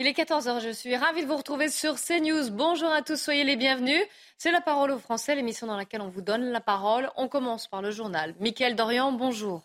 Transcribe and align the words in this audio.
Il 0.00 0.08
est 0.08 0.18
14h, 0.18 0.58
je 0.60 0.70
suis 0.70 0.96
ravie 0.96 1.22
de 1.22 1.28
vous 1.28 1.36
retrouver 1.36 1.68
sur 1.68 1.94
CNews. 2.00 2.50
Bonjour 2.50 2.90
à 2.90 3.02
tous, 3.02 3.14
soyez 3.14 3.44
les 3.44 3.54
bienvenus. 3.54 4.02
C'est 4.38 4.50
la 4.50 4.60
parole 4.60 4.90
aux 4.90 4.98
Français, 4.98 5.36
l'émission 5.36 5.68
dans 5.68 5.76
laquelle 5.76 6.00
on 6.00 6.08
vous 6.08 6.20
donne 6.20 6.50
la 6.50 6.60
parole. 6.60 7.10
On 7.16 7.28
commence 7.28 7.68
par 7.68 7.80
le 7.80 7.92
journal. 7.92 8.34
Mickaël 8.40 8.74
Dorian, 8.74 9.12
bonjour. 9.12 9.62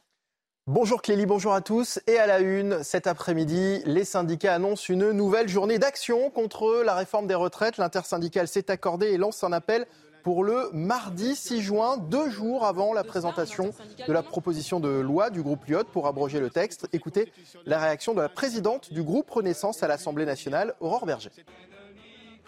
Bonjour 0.68 1.02
Clélie, 1.02 1.26
bonjour 1.26 1.56
à 1.56 1.62
tous. 1.62 2.00
Et 2.06 2.20
à 2.20 2.28
la 2.28 2.42
une, 2.42 2.84
cet 2.84 3.08
après-midi, 3.08 3.82
les 3.88 4.06
syndicats 4.06 4.54
annoncent 4.54 4.94
une 4.94 5.10
nouvelle 5.14 5.50
journée 5.50 5.80
d'action 5.80 6.30
contre 6.30 6.84
la 6.86 6.94
réforme 6.94 7.26
des 7.26 7.34
retraites. 7.34 7.78
L'intersyndicale 7.78 8.48
s'est 8.48 8.70
accordé 8.70 9.08
et 9.08 9.18
lance 9.18 9.44
un 9.44 9.52
appel 9.52 9.88
pour 10.24 10.44
le 10.44 10.70
mardi 10.74 11.36
6 11.36 11.62
juin, 11.62 11.98
deux 11.98 12.30
jours 12.30 12.66
avant 12.66 12.94
la 12.94 13.04
présentation 13.04 13.72
de 14.08 14.14
la 14.14 14.24
proposition 14.24 14.80
de 14.80 14.90
loi 14.90 15.30
du 15.30 15.42
groupe 15.42 15.66
Lyot 15.66 15.86
pour 15.86 16.08
abroger 16.08 16.40
le 16.40 16.50
texte. 16.50 16.88
Écoutez 16.94 17.32
la 17.66 17.80
réaction 17.80 18.14
de 18.14 18.22
la 18.22 18.30
présidente 18.30 18.94
du 18.94 19.04
groupe 19.04 19.30
Renaissance 19.30 19.84
à 19.84 19.88
l'Assemblée 19.88 20.26
nationale, 20.26 20.76
Aurore 20.80 21.06
Berger. 21.06 21.30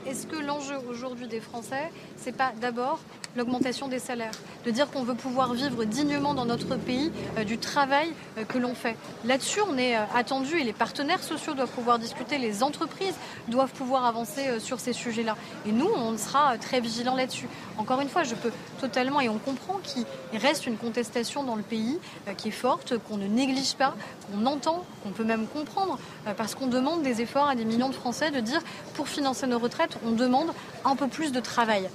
Est-ce 0.07 0.25
que 0.25 0.35
l'enjeu 0.35 0.75
aujourd'hui 0.89 1.27
des 1.27 1.39
Français, 1.39 1.91
c'est 2.17 2.35
pas 2.35 2.53
d'abord 2.59 2.99
l'augmentation 3.35 3.87
des 3.87 3.99
salaires, 3.99 4.31
de 4.65 4.71
dire 4.71 4.89
qu'on 4.89 5.03
veut 5.03 5.13
pouvoir 5.13 5.53
vivre 5.53 5.85
dignement 5.85 6.33
dans 6.33 6.45
notre 6.45 6.75
pays 6.75 7.11
euh, 7.37 7.43
du 7.43 7.57
travail 7.57 8.11
euh, 8.37 8.43
que 8.43 8.57
l'on 8.57 8.73
fait? 8.73 8.97
Là-dessus, 9.25 9.61
on 9.69 9.77
est 9.77 9.95
euh, 9.95 10.01
attendu 10.15 10.59
et 10.59 10.63
les 10.63 10.73
partenaires 10.73 11.23
sociaux 11.23 11.53
doivent 11.53 11.69
pouvoir 11.69 11.99
discuter, 11.99 12.39
les 12.39 12.63
entreprises 12.63 13.13
doivent 13.47 13.71
pouvoir 13.71 14.05
avancer 14.05 14.59
sur 14.59 14.79
ces 14.79 14.91
sujets-là. 14.91 15.37
Et 15.67 15.71
nous, 15.71 15.87
on 15.87 16.17
sera 16.17 16.57
très 16.57 16.81
vigilants 16.81 17.15
là-dessus. 17.15 17.47
Encore 17.77 18.01
une 18.01 18.09
fois, 18.09 18.23
je 18.23 18.35
peux 18.35 18.51
totalement, 18.79 19.21
et 19.21 19.29
on 19.29 19.37
comprend 19.37 19.79
qu'il 19.83 20.05
reste 20.33 20.65
une 20.65 20.77
contestation 20.77 21.43
dans 21.43 21.55
le 21.55 21.63
pays 21.63 21.99
qui 22.37 22.49
est 22.49 22.51
forte, 22.51 22.97
qu'on 22.97 23.17
ne 23.17 23.27
néglige 23.27 23.75
pas, 23.75 23.95
qu'on 24.31 24.45
entend, 24.45 24.83
qu'on 25.03 25.09
peut 25.09 25.23
même 25.23 25.47
comprendre, 25.47 25.99
parce 26.37 26.55
qu'on 26.55 26.67
demande 26.67 27.01
des 27.03 27.21
efforts 27.21 27.47
à 27.47 27.55
des 27.55 27.65
millions 27.65 27.89
de 27.89 27.95
Français 27.95 28.31
de 28.31 28.39
dire, 28.39 28.61
pour 28.93 29.07
financer 29.07 29.47
nos 29.47 29.59
retraites, 29.59 29.90
on 30.05 30.11
demande 30.11 30.51
un 30.85 30.95
peu 30.95 31.07
plus 31.07 31.31
de 31.31 31.39
travail. 31.39 31.89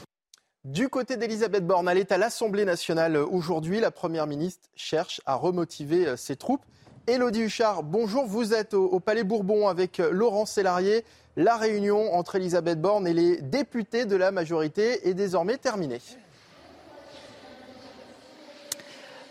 Du 0.64 0.88
côté 0.88 1.16
d'Elisabeth 1.16 1.64
Borne, 1.64 1.88
elle 1.88 1.98
est 1.98 2.10
à 2.10 2.18
l'Assemblée 2.18 2.64
nationale 2.64 3.16
aujourd'hui. 3.16 3.78
La 3.78 3.92
Première 3.92 4.26
ministre 4.26 4.68
cherche 4.74 5.20
à 5.24 5.36
remotiver 5.36 6.08
euh, 6.08 6.16
ses 6.16 6.34
troupes. 6.34 6.64
Élodie 7.06 7.42
Huchard, 7.42 7.84
bonjour. 7.84 8.26
Vous 8.26 8.52
êtes 8.52 8.74
au, 8.74 8.98
Palais 8.98 9.22
Bourbon 9.22 9.68
avec 9.68 10.00
euh, 10.00 10.10
Laurent 10.10 10.44
Sélarié. 10.44 11.04
La 11.36 11.56
réunion 11.56 12.14
entre 12.14 12.34
Elisabeth 12.34 12.80
Borne 12.80 13.06
et 13.06 13.14
les 13.14 13.40
députés 13.42 14.06
de 14.06 14.16
la 14.16 14.32
majorité 14.32 15.08
est 15.08 15.14
désormais 15.14 15.56
terminée. 15.56 16.00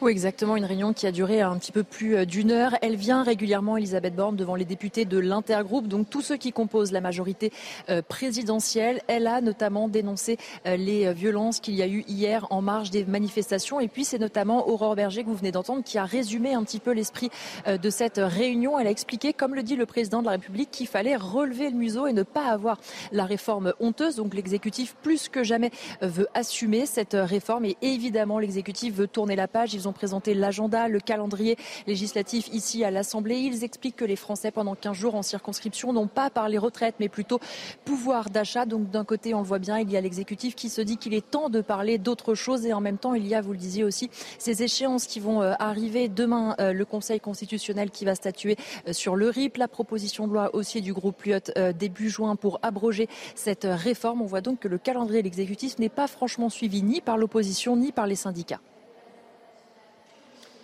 Oui, 0.06 0.12
exactement. 0.12 0.56
Une 0.56 0.66
réunion 0.66 0.94
qui 0.94 1.08
a 1.08 1.12
duré 1.12 1.42
un 1.42 1.58
petit 1.58 1.72
peu 1.72 1.82
plus 1.82 2.16
euh, 2.16 2.26
d'une 2.26 2.52
heure. 2.52 2.78
Elle 2.84 2.96
vient 2.96 3.24
régulièrement, 3.24 3.76
Elisabeth 3.76 4.16
Borne, 4.16 4.36
devant 4.36 4.54
les 4.54 4.64
députés 4.64 5.04
de 5.04 5.18
l'intergroupe, 5.18 5.88
donc 5.88 6.12
tous 6.12 6.22
ceux 6.22 6.38
qui 6.38 6.52
composent 6.52 6.92
la 6.92 7.02
majorité 7.02 7.52
euh, 7.90 8.04
présidentielle. 8.04 9.02
Elle 9.08 9.26
a 9.26 9.42
notamment 9.42 9.90
dénoncé 9.90 10.38
euh, 10.68 10.78
les 10.78 11.12
violences 11.12 11.60
qu'il 11.60 11.74
y 11.74 11.82
a 11.82 11.88
eu 11.88 12.04
hier 12.08 12.46
en 12.52 12.62
marge 12.62 12.92
des 12.92 13.04
manifestations. 13.04 13.80
Et 13.80 13.88
puis, 13.88 14.06
c'est 14.06 14.20
notamment 14.20 14.70
Aurore 14.70 14.96
Berger, 14.96 15.24
que 15.24 15.30
vous 15.30 15.36
venez 15.36 15.52
d'entendre, 15.52 15.84
qui 15.84 15.98
a 15.98 16.06
résumé 16.06 16.54
un 16.54 16.64
petit 16.64 16.80
peu 16.80 16.92
l'esprit 16.92 17.32
de 17.66 17.90
cette 17.90 18.22
réunion. 18.22 18.78
Elle 18.78 18.86
a 18.86 18.92
expliqué, 18.92 19.34
comme 19.34 19.56
le 19.56 19.64
dit 19.64 19.76
le 19.76 19.88
président 19.88 20.20
de 20.20 20.26
la 20.26 20.34
République, 20.34 20.70
qu'il 20.70 20.86
fallait 20.86 21.16
relever 21.16 21.72
le 21.72 21.78
museau 21.78 22.06
et 22.06 22.14
ne 22.14 22.22
pas 22.22 22.46
avoir 22.46 22.80
la 23.12 23.26
réforme 23.26 23.74
honteuse. 23.80 24.18
Donc, 24.18 24.36
l'exécutif, 24.36 24.96
plus 25.02 25.30
que 25.30 25.44
jamais, 25.44 25.72
veut 26.02 26.28
assumer 26.36 26.86
cette 26.86 27.18
réforme. 27.20 27.66
Et 27.66 27.78
évidemment, 27.82 28.38
l'exécutif 28.38 28.94
veut 28.94 29.08
tourner 29.08 29.36
la 29.36 29.48
page 29.48 29.74
ont 29.88 29.95
présenté 29.96 30.36
l'agenda, 30.36 30.88
le 30.88 31.00
calendrier 31.00 31.58
législatif 31.88 32.50
ici 32.54 32.84
à 32.84 32.92
l'Assemblée. 32.92 33.38
Ils 33.38 33.64
expliquent 33.64 33.96
que 33.96 34.06
les 34.06 34.16
Français, 34.16 34.52
pendant 34.52 34.76
15 34.76 34.96
jours 34.96 35.16
en 35.16 35.24
circonscription, 35.24 35.92
n'ont 35.92 36.08
pas 36.08 36.30
parlé 36.30 36.60
retraite, 36.60 36.96
mais 37.00 37.10
plutôt 37.10 37.40
pouvoir 37.86 38.30
d'achat. 38.30 38.66
Donc 38.66 38.92
d'un 38.92 39.06
côté, 39.06 39.34
on 39.34 39.40
le 39.40 39.46
voit 39.46 39.60
bien, 39.60 39.80
il 39.80 39.92
y 39.92 39.98
a 39.98 40.02
l'exécutif 40.02 40.54
qui 40.54 40.70
se 40.70 40.82
dit 40.82 40.98
qu'il 40.98 41.16
est 41.16 41.28
temps 41.28 41.50
de 41.50 41.62
parler 41.62 41.98
d'autre 41.98 42.36
chose 42.36 42.66
et 42.68 42.74
en 42.74 42.82
même 42.82 42.98
temps, 42.98 43.16
il 43.16 43.26
y 43.26 43.34
a, 43.34 43.42
vous 43.42 43.54
le 43.54 43.58
disiez 43.58 43.84
aussi, 43.84 44.10
ces 44.38 44.62
échéances 44.62 45.08
qui 45.08 45.20
vont 45.20 45.42
euh, 45.42 45.54
arriver. 45.60 46.08
Demain, 46.10 46.56
euh, 46.60 46.74
le 46.74 46.86
Conseil 46.86 47.20
constitutionnel 47.20 47.90
qui 47.90 48.06
va 48.06 48.16
statuer 48.16 48.58
euh, 48.88 48.94
sur 48.94 49.16
le 49.16 49.30
RIP, 49.30 49.58
la 49.58 49.68
proposition 49.68 50.28
de 50.28 50.34
loi 50.34 50.54
aussi 50.54 50.82
du 50.82 50.94
groupe 50.94 51.24
Lyot 51.24 51.52
début 51.78 52.10
juin 52.10 52.36
pour 52.36 52.60
abroger 52.62 53.08
cette 53.36 53.66
réforme. 53.70 54.22
On 54.22 54.26
voit 54.26 54.42
donc 54.42 54.60
que 54.60 54.68
le 54.68 54.78
calendrier 54.78 55.22
de 55.22 55.28
l'exécutif 55.28 55.80
n'est 55.80 55.90
pas 55.90 56.08
franchement 56.08 56.50
suivi 56.50 56.84
ni 56.84 57.02
par 57.02 57.18
l'opposition 57.18 57.76
ni 57.76 57.92
par 57.92 58.08
les 58.08 58.16
syndicats. 58.16 58.60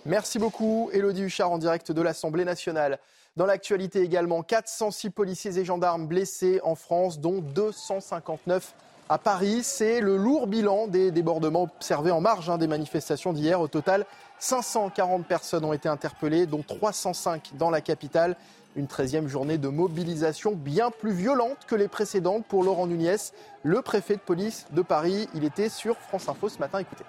Merci 0.05 0.39
beaucoup, 0.39 0.89
Elodie 0.93 1.21
Huchard, 1.21 1.51
en 1.51 1.59
direct 1.59 1.91
de 1.91 2.01
l'Assemblée 2.01 2.43
nationale. 2.43 2.97
Dans 3.37 3.45
l'actualité 3.45 4.01
également, 4.01 4.41
406 4.41 5.11
policiers 5.11 5.59
et 5.59 5.63
gendarmes 5.63 6.07
blessés 6.07 6.59
en 6.63 6.73
France, 6.73 7.19
dont 7.19 7.39
259 7.39 8.73
à 9.09 9.19
Paris. 9.19 9.59
C'est 9.61 10.01
le 10.01 10.17
lourd 10.17 10.47
bilan 10.47 10.87
des 10.87 11.11
débordements 11.11 11.63
observés 11.63 12.09
en 12.09 12.19
marge 12.19 12.49
hein, 12.49 12.57
des 12.57 12.65
manifestations 12.65 13.31
d'hier. 13.31 13.61
Au 13.61 13.67
total, 13.67 14.07
540 14.39 15.23
personnes 15.27 15.65
ont 15.65 15.73
été 15.73 15.87
interpellées, 15.87 16.47
dont 16.47 16.63
305 16.63 17.51
dans 17.59 17.69
la 17.69 17.81
capitale. 17.81 18.35
Une 18.75 18.87
13e 18.87 19.27
journée 19.27 19.59
de 19.59 19.67
mobilisation 19.67 20.53
bien 20.53 20.89
plus 20.89 21.13
violente 21.13 21.59
que 21.67 21.75
les 21.75 21.87
précédentes 21.87 22.45
pour 22.47 22.63
Laurent 22.63 22.87
Nunez, 22.87 23.17
le 23.61 23.83
préfet 23.83 24.15
de 24.15 24.21
police 24.21 24.65
de 24.71 24.81
Paris. 24.81 25.29
Il 25.35 25.43
était 25.43 25.69
sur 25.69 25.95
France 25.97 26.27
Info 26.27 26.49
ce 26.49 26.57
matin. 26.57 26.79
Écoutez. 26.79 27.03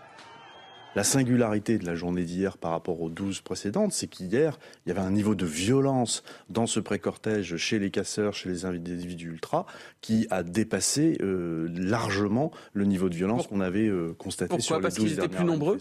La 0.94 1.04
singularité 1.04 1.78
de 1.78 1.86
la 1.86 1.94
journée 1.94 2.24
d'hier 2.24 2.58
par 2.58 2.72
rapport 2.72 3.00
aux 3.00 3.08
12 3.08 3.40
précédentes, 3.40 3.92
c'est 3.92 4.08
qu'hier, 4.08 4.58
il 4.84 4.90
y 4.90 4.92
avait 4.92 5.00
un 5.00 5.10
niveau 5.10 5.34
de 5.34 5.46
violence 5.46 6.22
dans 6.50 6.66
ce 6.66 6.80
pré-cortège 6.80 7.56
chez 7.56 7.78
les 7.78 7.90
casseurs, 7.90 8.34
chez 8.34 8.50
les 8.50 8.66
individus 8.66 9.30
ultra, 9.30 9.64
qui 10.02 10.26
a 10.30 10.42
dépassé 10.42 11.16
euh, 11.22 11.66
largement 11.74 12.52
le 12.74 12.84
niveau 12.84 13.08
de 13.08 13.14
violence 13.14 13.46
qu'on 13.46 13.60
avait 13.60 13.88
euh, 13.88 14.14
constaté 14.18 14.60
sur 14.60 14.78
les 14.80 14.90
12 14.90 15.16
dernières 15.16 15.30
plus 15.30 15.44
nombreux 15.46 15.78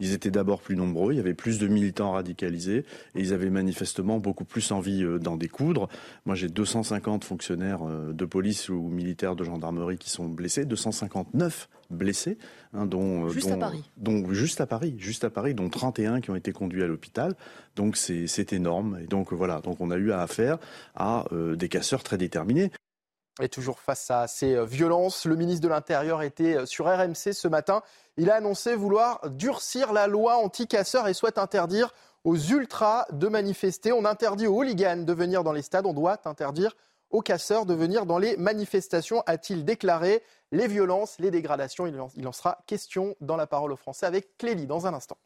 Ils 0.00 0.12
étaient 0.12 0.30
d'abord 0.30 0.60
plus 0.60 0.76
nombreux, 0.76 1.14
il 1.14 1.16
y 1.16 1.20
avait 1.20 1.32
plus 1.32 1.58
de 1.58 1.66
militants 1.66 2.12
radicalisés 2.12 2.84
et 3.14 3.20
ils 3.20 3.32
avaient 3.32 3.48
manifestement 3.48 4.18
beaucoup 4.18 4.44
plus 4.44 4.70
envie 4.70 5.02
euh, 5.02 5.18
d'en 5.18 5.38
découdre. 5.38 5.88
Moi, 6.26 6.34
j'ai 6.34 6.48
250 6.48 7.24
fonctionnaires 7.24 7.80
de 7.86 8.24
police 8.26 8.68
ou 8.68 8.82
militaires 8.88 9.34
de 9.34 9.44
gendarmerie 9.44 9.96
qui 9.96 10.10
sont 10.10 10.28
blessés, 10.28 10.66
259 10.66 11.70
blessés, 11.90 12.38
hein, 12.72 12.86
dont, 12.86 13.28
juste 13.28 13.50
à 13.50 13.56
Paris. 13.56 13.90
dont 13.96 14.32
juste 14.32 14.60
à 14.60 14.66
Paris, 14.66 14.94
juste 14.98 15.24
à 15.24 15.30
Paris, 15.30 15.54
dont 15.54 15.68
31 15.68 16.20
qui 16.20 16.30
ont 16.30 16.36
été 16.36 16.52
conduits 16.52 16.82
à 16.82 16.86
l'hôpital. 16.86 17.34
Donc 17.74 17.96
c'est 17.96 18.52
énorme. 18.52 18.98
Et 19.02 19.06
donc 19.06 19.32
voilà, 19.32 19.60
donc 19.60 19.80
on 19.80 19.90
a 19.90 19.96
eu 19.96 20.12
affaire 20.12 20.58
à 20.94 21.24
euh, 21.32 21.56
des 21.56 21.68
casseurs 21.68 22.02
très 22.02 22.18
déterminés. 22.18 22.70
Et 23.40 23.50
toujours 23.50 23.80
face 23.80 24.10
à 24.10 24.26
ces 24.28 24.54
euh, 24.54 24.64
violences, 24.64 25.26
le 25.26 25.36
ministre 25.36 25.62
de 25.62 25.68
l'Intérieur 25.68 26.22
était 26.22 26.56
euh, 26.56 26.66
sur 26.66 26.86
RMC 26.86 27.32
ce 27.32 27.48
matin. 27.48 27.82
Il 28.16 28.30
a 28.30 28.36
annoncé 28.36 28.74
vouloir 28.74 29.28
durcir 29.30 29.92
la 29.92 30.06
loi 30.06 30.38
anti-casseurs 30.38 31.06
et 31.06 31.12
souhaite 31.12 31.36
interdire 31.36 31.92
aux 32.24 32.36
ultras 32.36 33.04
de 33.12 33.28
manifester. 33.28 33.92
On 33.92 34.06
interdit 34.06 34.46
aux 34.46 34.54
hooligans 34.54 35.04
de 35.04 35.12
venir 35.12 35.44
dans 35.44 35.52
les 35.52 35.60
stades. 35.60 35.84
On 35.84 35.92
doit 35.92 36.18
interdire 36.24 36.74
aux 37.10 37.22
casseurs 37.22 37.66
de 37.66 37.74
venir 37.74 38.06
dans 38.06 38.18
les 38.18 38.36
manifestations, 38.36 39.22
a-t-il 39.26 39.64
déclaré. 39.64 40.22
Les 40.52 40.68
violences, 40.68 41.16
les 41.18 41.30
dégradations, 41.30 41.86
il 41.86 42.26
en 42.28 42.32
sera 42.32 42.58
question 42.66 43.16
dans 43.20 43.36
la 43.36 43.46
parole 43.46 43.72
aux 43.72 43.76
Français 43.76 44.06
avec 44.06 44.36
Clélie 44.38 44.66
dans 44.66 44.86
un 44.86 44.94
instant. 44.94 45.18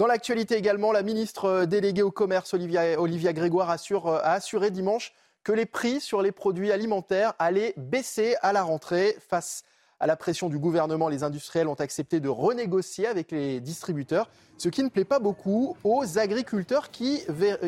Dans 0.00 0.06
l'actualité 0.06 0.56
également, 0.56 0.92
la 0.92 1.02
ministre 1.02 1.66
déléguée 1.66 2.00
au 2.00 2.10
commerce, 2.10 2.54
Olivia, 2.54 3.32
Grégoire, 3.34 3.68
assure, 3.68 4.06
euh, 4.06 4.18
a 4.22 4.32
assuré 4.32 4.70
dimanche 4.70 5.12
que 5.44 5.52
les 5.52 5.66
prix 5.66 6.00
sur 6.00 6.22
les 6.22 6.32
produits 6.32 6.72
alimentaires 6.72 7.34
allaient 7.38 7.74
baisser 7.76 8.34
à 8.40 8.54
la 8.54 8.62
rentrée. 8.62 9.14
Face 9.28 9.62
à 10.00 10.06
la 10.06 10.16
pression 10.16 10.48
du 10.48 10.58
gouvernement, 10.58 11.10
les 11.10 11.22
industriels 11.22 11.68
ont 11.68 11.74
accepté 11.74 12.18
de 12.18 12.30
renégocier 12.30 13.06
avec 13.06 13.30
les 13.30 13.60
distributeurs, 13.60 14.30
ce 14.56 14.70
qui 14.70 14.82
ne 14.82 14.88
plaît 14.88 15.04
pas 15.04 15.18
beaucoup 15.18 15.76
aux 15.84 16.18
agriculteurs 16.18 16.90
qui, 16.90 17.22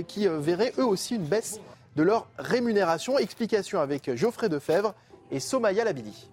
qui 0.08 0.26
euh, 0.26 0.38
verraient 0.38 0.72
eux 0.78 0.86
aussi 0.86 1.16
une 1.16 1.24
baisse 1.24 1.60
de 1.96 2.02
leur 2.02 2.28
rémunération. 2.38 3.18
Explication 3.18 3.80
avec 3.80 4.14
Geoffrey 4.14 4.48
Defebvre 4.48 4.94
et 5.30 5.40
Somaya 5.40 5.84
Labidi. 5.84 6.28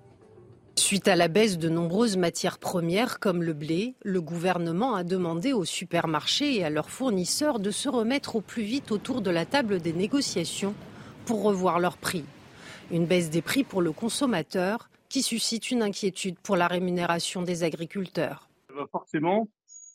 Suite 0.76 1.10
à 1.10 1.16
la 1.16 1.28
baisse 1.28 1.58
de 1.58 1.68
nombreuses 1.68 2.16
matières 2.16 2.58
premières 2.58 3.20
comme 3.20 3.44
le 3.44 3.54
blé, 3.54 3.96
le 4.04 4.22
gouvernement 4.22 4.96
a 4.96 5.04
demandé 5.04 5.52
aux 5.52 5.66
supermarchés 5.66 6.56
et 6.56 6.64
à 6.64 6.70
leurs 6.70 6.90
fournisseurs 6.90 7.60
de 7.60 7.70
se 7.70 7.90
remettre 7.90 8.38
au 8.38 8.42
plus 8.42 8.64
vite 8.64 8.92
autour 8.92 9.22
de 9.22 9.30
la 9.30 9.46
table 9.46 9.82
des 9.82 9.94
négociations 9.94 10.74
pour 11.26 11.44
revoir 11.44 11.80
leurs 11.80 11.98
prix. 11.98 12.24
Une 12.92 13.06
baisse 13.06 13.30
des 13.30 13.42
prix 13.42 13.64
pour 13.64 13.82
le 13.82 13.92
consommateur 13.92 14.90
qui 15.10 15.22
suscite 15.22 15.70
une 15.70 15.84
inquiétude 15.84 16.40
pour 16.40 16.56
la 16.56 16.68
rémunération 16.68 17.42
des 17.42 17.64
agriculteurs. 17.64 18.50
Ça 18.70 18.76
va 18.76 18.88
forcément 18.92 19.48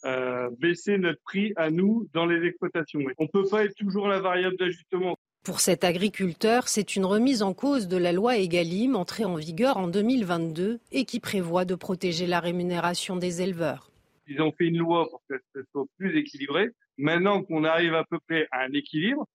euh, 0.05 0.51
baisser 0.59 0.99
notre 0.99 1.21
prix 1.23 1.55
à 1.57 1.71
nous 1.71 2.07
dans 2.13 2.27
les 2.27 2.47
exploitations. 2.47 3.01
On 3.19 3.25
ne 3.25 3.29
peut 3.29 3.49
pas 3.49 3.65
être 3.65 3.75
toujours 3.75 4.07
la 4.07 4.21
variable 4.21 4.57
d'ajustement. 4.59 5.17
Pour 5.45 5.61
cet 5.61 5.85
agriculteur, 5.85 6.69
c'est 6.69 6.97
une 6.97 7.05
remise 7.05 7.43
en 7.43 7.53
cause 7.53 7.87
de 7.87 7.99
la 7.99 8.13
loi 8.13 8.39
Egalim 8.39 8.97
entrée 8.97 9.27
en 9.27 9.35
vigueur 9.35 9.77
en 9.77 9.89
2022 9.89 10.81
et 10.91 11.05
qui 11.05 11.21
prévoit 11.21 11.67
de 11.67 11.75
protéger 11.75 12.27
la 12.27 12.41
rémunération 12.41 13.17
des 13.17 13.43
éleveurs. 13.43 13.91
Ils 14.27 14.41
ont 14.41 14.53
fait 14.53 14.69
une 14.69 14.79
loi 14.79 15.07
pour 15.11 15.23
que 15.29 15.35
ce 15.55 15.61
soit 15.71 15.85
plus 15.99 16.17
équilibré. 16.19 16.71
Maintenant 16.97 17.43
qu'on 17.43 17.65
arrive 17.65 17.95
à 17.95 18.05
peu 18.05 18.19
près 18.27 18.49
à 18.53 18.61
un 18.61 18.73
équilibre, 18.73 19.27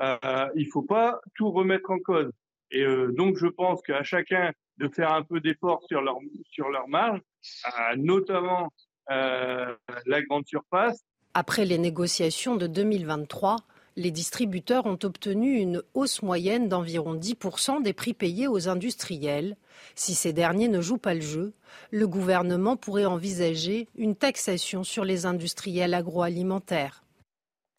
euh, 0.00 0.16
il 0.54 0.64
ne 0.64 0.70
faut 0.70 0.82
pas 0.82 1.20
tout 1.34 1.50
remettre 1.50 1.90
en 1.90 1.98
cause. 1.98 2.32
Et 2.70 2.82
euh, 2.82 3.12
donc 3.12 3.36
je 3.36 3.46
pense 3.46 3.82
qu'à 3.82 4.02
chacun 4.02 4.52
de 4.78 4.88
faire 4.88 5.12
un 5.12 5.22
peu 5.22 5.38
d'effort 5.38 5.82
sur 5.86 6.00
leur 6.00 6.16
sur 6.50 6.70
leur 6.70 6.88
marge, 6.88 7.20
euh, 7.66 7.96
notamment 7.96 8.72
euh, 9.10 9.74
la 10.06 10.22
grande 10.22 10.46
surface. 10.46 11.04
Après 11.34 11.66
les 11.66 11.78
négociations 11.78 12.56
de 12.56 12.66
2023, 12.66 13.56
les 13.98 14.12
distributeurs 14.12 14.86
ont 14.86 14.98
obtenu 15.02 15.58
une 15.58 15.82
hausse 15.92 16.22
moyenne 16.22 16.68
d'environ 16.68 17.16
10% 17.16 17.82
des 17.82 17.92
prix 17.92 18.14
payés 18.14 18.46
aux 18.46 18.68
industriels. 18.68 19.56
Si 19.96 20.14
ces 20.14 20.32
derniers 20.32 20.68
ne 20.68 20.80
jouent 20.80 20.98
pas 20.98 21.14
le 21.14 21.20
jeu, 21.20 21.52
le 21.90 22.06
gouvernement 22.06 22.76
pourrait 22.76 23.06
envisager 23.06 23.88
une 23.96 24.14
taxation 24.14 24.84
sur 24.84 25.04
les 25.04 25.26
industriels 25.26 25.94
agroalimentaires. 25.94 27.02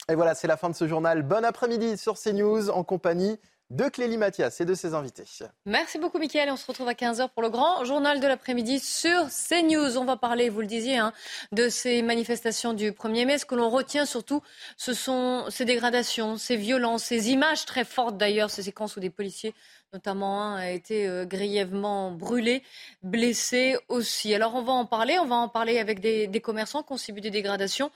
Et 0.10 0.16
voilà, 0.16 0.36
c'est 0.36 0.48
la 0.48 0.58
fin 0.58 0.70
de 0.70 0.76
ce 0.76 0.90
journal. 0.90 1.24
Bon 1.24 1.46
après-midi 1.46 1.98
sur 1.98 2.20
CNews 2.20 2.70
en 2.70 2.84
compagnie 2.84 3.40
de 3.70 3.88
Clélie 3.88 4.18
Mathias 4.18 4.62
et 4.62 4.66
de 4.66 4.74
ses 4.74 4.94
invités. 4.94 5.24
Merci 5.66 6.00
beaucoup, 6.00 6.18
Mickaël. 6.18 6.50
On 6.52 6.58
se 6.58 6.66
retrouve 6.66 6.88
à 6.88 6.94
15h 6.94 7.30
pour 7.30 7.44
le 7.44 7.50
grand 7.50 7.84
journal 7.84 8.20
de 8.20 8.28
l'après-midi 8.28 8.80
sur 8.80 9.28
CNews. 9.28 9.98
On 9.98 10.06
va 10.06 10.18
parler, 10.18 10.50
vous 10.50 10.62
le 10.62 10.68
disiez, 10.68 10.98
hein, 10.98 11.14
de 11.52 11.70
ces 11.70 12.02
manifestations 12.02 12.74
du 12.74 12.92
1er 12.92 13.26
mai. 13.26 13.38
Ce 13.38 13.46
que 13.46 13.56
l'on 13.56 13.70
retient 13.70 14.06
surtout, 14.06 14.42
ce 14.76 14.94
sont 14.94 15.46
ces 15.50 15.66
dégradations, 15.66 16.38
ces 16.38 16.56
violences, 16.56 17.04
ces 17.04 17.30
images 17.30 17.66
très 17.66 17.86
fortes 17.86 18.18
d'ailleurs, 18.18 18.50
ces 18.50 18.64
séquences 18.64 18.98
où 18.98 19.00
des 19.00 19.12
policiers 19.12 19.54
notamment 19.94 20.44
un 20.44 20.56
a 20.58 20.70
été 20.70 21.08
euh, 21.08 21.26
grièvement 21.26 22.12
brûlé, 22.12 22.64
blessé 23.02 23.76
aussi. 23.88 24.34
Alors 24.36 24.54
on 24.56 24.62
va 24.62 24.74
en 24.74 24.86
parler, 24.86 25.18
on 25.20 25.26
va 25.26 25.36
en 25.36 25.50
parler 25.50 25.80
avec 25.80 26.00
des, 26.00 26.28
des 26.28 26.42
commerçants 26.42 26.84
qui 26.84 26.94
ont 26.94 26.98
subi 26.98 27.22
des 27.22 27.32
dégradations 27.32 27.92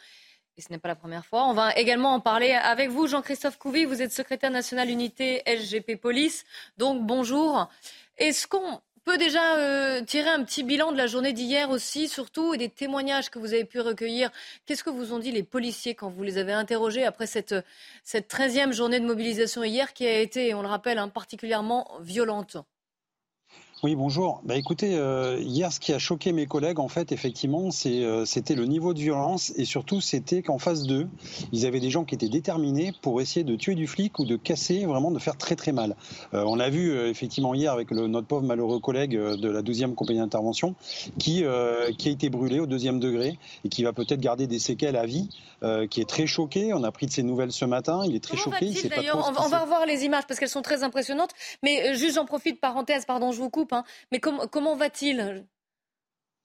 et 0.57 0.61
ce 0.61 0.71
n'est 0.71 0.77
pas 0.77 0.87
la 0.87 0.95
première 0.95 1.25
fois. 1.25 1.45
On 1.45 1.53
va 1.53 1.75
également 1.75 2.13
en 2.13 2.19
parler 2.19 2.51
avec 2.51 2.89
vous, 2.89 3.07
Jean-Christophe 3.07 3.57
Couvi. 3.57 3.85
Vous 3.85 4.01
êtes 4.01 4.11
secrétaire 4.11 4.51
national 4.51 4.89
unité 4.89 5.41
SGP 5.45 5.95
Police. 5.99 6.45
Donc 6.77 7.01
bonjour. 7.05 7.69
Est-ce 8.17 8.47
qu'on 8.47 8.81
peut 9.03 9.17
déjà 9.17 9.57
euh, 9.57 10.03
tirer 10.03 10.29
un 10.29 10.43
petit 10.43 10.63
bilan 10.63 10.91
de 10.91 10.97
la 10.97 11.07
journée 11.07 11.33
d'hier 11.33 11.69
aussi, 11.69 12.07
surtout, 12.07 12.53
et 12.53 12.57
des 12.57 12.69
témoignages 12.69 13.29
que 13.29 13.39
vous 13.39 13.53
avez 13.53 13.65
pu 13.65 13.79
recueillir? 13.79 14.29
Qu'est-ce 14.65 14.83
que 14.83 14.89
vous 14.89 15.13
ont 15.13 15.19
dit 15.19 15.31
les 15.31 15.43
policiers 15.43 15.95
quand 15.95 16.09
vous 16.09 16.23
les 16.23 16.37
avez 16.37 16.53
interrogés 16.53 17.03
après 17.03 17.27
cette, 17.27 17.55
cette 18.03 18.31
13e 18.31 18.71
journée 18.71 18.99
de 18.99 19.05
mobilisation 19.05 19.63
hier 19.63 19.93
qui 19.93 20.05
a 20.05 20.19
été, 20.19 20.53
on 20.53 20.61
le 20.61 20.67
rappelle, 20.67 20.99
hein, 20.99 21.09
particulièrement 21.09 21.89
violente? 22.01 22.57
Oui, 23.83 23.95
bonjour. 23.95 24.39
Bah, 24.45 24.55
écoutez, 24.55 24.95
euh, 24.95 25.37
hier, 25.41 25.73
ce 25.73 25.81
qui 25.81 25.91
a 25.91 25.99
choqué 25.99 26.31
mes 26.31 26.45
collègues, 26.45 26.79
en 26.79 26.87
fait, 26.87 27.11
effectivement, 27.11 27.67
euh, 27.85 28.23
c'était 28.23 28.55
le 28.55 28.63
niveau 28.63 28.93
de 28.93 28.99
violence 28.99 29.51
et 29.57 29.65
surtout, 29.65 29.99
c'était 29.99 30.41
qu'en 30.41 30.57
face 30.57 30.83
d'eux, 30.83 31.09
ils 31.51 31.65
avaient 31.65 31.81
des 31.81 31.89
gens 31.89 32.05
qui 32.05 32.15
étaient 32.15 32.29
déterminés 32.29 32.93
pour 33.01 33.19
essayer 33.19 33.43
de 33.43 33.57
tuer 33.57 33.75
du 33.75 33.85
flic 33.85 34.19
ou 34.19 34.25
de 34.25 34.37
casser, 34.37 34.85
vraiment 34.85 35.11
de 35.11 35.19
faire 35.19 35.35
très 35.35 35.57
très 35.57 35.73
mal. 35.73 35.97
Euh, 36.33 36.45
on 36.47 36.55
l'a 36.55 36.69
vu 36.69 36.97
effectivement 37.09 37.53
hier 37.53 37.73
avec 37.73 37.91
le, 37.91 38.07
notre 38.07 38.25
pauvre 38.25 38.43
malheureux 38.43 38.79
collègue 38.79 39.17
de 39.17 39.49
la 39.49 39.61
12e 39.61 39.95
compagnie 39.95 40.19
d'intervention 40.19 40.75
qui, 41.19 41.43
qui 41.97 42.07
a 42.07 42.11
été 42.11 42.29
brûlé 42.29 42.61
au 42.61 42.65
deuxième 42.65 43.01
degré 43.01 43.37
et 43.65 43.69
qui 43.69 43.83
va 43.83 43.91
peut-être 43.91 44.21
garder 44.21 44.47
des 44.47 44.59
séquelles 44.59 44.95
à 44.95 45.05
vie, 45.05 45.27
qui 45.89 45.99
est 45.99 46.09
très 46.09 46.25
choqué. 46.25 46.73
On 46.73 46.83
a 46.83 46.91
pris 46.91 47.07
de 47.07 47.11
ses 47.11 47.23
nouvelles 47.23 47.51
ce 47.51 47.65
matin. 47.65 48.03
Il 48.05 48.15
est 48.15 48.23
très 48.23 48.37
choqué. 48.37 48.67
Il 48.67 48.91
on, 49.13 49.31
va, 49.31 49.45
on 49.45 49.49
va 49.49 49.59
revoir 49.59 49.85
les 49.85 50.05
images 50.05 50.25
parce 50.27 50.39
qu'elles 50.39 50.47
sont 50.47 50.61
très 50.61 50.83
impressionnantes. 50.83 51.31
Mais 51.63 51.95
juste, 51.95 52.15
j'en 52.15 52.25
profite, 52.25 52.61
parenthèse, 52.61 53.05
pardon, 53.05 53.31
je 53.31 53.39
vous 53.39 53.49
coupe. 53.49 53.72
Mais 54.11 54.19
comment 54.19 54.75
va-t-il? 54.75 55.47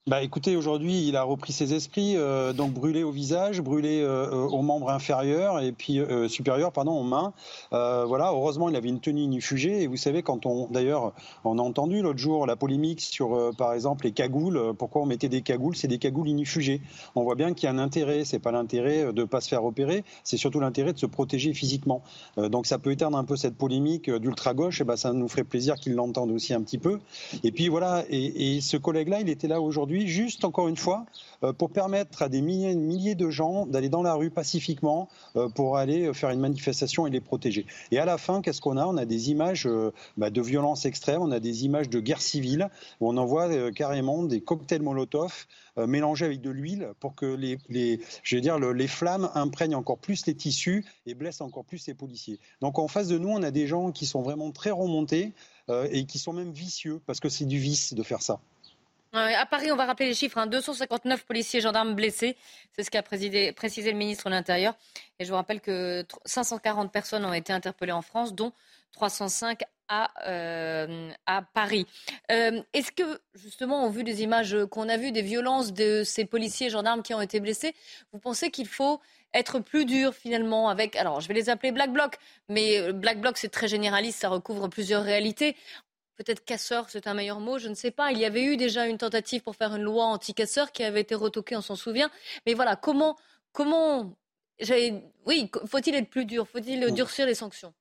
Bah, 0.07 0.23
écoutez, 0.23 0.55
aujourd'hui, 0.55 1.07
il 1.07 1.15
a 1.15 1.21
repris 1.21 1.53
ses 1.53 1.75
esprits, 1.75 2.15
euh, 2.17 2.51
donc 2.51 2.73
brûlé 2.73 3.03
au 3.03 3.11
visage, 3.11 3.61
brûlé 3.61 4.01
euh, 4.01 4.25
euh, 4.25 4.47
aux 4.47 4.63
membres 4.63 4.89
inférieurs 4.89 5.59
et 5.59 5.71
puis 5.71 5.99
supérieurs, 6.27 6.71
pardon, 6.71 6.93
aux 6.93 7.03
mains. 7.03 7.31
voilà, 7.71 8.31
heureusement, 8.31 8.69
il 8.69 8.75
avait 8.75 8.89
une 8.89 9.01
tenue 9.01 9.21
inifugée. 9.21 9.83
Et 9.83 9.87
vous 9.87 9.97
savez, 9.97 10.23
quand 10.23 10.47
on, 10.47 10.67
d'ailleurs, 10.71 11.13
on 11.43 11.59
a 11.59 11.61
entendu 11.61 12.01
l'autre 12.01 12.17
jour 12.17 12.47
la 12.47 12.55
polémique 12.55 13.01
sur, 13.01 13.55
par 13.55 13.73
exemple, 13.73 14.05
les 14.05 14.11
cagoules. 14.11 14.73
Pourquoi 14.79 15.03
on 15.03 15.05
mettait 15.05 15.29
des 15.29 15.43
cagoules 15.43 15.75
C'est 15.75 15.87
des 15.87 15.99
cagoules 15.99 16.29
inifugées. 16.29 16.81
On 17.13 17.21
voit 17.21 17.35
bien 17.35 17.53
qu'il 17.53 17.65
y 17.65 17.67
a 17.67 17.75
un 17.75 17.77
intérêt. 17.77 18.25
C'est 18.25 18.39
pas 18.39 18.51
l'intérêt 18.51 19.13
de 19.13 19.23
pas 19.25 19.41
se 19.41 19.49
faire 19.49 19.63
opérer, 19.63 20.03
c'est 20.23 20.37
surtout 20.37 20.59
l'intérêt 20.59 20.93
de 20.93 20.97
se 20.97 21.05
protéger 21.05 21.53
physiquement. 21.53 22.01
donc, 22.37 22.65
ça 22.65 22.79
peut 22.79 22.91
éteindre 22.91 23.17
un 23.17 23.25
peu 23.25 23.35
cette 23.35 23.55
polémique 23.55 24.09
d'ultra 24.09 24.55
gauche. 24.55 24.81
Et 24.81 24.85
ben, 24.85 24.95
ça 24.95 25.13
nous 25.13 25.27
ferait 25.27 25.43
plaisir 25.43 25.75
qu'il 25.75 25.93
l'entende 25.93 26.31
aussi 26.31 26.55
un 26.55 26.61
petit 26.61 26.79
peu. 26.79 26.99
Et 27.43 27.51
puis 27.51 27.67
voilà. 27.67 28.05
Et 28.09 28.59
ce 28.61 28.77
collègue-là, 28.77 29.21
il 29.21 29.29
était 29.29 29.47
là 29.47 29.61
aujourd'hui 29.61 29.98
juste 30.07 30.45
encore 30.45 30.67
une 30.67 30.77
fois, 30.77 31.05
euh, 31.43 31.53
pour 31.53 31.71
permettre 31.71 32.21
à 32.21 32.29
des 32.29 32.41
milliers, 32.41 33.15
de 33.15 33.29
gens 33.29 33.65
d'aller 33.65 33.89
dans 33.89 34.03
la 34.03 34.13
rue 34.13 34.29
pacifiquement 34.29 35.09
euh, 35.35 35.49
pour 35.49 35.77
aller 35.77 36.07
euh, 36.07 36.13
faire 36.13 36.29
une 36.29 36.39
manifestation 36.39 37.07
et 37.07 37.09
les 37.09 37.21
protéger. 37.21 37.65
Et 37.91 37.99
à 37.99 38.05
la 38.05 38.17
fin, 38.17 38.41
qu'est-ce 38.41 38.61
qu'on 38.61 38.77
a? 38.77 38.85
On 38.85 38.97
a 38.97 39.05
des 39.05 39.31
images 39.31 39.67
bah, 40.17 40.29
de 40.29 40.41
violence 40.41 40.85
extrême, 40.85 41.21
on 41.21 41.31
a 41.31 41.39
des 41.39 41.65
images 41.65 41.89
de 41.89 41.99
guerre 41.99 42.21
civile, 42.21 42.69
où 42.99 43.09
on 43.09 43.17
envoie 43.17 43.71
carrément 43.71 44.23
des 44.23 44.41
cocktails 44.41 44.81
Molotov 44.81 45.45
mélangés 45.77 46.25
avec 46.25 46.41
de 46.41 46.49
l'huile 46.49 46.89
pour 46.99 47.15
que 47.15 47.25
les 47.25 48.87
flammes 48.87 49.29
imprègnent 49.33 49.75
encore 49.75 49.97
plus 49.97 50.25
les 50.25 50.35
tissus 50.35 50.85
et 51.05 51.13
blessent 51.13 51.41
encore 51.41 51.65
plus 51.65 51.87
les 51.87 51.93
policiers. 51.93 52.39
Donc 52.61 52.79
en 52.79 52.87
face 52.87 53.07
de 53.07 53.17
nous, 53.17 53.29
on 53.29 53.43
a 53.43 53.51
des 53.51 53.67
gens 53.67 53.91
qui 53.91 54.05
sont 54.05 54.21
vraiment 54.21 54.51
très 54.51 54.71
remontés 54.71 55.33
et 55.69 56.05
qui 56.05 56.19
sont 56.19 56.33
même 56.33 56.51
vicieux, 56.51 57.01
parce 57.05 57.19
que 57.19 57.29
c'est 57.29 57.45
du 57.45 57.59
vice 57.59 57.93
de 57.93 58.03
faire 58.03 58.21
ça. 58.21 58.39
À 59.11 59.45
Paris, 59.47 59.71
on 59.71 59.75
va 59.75 59.85
rappeler 59.85 60.07
les 60.07 60.13
chiffres 60.13 60.45
259 60.45 61.19
hein. 61.19 61.23
policiers 61.27 61.59
et 61.59 61.61
gendarmes 61.61 61.95
blessés. 61.95 62.37
C'est 62.73 62.83
ce 62.83 62.91
qu'a 62.91 63.01
précisé 63.01 63.53
le 63.91 63.97
ministre 63.97 64.25
de 64.25 64.35
l'Intérieur. 64.35 64.75
Et 65.17 65.25
je 65.25 65.29
vous 65.29 65.35
rappelle 65.35 65.61
que 65.61 66.05
540 66.25 66.91
personnes 66.91 67.25
ont 67.25 67.33
été 67.33 67.51
interpellées 67.51 67.91
en 67.91 68.03
France, 68.03 68.35
dont 68.35 68.53
305 68.91 69.63
à, 69.87 70.11
euh, 70.27 71.11
à 71.25 71.41
Paris. 71.41 71.87
Euh, 72.31 72.61
est-ce 72.73 72.91
que, 72.91 73.19
justement, 73.33 73.87
au 73.87 73.89
vu 73.89 74.03
des 74.03 74.21
images 74.21 74.55
qu'on 74.69 74.87
a 74.87 74.97
vues, 74.97 75.11
des 75.11 75.23
violences 75.23 75.73
de 75.73 76.03
ces 76.03 76.25
policiers 76.25 76.67
et 76.67 76.69
gendarmes 76.69 77.01
qui 77.01 77.15
ont 77.15 77.21
été 77.21 77.39
blessés, 77.39 77.73
vous 78.13 78.19
pensez 78.19 78.51
qu'il 78.51 78.67
faut 78.67 79.01
être 79.33 79.59
plus 79.59 79.85
dur 79.85 80.13
finalement 80.13 80.69
avec, 80.69 80.95
alors 80.95 81.21
je 81.21 81.27
vais 81.27 81.33
les 81.33 81.49
appeler 81.49 81.71
Black 81.71 81.91
Bloc, 81.91 82.17
mais 82.47 82.79
euh, 82.79 82.93
Black 82.93 83.21
Bloc 83.21 83.37
c'est 83.37 83.49
très 83.49 83.67
généraliste, 83.67 84.21
ça 84.21 84.29
recouvre 84.29 84.67
plusieurs 84.69 85.03
réalités 85.03 85.55
peut-être 86.19 86.43
casseur, 86.43 86.89
c'est 86.89 87.07
un 87.07 87.13
meilleur 87.13 87.39
mot, 87.39 87.59
je 87.59 87.69
ne 87.69 87.75
sais 87.75 87.91
pas. 87.91 88.11
Il 88.11 88.19
y 88.19 88.25
avait 88.25 88.43
eu 88.43 88.57
déjà 88.57 88.87
une 88.87 88.97
tentative 88.97 89.41
pour 89.41 89.55
faire 89.55 89.73
une 89.73 89.83
loi 89.83 90.03
anti-casseur 90.03 90.73
qui 90.73 90.83
avait 90.83 91.01
été 91.01 91.15
retoquée, 91.15 91.55
on 91.55 91.61
s'en 91.61 91.77
souvient. 91.77 92.11
Mais 92.45 92.53
voilà, 92.53 92.75
comment, 92.75 93.15
comment, 93.53 94.13
oui, 95.25 95.49
faut-il 95.65 95.95
être 95.95 96.09
plus 96.09 96.25
dur? 96.25 96.45
Faut-il 96.45 96.93
durcir 96.93 97.25
les 97.25 97.35
sanctions? 97.35 97.73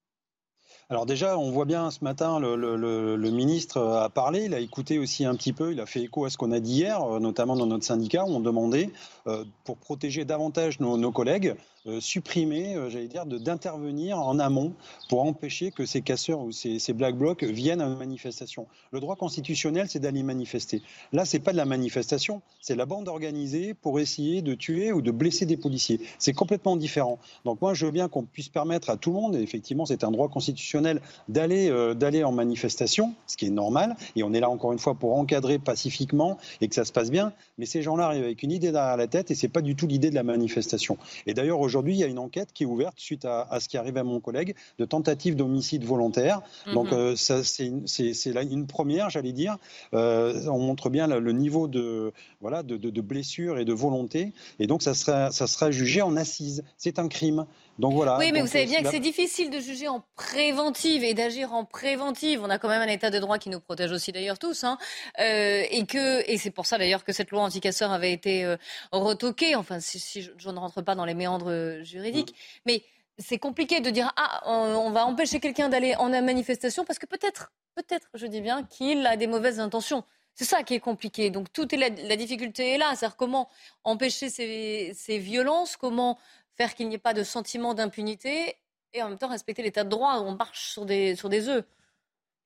Alors 0.90 1.04
déjà, 1.04 1.36
on 1.36 1.50
voit 1.50 1.66
bien 1.66 1.90
ce 1.90 2.02
matin, 2.02 2.38
le, 2.40 3.30
ministre 3.30 3.78
a 3.78 4.08
parlé, 4.08 4.44
il 4.44 4.54
a 4.54 4.60
écouté 4.60 4.98
aussi 4.98 5.26
un 5.26 5.34
petit 5.34 5.52
peu, 5.52 5.72
il 5.72 5.80
a 5.80 5.86
fait 5.86 6.00
écho 6.00 6.24
à 6.24 6.30
ce 6.30 6.38
qu'on 6.38 6.52
a 6.52 6.60
dit 6.60 6.76
hier, 6.76 7.04
notamment 7.20 7.56
dans 7.56 7.66
notre 7.66 7.84
syndicat, 7.84 8.24
où 8.24 8.28
on 8.28 8.40
demandait, 8.40 8.90
euh, 9.26 9.44
pour 9.64 9.76
protéger 9.76 10.24
davantage 10.24 10.80
nos 10.80 11.12
collègues, 11.12 11.48
euh, 11.48 11.54
supprimer, 12.00 12.74
euh, 12.74 12.90
j'allais 12.90 13.08
dire, 13.08 13.24
d'intervenir 13.24 14.18
en 14.18 14.38
amont 14.38 14.74
pour 15.08 15.22
empêcher 15.24 15.70
que 15.70 15.86
ces 15.86 16.02
casseurs 16.02 16.40
ou 16.40 16.52
ces, 16.52 16.92
black 16.92 17.16
blocs 17.16 17.44
viennent 17.44 17.80
à 17.80 17.86
une 17.86 17.96
manifestation. 17.96 18.66
Le 18.90 19.00
droit 19.00 19.16
constitutionnel, 19.16 19.86
c'est 19.88 20.00
d'aller 20.00 20.22
manifester. 20.22 20.82
Là, 21.12 21.24
c'est 21.24 21.38
pas 21.38 21.52
de 21.52 21.56
la 21.56 21.64
manifestation, 21.64 22.42
c'est 22.60 22.74
la 22.74 22.84
bande 22.84 23.08
organisée 23.08 23.74
pour 23.74 24.00
essayer 24.00 24.42
de 24.42 24.54
tuer 24.54 24.92
ou 24.92 25.02
de 25.02 25.10
blesser 25.10 25.46
des 25.46 25.56
policiers. 25.56 26.00
C'est 26.18 26.32
complètement 26.32 26.76
différent. 26.76 27.18
Donc 27.44 27.60
moi, 27.60 27.74
je 27.74 27.86
veux 27.86 27.92
bien 27.92 28.08
qu'on 28.08 28.24
puisse 28.24 28.48
permettre 28.48 28.90
à 28.90 28.96
tout 28.96 29.10
le 29.10 29.16
monde, 29.16 29.36
et 29.36 29.40
effectivement, 29.40 29.86
c'est 29.86 30.04
un 30.04 30.10
droit 30.10 30.28
constitutionnel 30.28 31.00
d'aller 31.28 31.70
euh, 31.70 32.24
en 32.24 32.32
manifestation, 32.32 33.14
ce 33.26 33.36
qui 33.36 33.46
est 33.46 33.50
normal, 33.50 33.96
et 34.16 34.22
on 34.22 34.32
est 34.32 34.40
là 34.40 34.50
encore 34.50 34.72
une 34.72 34.78
fois 34.78 34.94
pour 34.94 35.16
encadrer 35.16 35.58
pacifiquement 35.58 36.38
et 36.60 36.68
que 36.68 36.74
ça 36.74 36.84
se 36.84 36.92
passe 36.92 37.10
bien. 37.10 37.32
Mais 37.56 37.66
ces 37.66 37.82
gens-là 37.82 38.06
arrivent 38.06 38.24
avec 38.24 38.42
une 38.42 38.50
idée 38.50 38.72
derrière 38.72 38.96
la 38.96 39.06
tête, 39.06 39.30
et 39.30 39.34
c'est 39.34 39.48
pas 39.48 39.62
du 39.62 39.76
tout 39.76 39.86
l'idée 39.86 40.10
de 40.10 40.14
la 40.14 40.24
manifestation. 40.24 40.98
Et 41.26 41.34
d'ailleurs, 41.34 41.60
aujourd'hui 41.60 41.77
aujourd'hui, 41.78 41.94
il 41.94 42.00
y 42.00 42.04
a 42.04 42.08
une 42.08 42.18
enquête 42.18 42.52
qui 42.52 42.64
est 42.64 42.66
ouverte 42.66 42.98
suite 42.98 43.24
à, 43.24 43.46
ce 43.60 43.68
qui 43.68 43.76
arrive 43.76 43.96
à 43.96 44.04
mon 44.04 44.18
collègue 44.18 44.56
de 44.78 44.84
tentative 44.84 45.36
d'homicide 45.36 45.84
volontaire. 45.84 46.42
Donc, 46.72 46.90
mhm. 46.90 47.14
c'est 47.16 47.66
une, 47.68 48.66
première, 48.66 49.10
j'allais 49.10 49.32
dire. 49.32 49.56
on 49.92 50.58
montre 50.58 50.90
bien 50.90 51.06
le, 51.06 51.32
niveau 51.32 51.68
de, 51.68 52.12
voilà, 52.40 52.62
de, 52.62 52.76
de, 52.76 52.90
de 52.90 53.00
blessure 53.00 53.58
et 53.58 53.64
de 53.64 53.72
volonté. 53.72 54.32
Et 54.58 54.66
donc, 54.66 54.82
ça 54.82 54.94
sera, 54.94 55.30
ça 55.30 55.46
sera 55.46 55.70
jugé 55.70 56.02
en 56.02 56.16
assise. 56.16 56.64
C'est 56.76 56.98
un 56.98 57.08
crime. 57.08 57.46
Donc 57.78 57.94
voilà. 57.94 58.18
Oui, 58.18 58.32
mais 58.32 58.40
vous 58.40 58.48
savez 58.48 58.64
euh, 58.64 58.68
bien 58.68 58.82
que 58.82 58.90
c'est 58.90 58.98
difficile 58.98 59.50
de 59.50 59.60
juger 59.60 59.86
en 59.86 60.02
préventive 60.16 61.04
et 61.04 61.14
d'agir 61.14 61.52
en 61.52 61.64
préventive. 61.64 62.42
On 62.42 62.50
a 62.50 62.58
quand 62.58 62.68
même 62.68 62.82
un 62.82 62.92
état 62.92 63.10
de 63.10 63.18
droit 63.18 63.38
qui 63.38 63.50
nous 63.50 63.60
protège 63.60 63.92
aussi 63.92 64.10
d'ailleurs 64.10 64.38
tous, 64.38 64.64
hein. 64.64 64.78
euh, 65.20 65.62
et 65.70 65.86
que 65.86 66.28
et 66.28 66.38
c'est 66.38 66.50
pour 66.50 66.66
ça 66.66 66.76
d'ailleurs 66.76 67.04
que 67.04 67.12
cette 67.12 67.30
loi 67.30 67.42
anti-casseurs 67.42 67.92
avait 67.92 68.12
été 68.12 68.44
euh, 68.44 68.56
retoquée. 68.90 69.54
Enfin, 69.54 69.78
si, 69.78 70.22
je, 70.22 70.50
ne 70.50 70.58
rentre 70.58 70.82
pas 70.82 70.96
dans 70.96 71.04
les 71.04 71.14
méandres 71.14 71.82
juridiques, 71.84 72.32
mm. 72.32 72.60
mais 72.66 72.82
c'est 73.16 73.38
compliqué 73.38 73.80
de 73.80 73.90
dire 73.90 74.12
ah 74.16 74.42
on, 74.46 74.90
va 74.90 75.06
empêcher 75.06 75.38
quelqu'un 75.38 75.68
d'aller 75.68 75.94
en 75.96 76.08
manifestation 76.08 76.84
parce 76.84 76.98
que 76.98 77.06
peut-être, 77.06 77.52
peut-être, 77.76 78.08
je 78.14 78.26
dis 78.26 78.40
bien 78.40 78.64
qu'il 78.64 79.06
a 79.06 79.16
des 79.16 79.28
mauvaises 79.28 79.60
intentions. 79.60 80.02
C'est 80.34 80.44
ça 80.44 80.62
qui 80.62 80.74
est 80.74 80.80
compliqué. 80.80 81.30
Donc, 81.30 81.52
toute 81.52 81.72
la, 81.72 81.88
la 81.88 82.14
difficulté 82.14 82.74
est 82.74 82.78
là. 82.78 82.94
C'est-à-dire 82.94 83.16
comment 83.16 83.48
empêcher 83.82 84.30
ces, 84.30 84.92
ces 84.94 85.18
violences, 85.18 85.76
comment 85.76 86.16
faire 86.58 86.74
qu'il 86.74 86.88
n'y 86.88 86.96
ait 86.96 86.98
pas 86.98 87.14
de 87.14 87.22
sentiment 87.22 87.72
d'impunité 87.72 88.56
et 88.92 89.02
en 89.02 89.08
même 89.08 89.18
temps 89.18 89.28
respecter 89.28 89.62
l'état 89.62 89.84
de 89.84 89.88
droit. 89.88 90.20
On 90.20 90.36
marche 90.36 90.72
sur 90.72 90.84
des, 90.84 91.16
sur 91.16 91.28
des 91.28 91.48
œufs. 91.48 91.64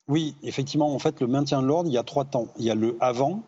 Oui, 0.08 0.36
effectivement, 0.42 0.94
en 0.94 0.98
fait, 0.98 1.20
le 1.20 1.26
maintien 1.26 1.62
de 1.62 1.66
l'ordre, 1.66 1.88
il 1.88 1.94
y 1.94 1.98
a 1.98 2.02
trois 2.02 2.24
temps. 2.24 2.48
Il 2.58 2.64
y 2.64 2.70
a 2.70 2.74
le 2.74 2.96
avant, 3.00 3.42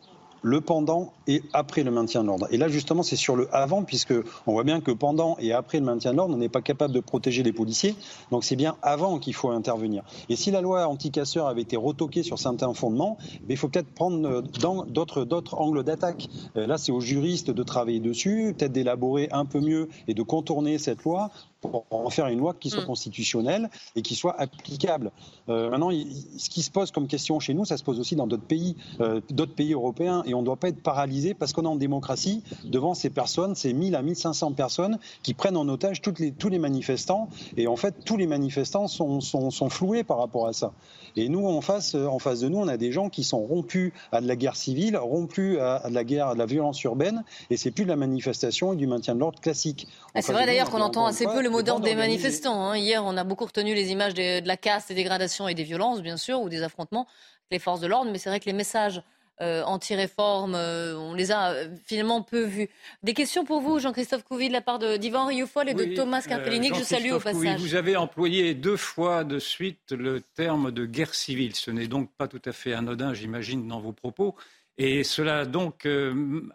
le 0.45 0.61
pendant 0.61 1.15
et 1.27 1.43
après 1.55 1.83
le 1.83 1.91
maintien 1.91 2.23
de 2.23 2.27
l'ordre. 2.27 2.47
Et 2.51 2.59
là, 2.59 2.69
justement, 2.69 3.03
c'est 3.03 3.17
sur 3.17 3.35
le 3.35 3.49
avant, 3.53 3.83
puisque 3.83 4.13
on 4.47 4.53
voit 4.53 4.63
bien 4.63 4.83
que 4.83 4.91
pendant 4.91 5.37
et 5.41 5.53
après 5.53 5.79
le 5.79 5.87
maintien 5.87 6.13
de 6.13 6.19
l'ordre, 6.19 6.35
on 6.35 6.39
n'est 6.39 6.51
pas 6.51 6.61
capable 6.61 6.93
de 6.93 7.01
protéger 7.01 7.43
les 7.43 7.53
policiers. 7.53 7.97
Donc 8.31 8.45
c'est 8.45 8.55
bien 8.55 8.77
avant 8.83 9.19
qu'il 9.19 9.35
faut 9.35 9.49
intervenir. 9.51 10.05
Et 10.29 10.37
si 10.37 10.51
la 10.51 10.61
loi 10.61 10.87
anti-casseurs 10.87 11.47
avait 11.47 11.63
été 11.63 11.79
retoquée 11.79 12.23
sur 12.23 12.39
certains 12.39 12.73
fondements, 12.75 13.17
eh 13.49 13.55
il 13.55 13.57
faut 13.57 13.69
peut-être 13.69 13.91
prendre 13.95 14.43
d'autres, 14.43 15.25
d'autres 15.25 15.55
angles 15.55 15.83
d'attaque. 15.83 16.29
Euh, 16.57 16.67
là, 16.67 16.77
c'est 16.77 16.93
aux 16.93 17.01
juristes 17.01 17.51
de 17.51 17.63
travailler 17.63 18.01
dessus, 18.01 18.55
peut-être 18.57 18.73
d'élaborer 18.73 19.29
un 19.33 19.47
peu 19.47 19.61
mieux 19.61 19.89
et 20.09 20.15
de 20.15 20.23
contourner 20.23 20.77
cette 20.77 21.03
loi 21.05 21.31
pour 21.69 21.87
en 21.91 22.11
faire 22.11 22.27
une 22.27 22.39
loi 22.39 22.55
qui 22.55 22.71
soit 22.71 22.83
mm. 22.83 22.87
constitutionnelle 22.87 23.71
et 23.97 24.03
qui 24.03 24.15
soit 24.15 24.39
applicable. 24.41 25.11
Euh, 25.49 25.71
maintenant, 25.71 25.91
ce 25.91 26.51
qui 26.51 26.63
se 26.63 26.71
pose 26.71 26.91
comme 26.91 27.07
question 27.07 27.41
chez 27.41 27.55
nous, 27.55 27.65
ça 27.65 27.77
se 27.77 27.85
pose 27.85 28.01
aussi 28.01 28.17
dans 28.17 28.27
d'autres 28.27 28.45
pays, 28.45 28.77
euh, 29.01 29.21
d'autres 29.31 29.55
pays 29.55 29.73
européens, 29.73 30.23
et 30.27 30.35
on 30.35 30.41
ne 30.41 30.47
doit 30.47 30.57
pas 30.57 30.69
être 30.69 30.83
paralysé 30.83 31.35
parce 31.35 31.53
qu'on 31.53 31.65
est 31.65 31.69
en 31.69 31.77
démocratie 31.77 32.43
devant 32.65 32.95
ces 32.95 33.11
personnes, 33.11 33.55
ces 33.55 33.73
1000 33.73 33.95
à 33.97 34.03
1500 34.03 34.53
personnes 34.53 34.99
qui 35.23 35.35
prennent 35.35 35.57
en 35.57 35.69
otage 35.69 36.01
toutes 36.01 36.19
les, 36.19 36.33
tous 36.33 36.49
les 36.49 36.59
manifestants, 36.59 37.29
et 37.57 37.67
en 37.67 37.77
fait, 37.77 37.95
tous 38.05 38.17
les 38.17 38.27
manifestants 38.27 38.89
sont, 38.89 39.21
sont, 39.21 39.51
sont 39.51 39.71
floués 39.71 40.05
par 40.05 40.19
rapport 40.19 40.47
à 40.47 40.53
ça. 40.53 40.73
Et 41.17 41.29
nous, 41.29 41.47
en 41.47 41.61
face, 41.61 41.95
en 41.95 42.19
face 42.19 42.41
de 42.41 42.49
nous, 42.49 42.59
on 42.59 42.69
a 42.69 42.77
des 42.77 42.91
gens 42.91 43.09
qui 43.09 43.23
sont 43.23 43.39
rompus 43.39 43.93
à 44.11 44.21
de 44.21 44.27
la 44.27 44.37
guerre 44.37 44.57
civile, 44.57 44.97
rompus 44.97 45.59
à, 45.59 45.89
de 45.89 45.95
la 45.95 46.05
guerre, 46.05 46.29
à 46.29 46.35
de 46.35 46.39
la 46.39 46.47
violence 46.47 46.83
urbaine, 46.83 47.25
et 47.51 47.57
c'est 47.57 47.71
plus 47.71 47.85
de 47.85 47.91
la 47.91 47.97
manifestation 47.97 48.73
et 48.73 48.77
du 48.77 48.87
maintien 48.87 49.15
de 49.15 49.21
l'ordre 49.21 49.41
classique. 49.41 49.87
Ah, 50.15 50.23
c'est 50.23 50.33
vrai 50.33 50.47
d'ailleurs 50.47 50.71
qu'on 50.71 50.81
entend 50.81 51.07
assez 51.07 51.27
peu 51.27 51.43
le 51.43 51.51
mot 51.55 51.63
d'ordre 51.63 51.85
des 51.85 51.95
manifestants. 51.95 52.63
Hein. 52.65 52.77
Hier, 52.77 53.05
on 53.05 53.17
a 53.17 53.25
beaucoup 53.25 53.45
retenu 53.45 53.75
les 53.75 53.91
images 53.91 54.15
de, 54.15 54.47
la 54.47 54.57
casse, 54.57 54.89
des 54.89 54.95
dégradations 54.95 55.49
et 55.49 55.55
des 55.55 55.63
violences, 55.63 56.03
bien 56.03 56.17
sûr, 56.17 56.41
ou 56.41 56.49
des 56.49 56.63
affrontements 56.63 57.03
avec 57.03 57.51
les 57.53 57.59
forces 57.59 57.81
de 57.81 57.87
l'ordre, 57.87 58.11
mais 58.11 58.19
c'est 58.19 58.31
vrai 58.31 58.41
que 58.41 58.47
les 58.47 58.53
messages 58.53 59.03
euh, 59.41 59.65
anti-réforme, 59.65 60.55
euh, 60.55 60.97
on 60.97 61.13
les 61.13 61.33
a 61.33 61.51
euh, 61.51 61.69
finalement 61.85 62.23
peu 62.23 62.45
vus. 62.45 62.69
Des 63.03 63.15
questions 63.15 63.45
pour 63.45 63.61
vous, 63.61 63.81
Jean-Christophe 63.81 64.23
Couvi, 64.23 64.47
de 64.49 64.53
la 64.53 64.61
part 64.61 64.79
d'Ivan 64.79 65.27
Rioufol 65.27 65.69
et 65.69 65.75
de 65.75 65.97
Thomas 65.97 66.23
Carpellini, 66.23 66.71
que 66.71 66.77
je 66.77 66.85
salue 66.85 67.11
au 67.11 67.19
passage. 67.19 67.61
vous 67.61 67.75
avez 67.75 67.97
employé 67.97 68.55
deux 68.55 68.77
fois 68.77 69.25
de 69.25 69.41
suite 69.41 69.91
le 69.91 70.21
terme 70.21 70.71
de 70.71 70.87
guerre 70.87 71.15
civile. 71.15 71.57
Ce 71.57 71.73
n'est 71.73 71.89
donc 71.89 72.11
pas 72.17 72.29
tout 72.29 72.43
à 72.45 72.53
fait 72.53 72.75
anodin, 72.75 73.13
j'imagine, 73.13 73.67
dans 73.67 73.81
vos 73.81 73.93
propos. 73.93 74.37
Et 74.79 75.05
cela 75.05 75.45
donc 75.47 75.87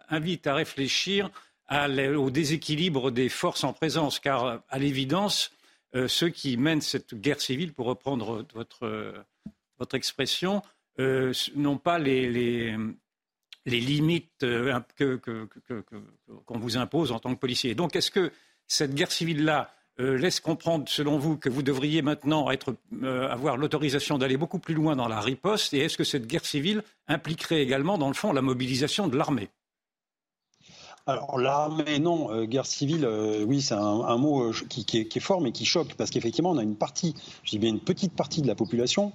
invite 0.08 0.46
à 0.46 0.54
réfléchir 0.54 1.30
au 1.70 2.30
déséquilibre 2.30 3.10
des 3.10 3.28
forces 3.28 3.64
en 3.64 3.72
présence, 3.72 4.18
car 4.18 4.62
à 4.68 4.78
l'évidence, 4.78 5.52
euh, 5.94 6.08
ceux 6.08 6.28
qui 6.28 6.56
mènent 6.56 6.80
cette 6.80 7.14
guerre 7.14 7.40
civile, 7.40 7.72
pour 7.72 7.86
reprendre 7.86 8.44
votre, 8.54 9.14
expression, 9.92 10.62
euh, 10.98 11.32
n'ont 11.56 11.78
pas 11.78 11.98
les, 11.98 12.76
limites 13.66 14.42
euh, 14.42 14.78
qu'on 16.44 16.58
vous 16.58 16.76
impose 16.76 17.12
en 17.12 17.18
tant 17.18 17.34
que 17.34 17.40
policier. 17.40 17.74
Donc, 17.74 17.96
est-ce 17.96 18.10
que 18.10 18.32
cette 18.66 18.94
guerre 18.94 19.12
civile-là 19.12 19.74
laisse 19.98 20.40
comprendre, 20.40 20.88
selon 20.88 21.18
vous, 21.18 21.36
que 21.36 21.50
vous 21.50 21.62
devriez 21.62 22.00
maintenant 22.00 22.46
avoir 23.02 23.58
l'autorisation 23.58 24.16
d'aller 24.16 24.38
beaucoup 24.38 24.58
plus 24.58 24.72
loin 24.72 24.96
dans 24.96 25.08
la 25.08 25.20
riposte 25.20 25.74
Et 25.74 25.80
est-ce 25.80 25.98
que 25.98 26.04
cette 26.04 26.26
guerre 26.26 26.46
civile 26.46 26.82
impliquerait 27.06 27.60
également, 27.60 27.98
dans 27.98 28.08
le 28.08 28.14
fond, 28.14 28.32
la 28.32 28.40
mobilisation 28.40 29.08
de 29.08 29.18
l'armée? 29.18 29.50
Alors 31.10 31.38
l'armée, 31.38 31.98
non. 31.98 32.32
Euh, 32.32 32.44
guerre 32.44 32.66
civile, 32.66 33.04
euh, 33.04 33.44
oui, 33.44 33.60
c'est 33.60 33.74
un, 33.74 34.16
mot 34.16 34.44
euh, 34.44 34.52
qui, 34.68 34.98
est, 34.98 35.20
fort, 35.20 35.40
mais 35.40 35.52
qui 35.52 35.64
choque, 35.64 35.94
parce 35.94 36.10
qu'effectivement, 36.10 36.50
on 36.50 36.58
a 36.58 36.62
une 36.62 36.76
partie, 36.76 37.14
je 37.44 37.50
dis 37.50 37.58
bien 37.58 37.70
une 37.70 37.80
petite 37.80 38.12
partie 38.12 38.42
de 38.42 38.46
la 38.46 38.54
population 38.54 39.12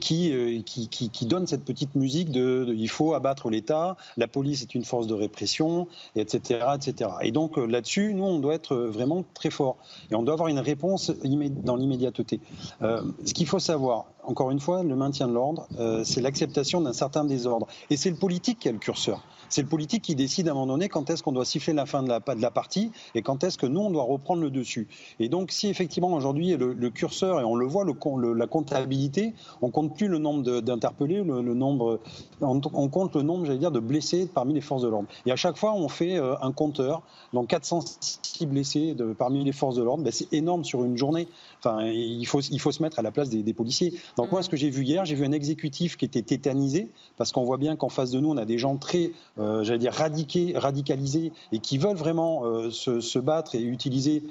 qui, 0.00 0.62
qui, 0.64 1.26
donne 1.26 1.46
cette 1.46 1.64
petite 1.64 1.94
musique 1.94 2.30
de, 2.30 2.74
il 2.76 2.88
faut 2.88 3.14
abattre 3.14 3.50
l'État, 3.50 3.96
la 4.16 4.28
police 4.28 4.62
est 4.62 4.74
une 4.74 4.84
force 4.84 5.06
de 5.06 5.14
répression, 5.14 5.88
etc., 6.16 6.64
etc. 6.74 7.10
Et 7.22 7.32
donc 7.32 7.56
là-dessus, 7.56 8.14
nous, 8.14 8.24
on 8.24 8.38
doit 8.38 8.54
être 8.54 8.76
vraiment 8.76 9.24
très 9.34 9.50
fort, 9.50 9.76
et 10.10 10.14
on 10.14 10.22
doit 10.22 10.34
avoir 10.34 10.48
une 10.48 10.58
réponse 10.58 11.10
dans 11.10 11.76
l'immédiateté. 11.76 12.40
ce 12.80 13.34
qu'il 13.34 13.46
faut 13.46 13.58
savoir, 13.58 14.06
encore 14.24 14.50
une 14.50 14.60
fois, 14.60 14.82
le 14.82 14.96
maintien 14.96 15.28
de 15.28 15.32
l'ordre, 15.32 15.66
c'est 16.04 16.20
l'acceptation 16.20 16.80
d'un 16.80 16.92
certain 16.92 17.24
désordre, 17.24 17.66
et 17.90 17.96
c'est 17.96 18.10
le 18.10 18.16
politique 18.16 18.60
qui 18.60 18.68
a 18.68 18.72
le 18.72 18.78
curseur. 18.78 19.22
C'est 19.50 19.62
le 19.62 19.68
politique 19.68 20.02
qui 20.02 20.14
décide 20.14 20.46
à 20.46 20.52
un 20.52 20.54
moment 20.54 20.68
donné 20.68 20.88
quand 20.88 21.10
est-ce 21.10 21.24
qu'on 21.24 21.32
doit 21.32 21.44
siffler 21.44 21.74
la 21.74 21.84
fin 21.84 22.04
de 22.04 22.08
la, 22.08 22.50
partie 22.50 22.92
et 23.16 23.22
quand 23.22 23.42
est-ce 23.42 23.58
que 23.58 23.66
nous, 23.66 23.80
on 23.80 23.90
doit 23.90 24.04
reprendre 24.04 24.42
le 24.42 24.50
dessus. 24.50 24.86
Et 25.18 25.28
donc, 25.28 25.50
si 25.50 25.68
effectivement 25.68 26.12
aujourd'hui 26.12 26.56
le, 26.56 26.90
curseur, 26.90 27.40
et 27.40 27.44
on 27.44 27.56
le 27.56 27.66
voit, 27.66 27.84
le, 27.84 28.32
la 28.32 28.46
comptabilité, 28.46 29.34
on 29.60 29.70
compte 29.70 29.96
plus 29.96 30.06
le 30.06 30.18
nombre 30.18 30.60
d'interpellés, 30.60 31.24
le, 31.24 31.54
nombre, 31.54 31.98
on, 32.40 32.60
compte 32.88 33.16
le 33.16 33.22
nombre, 33.22 33.44
j'allais 33.44 33.58
dire, 33.58 33.72
de 33.72 33.80
blessés 33.80 34.28
parmi 34.32 34.54
les 34.54 34.60
forces 34.60 34.82
de 34.82 34.88
l'ordre. 34.88 35.08
Et 35.26 35.32
à 35.32 35.36
chaque 35.36 35.56
fois, 35.56 35.74
on 35.74 35.88
fait 35.88 36.16
euh, 36.16 36.36
un 36.40 36.52
compteur. 36.52 37.02
Donc 37.32 37.48
406 37.48 38.46
blessés 38.46 38.96
parmi 39.18 39.42
les 39.42 39.52
forces 39.52 39.74
de 39.74 39.82
l'ordre, 39.82 40.04
ben, 40.04 40.12
c'est 40.12 40.32
énorme 40.32 40.64
sur 40.64 40.84
une 40.84 40.96
journée. 40.96 41.26
Enfin, 41.62 41.84
il 41.84 42.26
faut, 42.26 42.40
il 42.40 42.58
faut 42.58 42.72
se 42.72 42.82
mettre 42.82 42.98
à 42.98 43.02
la 43.02 43.10
place 43.10 43.28
des, 43.28 43.54
policiers. 43.54 43.94
Donc 44.16 44.32
moi, 44.32 44.42
ce 44.42 44.48
que 44.48 44.56
j'ai 44.56 44.70
vu 44.70 44.82
hier, 44.82 45.04
j'ai 45.04 45.14
vu 45.14 45.24
un 45.26 45.32
exécutif 45.32 45.96
qui 45.96 46.06
était 46.06 46.22
tétanisé, 46.22 46.88
parce 47.18 47.32
qu'on 47.32 47.44
voit 47.44 47.58
bien 47.58 47.76
qu'en 47.76 47.90
face 47.90 48.10
de 48.10 48.18
nous, 48.18 48.30
on 48.30 48.36
a 48.38 48.46
des 48.46 48.58
gens 48.58 48.76
très, 48.76 49.12
euh, 49.38 49.62
j'allais 49.62 49.78
dire, 49.78 49.92
radiqués, 49.92 50.54
radicalisés, 50.56 51.32
et 51.52 51.58
qui 51.58 51.76
veulent 51.76 51.96
vraiment 51.96 52.44
euh, 52.44 52.70
se, 52.70 53.00
se, 53.00 53.18
battre 53.18 53.54
et 53.54 53.62
utiliser 53.62 54.22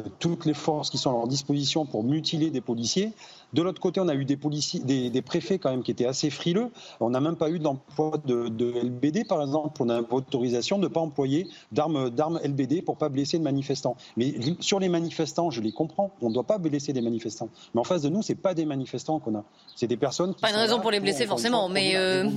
euh, 0.00 0.02
toutes 0.18 0.46
les 0.46 0.54
forces 0.54 0.90
qui 0.90 0.98
sont 0.98 1.10
à 1.10 1.12
leur 1.12 1.28
disposition 1.28 1.86
pour 1.86 2.02
mutiler 2.02 2.50
des 2.50 2.60
policiers. 2.60 3.12
De 3.54 3.62
l'autre 3.62 3.80
côté, 3.80 4.00
on 4.00 4.08
a 4.08 4.14
eu 4.16 4.24
des, 4.24 4.36
policiers, 4.36 4.80
des, 4.80 5.22
préfets 5.22 5.60
quand 5.60 5.70
même 5.70 5.84
qui 5.84 5.92
étaient 5.92 6.06
assez 6.06 6.28
frileux. 6.28 6.70
On 6.98 7.10
n'a 7.10 7.20
même 7.20 7.36
pas 7.36 7.50
eu 7.50 7.60
d'emploi 7.60 8.18
de, 8.24 8.50
LBD, 8.82 9.26
par 9.28 9.40
exemple. 9.40 9.80
On 9.80 9.88
a 9.88 10.00
autorisation 10.00 10.78
de 10.78 10.82
ne 10.82 10.88
pas 10.88 10.98
employer 10.98 11.46
d'armes, 11.70 12.10
LBD 12.42 12.82
pour 12.82 12.96
ne 12.96 12.98
pas 12.98 13.08
blesser 13.08 13.38
de 13.38 13.44
manifestants. 13.44 13.96
Mais 14.16 14.34
sur 14.58 14.80
les 14.80 14.88
manifestants, 14.88 15.50
je 15.50 15.60
les 15.60 15.70
comprends. 15.70 16.10
On 16.20 16.30
ne 16.30 16.34
doit 16.34 16.42
pas 16.42 16.58
blesser 16.58 16.92
des 16.92 17.00
manifestants. 17.00 17.48
Mais 17.74 17.80
en 17.80 17.84
face 17.84 18.02
de 18.02 18.08
nous, 18.08 18.22
ce 18.22 18.32
n'est 18.32 18.38
pas 18.38 18.54
des 18.54 18.64
manifestants 18.64 19.20
qu'on 19.20 19.36
a. 19.36 19.44
C'est 19.76 19.86
des 19.86 19.96
personnes 19.96 20.34
qui. 20.34 20.40
Pas 20.40 20.50
une 20.50 20.56
raison 20.56 20.80
pour 20.80 20.90
les 20.90 20.98
blesser, 20.98 21.24
forcément, 21.24 21.68
mais. 21.68 21.92
Euh, 21.94 22.28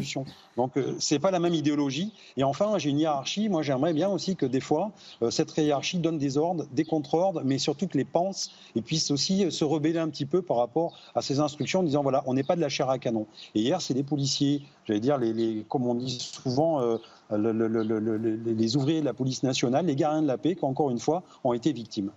Donc, 0.55 0.77
euh, 0.77 0.95
ce 0.99 1.15
n'est 1.15 1.19
pas 1.19 1.31
la 1.31 1.39
même 1.39 1.55
idéologie. 1.55 2.13
Et 2.37 2.43
enfin, 2.43 2.77
j'ai 2.77 2.91
une 2.91 2.99
hiérarchie. 2.99 3.49
Moi, 3.49 3.63
j'aimerais 3.63 3.93
bien 3.93 4.09
aussi 4.09 4.35
que 4.35 4.45
des 4.45 4.59
fois, 4.59 4.91
euh, 5.23 5.31
cette 5.31 5.57
hiérarchie 5.57 5.97
donne 5.97 6.19
des 6.19 6.37
ordres, 6.37 6.67
des 6.73 6.85
contre-ordres, 6.85 7.41
mais 7.43 7.57
surtout 7.57 7.87
que 7.87 7.97
les 7.97 8.05
pensent 8.05 8.51
et 8.75 8.83
puissent 8.83 9.09
aussi 9.09 9.51
se 9.51 9.63
rebeller 9.63 9.97
un 9.97 10.09
petit 10.09 10.27
peu 10.27 10.43
par 10.43 10.57
rapport 10.57 10.93
à 11.15 11.21
ces 11.21 11.39
instructions 11.39 11.79
en 11.79 11.83
disant 11.83 12.03
voilà, 12.03 12.23
on 12.25 12.33
n'est 12.33 12.43
pas 12.43 12.55
de 12.55 12.61
la 12.61 12.69
chair 12.69 12.89
à 12.89 12.99
canon. 12.99 13.27
Et 13.55 13.61
hier, 13.61 13.81
c'est 13.81 13.93
des 13.93 14.03
policiers, 14.03 14.63
j'allais 14.85 14.99
dire, 14.99 15.17
les, 15.17 15.65
comme 15.69 15.87
on 15.87 15.95
dit 15.95 16.19
souvent, 16.19 16.81
euh, 16.81 16.97
les 17.31 18.75
ouvriers 18.77 19.01
de 19.01 19.05
la 19.05 19.13
police 19.13 19.43
nationale, 19.43 19.85
les 19.85 19.95
gardiens 19.95 20.21
de 20.21 20.27
la 20.27 20.37
paix, 20.37 20.55
qui 20.55 20.65
encore 20.65 20.91
une 20.91 20.99
fois 20.99 21.23
ont 21.43 21.53
été 21.53 21.71
victimes. 21.71 22.11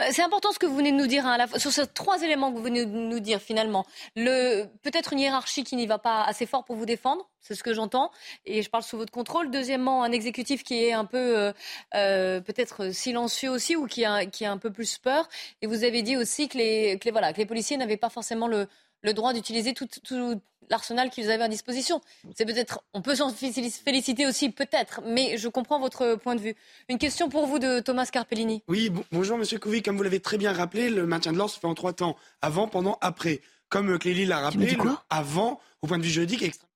Euh, 0.00 0.04
c'est 0.10 0.22
important 0.22 0.52
ce 0.52 0.58
que 0.58 0.66
vous 0.66 0.76
venez 0.76 0.92
de 0.92 0.96
nous 0.96 1.06
dire 1.06 1.26
hein, 1.26 1.46
sur 1.56 1.72
ces 1.72 1.86
trois 1.86 2.22
éléments 2.22 2.50
que 2.50 2.56
vous 2.56 2.62
venez 2.62 2.86
de 2.86 2.90
nous 2.90 3.20
dire 3.20 3.40
finalement. 3.40 3.84
peut-être 4.14 5.12
une 5.12 5.20
hiérarchie 5.20 5.64
qui 5.64 5.76
n'y 5.76 5.86
va 5.86 5.98
pas 5.98 6.22
assez 6.22 6.46
fort 6.46 6.64
pour 6.64 6.76
vous 6.76 6.86
défendre, 6.86 7.28
c'est 7.40 7.54
ce 7.54 7.62
que 7.62 7.74
j'entends, 7.74 8.10
et 8.46 8.62
je 8.62 8.70
parle 8.70 8.82
sous 8.82 8.96
votre 8.96 9.12
contrôle. 9.12 9.50
Deuxièmement, 9.50 10.02
un 10.02 10.12
exécutif 10.12 10.62
qui 10.62 10.84
est 10.84 10.92
un 10.92 11.04
peu 11.04 11.38
euh, 11.38 11.52
euh, 11.94 12.40
peut-être 12.40 12.90
silencieux 12.90 13.50
aussi 13.50 13.76
ou 13.76 13.86
qui 13.86 14.04
a, 14.04 14.26
qui 14.26 14.44
a 14.44 14.52
un 14.52 14.58
peu 14.58 14.70
plus 14.70 14.98
peur. 14.98 15.28
Et 15.60 15.66
vous 15.66 15.84
avez 15.84 16.02
dit 16.02 16.16
aussi 16.16 16.48
que 16.48 16.58
les, 16.58 16.98
voilà, 17.10 17.32
que 17.32 17.38
les 17.38 17.46
policiers 17.46 17.76
n'avaient 17.76 17.96
pas 17.96 18.10
forcément 18.10 18.46
le, 18.46 18.68
le 19.02 19.12
droit 19.12 19.32
d'utiliser 19.32 19.74
tout, 19.74 19.88
l'arsenal 20.70 21.10
qu'ils 21.10 21.30
avaient 21.30 21.44
à 21.44 21.48
disposition. 21.48 22.00
C'est 22.34 22.46
peut-être, 22.46 22.82
on 22.94 23.02
peut 23.02 23.16
s'en 23.16 23.30
féliciter 23.30 24.26
aussi, 24.26 24.50
peut-être, 24.50 25.02
mais 25.04 25.36
je 25.36 25.48
comprends 25.48 25.80
votre 25.80 26.14
point 26.16 26.34
de 26.34 26.40
vue. 26.40 26.56
Une 26.88 26.98
question 26.98 27.28
pour 27.28 27.46
vous 27.46 27.58
de 27.58 27.80
Thomas 27.80 28.06
Carpellini. 28.06 28.62
Oui, 28.68 28.90
bonjour 29.10 29.36
Monsieur 29.38 29.58
Couvi. 29.58 29.82
Comme 29.82 29.96
vous 29.96 30.02
l'avez 30.02 30.20
très 30.20 30.38
bien 30.38 30.52
rappelé, 30.52 30.88
le 30.88 31.06
maintien 31.06 31.32
de 31.32 31.36
l'ordre 31.38 31.52
se 31.52 31.60
fait 31.60 31.66
en 31.66 31.74
trois 31.74 31.92
temps 31.92 32.16
avant, 32.40 32.68
pendant, 32.68 32.98
après. 33.00 33.40
Comme 33.68 33.98
Clélie 33.98 34.26
l'a 34.26 34.40
rappelé, 34.40 34.76
avant, 35.08 35.58
au 35.80 35.86
point 35.86 35.98
de 35.98 36.02
vue 36.02 36.10
juridique, 36.10 36.42
extrêmement 36.42 36.71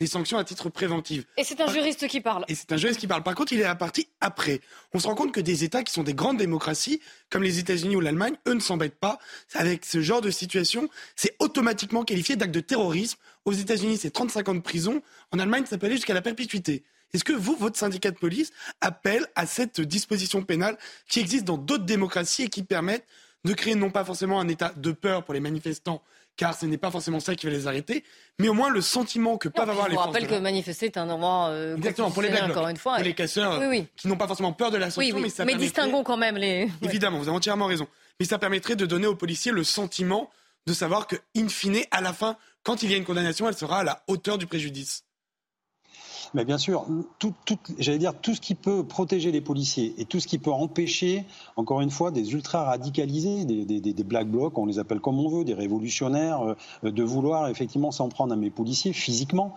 des 0.00 0.06
sanctions 0.06 0.38
à 0.38 0.44
titre 0.44 0.70
préventif. 0.70 1.24
Et 1.36 1.44
c'est 1.44 1.60
un 1.60 1.70
juriste 1.70 2.08
qui 2.08 2.22
parle. 2.22 2.46
Et 2.48 2.54
c'est 2.54 2.72
un 2.72 2.78
juriste 2.78 2.98
qui 2.98 3.06
parle. 3.06 3.22
Par 3.22 3.34
contre, 3.34 3.52
il 3.52 3.60
est 3.60 3.64
à 3.64 3.74
partie 3.74 4.08
après. 4.22 4.62
On 4.94 4.98
se 4.98 5.06
rend 5.06 5.14
compte 5.14 5.32
que 5.32 5.40
des 5.40 5.62
États 5.62 5.82
qui 5.82 5.92
sont 5.92 6.02
des 6.02 6.14
grandes 6.14 6.38
démocraties, 6.38 7.00
comme 7.28 7.42
les 7.42 7.58
États-Unis 7.58 7.96
ou 7.96 8.00
l'Allemagne, 8.00 8.34
eux 8.48 8.54
ne 8.54 8.60
s'embêtent 8.60 8.98
pas 8.98 9.18
avec 9.52 9.84
ce 9.84 10.00
genre 10.00 10.22
de 10.22 10.30
situation. 10.30 10.88
C'est 11.16 11.36
automatiquement 11.38 12.02
qualifié 12.02 12.36
d'acte 12.36 12.54
de 12.54 12.60
terrorisme. 12.60 13.18
Aux 13.44 13.52
États-Unis, 13.52 13.98
c'est 13.98 14.10
35 14.10 14.48
ans 14.48 14.54
de 14.54 14.60
prison. 14.60 15.02
En 15.32 15.38
Allemagne, 15.38 15.64
ça 15.68 15.76
peut 15.76 15.86
aller 15.86 15.96
jusqu'à 15.96 16.14
la 16.14 16.22
perpétuité. 16.22 16.82
Est-ce 17.12 17.24
que 17.24 17.34
vous, 17.34 17.54
votre 17.56 17.76
syndicat 17.76 18.10
de 18.10 18.16
police, 18.16 18.52
appelle 18.80 19.26
à 19.34 19.44
cette 19.44 19.82
disposition 19.82 20.42
pénale 20.42 20.78
qui 21.08 21.20
existe 21.20 21.44
dans 21.44 21.58
d'autres 21.58 21.84
démocraties 21.84 22.44
et 22.44 22.48
qui 22.48 22.62
permettent 22.62 23.06
de 23.44 23.52
créer 23.52 23.74
non 23.74 23.90
pas 23.90 24.04
forcément 24.04 24.40
un 24.40 24.48
état 24.48 24.72
de 24.76 24.92
peur 24.92 25.24
pour 25.24 25.34
les 25.34 25.40
manifestants 25.40 26.02
car 26.36 26.58
ce 26.58 26.66
n'est 26.66 26.78
pas 26.78 26.90
forcément 26.90 27.20
ça 27.20 27.34
qui 27.34 27.46
va 27.46 27.52
les 27.52 27.66
arrêter, 27.66 28.04
mais 28.38 28.48
au 28.48 28.54
moins 28.54 28.70
le 28.70 28.80
sentiment 28.80 29.36
que 29.36 29.48
peuvent 29.48 29.68
avoir 29.68 29.88
les 29.88 29.94
forces. 29.94 30.08
Je 30.08 30.12
rappelle 30.12 30.28
que 30.28 30.40
manifester 30.42 30.86
est 30.86 30.96
un 30.96 31.08
endroit 31.10 31.48
euh, 31.48 31.76
exactement 31.76 32.10
pour 32.10 32.22
les 32.22 32.30
blagues, 32.30 32.50
encore 32.50 32.68
une 32.68 32.76
fois, 32.76 32.96
pour 32.96 33.04
les 33.04 33.14
casseurs 33.14 33.60
qui 33.96 34.08
n'ont 34.08 34.16
pas 34.16 34.26
forcément 34.26 34.52
peur 34.52 34.70
de 34.70 34.78
la 34.78 34.90
sanction, 34.90 35.18
mais 35.20 35.28
ça 35.28 35.44
mais 35.44 35.54
distinguons 35.56 36.02
quand 36.02 36.16
même 36.16 36.36
les. 36.36 36.68
Évidemment, 36.82 37.18
vous 37.18 37.28
avez 37.28 37.36
entièrement 37.36 37.66
raison, 37.66 37.86
mais 38.18 38.26
ça 38.26 38.38
permettrait 38.38 38.76
de 38.76 38.86
donner 38.86 39.06
aux 39.06 39.16
policiers 39.16 39.52
le 39.52 39.64
sentiment 39.64 40.30
de 40.66 40.72
savoir 40.72 41.06
que, 41.06 41.16
in 41.36 41.48
fine, 41.48 41.80
à 41.90 42.00
la 42.00 42.12
fin, 42.12 42.36
quand 42.62 42.82
il 42.82 42.90
y 42.90 42.94
a 42.94 42.96
une 42.96 43.04
condamnation, 43.04 43.48
elle 43.48 43.56
sera 43.56 43.80
à 43.80 43.84
la 43.84 44.02
hauteur 44.08 44.38
du 44.38 44.46
préjudice. 44.46 45.04
Mais 46.34 46.44
bien 46.44 46.58
sûr, 46.58 46.86
tout, 47.18 47.34
j'allais 47.78 47.98
dire 47.98 48.14
tout 48.20 48.34
ce 48.34 48.40
qui 48.40 48.54
peut 48.54 48.84
protéger 48.84 49.32
les 49.32 49.40
policiers 49.40 49.94
et 49.98 50.04
tout 50.04 50.20
ce 50.20 50.26
qui 50.26 50.38
peut 50.38 50.52
empêcher, 50.52 51.24
encore 51.56 51.80
une 51.80 51.90
fois, 51.90 52.10
des 52.10 52.32
ultra 52.32 52.64
radicalisés, 52.64 53.44
des, 53.44 53.64
des, 53.64 54.04
black 54.04 54.28
blocs, 54.28 54.56
on 54.58 54.66
les 54.66 54.78
appelle 54.78 55.00
comme 55.00 55.18
on 55.18 55.28
veut, 55.28 55.44
des 55.44 55.54
révolutionnaires, 55.54 56.56
euh, 56.84 56.90
de 56.90 57.02
vouloir 57.02 57.48
effectivement 57.48 57.90
s'en 57.90 58.08
prendre 58.08 58.32
à 58.32 58.36
mes 58.36 58.50
policiers 58.50 58.92
physiquement. 58.92 59.54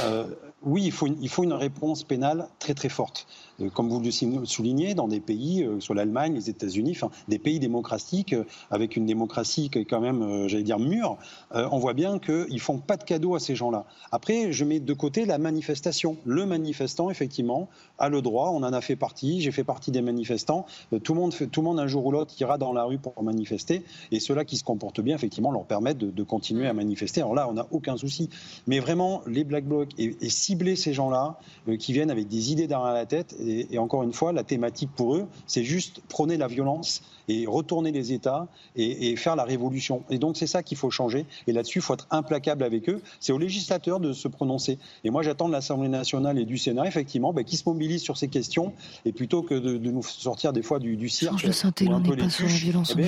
Euh, 0.00 0.24
oui, 0.64 0.84
il 0.84 0.92
faut, 1.28 1.42
une, 1.42 1.52
réponse 1.52 2.04
pénale 2.04 2.48
très 2.58 2.74
très 2.74 2.88
forte. 2.88 3.26
Euh, 3.60 3.70
comme 3.70 3.88
vous 3.88 4.00
le 4.00 4.10
soulignez, 4.46 4.94
dans 4.94 5.08
des 5.08 5.20
pays, 5.20 5.66
sur 5.78 5.94
l'Allemagne, 5.94 6.34
les 6.34 6.50
États-Unis, 6.50 6.98
des 7.28 7.38
pays 7.38 7.58
démocratiques, 7.58 8.34
avec 8.70 8.96
une 8.96 9.06
démocratie 9.06 9.70
qui 9.70 9.78
est 9.78 9.84
quand 9.84 10.00
même, 10.00 10.48
j'allais 10.48 10.62
dire, 10.62 10.78
mûre, 10.78 11.16
on 11.52 11.78
voit 11.78 11.94
bien 11.94 12.18
qu'ils 12.18 12.54
ne 12.54 12.58
font 12.58 12.78
pas 12.78 12.96
de 12.96 13.04
cadeaux 13.04 13.34
à 13.34 13.40
ces 13.40 13.54
gens-là. 13.54 13.84
Après, 14.10 14.52
je 14.52 14.64
mets 14.64 14.80
de 14.80 14.92
côté 14.92 15.24
la 15.24 15.38
manifestation 15.38 16.16
le 16.24 16.46
manifestant, 16.46 17.10
effectivement, 17.10 17.68
a 17.98 18.08
le 18.08 18.22
droit. 18.22 18.50
On 18.50 18.62
en 18.62 18.72
a 18.72 18.80
fait 18.80 18.96
partie. 18.96 19.40
J'ai 19.40 19.52
fait 19.52 19.64
partie 19.64 19.90
des 19.90 20.02
manifestants. 20.02 20.66
Euh, 20.92 20.98
tout 20.98 21.14
le 21.14 21.20
monde, 21.20 21.34
tout 21.50 21.60
le 21.60 21.64
monde 21.64 21.80
un 21.80 21.86
jour 21.86 22.06
ou 22.06 22.10
l'autre, 22.10 22.34
ira 22.40 22.58
dans 22.58 22.72
la 22.72 22.84
rue 22.84 22.98
pour 22.98 23.20
manifester. 23.22 23.82
Et 24.10 24.20
ceux-là 24.20 24.44
qui 24.44 24.56
se 24.56 24.64
comportent 24.64 25.00
bien, 25.00 25.14
effectivement, 25.14 25.52
leur 25.52 25.64
permettent 25.64 25.98
de, 25.98 26.22
continuer 26.22 26.66
à 26.66 26.72
manifester. 26.72 27.20
Alors 27.20 27.34
là, 27.34 27.48
on 27.48 27.54
n'a 27.54 27.66
aucun 27.70 27.96
souci. 27.96 28.30
Mais 28.66 28.78
vraiment, 28.78 29.22
les 29.26 29.44
Black 29.44 29.64
Blocs 29.64 29.90
et, 29.98 30.14
cibler 30.54 30.76
ces 30.76 30.92
gens-là 30.92 31.38
euh, 31.68 31.76
qui 31.76 31.92
viennent 31.92 32.10
avec 32.10 32.28
des 32.28 32.52
idées 32.52 32.66
derrière 32.66 32.92
la 32.92 33.06
tête. 33.06 33.34
Et, 33.40 33.78
encore 33.78 34.02
une 34.02 34.12
fois, 34.12 34.32
la 34.32 34.44
thématique 34.44 34.90
pour 34.94 35.16
eux, 35.16 35.26
c'est 35.46 35.64
juste 35.64 36.00
prôner 36.08 36.36
la 36.36 36.46
violence 36.46 37.02
et 37.28 37.46
retourner 37.46 37.90
les 37.90 38.12
États 38.12 38.46
et, 38.76 39.10
et 39.10 39.16
faire 39.16 39.34
la 39.34 39.44
révolution. 39.44 40.02
Et 40.10 40.18
donc, 40.18 40.36
c'est 40.36 40.46
ça 40.46 40.62
qu'il 40.62 40.76
faut 40.76 40.90
changer. 40.90 41.26
Et 41.46 41.52
là-dessus, 41.52 41.78
il 41.78 41.82
faut 41.82 41.94
être 41.94 42.06
implacable 42.10 42.62
avec 42.62 42.88
eux. 42.88 43.00
C'est 43.20 43.32
aux 43.32 43.38
législateurs 43.38 43.98
de 43.98 44.12
se 44.12 44.28
prononcer. 44.28 44.78
Et 45.04 45.10
moi, 45.10 45.22
j'attends 45.22 45.48
de 45.48 45.52
l'Assemblée 45.52 45.88
nationale 45.88 46.38
et 46.38 46.44
du 46.44 46.58
Sénat, 46.58 46.86
effectivement, 46.86 47.32
bah, 47.32 47.42
qui 47.42 47.56
se 47.56 47.68
mobilisent 47.68 48.02
sur 48.02 48.16
ces 48.16 48.28
questions, 48.28 48.72
et 49.04 49.12
plutôt 49.12 49.42
que 49.42 49.54
de, 49.54 49.78
nous 49.78 50.02
sortir 50.02 50.52
des 50.52 50.62
fois 50.62 50.78
du, 50.78 50.96
du 50.96 51.08
cirque, 51.08 51.44
ou 51.44 51.92
un 51.92 52.00
peu 52.00 52.14
les 52.14 52.28
tuches, 52.28 52.66
eh 52.66 53.02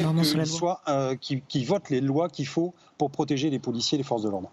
euh, 0.89 1.17
qui, 1.17 1.43
qui 1.47 1.65
votent 1.65 1.91
les 1.91 2.01
lois 2.01 2.29
qu'il 2.29 2.47
faut 2.47 2.75
pour 2.99 3.11
protéger 3.11 3.51
les 3.51 3.59
policiers 3.59 3.97
et 3.97 3.99
les 3.99 4.05
forces 4.05 4.23
de 4.23 4.31
l'ordre. 4.31 4.51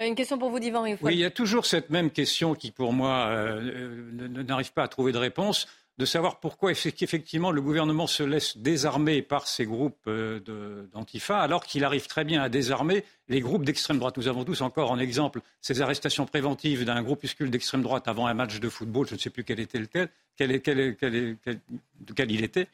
Une 0.00 0.14
question 0.14 0.38
pour 0.38 0.50
vous, 0.50 0.60
Divan. 0.60 0.84
Oui, 0.84 1.14
il 1.14 1.18
y 1.18 1.24
a 1.24 1.30
toujours 1.30 1.66
cette 1.66 1.90
même 1.90 2.10
question 2.10 2.54
qui, 2.54 2.70
pour 2.70 2.92
moi, 2.92 3.26
euh, 3.30 4.12
n'arrive 4.44 4.72
pas 4.72 4.84
à 4.84 4.88
trouver 4.88 5.12
de 5.12 5.18
réponse 5.18 5.66
de 5.98 6.04
savoir 6.04 6.38
pourquoi 6.38 6.70
effectivement 6.70 7.50
le 7.50 7.60
gouvernement 7.60 8.06
se 8.06 8.22
laisse 8.22 8.56
désarmer 8.56 9.20
par 9.20 9.48
ces 9.48 9.66
groupes 9.66 10.06
euh, 10.06 10.86
d'antifa, 10.92 11.40
alors 11.40 11.66
qu'il 11.66 11.84
arrive 11.84 12.06
très 12.06 12.24
bien 12.24 12.40
à 12.40 12.48
désarmer 12.48 13.04
les 13.28 13.40
groupes 13.40 13.64
d'extrême 13.64 13.98
droite. 13.98 14.16
Nous 14.16 14.28
avons 14.28 14.44
tous 14.44 14.60
encore 14.60 14.92
en 14.92 14.98
exemple 15.00 15.40
ces 15.60 15.82
arrestations 15.82 16.24
préventives 16.24 16.84
d'un 16.84 17.02
groupuscule 17.02 17.50
d'extrême 17.50 17.82
droite 17.82 18.06
avant 18.06 18.28
un 18.28 18.34
match 18.34 18.60
de 18.60 18.68
football, 18.68 19.08
je 19.08 19.14
ne 19.14 19.18
sais 19.18 19.30
plus 19.30 19.42
quel 19.42 19.58
était 19.58 19.80
lequel, 19.80 20.08
quel, 20.36 20.62
quel, 20.62 20.96
quel, 20.96 21.36
de 21.44 22.12
quel 22.14 22.30
il 22.30 22.44
était. 22.44 22.68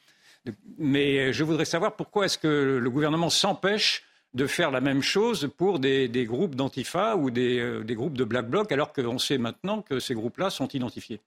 Mais 0.76 1.32
je 1.32 1.44
voudrais 1.44 1.64
savoir 1.64 1.96
pourquoi 1.96 2.26
est-ce 2.26 2.36
que 2.36 2.78
le 2.78 2.90
gouvernement 2.90 3.30
s'empêche 3.30 4.04
de 4.34 4.46
faire 4.46 4.70
la 4.70 4.80
même 4.80 5.02
chose 5.02 5.50
pour 5.56 5.78
des, 5.78 6.08
groupes 6.26 6.54
d'antifa 6.54 7.16
ou 7.16 7.30
des, 7.30 7.60
euh, 7.60 7.84
des 7.84 7.94
groupes 7.94 8.16
de 8.16 8.24
black 8.24 8.48
bloc, 8.48 8.72
alors 8.72 8.92
qu'on 8.92 9.18
sait 9.18 9.38
maintenant 9.38 9.82
que 9.82 10.00
ces 10.00 10.14
groupes-là 10.14 10.50
sont 10.50 10.68
identifiés. 10.68 11.20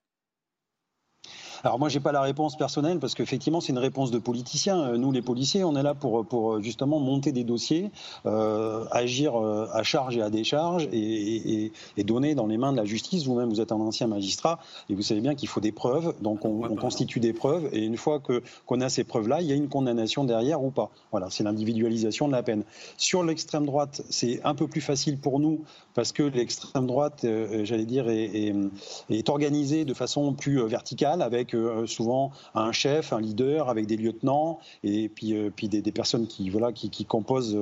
Alors 1.64 1.80
moi, 1.80 1.90
j'ai 1.90 2.00
pas 2.00 2.12
la 2.12 2.22
réponse 2.22 2.56
personnelle 2.56 3.00
parce 3.00 3.16
qu'effectivement, 3.16 3.62
c'est 3.62 3.72
une 3.72 3.78
réponse 3.80 4.12
de 4.12 4.20
politicien. 4.20 4.80
Euh, 4.80 4.98
nous, 4.98 5.12
les 5.12 5.22
policiers, 5.22 5.64
on 5.64 5.76
est 5.76 5.84
là 5.84 5.94
pour, 5.94 6.26
pour 6.26 6.54
euh, 6.54 6.62
justement 6.62 7.00
monter 7.00 7.32
des 7.32 7.44
dossiers, 7.44 7.92
euh, 8.26 8.86
agir 8.92 9.36
à 9.36 9.84
charge 9.84 10.18
et 10.18 10.22
à 10.22 10.30
décharge 10.30 10.88
et, 10.92 11.72
et, 11.98 12.04
donner 12.04 12.36
dans 12.36 12.48
les 12.48 12.58
mains 12.58 12.72
de 12.72 12.78
la 12.78 12.86
justice. 12.86 13.26
Vous-même, 13.26 13.50
vous 13.50 13.60
êtes 13.60 13.72
un 13.72 13.80
ancien 13.80 14.08
magistrat 14.08 14.60
et 14.90 14.96
vous 14.96 15.02
savez 15.02 15.20
bien 15.20 15.36
qu'il 15.36 15.50
faut 15.50 15.60
des 15.60 15.72
preuves. 15.72 16.14
Donc 16.22 16.46
on, 16.46 16.64
on 16.64 16.76
constitue 16.76 17.20
des 17.20 17.34
preuves 17.34 17.70
et 17.74 17.84
une 17.84 17.98
fois 17.98 18.20
que 18.20 18.42
qu'on 18.66 18.82
a 18.82 18.90
ces 18.90 19.04
preuves-là, 19.04 19.42
il 19.42 19.48
y 19.48 19.52
a 19.52 19.56
une 19.56 19.68
condamnation 19.68 20.24
derrière 20.24 20.64
ou 20.64 20.72
pas. 20.72 20.90
Voilà, 21.12 21.30
c'est 21.30 21.44
l'individualisation 21.44 22.28
de 22.28 22.34
la 22.34 22.44
peine. 22.44 22.64
Sur 22.98 23.24
l'extrême 23.24 23.66
droite, 23.66 24.02
c'est 24.10 24.42
un 24.44 24.56
peu 24.56 24.68
plus 24.68 24.82
facile 24.82 25.18
pour 25.18 25.40
nous 25.40 25.64
parce 25.98 26.12
que 26.12 26.22
l'extrême 26.22 26.86
droite, 26.86 27.26
j'allais 27.64 27.86
dire, 27.86 28.08
est, 28.08 28.54
organisée 29.30 29.84
de 29.84 29.96
façon 29.96 30.34
plus 30.34 30.64
verticale 30.68 31.24
avec 31.24 31.56
euh, 31.56 31.88
souvent 31.88 32.32
un 32.54 32.72
chef, 32.72 33.14
un 33.14 33.20
leader, 33.20 33.68
avec 33.68 33.88
des 33.88 33.98
lieutenants 33.98 34.60
et 34.84 35.10
puis, 35.10 35.34
euh, 35.34 35.50
des, 35.64 35.92
personnes 35.92 36.28
qui, 36.28 36.52
voilà, 36.52 36.72
qui, 36.72 37.06
composent 37.06 37.58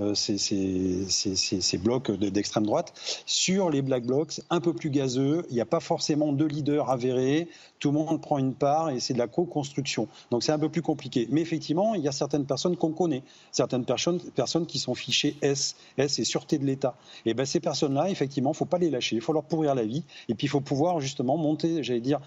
euh, 0.00 0.14
ces, 0.14 1.78
blocs 1.78 2.12
d'extrême 2.12 2.64
droite. 2.64 2.92
Sur 3.26 3.70
les 3.70 3.82
black 3.82 4.06
blocs, 4.06 4.40
un 4.50 4.60
peu 4.60 4.72
plus 4.72 4.90
gazeux, 4.90 5.44
il 5.50 5.54
n'y 5.54 5.60
a 5.60 5.66
pas 5.66 5.80
forcément 5.80 6.32
de 6.32 6.44
leader 6.44 6.90
avéré, 6.90 7.48
tout 7.80 7.90
le 7.90 7.98
monde 7.98 8.20
prend 8.20 8.38
une 8.38 8.54
part 8.54 8.90
et 8.90 9.00
c'est 9.00 9.14
de 9.14 9.18
la 9.18 9.26
co-construction. 9.26 10.06
Donc 10.30 10.42
c'est 10.42 10.52
un 10.52 10.58
peu 10.58 10.68
plus 10.68 10.82
compliqué. 10.82 11.26
Mais 11.30 11.40
effectivement, 11.40 11.94
il 11.94 12.02
y 12.02 12.08
a 12.08 12.12
certaines 12.12 12.44
personnes 12.44 12.76
qu'on 12.76 12.92
connaît, 12.92 13.22
certaines 13.50 13.84
personnes, 13.84 14.20
personnes 14.20 14.66
qui 14.66 14.78
sont 14.78 14.94
fichées 14.94 15.34
S, 15.42 15.76
S 15.96 16.18
et 16.18 16.24
sûreté 16.24 16.58
de 16.58 16.64
l'État. 16.64 16.94
Et 17.24 17.34
ben 17.34 17.46
ces 17.46 17.58
personnes-là, 17.80 18.10
effectivement, 18.10 18.50
il 18.50 18.54
ne 18.54 18.56
faut 18.56 18.64
pas 18.64 18.78
les 18.78 18.90
lâcher, 18.90 19.16
il 19.16 19.22
faut 19.22 19.32
leur 19.32 19.44
pourrir 19.44 19.74
la 19.74 19.84
vie 19.84 20.02
et 20.28 20.34
puis 20.34 20.46
il 20.46 20.50
faut 20.50 20.60
pouvoir 20.60 21.00
justement 21.00 21.36
monter, 21.36 21.82
j'allais 21.82 22.00
dire, 22.00 22.20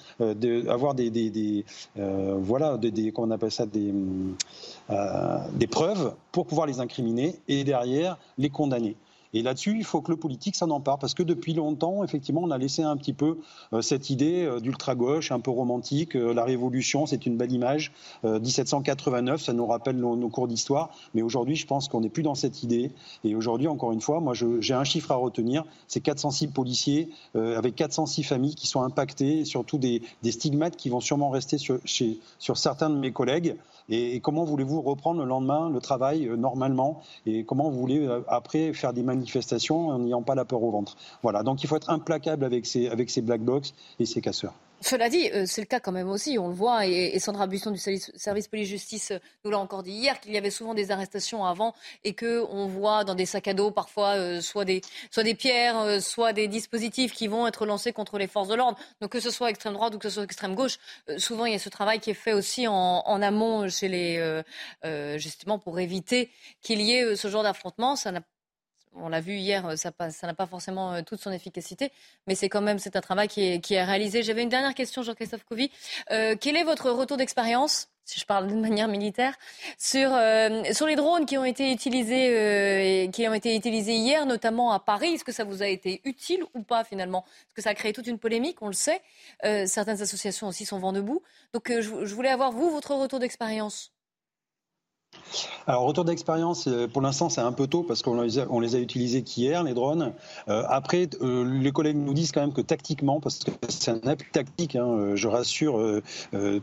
avoir 0.67 0.95
des 0.95 1.09
des, 1.09 1.65
euh, 1.97 2.37
voilà, 2.39 2.77
des, 2.77 3.11
comment 3.11 3.27
on 3.27 3.31
appelle 3.31 3.51
ça, 3.51 3.65
des, 3.65 3.93
euh, 4.89 5.37
des 5.53 5.67
preuves 5.67 6.13
pour 6.31 6.45
pouvoir 6.45 6.67
les 6.67 6.79
incriminer 6.79 7.35
et 7.47 7.63
derrière 7.63 8.17
les 8.37 8.49
condamner. 8.49 8.95
Et 9.33 9.41
là-dessus, 9.41 9.75
il 9.77 9.83
faut 9.83 10.01
que 10.01 10.11
le 10.11 10.17
politique 10.17 10.55
s'en 10.55 10.69
empare, 10.69 10.99
parce 10.99 11.13
que 11.13 11.23
depuis 11.23 11.53
longtemps, 11.53 12.03
effectivement, 12.03 12.41
on 12.43 12.51
a 12.51 12.57
laissé 12.57 12.83
un 12.83 12.95
petit 12.97 13.13
peu 13.13 13.39
euh, 13.73 13.81
cette 13.81 14.09
idée 14.09 14.45
euh, 14.45 14.59
d'ultra-gauche, 14.59 15.31
un 15.31 15.39
peu 15.39 15.51
romantique. 15.51 16.15
Euh, 16.15 16.33
la 16.33 16.43
Révolution, 16.43 17.05
c'est 17.05 17.25
une 17.25 17.37
belle 17.37 17.51
image. 17.51 17.91
1789, 18.23 19.41
ça 19.41 19.53
nous 19.53 19.65
rappelle 19.65 19.97
nos, 19.97 20.29
cours 20.29 20.47
d'histoire. 20.47 20.91
Mais 21.13 21.21
aujourd'hui, 21.21 21.55
je 21.55 21.65
pense 21.65 21.87
qu'on 21.87 22.01
n'est 22.01 22.09
plus 22.09 22.23
dans 22.23 22.35
cette 22.35 22.63
idée. 22.63 22.91
Et 23.23 23.35
aujourd'hui, 23.35 23.67
encore 23.67 23.91
une 23.91 24.01
fois, 24.01 24.19
moi, 24.19 24.33
j'ai 24.33 24.73
un 24.73 24.83
chiffre 24.83 25.11
à 25.11 25.15
retenir. 25.15 25.63
C'est 25.87 25.99
406 25.99 26.47
policiers 26.47 27.09
avec 27.35 27.75
406 27.75 28.23
familles 28.23 28.55
qui 28.55 28.67
sont 28.67 28.81
impactées, 28.81 29.39
et 29.39 29.45
surtout 29.45 29.77
des, 29.77 30.01
stigmates 30.23 30.75
qui 30.75 30.89
vont 30.89 31.01
sûrement 31.01 31.29
rester 31.29 31.57
chez, 31.85 32.19
sur 32.39 32.57
certains 32.57 32.89
de 32.89 32.95
mes 32.95 33.11
collègues. 33.11 33.55
Et, 33.89 34.19
comment 34.21 34.43
voulez-vous 34.43 34.81
reprendre 34.81 35.21
le 35.21 35.27
lendemain 35.27 35.69
le 35.69 35.79
travail 35.79 36.29
normalement? 36.37 37.01
Et 37.25 37.43
comment 37.43 37.69
voulez 37.69 38.07
après 38.27 38.73
faire 38.73 38.93
des 38.93 39.03
manifestations 39.03 39.23
manifestation 39.23 39.87
en 39.89 39.99
n'ayant 39.99 40.23
pas 40.23 40.35
la 40.35 40.45
peur 40.45 40.61
au 40.63 40.71
ventre? 40.71 40.95
Voilà, 41.21 41.43
donc 41.43 41.63
il 41.63 41.67
faut 41.67 41.75
être 41.75 41.89
implacable 41.89 42.43
avec 42.45 42.65
ces, 42.65 42.87
avec 42.87 43.09
ces 43.09 43.21
black 43.21 43.41
box 43.41 43.73
et 43.99 44.05
ces 44.05 44.21
casseurs. 44.21 44.53
Cela 44.83 45.07
dit, 45.07 45.29
euh, 45.31 45.45
c'est 45.45 45.61
le 45.61 45.67
cas 45.67 45.79
quand 45.79 45.93
même 45.93 46.09
aussi, 46.09 46.37
on 46.37 46.49
le 46.49 46.53
voit, 46.53 46.85
et, 46.85 47.17
Sandra 47.19 47.47
Buisson 47.47 47.71
du 47.71 47.77
service, 47.77 48.47
police-justice 48.49 49.11
euh, 49.11 49.19
nous 49.45 49.51
l'a 49.51 49.59
encore 49.59 49.81
dit 49.81 49.91
hier, 49.91 50.19
qu'il 50.19 50.33
y 50.33 50.37
avait 50.37 50.49
souvent 50.49 50.73
des 50.73 50.91
arrestations 50.91 51.45
avant 51.45 51.73
et 52.03 52.13
qu'on 52.13 52.67
voit 52.67 53.05
dans 53.05 53.15
des 53.15 53.25
sacs 53.25 53.47
à 53.47 53.53
dos 53.53 53.71
parfois 53.71 54.17
euh, 54.17 54.41
soit, 54.41 54.65
des, 54.65 54.81
soit 55.09 55.23
des 55.23 55.35
pierres, 55.35 56.01
soit 56.01 56.33
des 56.33 56.49
dispositifs 56.49 57.13
qui 57.13 57.27
vont 57.27 57.47
être 57.47 57.65
lancés 57.65 57.93
contre 57.93 58.17
les 58.17 58.27
forces 58.27 58.49
de 58.49 58.55
l'ordre. 58.55 58.77
Donc 58.99 59.11
que 59.11 59.21
ce 59.21 59.31
soit 59.31 59.49
extrême 59.49 59.73
droite 59.73 59.95
ou 59.95 59.99
que 59.99 60.09
ce 60.09 60.15
soit 60.15 60.23
extrême 60.23 60.53
gauche, 60.53 60.77
souvent 61.17 61.45
il 61.45 61.53
y 61.53 61.55
a 61.55 61.59
ce 61.59 61.69
travail 61.69 62.01
qui 62.01 62.09
est 62.09 62.13
fait 62.15 62.33
aussi 62.33 62.67
en, 62.67 63.21
amont 63.21 63.69
chez 63.69 63.87
les, 63.87 64.43
justement 65.17 65.59
pour 65.59 65.79
éviter 65.79 66.29
qu'il 66.61 66.81
y 66.81 66.91
ait 66.91 67.15
ce 67.15 67.29
genre 67.29 67.43
d'affrontement. 67.43 67.95
On 68.95 69.09
l'a 69.09 69.21
vu 69.21 69.33
hier, 69.33 69.65
euh, 69.65 69.75
ça 69.75 69.91
n'a 70.23 70.33
pas 70.33 70.45
forcément 70.45 70.93
euh, 70.93 71.01
toute 71.01 71.19
son 71.19 71.31
efficacité, 71.31 71.91
mais 72.27 72.35
c'est 72.35 72.49
quand 72.49 72.61
même 72.61 72.79
c'est 72.79 72.95
un 72.95 73.01
travail 73.01 73.27
qui 73.27 73.41
est, 73.41 73.83
réalisé. 73.83 74.23
J'avais 74.23 74.43
une 74.43 74.49
dernière 74.49 74.73
question, 74.73 75.03
Jean-Christophe 75.03 75.43
Couvi. 75.43 75.71
Euh, 76.11 76.35
quel 76.39 76.55
est 76.55 76.63
votre 76.63 76.89
retour 76.89 77.17
d'expérience 77.17 77.89
si 78.05 78.19
je 78.19 78.25
parle 78.25 78.47
d'une 78.47 78.59
manière 78.59 78.89
militaire, 78.89 79.33
sur, 79.77 80.09
sur 80.73 80.87
les 80.87 80.95
drones 80.97 81.25
qui 81.25 81.37
ont 81.37 81.45
été 81.45 81.71
utilisés 81.71 83.09
qui 83.13 83.25
ont 83.29 83.33
été 83.33 83.55
utilisés 83.55 83.95
hier, 83.95 84.25
notamment 84.25 84.73
à 84.73 84.79
Paris? 84.79 85.13
Est-ce 85.13 85.23
que 85.23 85.31
ça 85.31 85.45
vous 85.45 85.63
a 85.63 85.67
été 85.67 86.01
utile 86.03 86.43
ou 86.53 86.63
pas 86.63 86.83
finalement? 86.83 87.21
Parce 87.21 87.53
que 87.55 87.61
ça 87.61 87.69
a 87.69 87.73
créé 87.73 87.93
toute 87.93 88.07
une 88.07 88.19
polémique, 88.19 88.61
on 88.61 88.67
le 88.67 88.73
sait. 88.73 89.01
certaines 89.41 90.01
associations 90.01 90.49
aussi 90.49 90.65
sont 90.65 90.79
vent 90.79 90.91
debout. 90.91 91.21
Donc 91.53 91.71
je 91.71 92.13
voulais 92.13 92.27
avoir 92.27 92.51
vous 92.51 92.69
votre 92.71 92.93
retour 92.93 93.19
d'expérience. 93.19 93.93
Alors, 95.65 95.83
retour 95.83 96.03
d'expérience, 96.03 96.67
euh, 96.67 96.87
pour 96.87 97.01
l'instant, 97.01 97.29
c'est 97.29 97.41
un 97.41 97.51
peu 97.53 97.67
tôt 97.67 97.83
parce 97.83 98.01
qu'on 98.01 98.21
les, 98.21 98.37
a, 98.75 98.79
utilisés 98.79 99.23
qu'hier, 99.23 99.63
les 99.63 99.73
drones. 99.73 100.13
Euh, 100.49 100.63
après, 100.67 101.09
euh, 101.21 101.45
les 101.45 101.71
collègues 101.71 101.97
nous 101.97 102.13
disent 102.13 102.33
quand 102.33 102.41
même 102.41 102.53
que 102.53 102.61
tactiquement, 102.61 103.21
parce 103.21 103.39
que 103.39 103.51
c'est 103.69 103.91
un 103.91 104.07
appui 104.07 104.29
tactique, 104.31 104.75
hein, 104.75 105.15
je 105.15 105.27
rassure 105.27 105.81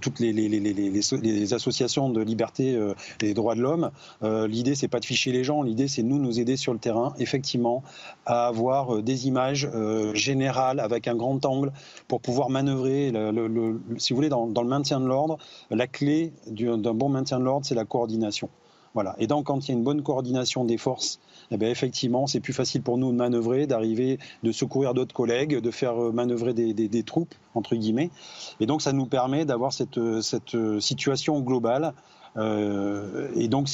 toutes 0.01 0.21
les, 0.21 1.55
associations 1.55 2.11
de 2.11 2.21
liberté 2.21 2.79
et 3.23 3.35
droits 3.35 3.55
de 3.55 3.63
l'homme, 3.63 3.91
l'idée, 4.23 4.75
c'est 4.75 4.89
pas 4.89 5.01
de 5.01 5.05
ficher 5.05 5.33
les 5.33 5.45
gens, 5.45 5.63
l'idée, 5.63 5.89
c'est 5.89 6.03
nous, 6.03 6.19
nous 6.19 6.39
aider 6.39 6.57
sur 6.57 6.73
le 6.73 6.79
terrain, 6.79 7.15
effectivement, 7.19 7.83
à 8.27 8.47
avoir 8.47 9.03
des 9.03 9.27
images 9.27 9.69
générales 10.15 10.81
avec 10.81 11.09
un 11.09 11.15
grand 11.15 11.45
angle 11.45 11.73
pour 12.09 12.21
pouvoir 12.21 12.51
manœuvrer, 12.51 13.13
si 13.97 14.13
vous 14.13 14.17
voulez, 14.17 14.29
dans 14.29 14.47
le 14.47 14.69
maintien 14.69 15.01
de 15.01 15.07
l'ordre. 15.07 15.39
La 15.71 15.87
clé 15.87 16.33
d'un 16.47 16.95
bon 16.95 17.09
maintien 17.09 17.39
de 17.39 17.45
l'ordre, 17.45 17.67
c'est 17.67 17.75
la 17.75 17.85
coordination. 17.85 18.51
Voilà. 18.95 19.15
Et 19.19 19.27
donc, 19.27 19.47
quand 19.47 19.69
il 19.69 19.71
y 19.71 19.75
a 19.75 19.79
une 19.79 19.85
bonne 19.85 20.03
coordination 20.03 20.65
des 20.65 20.77
forces, 20.77 21.21
eh 21.51 21.57
bien, 21.57 21.69
effectivement, 21.69 22.27
c'est 22.27 22.41
plus 22.41 22.53
facile 22.53 22.83
pour 22.83 22.99
nous 22.99 23.13
de 23.13 23.17
manœuvrer, 23.17 23.67
d'arriver, 23.67 24.19
de 24.43 24.53
secourir 24.53 24.95
d'autres 24.95 25.15
collègues, 25.15 25.59
de 25.59 25.71
faire 25.71 26.01
euh, 26.01 26.13
manœuvrer 26.13 26.55
des, 26.55 27.03
troupes, 27.03 27.35
entre 27.55 27.77
guillemets. 27.77 28.11
Et 28.59 28.67
donc, 28.67 28.83
ça 28.83 28.93
nous 28.93 29.07
permet 29.07 29.45
d'avoir 29.45 29.73
cette, 29.73 29.99
euh, 29.99 30.21
euh, 30.55 30.81
situation 30.81 31.41
globale 31.41 31.93
et 32.37 33.49
donc, 33.49 33.69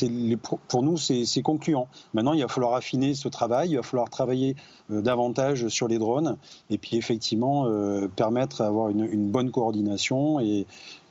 pour 0.68 0.82
nous, 0.82 0.96
c'est 0.96 1.42
concluant. 1.42 1.88
Maintenant, 2.14 2.32
il 2.32 2.40
va 2.40 2.48
falloir 2.48 2.72
affiner 2.72 3.12
ce 3.12 3.28
travail, 3.28 3.68
il 3.72 3.76
va 3.76 3.82
falloir 3.82 4.08
travailler 4.08 4.56
davantage 4.88 5.68
sur 5.68 5.88
les 5.88 5.98
drones, 5.98 6.38
et 6.70 6.78
puis 6.78 6.96
effectivement 6.96 7.70
permettre 8.16 8.62
d'avoir 8.64 8.88
une, 8.88 9.04
une, 9.04 9.30
bonne 9.30 9.50
coordination 9.50 10.40
et, 10.40 10.66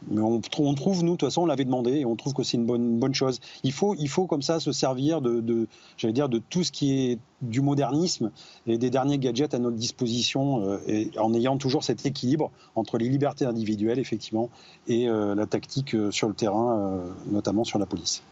mais 0.09 0.21
on, 0.21 0.39
trouve, 0.39 1.03
nous, 1.03 1.13
de 1.13 1.17
toute 1.17 1.29
façon, 1.29 1.43
on 1.43 1.45
l'avait 1.45 1.65
demandé 1.65 1.99
et 1.99 2.05
on 2.05 2.15
trouve 2.15 2.33
que 2.33 2.43
c'est 2.43 2.57
une 2.57 2.65
bonne, 2.65 3.15
chose. 3.15 3.39
Il 3.63 3.71
faut, 3.71 3.95
il 3.95 4.07
faut 4.07 4.25
comme 4.25 4.41
ça 4.41 4.59
se 4.59 4.71
servir 4.71 5.21
de, 5.21 5.67
j'allais 5.97 6.13
dire, 6.13 6.29
de 6.29 6.39
tout 6.39 6.63
ce 6.63 6.71
qui 6.71 6.93
est 6.93 7.19
du 7.41 7.61
modernisme 7.61 8.31
et 8.67 8.77
des 8.77 8.89
derniers 8.89 9.17
gadgets 9.17 9.53
à 9.53 9.59
notre 9.59 9.77
disposition, 9.77 10.77
euh, 10.87 11.05
en 11.17 11.33
ayant 11.33 11.57
toujours 11.57 11.83
cet 11.83 12.05
équilibre 12.05 12.51
entre 12.75 12.97
les 12.97 13.09
libertés 13.09 13.45
individuelles, 13.45 13.99
effectivement, 13.99 14.49
et 14.87 15.09
euh, 15.09 15.35
la 15.35 15.45
tactique 15.45 15.95
euh, 15.95 16.11
sur 16.11 16.27
le 16.27 16.33
terrain, 16.33 17.01
notamment 17.29 17.63
sur 17.63 17.79
la 17.79 17.85
police. 17.85 18.23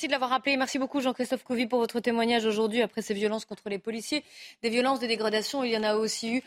Merci 0.00 0.08
de 0.08 0.12
l'avoir 0.12 0.30
rappelé. 0.30 0.56
Merci 0.56 0.78
beaucoup 0.78 1.02
Jean-Christophe 1.02 1.44
Couvi 1.44 1.66
pour 1.66 1.78
votre 1.78 2.00
témoignage 2.00 2.46
aujourd'hui 2.46 2.80
après 2.80 3.02
ces 3.02 3.12
violences 3.12 3.44
contre 3.44 3.68
les 3.68 3.78
policiers. 3.78 4.24
Des 4.62 4.70
violences, 4.70 4.98
des 4.98 5.08
dégradations, 5.08 5.62
il 5.62 5.72
y 5.72 5.76
en 5.76 5.82
a 5.82 5.94
aussi 5.96 6.36
eu 6.36 6.42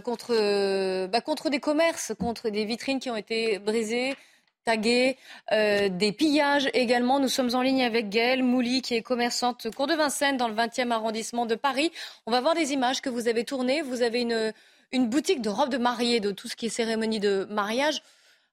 contre, 0.00 1.06
bah, 1.06 1.20
contre 1.20 1.50
des 1.50 1.60
commerces, 1.60 2.12
contre 2.18 2.48
des 2.48 2.64
vitrines 2.64 2.98
qui 2.98 3.08
ont 3.08 3.14
été 3.14 3.60
brisées, 3.60 4.16
taguées, 4.64 5.16
des 5.52 6.12
pillages 6.18 6.68
également. 6.74 7.20
Nous 7.20 7.28
sommes 7.28 7.54
en 7.54 7.62
ligne 7.62 7.84
avec 7.84 8.08
Gaëlle 8.08 8.42
Mouli, 8.42 8.82
qui 8.82 8.96
est 8.96 9.02
commerçante 9.02 9.72
cour 9.72 9.86
de 9.86 9.94
Vincennes 9.94 10.36
dans 10.36 10.48
le 10.48 10.54
20e 10.54 10.90
arrondissement 10.90 11.46
de 11.46 11.54
Paris. 11.54 11.92
On 12.26 12.32
va 12.32 12.40
voir 12.40 12.56
des 12.56 12.72
images 12.72 13.00
que 13.00 13.08
vous 13.08 13.28
avez 13.28 13.44
tournées. 13.44 13.82
Vous 13.82 14.02
avez 14.02 14.22
une, 14.22 14.52
une 14.90 15.08
boutique 15.08 15.42
de 15.42 15.48
robes 15.48 15.70
de 15.70 15.78
mariée, 15.78 16.18
de 16.18 16.32
tout 16.32 16.48
ce 16.48 16.56
qui 16.56 16.66
est 16.66 16.70
cérémonie 16.70 17.20
de 17.20 17.46
mariage. 17.50 18.02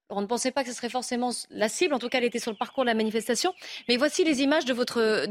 On 0.10 0.22
ne 0.22 0.26
pensait 0.26 0.52
pas 0.52 0.64
que 0.64 0.70
ce 0.70 0.76
serait 0.76 0.90
forcément 0.90 1.32
la 1.50 1.70
cible. 1.70 1.94
En 1.94 2.00
tout 2.00 2.08
cas, 2.10 2.20
elle 2.20 2.24
était 2.24 2.40
sur 2.40 2.52
le 2.52 2.58
parcours 2.58 2.84
de 2.84 2.88
la 2.88 2.94
manifestation. 2.94 3.54
Mais 3.90 3.98
voici 3.98 4.24
les 4.24 4.42
images 4.42 4.66
de 4.66 4.74
votre 4.74 5.28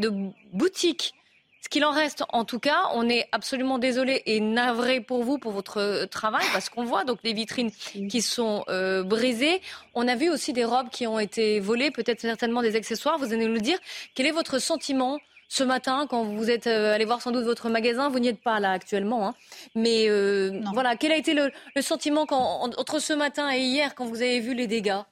boutique. 0.53 1.15
Ce 1.63 1.69
qu'il 1.69 1.85
en 1.85 1.91
reste, 1.91 2.23
en 2.29 2.45
tout 2.45 2.61
cas, 2.61 2.91
on 2.95 3.09
est 3.09 3.27
absolument 3.33 3.79
désolé 3.79 4.23
et 4.27 4.39
navré 4.39 5.01
pour 5.01 5.25
vous, 5.25 5.39
pour 5.39 5.51
votre 5.51 6.05
travail, 6.05 6.45
parce 6.53 6.69
qu'on 6.69 6.85
voit 6.85 7.03
donc 7.03 7.19
les 7.25 7.33
vitrines 7.33 7.73
qui 7.73 8.23
sont 8.23 8.65
euh, 8.69 9.03
brisées. 9.03 9.61
On 9.95 10.07
a 10.07 10.15
vu 10.15 10.31
aussi 10.31 10.53
des 10.53 10.65
robes 10.65 10.91
qui 10.91 11.09
ont 11.09 11.19
été 11.19 11.59
volées, 11.59 11.91
peut-être 11.91 12.21
certainement 12.21 12.63
des 12.63 12.77
accessoires. 12.77 13.19
Vous 13.19 13.33
allez 13.33 13.47
nous 13.47 13.55
le 13.55 13.61
dire. 13.61 13.79
Quel 14.15 14.27
est 14.27 14.31
votre 14.31 14.61
sentiment 14.61 15.19
ce 15.49 15.63
matin, 15.63 16.07
quand 16.09 16.25
vous 16.25 16.51
êtes 16.51 16.67
euh, 16.67 16.95
allé 16.95 17.05
voir 17.05 17.23
sans 17.23 17.31
doute 17.31 17.45
votre 17.45 17.69
magasin, 17.69 18.09
vous 18.09 18.19
n'y 18.19 18.29
êtes 18.29 18.41
pas 18.41 18.59
là 18.61 18.73
actuellement, 18.73 19.29
hein. 19.29 19.35
mais 19.75 20.09
euh, 20.09 20.61
voilà, 20.75 20.97
quel 20.97 21.13
a 21.13 21.17
été 21.17 21.35
le, 21.35 21.53
sentiment 21.81 22.27
entre 22.31 22.99
ce 22.99 23.13
matin 23.13 23.51
et 23.53 23.61
hier 23.61 23.95
quand 23.95 24.07
vous 24.07 24.23
avez 24.23 24.41
vu 24.41 24.55
les 24.55 24.67
dégâts? 24.67 25.03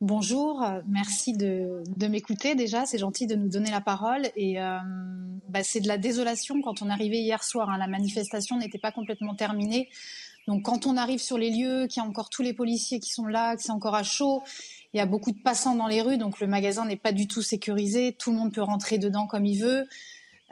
Bonjour, 0.00 0.62
merci 0.86 1.32
de, 1.32 1.82
m'écouter 2.08 2.54
déjà, 2.54 2.84
c'est 2.84 2.98
gentil 2.98 3.26
de 3.26 3.36
nous 3.36 3.48
donner 3.48 3.70
la 3.70 3.80
parole. 3.80 4.28
Et 4.36 4.60
euh, 4.60 4.78
bah, 5.48 5.62
c'est 5.62 5.80
de 5.80 5.88
la 5.88 5.96
désolation 5.96 6.60
quand 6.60 6.82
on 6.82 6.90
arrivait 6.90 7.20
hier 7.20 7.42
soir, 7.42 7.70
hein. 7.70 7.78
la 7.78 7.86
manifestation 7.86 8.58
n'était 8.58 8.78
pas 8.78 8.92
complètement 8.92 9.34
terminée. 9.34 9.88
Donc 10.46 10.64
quand 10.64 10.86
on 10.86 10.98
arrive 10.98 11.20
sur 11.20 11.38
les 11.38 11.48
lieux, 11.48 11.86
qu'il 11.86 12.02
y 12.02 12.04
a 12.04 12.08
encore 12.08 12.28
tous 12.28 12.42
les 12.42 12.52
policiers 12.52 13.00
qui 13.00 13.10
sont 13.10 13.24
là, 13.24 13.56
que 13.56 13.62
c'est 13.62 13.72
encore 13.72 13.94
à 13.94 14.02
chaud, 14.02 14.42
il 14.94 14.98
y 14.98 15.00
a 15.00 15.06
beaucoup 15.06 15.32
de 15.32 15.40
passants 15.40 15.74
dans 15.74 15.88
les 15.88 16.00
rues, 16.00 16.18
donc 16.18 16.38
le 16.38 16.46
magasin 16.46 16.84
n'est 16.84 16.96
pas 16.96 17.10
du 17.10 17.26
tout 17.26 17.42
sécurisé. 17.42 18.12
Tout 18.16 18.30
le 18.30 18.38
monde 18.38 18.52
peut 18.52 18.62
rentrer 18.62 18.96
dedans 18.98 19.26
comme 19.26 19.44
il 19.44 19.60
veut. 19.60 19.88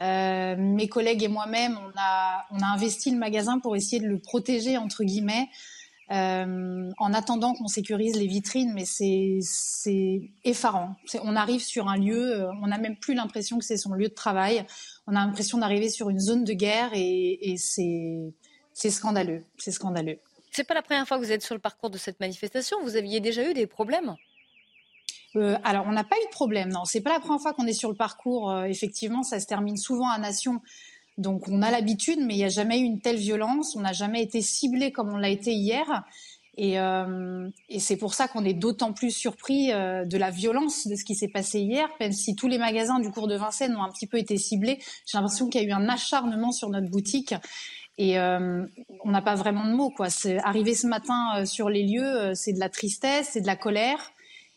Euh, 0.00 0.56
mes 0.58 0.88
collègues 0.88 1.22
et 1.22 1.28
moi-même, 1.28 1.78
on 1.78 1.92
a, 1.96 2.46
investi 2.74 3.12
le 3.12 3.18
magasin 3.18 3.60
pour 3.60 3.76
essayer 3.76 4.02
de 4.02 4.08
le 4.08 4.18
protéger, 4.18 4.76
entre 4.78 5.04
guillemets, 5.04 5.48
euh, 6.10 6.90
en 6.98 7.14
attendant 7.14 7.54
qu'on 7.54 7.68
sécurise 7.68 8.16
les 8.16 8.26
vitrines, 8.26 8.72
mais 8.74 8.84
c'est 8.84 9.38
effarant. 10.42 10.96
On 11.22 11.36
arrive 11.36 11.62
sur 11.62 11.88
un 11.88 11.96
lieu, 11.96 12.40
euh, 12.40 12.52
on 12.62 12.66
n'a 12.66 12.78
même 12.78 12.96
plus 12.96 13.14
l'impression 13.14 13.60
que 13.60 13.64
c'est 13.64 13.76
son 13.76 13.92
lieu 13.92 14.08
de 14.08 14.14
travail. 14.14 14.66
On 15.06 15.14
a 15.14 15.24
l'impression 15.24 15.58
d'arriver 15.58 15.88
sur 15.88 16.10
une 16.10 16.18
zone 16.18 16.42
de 16.42 16.52
guerre 16.52 16.90
et, 16.94 17.52
et 17.52 17.56
c'est 17.58 18.90
scandaleux. 18.90 19.44
C'est 19.56 19.70
scandaleux. 19.70 20.18
C'est 20.50 20.64
pas 20.64 20.74
la 20.74 20.82
première 20.82 21.06
fois 21.06 21.18
que 21.18 21.24
vous 21.24 21.30
êtes 21.30 21.44
sur 21.44 21.54
le 21.54 21.60
parcours 21.60 21.90
de 21.90 21.96
cette 21.96 22.18
manifestation. 22.18 22.76
Vous 22.82 22.96
aviez 22.96 23.20
déjà 23.20 23.48
eu 23.48 23.54
des 23.54 23.68
problèmes 23.68 24.16
euh, 25.36 25.56
alors, 25.64 25.86
on 25.88 25.92
n'a 25.92 26.04
pas 26.04 26.16
eu 26.16 26.26
de 26.26 26.30
problème, 26.30 26.70
non. 26.70 26.84
C'est 26.84 27.00
pas 27.00 27.12
la 27.12 27.20
première 27.20 27.40
fois 27.40 27.52
qu'on 27.52 27.66
est 27.66 27.72
sur 27.72 27.88
le 27.88 27.96
parcours. 27.96 28.50
Euh, 28.50 28.64
effectivement, 28.64 29.22
ça 29.22 29.40
se 29.40 29.46
termine 29.46 29.76
souvent 29.76 30.08
à 30.08 30.18
Nation. 30.18 30.60
Donc, 31.18 31.48
on 31.48 31.62
a 31.62 31.70
l'habitude, 31.70 32.18
mais 32.20 32.34
il 32.34 32.38
n'y 32.38 32.44
a 32.44 32.48
jamais 32.48 32.80
eu 32.80 32.84
une 32.84 33.00
telle 33.00 33.16
violence. 33.16 33.76
On 33.76 33.80
n'a 33.80 33.92
jamais 33.92 34.22
été 34.22 34.40
ciblé 34.40 34.92
comme 34.92 35.12
on 35.12 35.16
l'a 35.16 35.28
été 35.28 35.52
hier. 35.52 36.04
Et, 36.58 36.78
euh, 36.78 37.48
et 37.70 37.80
c'est 37.80 37.96
pour 37.96 38.12
ça 38.12 38.28
qu'on 38.28 38.44
est 38.44 38.52
d'autant 38.52 38.92
plus 38.92 39.10
surpris 39.10 39.68
de 39.68 40.18
la 40.18 40.30
violence 40.30 40.86
de 40.86 40.96
ce 40.96 41.04
qui 41.04 41.14
s'est 41.14 41.28
passé 41.28 41.60
hier, 41.60 41.88
même 41.98 42.12
si 42.12 42.34
tous 42.34 42.46
les 42.46 42.58
magasins 42.58 42.98
du 42.98 43.10
cours 43.10 43.26
de 43.26 43.36
Vincennes 43.36 43.74
ont 43.74 43.82
un 43.82 43.90
petit 43.90 44.06
peu 44.06 44.18
été 44.18 44.36
ciblés. 44.36 44.78
J'ai 45.06 45.16
l'impression 45.16 45.48
qu'il 45.48 45.62
y 45.62 45.64
a 45.64 45.68
eu 45.68 45.72
un 45.72 45.88
acharnement 45.88 46.52
sur 46.52 46.68
notre 46.68 46.90
boutique. 46.90 47.34
Et 47.96 48.18
on 48.18 49.10
n'a 49.10 49.22
pas 49.22 49.34
vraiment 49.34 49.66
de 49.66 49.72
mots, 49.72 49.90
quoi. 49.90 50.10
C'est 50.10 50.38
arrivé 50.38 50.74
ce 50.74 50.86
matin 50.86 51.44
sur 51.46 51.70
les 51.70 51.84
lieux, 51.84 52.34
c'est 52.34 52.52
de 52.52 52.60
la 52.60 52.68
tristesse, 52.68 53.30
c'est 53.32 53.40
de 53.42 53.46
la 53.46 53.56
colère. 53.56 54.12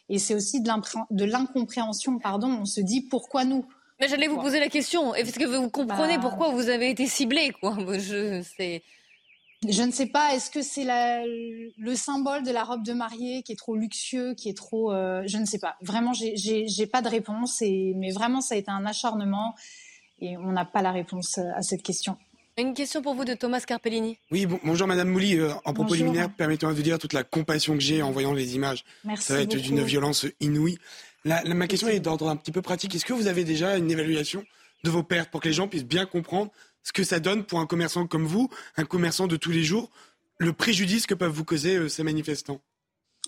Et 0.10 0.20
c'est 0.20 0.36
aussi 0.36 0.62
de 0.62 1.26
l'incompréhension, 1.26 2.20
pardon. 2.20 2.48
On 2.62 2.66
se 2.66 2.82
dit 2.82 3.02
pourquoi 3.02 3.44
nous? 3.44 3.66
Mais 4.00 4.08
j'allais 4.08 4.28
vous 4.28 4.38
poser 4.38 4.60
la 4.60 4.70
question. 4.70 5.16
Est-ce 5.16 5.40
que 5.40 5.46
vous 5.46 5.70
comprenez 5.70 6.18
bah, 6.18 6.24
pourquoi 6.24 6.50
vous 6.50 6.70
avez 6.70 6.90
été 6.90 7.08
ciblé 7.08 7.52
quoi 7.60 7.78
Je 7.98 8.42
Je 9.68 9.82
ne 9.84 9.92
sais 9.92 10.06
pas. 10.08 10.36
Est-ce 10.36 10.52
que 10.52 10.62
c'est 10.62 10.86
le 10.86 11.96
symbole 11.96 12.44
de 12.44 12.52
la 12.52 12.64
robe 12.64 12.84
de 12.84 12.94
mariée 12.94 13.42
qui 13.42 13.54
est 13.54 13.58
trop 13.58 13.76
luxueux, 13.76 14.34
qui 14.34 14.50
est 14.50 14.58
trop. 14.58 14.92
Euh, 14.92 15.24
je 15.26 15.38
ne 15.38 15.46
sais 15.46 15.60
pas. 15.60 15.76
Vraiment, 15.82 16.12
j'ai 16.14 16.88
pas 16.88 17.02
de 17.02 17.10
réponse. 17.10 17.62
Et... 17.62 17.94
Mais 17.96 18.12
vraiment, 18.12 18.42
ça 18.42 18.56
a 18.56 18.58
été 18.58 18.70
un 18.70 18.86
acharnement. 18.86 19.56
Et 20.20 20.38
on 20.38 20.52
n'a 20.52 20.66
pas 20.66 20.82
la 20.82 20.92
réponse 20.92 21.38
à 21.38 21.62
cette 21.62 21.84
question. 21.84 22.18
Une 22.58 22.74
question 22.74 23.02
pour 23.02 23.16
vous 23.16 23.26
de 23.26 23.34
Thomas 23.34 23.60
Carpellini. 23.60 24.18
Oui, 24.32 24.48
bonjour 24.64 24.88
Madame 24.88 25.10
Mouli. 25.10 25.38
Euh, 25.38 25.52
en 25.66 25.74
propos 25.74 25.94
liminaire, 25.94 26.30
permettez-moi 26.34 26.74
de 26.74 26.82
dire 26.82 26.98
toute 26.98 27.12
la 27.12 27.26
compassion 27.26 27.74
que 27.74 27.82
j'ai 27.82 28.02
en 28.02 28.12
voyant 28.12 28.32
les 28.32 28.56
images. 28.56 28.86
Merci 29.04 29.26
Ça 29.26 29.34
va 29.34 29.42
être 29.42 29.58
d'une 29.58 29.84
violence 29.84 30.26
inouïe. 30.40 30.78
ma 31.26 31.68
question 31.68 31.90
est 31.90 32.00
d'ordre 32.00 32.30
un 32.30 32.38
petit 32.38 32.54
peu 32.54 32.62
pratique. 32.62 32.96
Est-ce 32.96 33.04
que 33.04 33.12
vous 33.12 33.28
avez 33.28 33.44
déjà 33.44 33.76
une 33.76 33.92
évaluation 33.92 34.46
de 34.86 34.90
vos 34.90 35.04
pertes 35.04 35.32
pour 35.32 35.42
que 35.42 35.50
les 35.50 35.54
gens 35.54 35.68
puissent 35.68 35.84
bien 35.84 36.06
comprendre 36.06 36.50
ce 36.82 36.94
que 36.94 37.04
ça 37.04 37.20
donne 37.20 37.44
pour 37.44 37.60
un 37.60 37.66
commerçant 37.66 38.08
comme 38.08 38.26
vous, 38.26 38.50
un 38.78 38.86
commerçant 38.86 39.28
de 39.28 39.36
tous 39.36 39.52
les 39.52 39.64
jours 39.64 39.92
le 40.38 40.54
préjudice 40.54 41.08
que 41.08 41.14
peuvent 41.14 41.34
vous 41.34 41.44
causer 41.44 41.90
ces 41.90 42.04
manifestants? 42.04 42.62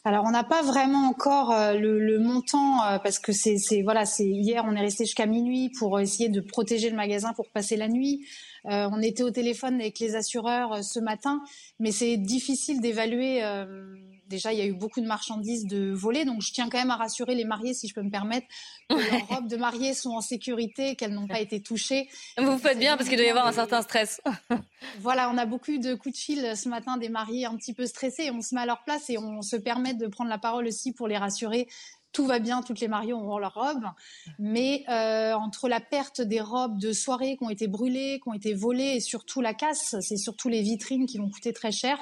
Alors 0.06 0.24
on 0.26 0.32
n'a 0.32 0.46
pas 0.46 0.62
vraiment 0.62 1.06
encore 1.10 1.54
le, 1.74 2.00
le, 2.00 2.20
montant 2.20 2.78
parce 3.04 3.20
que 3.20 3.34
c'est 3.34 3.58
voilà 3.84 4.06
c'est 4.06 4.28
hier 4.28 4.64
on 4.66 4.74
est 4.74 4.80
resté 4.80 5.04
jusqu'à 5.04 5.26
minuit 5.26 5.70
pour 5.78 6.00
essayer 6.00 6.30
de 6.30 6.40
protéger 6.40 6.90
le 6.90 6.96
magasin 6.96 7.34
pour 7.34 7.50
passer 7.50 7.76
la 7.76 7.90
nuit. 7.90 8.26
Euh, 8.66 8.90
on 8.92 9.02
était 9.02 9.24
au 9.24 9.32
téléphone 9.32 9.76
avec 9.80 10.00
les 10.00 10.16
assureurs 10.16 10.74
euh, 10.74 10.82
ce 10.82 11.00
matin, 11.00 11.42
mais 11.80 11.92
c'est 11.92 12.18
difficile 12.18 12.82
d'évaluer. 12.82 13.44
Euh, 13.44 13.96
déjà, 14.28 14.52
il 14.54 14.60
y 14.60 14.62
a 14.62 14.66
eu 14.66 14.74
beaucoup 14.74 15.00
de 15.02 15.08
marchandises 15.08 15.66
de 15.66 15.92
volées, 15.92 16.26
donc 16.26 16.42
je 16.42 16.52
tiens 16.52 16.70
quand 16.70 16.78
même 16.78 16.92
à 16.92 16.98
rassurer 16.98 17.36
les 17.36 17.46
mariés, 17.46 17.74
si 17.74 17.88
je 17.88 17.94
peux 17.94 18.02
me 18.02 18.10
permettre, 18.10 18.48
que 18.90 18.96
leurs 18.96 19.28
robes 19.28 19.48
de 19.48 19.58
mariée 19.58 19.94
sont 19.94 20.12
en 20.12 20.22
sécurité, 20.22 20.96
qu'elles 20.96 21.14
n'ont 21.14 21.28
pas 21.28 21.40
été 21.40 21.62
touchées. 21.62 22.10
Vous 22.38 22.58
faites 22.58 22.80
bien 22.80 22.98
parce 22.98 23.08
qu'il 23.10 23.18
doit 23.18 23.28
y 23.28 23.30
avoir 23.30 23.48
un 23.48 23.54
certain 23.54 23.82
stress. 23.82 24.22
voilà, 25.00 25.30
on 25.30 25.38
a 25.38 25.46
beaucoup 25.46 25.78
de 25.78 25.96
coups 25.96 26.16
de 26.16 26.20
fil 26.20 26.58
ce 26.58 26.68
matin 26.70 26.98
des 26.98 27.10
mariés 27.10 27.46
un 27.46 27.56
petit 27.56 27.74
peu 27.74 27.86
stressés. 27.86 28.32
On 28.32 28.42
se 28.42 28.54
met 28.56 28.62
à 28.62 28.66
leur 28.66 28.84
place 28.84 29.10
et 29.10 29.18
on 29.18 29.42
se 29.42 29.56
permet 29.56 29.94
de 29.94 30.08
prendre 30.08 30.30
la 30.30 30.38
parole 30.38 30.68
aussi 30.68 30.92
pour 30.92 31.08
les 31.08 31.18
rassurer 31.18 31.68
tout 32.12 32.26
va 32.26 32.40
bien, 32.40 32.62
toutes 32.62 32.80
les 32.80 32.88
mariées 32.88 33.14
ont 33.14 33.38
leurs 33.38 33.54
robes, 33.54 33.86
mais 34.40 34.84
euh, 34.90 35.34
entre 35.34 35.70
la 35.70 35.80
perte 35.80 36.22
des 36.22 36.42
robes 36.42 36.80
de 36.80 36.92
soirée 36.92 37.38
qui 37.38 37.44
ont 37.44 37.50
été 37.50 37.68
brûlées, 37.68 38.20
qui 38.22 38.30
ont 38.30 38.34
été 38.34 38.54
volées, 38.54 38.96
et 38.96 39.00
surtout 39.00 39.42
la 39.42 39.54
casse, 39.54 39.96
c'est 40.02 40.18
surtout 40.18 40.50
les 40.50 40.62
vitrines 40.62 41.06
qui 41.06 41.18
vont 41.18 41.30
coûter 41.30 41.54
très 41.54 41.72
cher. 41.72 42.00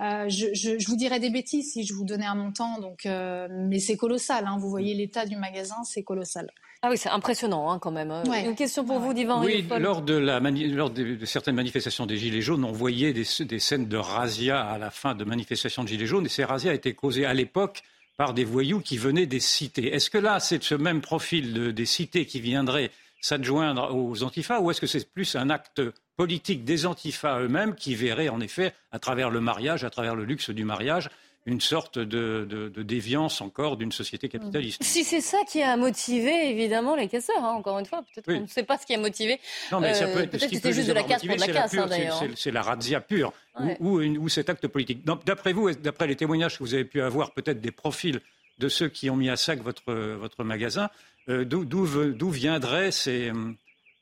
Euh, 0.00 0.28
je, 0.28 0.84
vous 0.88 0.96
dirais 0.96 1.20
des 1.20 1.30
bêtises 1.30 1.72
si 1.72 1.84
je 1.84 1.94
vous 1.94 2.04
donnais 2.04 2.26
un 2.26 2.34
montant, 2.34 2.80
donc, 2.80 3.06
euh, 3.06 3.46
mais 3.50 3.78
c'est 3.78 3.96
colossal. 3.96 4.46
Hein. 4.46 4.56
vous 4.58 4.68
voyez 4.68 4.94
l'état 4.94 5.26
du 5.26 5.36
magasin, 5.36 5.76
c'est 5.84 6.02
colossal. 6.02 6.50
Ah 6.84 6.88
oui, 6.90 6.98
c'est 6.98 7.10
impressionnant 7.10 7.70
hein, 7.70 7.78
quand 7.78 7.92
même. 7.92 8.10
Hein. 8.10 8.24
Une 8.44 8.56
question 8.56 8.84
pour 8.84 8.98
vous, 8.98 9.14
Divan. 9.14 9.44
Oui, 9.44 9.64
lors, 9.78 10.02
de, 10.02 10.14
la 10.14 10.40
lors 10.40 10.90
de, 10.90 11.24
certaines 11.24 11.54
manifestations 11.54 12.06
des 12.06 12.16
Gilets 12.16 12.40
jaunes, 12.40 12.64
on 12.64 12.72
voyait 12.72 13.12
des, 13.12 13.24
des, 13.44 13.58
scènes 13.60 13.86
de 13.86 13.96
razzia 13.96 14.60
à 14.60 14.78
la 14.78 14.90
fin 14.90 15.14
de 15.14 15.22
manifestations 15.22 15.84
de 15.84 15.88
Gilets 15.88 16.06
jaunes, 16.06 16.26
et 16.26 16.30
ces 16.30 16.44
razzias 16.44 16.74
étaient 16.74 16.94
causées 16.94 17.24
à 17.24 17.34
l'époque 17.34 17.82
par 18.16 18.34
des 18.34 18.44
voyous 18.44 18.80
qui 18.80 18.98
venaient 18.98 19.26
des 19.26 19.40
cités. 19.40 19.94
Est-ce 19.94 20.10
que 20.10 20.18
là, 20.18 20.40
c'est 20.40 20.62
ce 20.62 20.74
même 20.74 21.00
profil 21.00 21.72
des 21.72 21.86
cités 21.86 22.26
qui 22.26 22.40
viendrait 22.40 22.90
s'adjoindre 23.20 23.94
aux 23.94 24.22
antifas 24.22 24.60
ou 24.60 24.70
est-ce 24.70 24.80
que 24.80 24.86
c'est 24.86 25.10
plus 25.10 25.36
un 25.36 25.48
acte 25.48 25.80
politique 26.16 26.64
des 26.64 26.86
antifas 26.86 27.40
eux-mêmes 27.40 27.74
qui 27.74 27.94
verraient 27.94 28.28
en 28.28 28.40
effet, 28.40 28.74
à 28.90 28.98
travers 28.98 29.30
le 29.30 29.40
mariage, 29.40 29.84
à 29.84 29.90
travers 29.90 30.14
le 30.14 30.24
luxe 30.24 30.50
du 30.50 30.64
mariage, 30.64 31.08
une 31.44 31.60
sorte 31.60 31.98
de, 31.98 32.72
déviance 32.76 33.40
encore 33.40 33.76
d'une 33.76 33.92
société 33.92 34.28
capitaliste. 34.28 34.82
Si 34.82 35.02
c'est 35.02 35.20
ça 35.20 35.38
qui 35.48 35.62
a 35.62 35.76
motivé 35.76 36.50
évidemment 36.50 36.94
les 36.94 37.08
casseurs, 37.08 37.42
hein, 37.44 37.52
encore 37.52 37.78
une 37.78 37.86
fois, 37.86 38.02
peut-être 38.02 38.26
qu'on 38.26 38.42
ne 38.42 38.46
sait 38.46 38.62
pas 38.62 38.78
ce 38.78 38.86
qui 38.86 38.94
a 38.94 38.98
motivé. 38.98 39.40
Non, 39.72 39.80
mais 39.80 39.94
ça 39.94 40.06
peut 40.06 40.20
être, 40.20 40.30
peut-être 40.30 40.48
que 40.48 40.56
c'était 40.56 40.72
juste 40.72 40.88
de 40.88 40.92
la 40.92 41.02
casse 41.02 41.24
pour 41.24 41.34
de 41.34 41.40
la 41.40 41.46
casse, 41.48 41.74
hein, 41.74 41.86
d'ailleurs. 41.86 42.22
C'est 42.36 42.52
la 42.52 42.62
razzia 42.62 43.00
pure, 43.00 43.32
ou, 43.80 44.28
cet 44.28 44.50
acte 44.50 44.68
politique. 44.68 45.04
D'après 45.04 45.52
vous, 45.52 45.72
d'après 45.72 46.06
les 46.06 46.16
témoignages 46.16 46.58
que 46.58 46.62
vous 46.62 46.74
avez 46.74 46.84
pu 46.84 47.02
avoir, 47.02 47.32
peut-être 47.32 47.60
des 47.60 47.72
profils 47.72 48.20
de 48.58 48.68
ceux 48.68 48.88
qui 48.88 49.10
ont 49.10 49.16
mis 49.16 49.28
à 49.28 49.36
sac 49.36 49.60
votre, 49.60 49.92
votre 49.92 50.44
magasin, 50.44 50.90
euh, 51.28 51.44
d'où 51.44 52.30
viendraient 52.30 52.92
ces, 52.92 53.32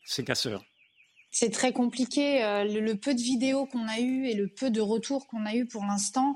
ces 0.05 0.25
casseurs? 0.25 0.63
C'est 1.31 1.51
très 1.51 1.73
compliqué. 1.73 2.43
Euh, 2.45 2.65
le, 2.65 2.95
peu 2.97 3.15
de 3.15 3.21
vidéos 3.21 3.67
qu'on 3.67 3.87
a 3.87 4.01
eues 4.01 4.27
et 4.27 4.35
le 4.35 4.49
peu 4.49 4.71
de 4.71 4.81
retours 4.81 5.29
qu'on 5.29 5.47
a 5.47 5.55
eu 5.55 5.65
pour 5.65 5.85
l'instant, 5.85 6.35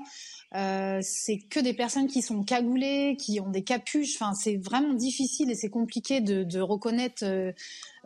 euh, 0.55 0.99
c'est 1.01 1.39
que 1.39 1.59
des 1.59 1.73
personnes 1.73 2.07
qui 2.07 2.21
sont 2.21 2.43
cagoulées, 2.43 3.17
qui 3.19 3.39
ont 3.41 3.49
des 3.49 3.63
capuches. 3.63 4.15
Enfin, 4.15 4.33
c'est 4.33 4.55
vraiment 4.55 4.93
difficile 4.93 5.51
et 5.51 5.55
c'est 5.55 5.69
compliqué 5.69 6.21
de, 6.21 6.59
reconnaître 6.61 7.25
euh, 7.25 7.51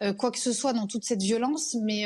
euh, 0.01 0.13
quoi 0.13 0.31
que 0.31 0.39
ce 0.39 0.51
soit 0.51 0.73
dans 0.73 0.87
toute 0.87 1.03
cette 1.03 1.21
violence. 1.21 1.75
Mais 1.83 2.05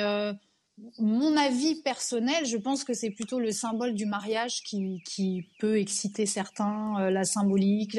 mon 1.00 1.38
avis 1.38 1.76
personnel, 1.76 2.46
je 2.46 2.58
pense 2.58 2.84
que 2.84 2.94
c'est 2.94 3.12
plutôt 3.12 3.40
le 3.40 3.52
symbole 3.52 3.94
du 3.94 4.06
mariage 4.06 4.64
qui, 4.64 5.48
peut 5.60 5.78
exciter 5.78 6.26
certains, 6.26 7.10
la 7.10 7.24
symbolique, 7.24 7.98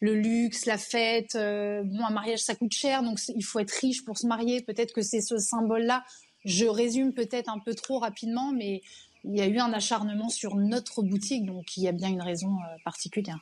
le, 0.00 0.14
luxe, 0.14 0.66
la 0.66 0.78
fête. 0.78 1.34
bon, 1.34 2.04
un 2.04 2.10
mariage, 2.10 2.40
ça 2.40 2.54
coûte 2.54 2.72
cher, 2.72 3.02
donc 3.02 3.18
il 3.34 3.44
faut 3.44 3.60
être 3.60 3.70
riche 3.70 4.04
pour 4.04 4.18
se 4.18 4.26
marier. 4.26 4.60
Peut-être 4.60 4.92
que 4.92 5.02
c'est 5.02 5.22
ce 5.22 5.38
symbole-là. 5.38 6.04
Je 6.44 6.66
résume 6.66 7.12
peut-être 7.14 7.48
un 7.48 7.58
peu 7.58 7.74
trop 7.74 7.98
rapidement, 7.98 8.52
mais 8.52 8.82
il 9.24 9.36
y 9.36 9.40
a 9.40 9.46
eu 9.46 9.58
un 9.58 9.72
acharnement 9.72 10.28
sur 10.28 10.56
notre 10.56 11.02
boutique, 11.02 11.44
donc 11.44 11.76
il 11.76 11.82
y 11.82 11.88
a 11.88 11.92
bien 11.92 12.08
une 12.08 12.22
raison 12.22 12.48
euh, 12.48 12.76
particulière. 12.84 13.38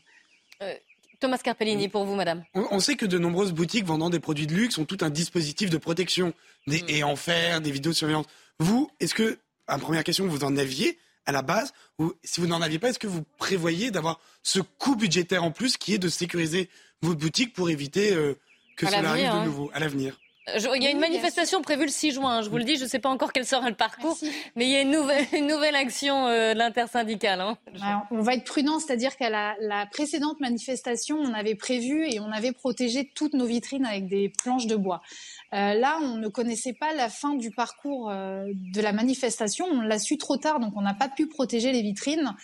Euh, 0.63 0.75
Thomas 1.21 1.39
Carpellini, 1.39 1.89
pour 1.89 2.05
vous, 2.05 2.15
madame. 2.15 2.45
On, 2.55 2.79
sait 2.79 2.97
que 2.97 3.07
de 3.07 3.19
nombreuses 3.19 3.53
boutiques 3.53 3.87
vendant 3.87 4.11
des 4.11 4.21
produits 4.21 4.47
de 4.47 4.55
luxe 4.55 4.77
ont 4.79 4.85
tout 4.85 4.99
un 5.01 5.11
dispositif 5.11 5.71
de 5.71 5.79
protection, 5.79 6.35
des 6.67 6.83
mm. 6.83 6.89
et 6.89 7.05
en 7.05 7.17
fer, 7.17 7.61
des 7.61 7.71
vidéosurveillance. 7.71 8.27
Vous, 8.59 8.91
est-ce 9.01 9.15
que, 9.15 9.39
en 9.69 9.79
première 9.79 10.05
question, 10.05 10.27
vous 10.27 10.45
en 10.45 10.57
aviez 10.57 10.99
à 11.25 11.33
la 11.33 11.43
base, 11.43 11.73
ou 11.99 12.13
si 12.23 12.41
vous 12.41 12.47
n'en 12.47 12.63
aviez 12.63 12.79
pas, 12.79 12.91
est-ce 12.91 12.99
que 12.99 13.07
vous 13.07 13.25
prévoyez 13.39 13.91
d'avoir 13.91 14.21
ce 14.43 14.61
coût 14.61 14.95
budgétaire 14.95 15.43
en 15.43 15.51
plus 15.51 15.77
qui 15.77 15.95
est 15.95 15.99
de 15.99 16.09
sécuriser 16.09 16.69
votre 17.03 17.19
boutique 17.19 17.53
pour 17.53 17.69
éviter 17.69 18.13
euh, 18.13 18.39
que 18.77 18.87
cela 18.87 19.11
arrive 19.11 19.33
de 19.33 19.45
nouveau 19.45 19.71
à 19.75 19.81
l'avenir? 19.81 20.19
Il 20.55 20.83
y 20.83 20.87
a 20.87 20.91
une 20.91 21.01
manifestation 21.01 21.61
prévue 21.63 21.85
le 21.85 21.91
6 21.91 22.13
juin, 22.13 22.43
je 22.43 22.49
vous 22.49 22.57
le 22.57 22.65
dis, 22.65 22.77
je 22.77 22.85
ne 22.85 22.89
sais 22.89 22.99
pas 22.99 23.09
encore 23.09 23.33
quel 23.33 23.47
sera 23.47 23.69
le 23.69 23.75
parcours, 23.75 24.17
mais 24.55 24.67
il 24.67 24.71
y 24.71 24.77
a 24.77 24.83
une 24.83 24.91
nouvelle, 24.91 25.27
une 25.33 25.47
nouvelle 25.47 25.75
action 25.75 26.27
euh, 26.27 26.55
de 26.55 26.59
l'intersyndicale. 26.59 27.41
Hein. 27.41 27.57
on 28.11 28.21
va 28.21 28.35
être 28.35 28.45
prudent, 28.45 28.79
c'est-à-dire 28.79 29.17
qu'à 29.17 29.31
la, 29.31 29.55
la, 29.61 29.87
précédente 29.87 30.41
manifestation, 30.41 31.19
on 31.19 31.35
avait 31.35 31.55
prévu 31.55 32.07
et 32.09 32.21
on 32.21 32.31
avait 32.31 32.53
protégé 32.53 33.11
toutes 33.15 33.35
nos 33.35 33.47
vitrines 33.47 33.87
avec 33.87 34.09
des 34.09 34.33
planches 34.43 34.67
de 34.67 34.77
bois. 34.77 35.03
Euh, 35.53 35.75
là, 35.75 35.99
on 36.03 36.17
ne 36.17 36.29
connaissait 36.29 36.73
pas 36.73 36.93
la 36.93 37.09
fin 37.09 37.35
du 37.35 37.51
parcours 37.51 38.11
euh, 38.11 38.47
de 38.75 38.81
la 38.81 38.93
manifestation, 38.93 39.67
on 39.71 39.81
l'a 39.81 39.99
su 39.99 40.19
trop 40.19 40.37
tard, 40.37 40.61
donc 40.61 40.73
on 40.77 40.83
n'a 40.83 40.95
pas 40.95 41.09
pu 41.09 41.29
protéger 41.29 41.73
les 41.73 41.83
vitrines. 41.83 42.35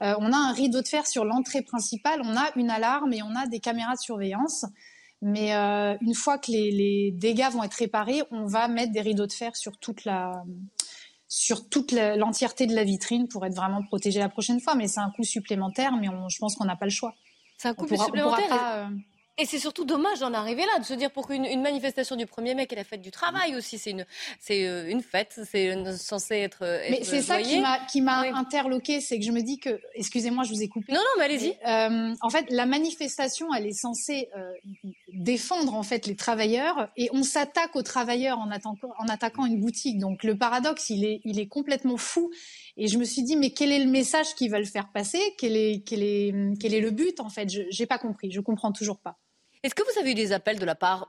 Euh, 0.00 0.14
on 0.18 0.32
a 0.32 0.36
un 0.36 0.52
rideau 0.52 0.80
de 0.80 0.88
fer 0.88 1.06
sur 1.06 1.24
l'entrée 1.24 1.62
principale, 1.62 2.22
on 2.24 2.36
a 2.36 2.50
une 2.56 2.70
alarme 2.70 3.12
et 3.12 3.22
on 3.22 3.34
a 3.36 3.46
des 3.46 3.60
caméras 3.60 3.94
de 3.94 4.00
surveillance. 4.00 4.64
Mais 5.22 5.54
euh, 5.54 5.96
une 6.00 6.14
fois 6.14 6.36
que 6.36 6.50
les, 6.50 7.12
dégâts 7.12 7.48
vont 7.52 7.62
être 7.62 7.74
réparés, 7.74 8.22
on 8.32 8.46
va 8.46 8.66
mettre 8.66 8.92
des 8.92 9.00
rideaux 9.00 9.26
de 9.26 9.32
fer 9.32 9.56
sur 9.56 9.78
toute 9.78 10.04
la 10.04 10.42
sur 11.28 11.70
toute 11.70 11.92
l'entièreté 11.92 12.66
de 12.66 12.74
la 12.74 12.84
vitrine 12.84 13.26
pour 13.26 13.46
être 13.46 13.54
vraiment 13.54 13.82
protégé 13.82 14.18
la 14.18 14.28
prochaine 14.28 14.60
fois. 14.60 14.74
Mais 14.74 14.86
c'est 14.86 15.00
un 15.00 15.10
coût 15.10 15.24
supplémentaire, 15.24 15.92
mais 15.92 16.08
je 16.28 16.38
pense 16.38 16.56
qu'on 16.56 16.66
n'a 16.66 16.76
pas 16.76 16.84
le 16.84 16.90
choix. 16.90 17.14
C'est 17.56 17.68
un 17.68 17.74
coût 17.74 17.86
supplémentaire. 17.88 18.90
Et 19.38 19.46
c'est 19.46 19.58
surtout 19.58 19.86
dommage 19.86 20.20
d'en 20.20 20.34
arriver 20.34 20.62
là, 20.66 20.78
de 20.78 20.84
se 20.84 20.92
dire 20.92 21.10
pour 21.10 21.26
qu'une 21.26 21.46
une 21.46 21.62
manifestation 21.62 22.16
du 22.16 22.26
1er 22.26 22.54
mai, 22.54 22.66
qui 22.66 22.74
est 22.74 22.76
la 22.76 22.84
fête 22.84 23.00
du 23.00 23.10
travail 23.10 23.56
aussi, 23.56 23.78
c'est 23.78 23.90
une, 23.90 24.04
c'est 24.38 24.68
euh, 24.68 24.90
une 24.90 25.00
fête, 25.00 25.40
c'est 25.50 25.74
censé 25.96 26.36
être. 26.36 26.62
être 26.62 26.90
mais 26.90 27.02
c'est 27.02 27.22
ça 27.22 27.40
qui 27.40 27.58
m'a, 27.60 27.78
qui 27.86 28.02
m'a 28.02 28.20
interloqué, 28.36 29.00
c'est 29.00 29.18
que 29.18 29.24
je 29.24 29.32
me 29.32 29.40
dis 29.40 29.58
que, 29.58 29.80
excusez-moi, 29.94 30.44
je 30.44 30.50
vous 30.50 30.62
ai 30.62 30.68
coupé. 30.68 30.92
Non, 30.92 30.98
non, 30.98 31.04
mais 31.16 31.24
allez-y. 31.24 31.56
Euh, 31.66 32.14
en 32.20 32.28
fait, 32.28 32.44
la 32.50 32.66
manifestation, 32.66 33.54
elle 33.54 33.66
est 33.66 33.72
censée 33.72 34.28
euh, 34.36 34.52
défendre 35.12 35.74
en 35.74 35.82
fait 35.82 36.06
les 36.06 36.16
travailleurs, 36.16 36.88
et 36.96 37.08
on 37.12 37.22
s'attaque 37.22 37.76
aux 37.76 37.82
travailleurs 37.82 38.38
en, 38.38 38.50
attaquant, 38.50 38.92
en 38.98 39.08
attaquant 39.08 39.46
une 39.46 39.60
boutique. 39.60 39.98
Donc 39.98 40.24
le 40.24 40.36
paradoxe, 40.36 40.90
il 40.90 41.04
est, 41.04 41.20
il 41.24 41.38
est 41.38 41.48
complètement 41.48 41.96
fou. 41.96 42.30
Et 42.76 42.88
je 42.88 42.98
me 42.98 43.04
suis 43.04 43.22
dit, 43.22 43.36
mais 43.36 43.50
quel 43.50 43.72
est 43.72 43.84
le 43.84 43.90
message 43.90 44.34
qu'ils 44.34 44.50
veulent 44.50 44.66
faire 44.66 44.90
passer? 44.92 45.20
Quel 45.38 45.56
est, 45.56 45.82
quel, 45.86 46.02
est, 46.02 46.32
quel 46.60 46.74
est 46.74 46.80
le 46.80 46.90
but 46.90 47.20
en 47.20 47.28
fait? 47.28 47.48
Je 47.48 47.62
n'ai 47.78 47.86
pas 47.86 47.98
compris, 47.98 48.30
je 48.30 48.40
comprends 48.40 48.72
toujours 48.72 48.98
pas. 48.98 49.18
Est-ce 49.62 49.74
que 49.74 49.82
vous 49.82 50.00
avez 50.00 50.12
eu 50.12 50.14
des 50.14 50.32
appels 50.32 50.58
de 50.58 50.64
la 50.64 50.74
part 50.74 51.08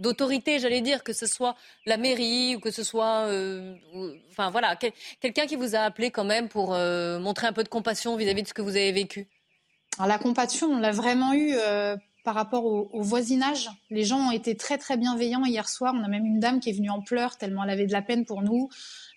d'autorités, 0.00 0.58
j'allais 0.58 0.80
dire, 0.80 1.02
que 1.02 1.12
ce 1.12 1.26
soit 1.26 1.56
la 1.86 1.96
mairie 1.96 2.56
ou 2.56 2.60
que 2.60 2.70
ce 2.70 2.82
soit, 2.82 3.26
euh, 3.28 3.74
enfin 4.30 4.50
voilà, 4.50 4.76
quelqu'un 5.20 5.46
qui 5.46 5.56
vous 5.56 5.74
a 5.74 5.80
appelé 5.80 6.10
quand 6.10 6.24
même 6.24 6.48
pour 6.48 6.74
euh, 6.74 7.18
montrer 7.18 7.46
un 7.46 7.52
peu 7.52 7.64
de 7.64 7.68
compassion 7.68 8.16
vis-à-vis 8.16 8.42
de 8.42 8.48
ce 8.48 8.54
que 8.54 8.62
vous 8.62 8.76
avez 8.76 8.92
vécu? 8.92 9.26
Alors, 9.98 10.08
La 10.08 10.18
compassion, 10.18 10.68
on 10.68 10.78
l'a 10.78 10.92
vraiment 10.92 11.32
eu 11.32 11.54
euh, 11.54 11.96
par 12.26 12.34
rapport 12.34 12.64
au, 12.64 13.02
voisinage. 13.02 13.70
Les 13.88 14.02
gens 14.02 14.18
ont 14.18 14.30
été 14.32 14.56
très 14.56 14.78
très 14.78 14.96
bienveillants 14.96 15.44
hier 15.44 15.68
soir. 15.68 15.94
On 15.96 16.02
a 16.02 16.08
même 16.08 16.26
une 16.26 16.40
dame 16.40 16.58
qui 16.58 16.70
est 16.70 16.72
venue 16.72 16.90
en 16.90 17.00
pleurs 17.00 17.38
tellement 17.38 17.62
elle 17.62 17.70
avait 17.70 17.86
de 17.86 17.92
la 17.92 18.02
peine 18.02 18.24
pour 18.24 18.42
nous 18.42 18.68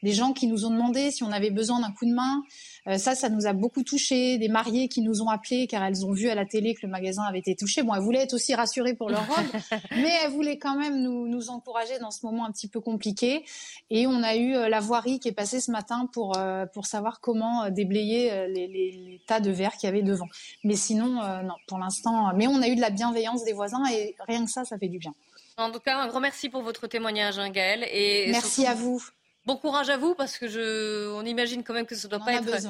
des 0.03 0.13
gens 0.13 0.31
qui 0.33 0.47
nous 0.47 0.65
ont 0.65 0.69
demandé 0.69 1.11
si 1.11 1.23
on 1.23 1.31
avait 1.31 1.49
besoin 1.49 1.81
d'un 1.81 1.91
coup 1.91 2.05
de 2.05 2.13
main. 2.13 2.43
Euh, 2.87 2.97
ça, 2.97 3.15
ça 3.15 3.29
nous 3.29 3.45
a 3.47 3.53
beaucoup 3.53 3.83
touché. 3.83 4.37
Des 4.37 4.47
mariées 4.47 4.87
qui 4.87 5.01
nous 5.01 5.21
ont 5.21 5.29
appelés 5.29 5.67
car 5.67 5.83
elles 5.83 6.05
ont 6.05 6.11
vu 6.11 6.29
à 6.29 6.35
la 6.35 6.45
télé 6.45 6.73
que 6.73 6.81
le 6.83 6.89
magasin 6.89 7.23
avait 7.23 7.39
été 7.39 7.55
touché. 7.55 7.83
Bon, 7.83 7.93
elles 7.93 8.01
voulaient 8.01 8.23
être 8.23 8.33
aussi 8.33 8.55
rassurées 8.55 8.93
pour 8.93 9.09
leur 9.09 9.27
robe, 9.27 9.61
mais 9.91 10.11
elles 10.23 10.31
voulaient 10.31 10.57
quand 10.57 10.77
même 10.77 11.01
nous, 11.01 11.27
nous 11.27 11.49
encourager 11.49 11.99
dans 11.99 12.11
ce 12.11 12.25
moment 12.25 12.45
un 12.45 12.51
petit 12.51 12.67
peu 12.67 12.79
compliqué. 12.79 13.45
Et 13.89 14.07
on 14.07 14.23
a 14.23 14.35
eu 14.35 14.55
euh, 14.55 14.69
la 14.69 14.79
voirie 14.79 15.19
qui 15.19 15.27
est 15.27 15.33
passée 15.33 15.59
ce 15.59 15.71
matin 15.71 16.07
pour, 16.11 16.37
euh, 16.37 16.65
pour 16.73 16.85
savoir 16.85 17.19
comment 17.21 17.69
déblayer 17.69 18.47
les, 18.47 18.67
les, 18.67 18.91
les 18.91 19.21
tas 19.27 19.39
de 19.39 19.51
verre 19.51 19.73
qu'il 19.73 19.87
y 19.87 19.89
avait 19.89 20.01
devant. 20.01 20.27
Mais 20.63 20.75
sinon, 20.75 21.21
non, 21.43 21.55
pour 21.67 21.79
l'instant. 21.79 22.33
Mais 22.35 22.47
on 22.47 22.61
a 22.61 22.67
eu 22.67 22.75
de 22.75 22.81
la 22.81 22.89
bienveillance 22.89 23.43
des 23.43 23.53
voisins 23.53 23.83
et 23.91 24.15
rien 24.27 24.45
que 24.45 24.51
ça, 24.51 24.63
ça 24.65 24.77
fait 24.77 24.87
du 24.87 24.97
bien. 24.97 25.13
En 25.59 25.71
tout 25.71 25.79
cas, 25.79 25.97
un 25.97 26.07
grand 26.07 26.21
merci 26.21 26.47
pour 26.47 26.61
votre 26.61 26.87
témoignage, 26.87 27.37
hein, 27.37 27.49
Gaëlle. 27.49 27.85
Et 27.91 28.31
merci 28.31 28.65
à 28.65 28.73
vous. 28.75 29.03
Bon 29.45 29.55
courage 29.57 29.89
à 29.89 29.97
vous 29.97 30.15
parce 30.15 30.37
que 30.37 30.47
je, 30.47 31.09
on 31.13 31.25
imagine 31.25 31.63
quand 31.63 31.73
même 31.73 31.85
que 31.85 31.95
ça 31.95 32.07
ne 32.07 32.11
doit 32.11 32.25
pas 32.25 32.33
être 32.33 32.67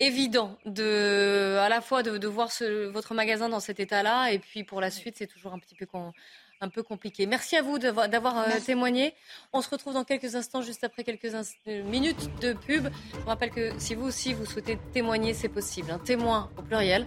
évident 0.00 0.56
de, 0.64 1.56
à 1.58 1.68
la 1.68 1.80
fois 1.80 2.02
de, 2.02 2.26
voir 2.26 2.50
votre 2.92 3.14
magasin 3.14 3.48
dans 3.48 3.60
cet 3.60 3.80
état-là 3.80 4.32
et 4.32 4.38
puis 4.38 4.64
pour 4.64 4.80
la 4.80 4.90
suite 4.90 5.16
c'est 5.18 5.26
toujours 5.26 5.52
un 5.52 5.58
petit 5.58 5.74
peu 5.74 5.86
un 6.60 6.68
peu 6.68 6.82
compliqué. 6.82 7.26
Merci 7.26 7.56
à 7.56 7.62
vous 7.62 7.78
d'avoir 7.78 8.38
euh, 8.38 8.60
témoigné. 8.64 9.14
On 9.52 9.62
se 9.62 9.70
retrouve 9.70 9.94
dans 9.94 10.04
quelques 10.04 10.34
instants, 10.34 10.60
juste 10.60 10.82
après 10.82 11.04
quelques 11.04 11.32
euh, 11.32 11.82
minutes 11.84 12.28
de 12.40 12.52
pub. 12.52 12.88
Je 13.12 13.18
vous 13.18 13.26
rappelle 13.26 13.50
que 13.50 13.78
si 13.78 13.94
vous 13.94 14.06
aussi 14.06 14.34
vous 14.34 14.44
souhaitez 14.44 14.76
témoigner, 14.92 15.34
c'est 15.34 15.48
possible. 15.48 15.90
Un 15.90 15.98
témoin 15.98 16.50
au 16.58 16.62
pluriel 16.62 17.06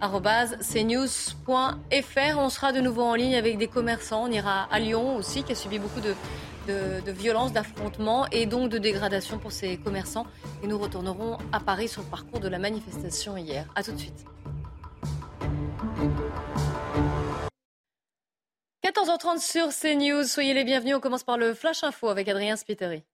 cnews.fr. 0.00 2.38
On 2.38 2.48
sera 2.48 2.72
de 2.72 2.80
nouveau 2.80 3.02
en 3.02 3.14
ligne 3.14 3.36
avec 3.36 3.58
des 3.58 3.68
commerçants. 3.68 4.24
On 4.24 4.30
ira 4.30 4.64
à 4.70 4.78
Lyon 4.78 5.16
aussi, 5.16 5.42
qui 5.42 5.52
a 5.52 5.54
subi 5.54 5.78
beaucoup 5.78 6.00
de, 6.00 6.14
violences, 7.10 7.52
d'affrontements 7.52 8.26
et 8.30 8.46
donc 8.46 8.70
de 8.70 8.78
dégradation 8.78 9.38
pour 9.38 9.52
ces 9.52 9.76
commerçants. 9.78 10.26
Et 10.62 10.66
nous 10.66 10.78
retournerons 10.78 11.38
à 11.52 11.60
Paris 11.60 11.88
sur 11.88 12.02
le 12.02 12.08
parcours 12.08 12.40
de 12.40 12.48
la 12.48 12.58
manifestation 12.58 13.36
hier. 13.36 13.66
A 13.74 13.82
tout 13.82 13.92
de 13.92 13.98
suite. 13.98 14.24
14h30 18.84 19.40
sur 19.40 19.68
CNews. 19.68 20.24
Soyez 20.24 20.54
les 20.54 20.64
bienvenus. 20.64 20.96
On 20.96 21.00
commence 21.00 21.24
par 21.24 21.38
le 21.38 21.54
Flash 21.54 21.84
Info 21.84 22.08
avec 22.08 22.28
Adrien 22.28 22.56
Spiteri. 22.56 23.04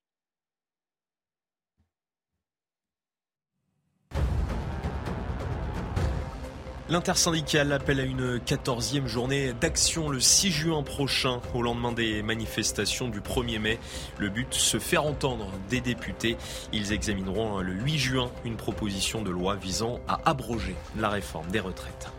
L'intersyndicale 6.94 7.72
appelle 7.72 7.98
à 7.98 8.04
une 8.04 8.38
14e 8.38 9.08
journée 9.08 9.52
d'action 9.52 10.10
le 10.10 10.20
6 10.20 10.52
juin 10.52 10.84
prochain, 10.84 11.40
au 11.52 11.60
lendemain 11.60 11.90
des 11.90 12.22
manifestations 12.22 13.08
du 13.08 13.20
1er 13.20 13.58
mai. 13.58 13.80
Le 14.18 14.28
but, 14.28 14.54
se 14.54 14.78
faire 14.78 15.04
entendre 15.04 15.50
des 15.68 15.80
députés. 15.80 16.36
Ils 16.72 16.92
examineront 16.92 17.58
le 17.58 17.72
8 17.72 17.98
juin 17.98 18.30
une 18.44 18.54
proposition 18.54 19.22
de 19.22 19.30
loi 19.30 19.56
visant 19.56 19.98
à 20.06 20.20
abroger 20.24 20.76
la 20.96 21.08
réforme 21.08 21.48
des 21.48 21.58
retraites. 21.58 22.12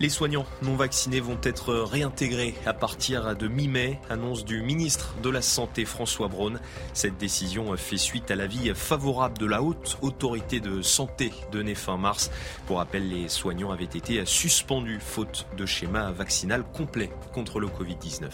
Les 0.00 0.10
soignants 0.10 0.46
non 0.62 0.76
vaccinés 0.76 1.18
vont 1.18 1.40
être 1.42 1.74
réintégrés 1.74 2.54
à 2.66 2.72
partir 2.72 3.34
de 3.34 3.48
mi-mai, 3.48 3.98
annonce 4.08 4.44
du 4.44 4.62
ministre 4.62 5.16
de 5.24 5.28
la 5.28 5.42
Santé 5.42 5.84
François 5.84 6.28
Braun. 6.28 6.60
Cette 6.94 7.18
décision 7.18 7.76
fait 7.76 7.96
suite 7.96 8.30
à 8.30 8.36
l'avis 8.36 8.72
favorable 8.76 9.38
de 9.38 9.46
la 9.46 9.60
haute 9.60 9.98
autorité 10.00 10.60
de 10.60 10.82
santé 10.82 11.32
donnée 11.50 11.74
fin 11.74 11.96
mars. 11.96 12.30
Pour 12.68 12.76
rappel, 12.76 13.08
les 13.08 13.28
soignants 13.28 13.72
avaient 13.72 13.84
été 13.84 14.24
suspendus 14.24 15.00
faute 15.00 15.48
de 15.56 15.66
schéma 15.66 16.12
vaccinal 16.12 16.62
complet 16.62 17.10
contre 17.32 17.58
le 17.58 17.66
Covid-19. 17.66 18.30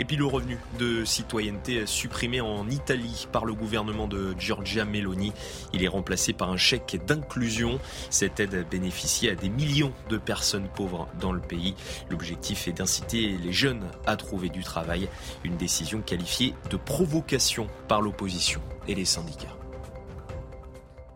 Et 0.00 0.04
puis 0.04 0.16
le 0.16 0.26
revenu 0.26 0.58
de 0.78 1.04
citoyenneté 1.04 1.84
supprimé 1.86 2.40
en 2.40 2.68
Italie 2.68 3.26
par 3.32 3.44
le 3.44 3.52
gouvernement 3.52 4.06
de 4.06 4.32
Giorgia 4.38 4.84
Meloni. 4.84 5.32
Il 5.72 5.82
est 5.82 5.88
remplacé 5.88 6.32
par 6.32 6.50
un 6.50 6.56
chèque 6.56 7.00
d'inclusion. 7.04 7.80
Cette 8.08 8.38
aide 8.38 8.64
bénéficie 8.70 9.28
à 9.28 9.34
des 9.34 9.48
millions 9.48 9.92
de 10.08 10.16
personnes 10.16 10.67
pauvres 10.68 11.08
dans 11.20 11.32
le 11.32 11.40
pays. 11.40 11.74
L'objectif 12.10 12.68
est 12.68 12.72
d'inciter 12.72 13.36
les 13.42 13.52
jeunes 13.52 13.90
à 14.06 14.16
trouver 14.16 14.48
du 14.48 14.62
travail. 14.62 15.08
Une 15.44 15.56
décision 15.56 16.00
qualifiée 16.00 16.54
de 16.70 16.76
provocation 16.76 17.66
par 17.88 18.00
l'opposition 18.00 18.60
et 18.86 18.94
les 18.94 19.04
syndicats. 19.04 19.56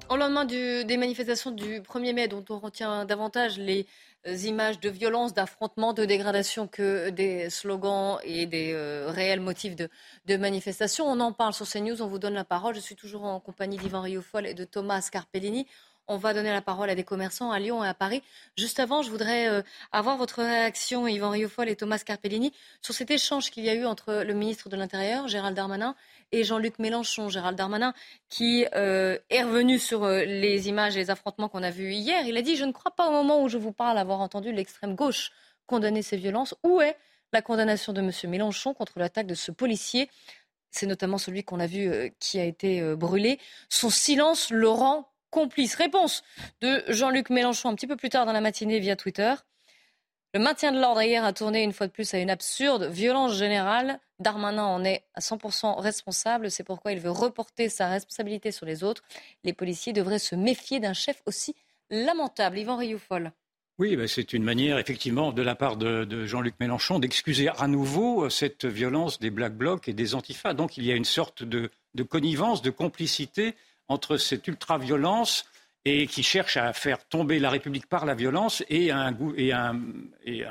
Au 0.09 0.17
lendemain 0.17 0.45
des 0.45 0.97
manifestations 0.99 1.53
du 1.53 1.81
1er 1.81 2.12
mai, 2.12 2.29
dont 2.29 2.45
on 2.51 2.59
retient 2.59 3.07
davantage 3.07 3.57
les 3.57 3.87
euh, 4.27 4.37
images 4.37 4.79
de 4.79 4.88
violence, 4.88 5.35
d'affrontement, 5.35 5.93
de 5.93 6.05
dégradation 6.05 6.69
que 6.69 7.11
des 7.11 7.51
slogans 7.51 8.19
et 8.23 8.47
des 8.47 8.73
euh, 8.73 9.11
réels 9.11 9.41
motifs 9.41 9.75
de, 9.75 9.88
manifestation. 10.37 11.07
On 11.07 11.19
en 11.19 11.33
parle 11.33 11.55
sur 11.55 11.67
CNews, 11.69 12.03
on 12.03 12.07
vous 12.07 12.19
donne 12.19 12.35
la 12.35 12.45
parole. 12.45 12.75
Je 12.75 12.81
suis 12.81 12.95
toujours 12.95 13.25
en 13.25 13.41
compagnie 13.41 13.79
d'Ivan 13.79 14.03
Riofol 14.03 14.47
et 14.47 14.55
de 14.55 14.65
Thomas 14.65 15.01
Scarpellini. 15.01 15.67
On 16.09 16.17
va 16.17 16.35
donner 16.35 16.51
la 16.51 16.62
parole 16.62 16.91
à 16.91 16.97
des 16.97 17.05
commerçants 17.05 17.53
à 17.53 17.61
Lyon 17.61 17.85
et 17.85 17.88
à 17.88 17.95
Paris. 17.95 18.23
Juste 18.59 18.81
avant, 18.81 19.03
je 19.03 19.11
voudrais 19.11 19.49
euh, 19.49 19.62
avoir 19.93 20.17
votre 20.17 20.43
réaction, 20.43 21.07
Yvan 21.07 21.31
Riofol 21.31 21.69
et 21.69 21.77
Thomas 21.77 22.01
Carpellini, 22.05 22.53
sur 22.81 22.93
cet 22.93 23.12
échange 23.12 23.51
qu'il 23.53 23.65
y 23.65 23.69
a 23.69 23.75
eu 23.75 23.85
entre 23.85 24.25
le 24.25 24.35
ministre 24.35 24.69
de 24.69 24.77
l'Intérieur, 24.77 25.29
Gérald 25.29 25.55
Darmanin, 25.55 25.95
et 26.33 26.43
Jean-Luc 26.43 26.81
Mélenchon. 26.81 27.29
Gérald 27.29 27.57
Darmanin, 27.57 27.95
qui 28.29 28.67
euh, 28.75 29.17
est 29.31 29.45
revenu 29.45 29.79
sur 29.79 30.03
euh, 30.03 30.25
les 30.25 30.69
images 30.69 30.97
et 30.97 30.99
les 30.99 31.11
affrontements 31.11 31.49
qu'on 31.49 31.62
a 31.62 31.71
vus 31.71 31.93
hier. 31.93 32.27
Il 32.27 32.37
a 32.37 32.43
dit 32.43 32.57
Je 32.57 32.65
ne 32.65 32.73
crois 32.73 32.95
pas 32.97 33.09
au 33.09 33.12
moment 33.12 33.41
où 33.41 33.49
je 33.49 33.59
vous 33.59 33.73
parle 33.73 33.97
avoir 33.97 34.21
entendu 34.21 34.53
l'extrême 34.53 34.97
gauche 34.97 35.31
condamner 35.67 36.03
ces 36.03 36.17
violences. 36.17 36.57
Où 36.65 36.81
est 36.81 36.97
la 37.33 37.43
condamnation 37.43 37.93
de 37.93 38.01
M. 38.01 38.11
Mélenchon 38.29 38.75
contre 38.75 38.99
l'attaque 38.99 39.29
de 39.29 39.35
ce 39.35 39.53
policier? 39.53 40.11
C'est 40.73 40.87
notamment 40.87 41.19
celui 41.19 41.45
qu'on 41.45 41.61
a 41.61 41.67
vu 41.67 42.12
qui 42.19 42.41
a 42.41 42.45
été 42.45 42.81
brûlé. 42.97 43.38
Son 43.69 43.91
silence 43.91 44.51
le 44.51 44.69
rend 44.69 45.12
complice. 45.33 45.75
Réponse 45.75 46.23
de 46.61 46.85
Jean-Luc 46.87 47.31
Mélenchon 47.31 47.71
un 47.71 47.75
petit 47.75 47.88
peu 47.88 47.97
plus 47.97 48.11
tard 48.11 48.27
dans 48.27 48.33
la 48.33 48.40
matinée 48.40 48.79
via 48.79 48.95
Twitter. 48.95 49.35
Le 50.35 50.40
maintien 50.40 50.73
de 50.73 50.81
l'ordre 50.81 51.03
hier 51.03 51.25
a 51.25 51.33
tourné 51.33 51.62
une 51.62 51.73
fois 51.73 51.88
de 51.88 51.92
plus 51.92 52.14
à 52.14 52.18
une 52.18 52.31
absurde 52.31 52.85
violence 52.85 53.35
générale. 53.35 53.99
Darmanin 54.21 54.64
en 54.64 54.85
est 54.85 55.03
à 55.14 55.21
100% 55.21 55.81
responsable. 55.81 56.51
C'est 56.51 56.64
pourquoi 56.64 56.92
il 56.92 57.01
veut 57.01 57.11
reporter 57.11 57.68
sa 57.68 57.88
responsabilité 57.88 58.53
sur 58.53 58.64
les 58.64 58.85
autres. 58.85 59.03
Les 59.42 59.53
policiers 59.53 59.92
devraient 59.92 60.18
se 60.18 60.35
méfier 60.35 60.81
d'un 60.81 60.95
chef 60.95 61.21
aussi 61.27 61.55
lamentable. 61.90 62.59
Yvan 62.59 62.77
Rioufol. 62.77 63.33
Oui, 63.79 63.97
ben, 63.97 64.07
c'est 64.07 64.33
une 64.33 64.45
manière, 64.45 64.79
effectivement, 64.79 65.33
de 65.33 65.42
la 65.42 65.55
part 65.55 65.77
de, 65.77 66.27
Jean-Luc 66.27 66.55
Mélenchon 66.61 66.99
d'excuser 66.99 67.49
à 67.59 67.66
nouveau 67.66 68.31
cette 68.31 68.64
violence 68.64 69.18
des 69.18 69.31
Black 69.31 69.55
Blocs 69.55 69.88
et 69.88 69.92
des 69.92 70.14
Antifas. 70.14 70.55
Donc 70.55 70.77
il 70.77 70.85
y 70.85 70.92
a 70.92 70.95
une 70.95 71.05
sorte 71.05 71.42
de 71.42 71.71
connivence, 72.09 72.62
de 72.62 72.71
complicité 72.71 73.55
entre 73.88 74.16
cette 74.16 74.47
ultra-violence 74.47 75.45
et 75.85 76.07
qui 76.07 76.23
cherche 76.23 76.57
à 76.57 76.73
faire 76.73 77.05
tomber 77.09 77.38
la 77.38 77.51
République 77.51 77.87
par 77.87 78.07
la 78.07 78.14
violence 78.14 78.62
et 78.68 78.92
un, 78.92 79.12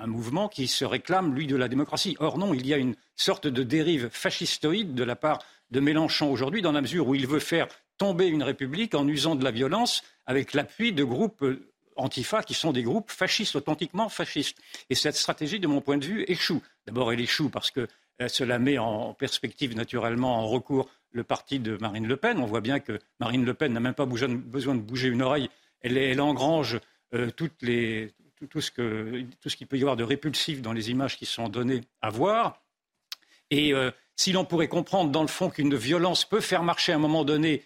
mouvement 0.05 0.49
qui 0.49 0.67
se 0.67 0.83
réclame, 0.83 1.33
lui, 1.33 1.47
de 1.47 1.55
la 1.55 1.69
démocratie. 1.69 2.17
Or 2.19 2.37
non, 2.37 2.53
il 2.53 2.67
y 2.67 2.73
a 2.73 2.77
une 2.77 2.95
sorte 3.15 3.47
de 3.47 3.63
dérive 3.63 4.09
fascistoïde 4.11 4.93
de 4.93 5.03
la 5.03 5.15
part 5.15 5.39
de 5.71 5.79
Mélenchon 5.79 6.29
aujourd'hui, 6.29 6.61
dans 6.61 6.73
la 6.73 6.81
mesure 6.81 7.07
où 7.07 7.15
il 7.15 7.27
veut 7.27 7.39
faire 7.39 7.67
tomber 7.97 8.27
une 8.27 8.43
République 8.43 8.93
en 8.93 9.07
usant 9.07 9.35
de 9.35 9.43
la 9.43 9.51
violence 9.51 10.03
avec 10.25 10.53
l'appui 10.53 10.91
de 10.91 11.03
groupes 11.05 11.45
antifa 11.95 12.43
qui 12.43 12.53
sont 12.53 12.71
des 12.71 12.83
groupes 12.83 13.11
fascistes, 13.11 13.55
authentiquement 13.55 14.09
fascistes. 14.09 14.57
Et 14.89 14.95
cette 14.95 15.15
stratégie, 15.15 15.59
de 15.59 15.67
mon 15.67 15.81
point 15.81 15.97
de 15.97 16.05
vue, 16.05 16.25
échoue. 16.27 16.61
D'abord, 16.85 17.13
elle 17.13 17.21
échoue 17.21 17.49
parce 17.49 17.71
que 17.71 17.87
euh, 18.21 18.27
cela 18.27 18.59
met 18.59 18.77
en 18.77 19.13
perspective 19.13 19.75
naturellement 19.75 20.39
en 20.39 20.47
recours 20.47 20.89
le 21.11 21.23
parti 21.23 21.59
de 21.59 21.77
Marine 21.77 22.07
Le 22.07 22.17
Pen. 22.17 22.39
On 22.39 22.45
voit 22.45 22.61
bien 22.61 22.79
que 22.79 22.99
Marine 23.19 23.45
Le 23.45 23.53
Pen 23.53 23.73
n'a 23.73 23.79
même 23.79 23.93
pas 23.93 24.05
besoin 24.05 24.29
de 24.75 24.81
bouger 24.81 25.09
une 25.09 25.21
oreille. 25.21 25.49
Elle, 25.81 26.21
engrange 26.21 26.79
euh, 27.13 27.29
tout, 27.31 27.49
ce 27.59 29.55
qu'il 29.55 29.67
peut 29.67 29.77
y 29.77 29.81
avoir 29.81 29.97
de 29.97 30.03
répulsif 30.03 30.61
dans 30.61 30.73
les 30.73 30.91
images 30.91 31.17
qui 31.17 31.25
sont 31.25 31.49
données 31.49 31.81
à 32.01 32.09
voir. 32.09 32.61
Et 33.49 33.73
euh, 33.73 33.91
si 34.15 34.31
l'on 34.31 34.45
pourrait 34.45 34.67
comprendre 34.67 35.11
dans 35.11 35.23
le 35.23 35.27
fond 35.27 35.49
qu'une 35.49 35.75
violence 35.75 36.25
peut 36.25 36.41
faire 36.41 36.63
marcher 36.63 36.91
à 36.91 36.95
un 36.95 36.99
moment 36.99 37.25
donné, 37.25 37.63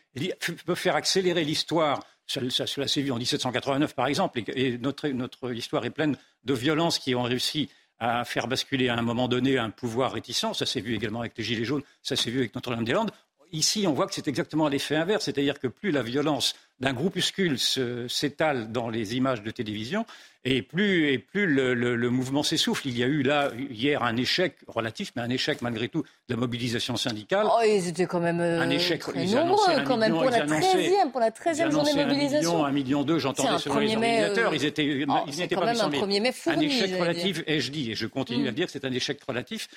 peut 0.65 0.75
faire 0.75 0.95
accélérer 0.95 1.43
l'histoire, 1.43 2.01
cela, 2.25 2.87
s'est 2.87 3.01
vu 3.01 3.11
en 3.11 3.17
1789 3.17 3.93
par 3.93 4.07
exemple, 4.07 4.41
et, 4.47 4.77
notre, 4.77 5.07
notre, 5.09 5.53
histoire 5.53 5.85
est 5.85 5.91
pleine 5.91 6.17
de 6.43 6.53
violences 6.53 6.97
qui 6.97 7.13
ont 7.13 7.23
réussi 7.23 7.69
à 7.99 8.25
faire 8.25 8.47
basculer 8.47 8.89
à 8.89 8.95
un 8.95 9.01
moment 9.01 9.27
donné 9.27 9.57
un 9.57 9.69
pouvoir 9.69 10.13
réticent. 10.13 10.53
Ça 10.53 10.65
s'est 10.65 10.81
vu 10.81 10.95
également 10.95 11.21
avec 11.21 11.37
les 11.37 11.43
Gilets 11.43 11.65
jaunes, 11.65 11.83
ça 12.01 12.15
s'est 12.15 12.31
vu 12.31 12.39
avec 12.39 12.55
Notre-Dame-des-Landes. 12.55 13.11
Ici, 13.55 13.85
on 13.87 13.93
voit 13.93 14.05
que 14.05 14.13
c'est 14.13 14.27
exactement 14.27 14.67
l'effet 14.67 14.97
inverse, 14.97 15.25
c'est-à-dire 15.25 15.59
que 15.59 15.67
plus 15.67 15.91
la 15.91 16.03
violence 16.03 16.55
d'un 16.81 16.91
groupuscule 16.91 17.57
s'étale 17.57 18.69
dans 18.69 18.89
les 18.89 19.15
images 19.15 19.43
de 19.43 19.49
télévision, 19.49 20.05
et 20.43 20.61
plus, 20.61 21.09
et 21.09 21.17
plus 21.17 21.47
le, 21.47 22.09
mouvement 22.09 22.43
s'essouffle. 22.43 22.89
Il 22.89 22.97
y 22.97 23.03
a 23.03 23.07
eu 23.07 23.23
là, 23.23 23.51
hier, 23.69 24.03
un 24.03 24.17
échec 24.17 24.57
relatif, 24.67 25.13
mais 25.15 25.21
un 25.21 25.29
échec 25.29 25.61
malgré 25.61 25.87
tout 25.87 26.01
de 26.01 26.33
la 26.33 26.35
mobilisation 26.35 26.97
syndicale. 26.97 27.47
Oh, 27.49 27.61
ils 27.65 27.87
étaient 27.87 28.05
quand 28.07 28.19
même 28.19 28.41
euh, 28.41 28.59
un 28.59 28.69
échec, 28.69 28.99
très 28.99 29.25
nombreux, 29.25 29.83
quand 29.85 29.97
même, 29.97 30.11
pour 30.11 30.25
la 30.25 30.45
13e, 30.45 31.11
pour 31.11 31.21
la 31.21 31.31
13e 31.31 31.71
journée 31.71 31.93
de 31.93 32.03
mobilisation. 32.03 32.51
Un 32.51 32.53
million, 32.53 32.65
un 32.65 32.71
million 32.71 33.03
deux, 33.03 33.19
j'entendais 33.19 33.57
sur 33.57 33.79
les 33.79 33.95
organisateurs. 33.95 34.51
Euh, 34.51 34.55
ils 34.55 34.65
étaient, 34.65 35.05
oh, 35.07 35.13
ils 35.27 35.37
n'étaient 35.37 35.55
pas 35.55 35.65
même 35.65 35.79
un 35.79 35.89
premier 35.89 36.19
mai 36.19 36.33
fourni, 36.33 36.65
Un 36.65 36.69
échec 36.69 36.99
relatif, 36.99 37.43
ai-je 37.47 37.71
dit, 37.71 37.91
et 37.91 37.95
je 37.95 38.05
continue 38.05 38.43
mm. 38.43 38.47
à 38.47 38.51
dire 38.51 38.65
que 38.65 38.73
c'est 38.73 38.85
un 38.85 38.91
échec 38.91 39.19
relatif 39.25 39.69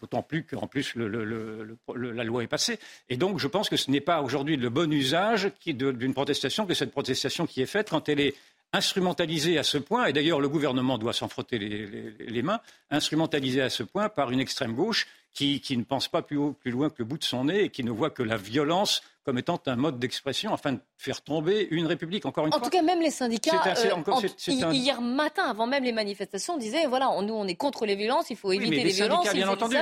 d'autant 0.00 0.22
plus 0.22 0.44
qu'en 0.44 0.66
plus 0.66 0.94
la 0.96 2.24
loi 2.24 2.42
est 2.42 2.48
passée. 2.48 2.78
Et 3.08 3.16
donc 3.16 3.38
je 3.38 3.48
pense 3.48 3.68
que 3.68 3.76
ce 3.76 3.90
n'est 3.90 4.00
pas 4.00 4.22
aujourd'hui 4.22 4.56
le 4.56 4.70
bon 4.70 4.92
usage 4.92 5.50
d'une 5.66 6.14
protestation 6.14 6.66
que 6.66 6.74
cette 6.74 6.92
protestation 6.92 7.46
qui 7.46 7.62
est 7.62 7.66
faite 7.66 7.90
quand 7.90 8.08
elle 8.08 8.20
est 8.20 8.34
instrumentalisée 8.74 9.56
à 9.56 9.62
ce 9.62 9.78
point, 9.78 10.06
et 10.06 10.12
d'ailleurs 10.12 10.40
le 10.40 10.48
gouvernement 10.48 10.98
doit 10.98 11.12
s'en 11.12 11.28
frotter 11.28 11.58
les, 11.58 12.42
mains, 12.42 12.60
instrumentalisée 12.90 13.62
à 13.62 13.70
ce 13.70 13.84
point 13.84 14.08
par 14.08 14.32
une 14.32 14.40
extrême 14.40 14.74
gauche 14.74 15.06
qui, 15.32 15.62
ne 15.76 15.84
pense 15.84 16.08
pas 16.08 16.22
plus, 16.22 16.36
haut, 16.36 16.52
plus 16.52 16.72
loin 16.72 16.90
que 16.90 16.96
le 16.98 17.04
bout 17.04 17.18
de 17.18 17.24
son 17.24 17.44
nez 17.44 17.64
et 17.64 17.68
qui 17.68 17.84
ne 17.84 17.92
voit 17.92 18.10
que 18.10 18.24
la 18.24 18.36
violence 18.36 19.02
comme 19.24 19.38
étant 19.38 19.60
un 19.66 19.76
mode 19.76 19.98
d'expression 19.98 20.52
afin 20.52 20.72
de 20.72 20.78
faire 20.98 21.22
tomber 21.22 21.66
une 21.70 21.86
république. 21.86 22.26
Encore 22.26 22.46
une 22.46 22.54
en 22.54 22.58
fois. 22.58 22.66
tout 22.66 22.70
cas, 22.70 22.82
même 22.82 23.00
les 23.00 23.10
syndicats, 23.10 23.62
euh, 23.66 24.72
hier 24.72 25.00
matin, 25.00 25.44
avant 25.44 25.66
même 25.66 25.82
les 25.82 25.92
manifestations, 25.92 26.58
disaient 26.58 26.86
voilà, 26.86 27.10
nous 27.22 27.34
on 27.34 27.46
est 27.46 27.54
contre 27.54 27.86
les 27.86 27.96
violences, 27.96 28.30
il 28.30 28.36
faut 28.36 28.52
éviter 28.52 28.84
les, 28.84 28.90
violences. 28.90 29.32
Bien 29.32 29.48
entendu. 29.48 29.76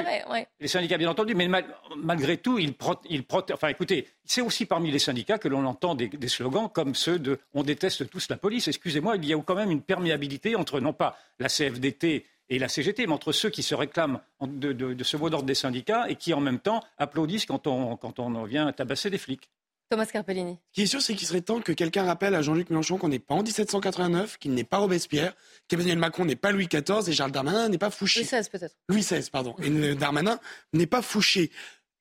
Les 0.61 0.68
syndicats, 0.68 0.96
bien 0.96 1.11
entendu, 1.11 1.35
mais 1.35 1.48
malgré 1.96 2.37
tout, 2.37 2.59
ils, 2.59 2.74
Enfin, 3.52 3.68
écoutez, 3.68 4.09
c'est 4.24 4.40
aussi 4.40 4.66
parmi 4.66 4.90
les 4.90 4.98
syndicats 4.98 5.38
que 5.38 5.48
l'on 5.48 5.64
entend 5.64 5.94
des, 5.94 6.09
des, 6.09 6.28
slogans 6.28 6.68
comme 6.68 6.94
ceux 6.94 7.18
de 7.18 7.38
on 7.55 7.62
déteste 7.62 8.09
tous 8.11 8.28
la 8.28 8.37
police. 8.37 8.68
Excusez-moi, 8.68 9.16
il 9.16 9.24
y 9.24 9.33
a 9.33 9.38
quand 9.38 9.55
même 9.55 9.70
une 9.70 9.83
perméabilité 9.83 10.55
entre 10.55 10.81
non 10.81 10.92
pas 10.92 11.16
la 11.38 11.48
CFDT 11.48 12.26
et 12.53 12.59
la 12.59 12.69
CGT, 12.69 13.07
mais 13.07 13.15
entre 13.15 13.33
ceux 13.33 13.49
qui 13.49 13.62
se 13.62 13.75
réclament 13.75 14.21
de, 14.47 15.03
ce 15.03 15.17
mot 15.17 15.31
d'ordre 15.31 15.47
des 15.47 15.55
syndicats 15.55 16.11
et 16.11 16.17
qui 16.17 16.35
en 16.35 16.41
même 16.41 16.59
temps 16.59 16.85
applaudissent 16.99 17.47
quand 17.47 17.67
on, 17.67 17.97
quand 17.97 18.19
on 18.19 18.45
vient 18.45 18.71
tabasser 18.73 19.09
des 19.09 19.17
flics. 19.17 19.49
Thomas 19.88 20.05
Carpellini. 20.05 20.59
Ce 20.69 20.75
qui 20.75 20.83
est 20.83 20.87
sûr, 20.87 21.01
c'est 21.01 21.15
qu'il 21.15 21.27
serait 21.27 21.41
temps 21.41 21.62
que 21.62 21.73
quelqu'un 21.73 22.05
rappelle 22.05 22.35
à 22.35 22.43
Jean-Luc 22.43 22.69
Mélenchon 22.69 22.99
qu'on 22.99 23.09
n'est 23.09 23.19
pas 23.19 23.35
en 23.35 23.43
1789, 23.43 24.37
qu'il 24.37 24.53
n'est 24.53 24.64
pas 24.64 24.79
Robespierre, 24.79 25.35
qu'Emmanuel 25.68 25.99
Macron 25.99 26.26
n'est 26.26 26.37
pas 26.37 26.53
Louis 26.53 26.68
XIV 26.68 27.09
et 27.09 27.12
Charles 27.12 27.33
Darmanin 27.33 27.70
n'est 27.70 27.79
pas 27.79 27.91
Fouché. 27.91 28.20
Louis 28.20 28.29
XVI 28.29 28.49
peut-être. 28.51 28.76
Louis 28.91 29.01
XVI, 29.01 29.31
pardon. 29.31 29.55
Et 29.62 29.95
Darmanin 29.95 30.39
n'est 30.74 30.87
pas 30.87 31.01
Fouché. 31.01 31.51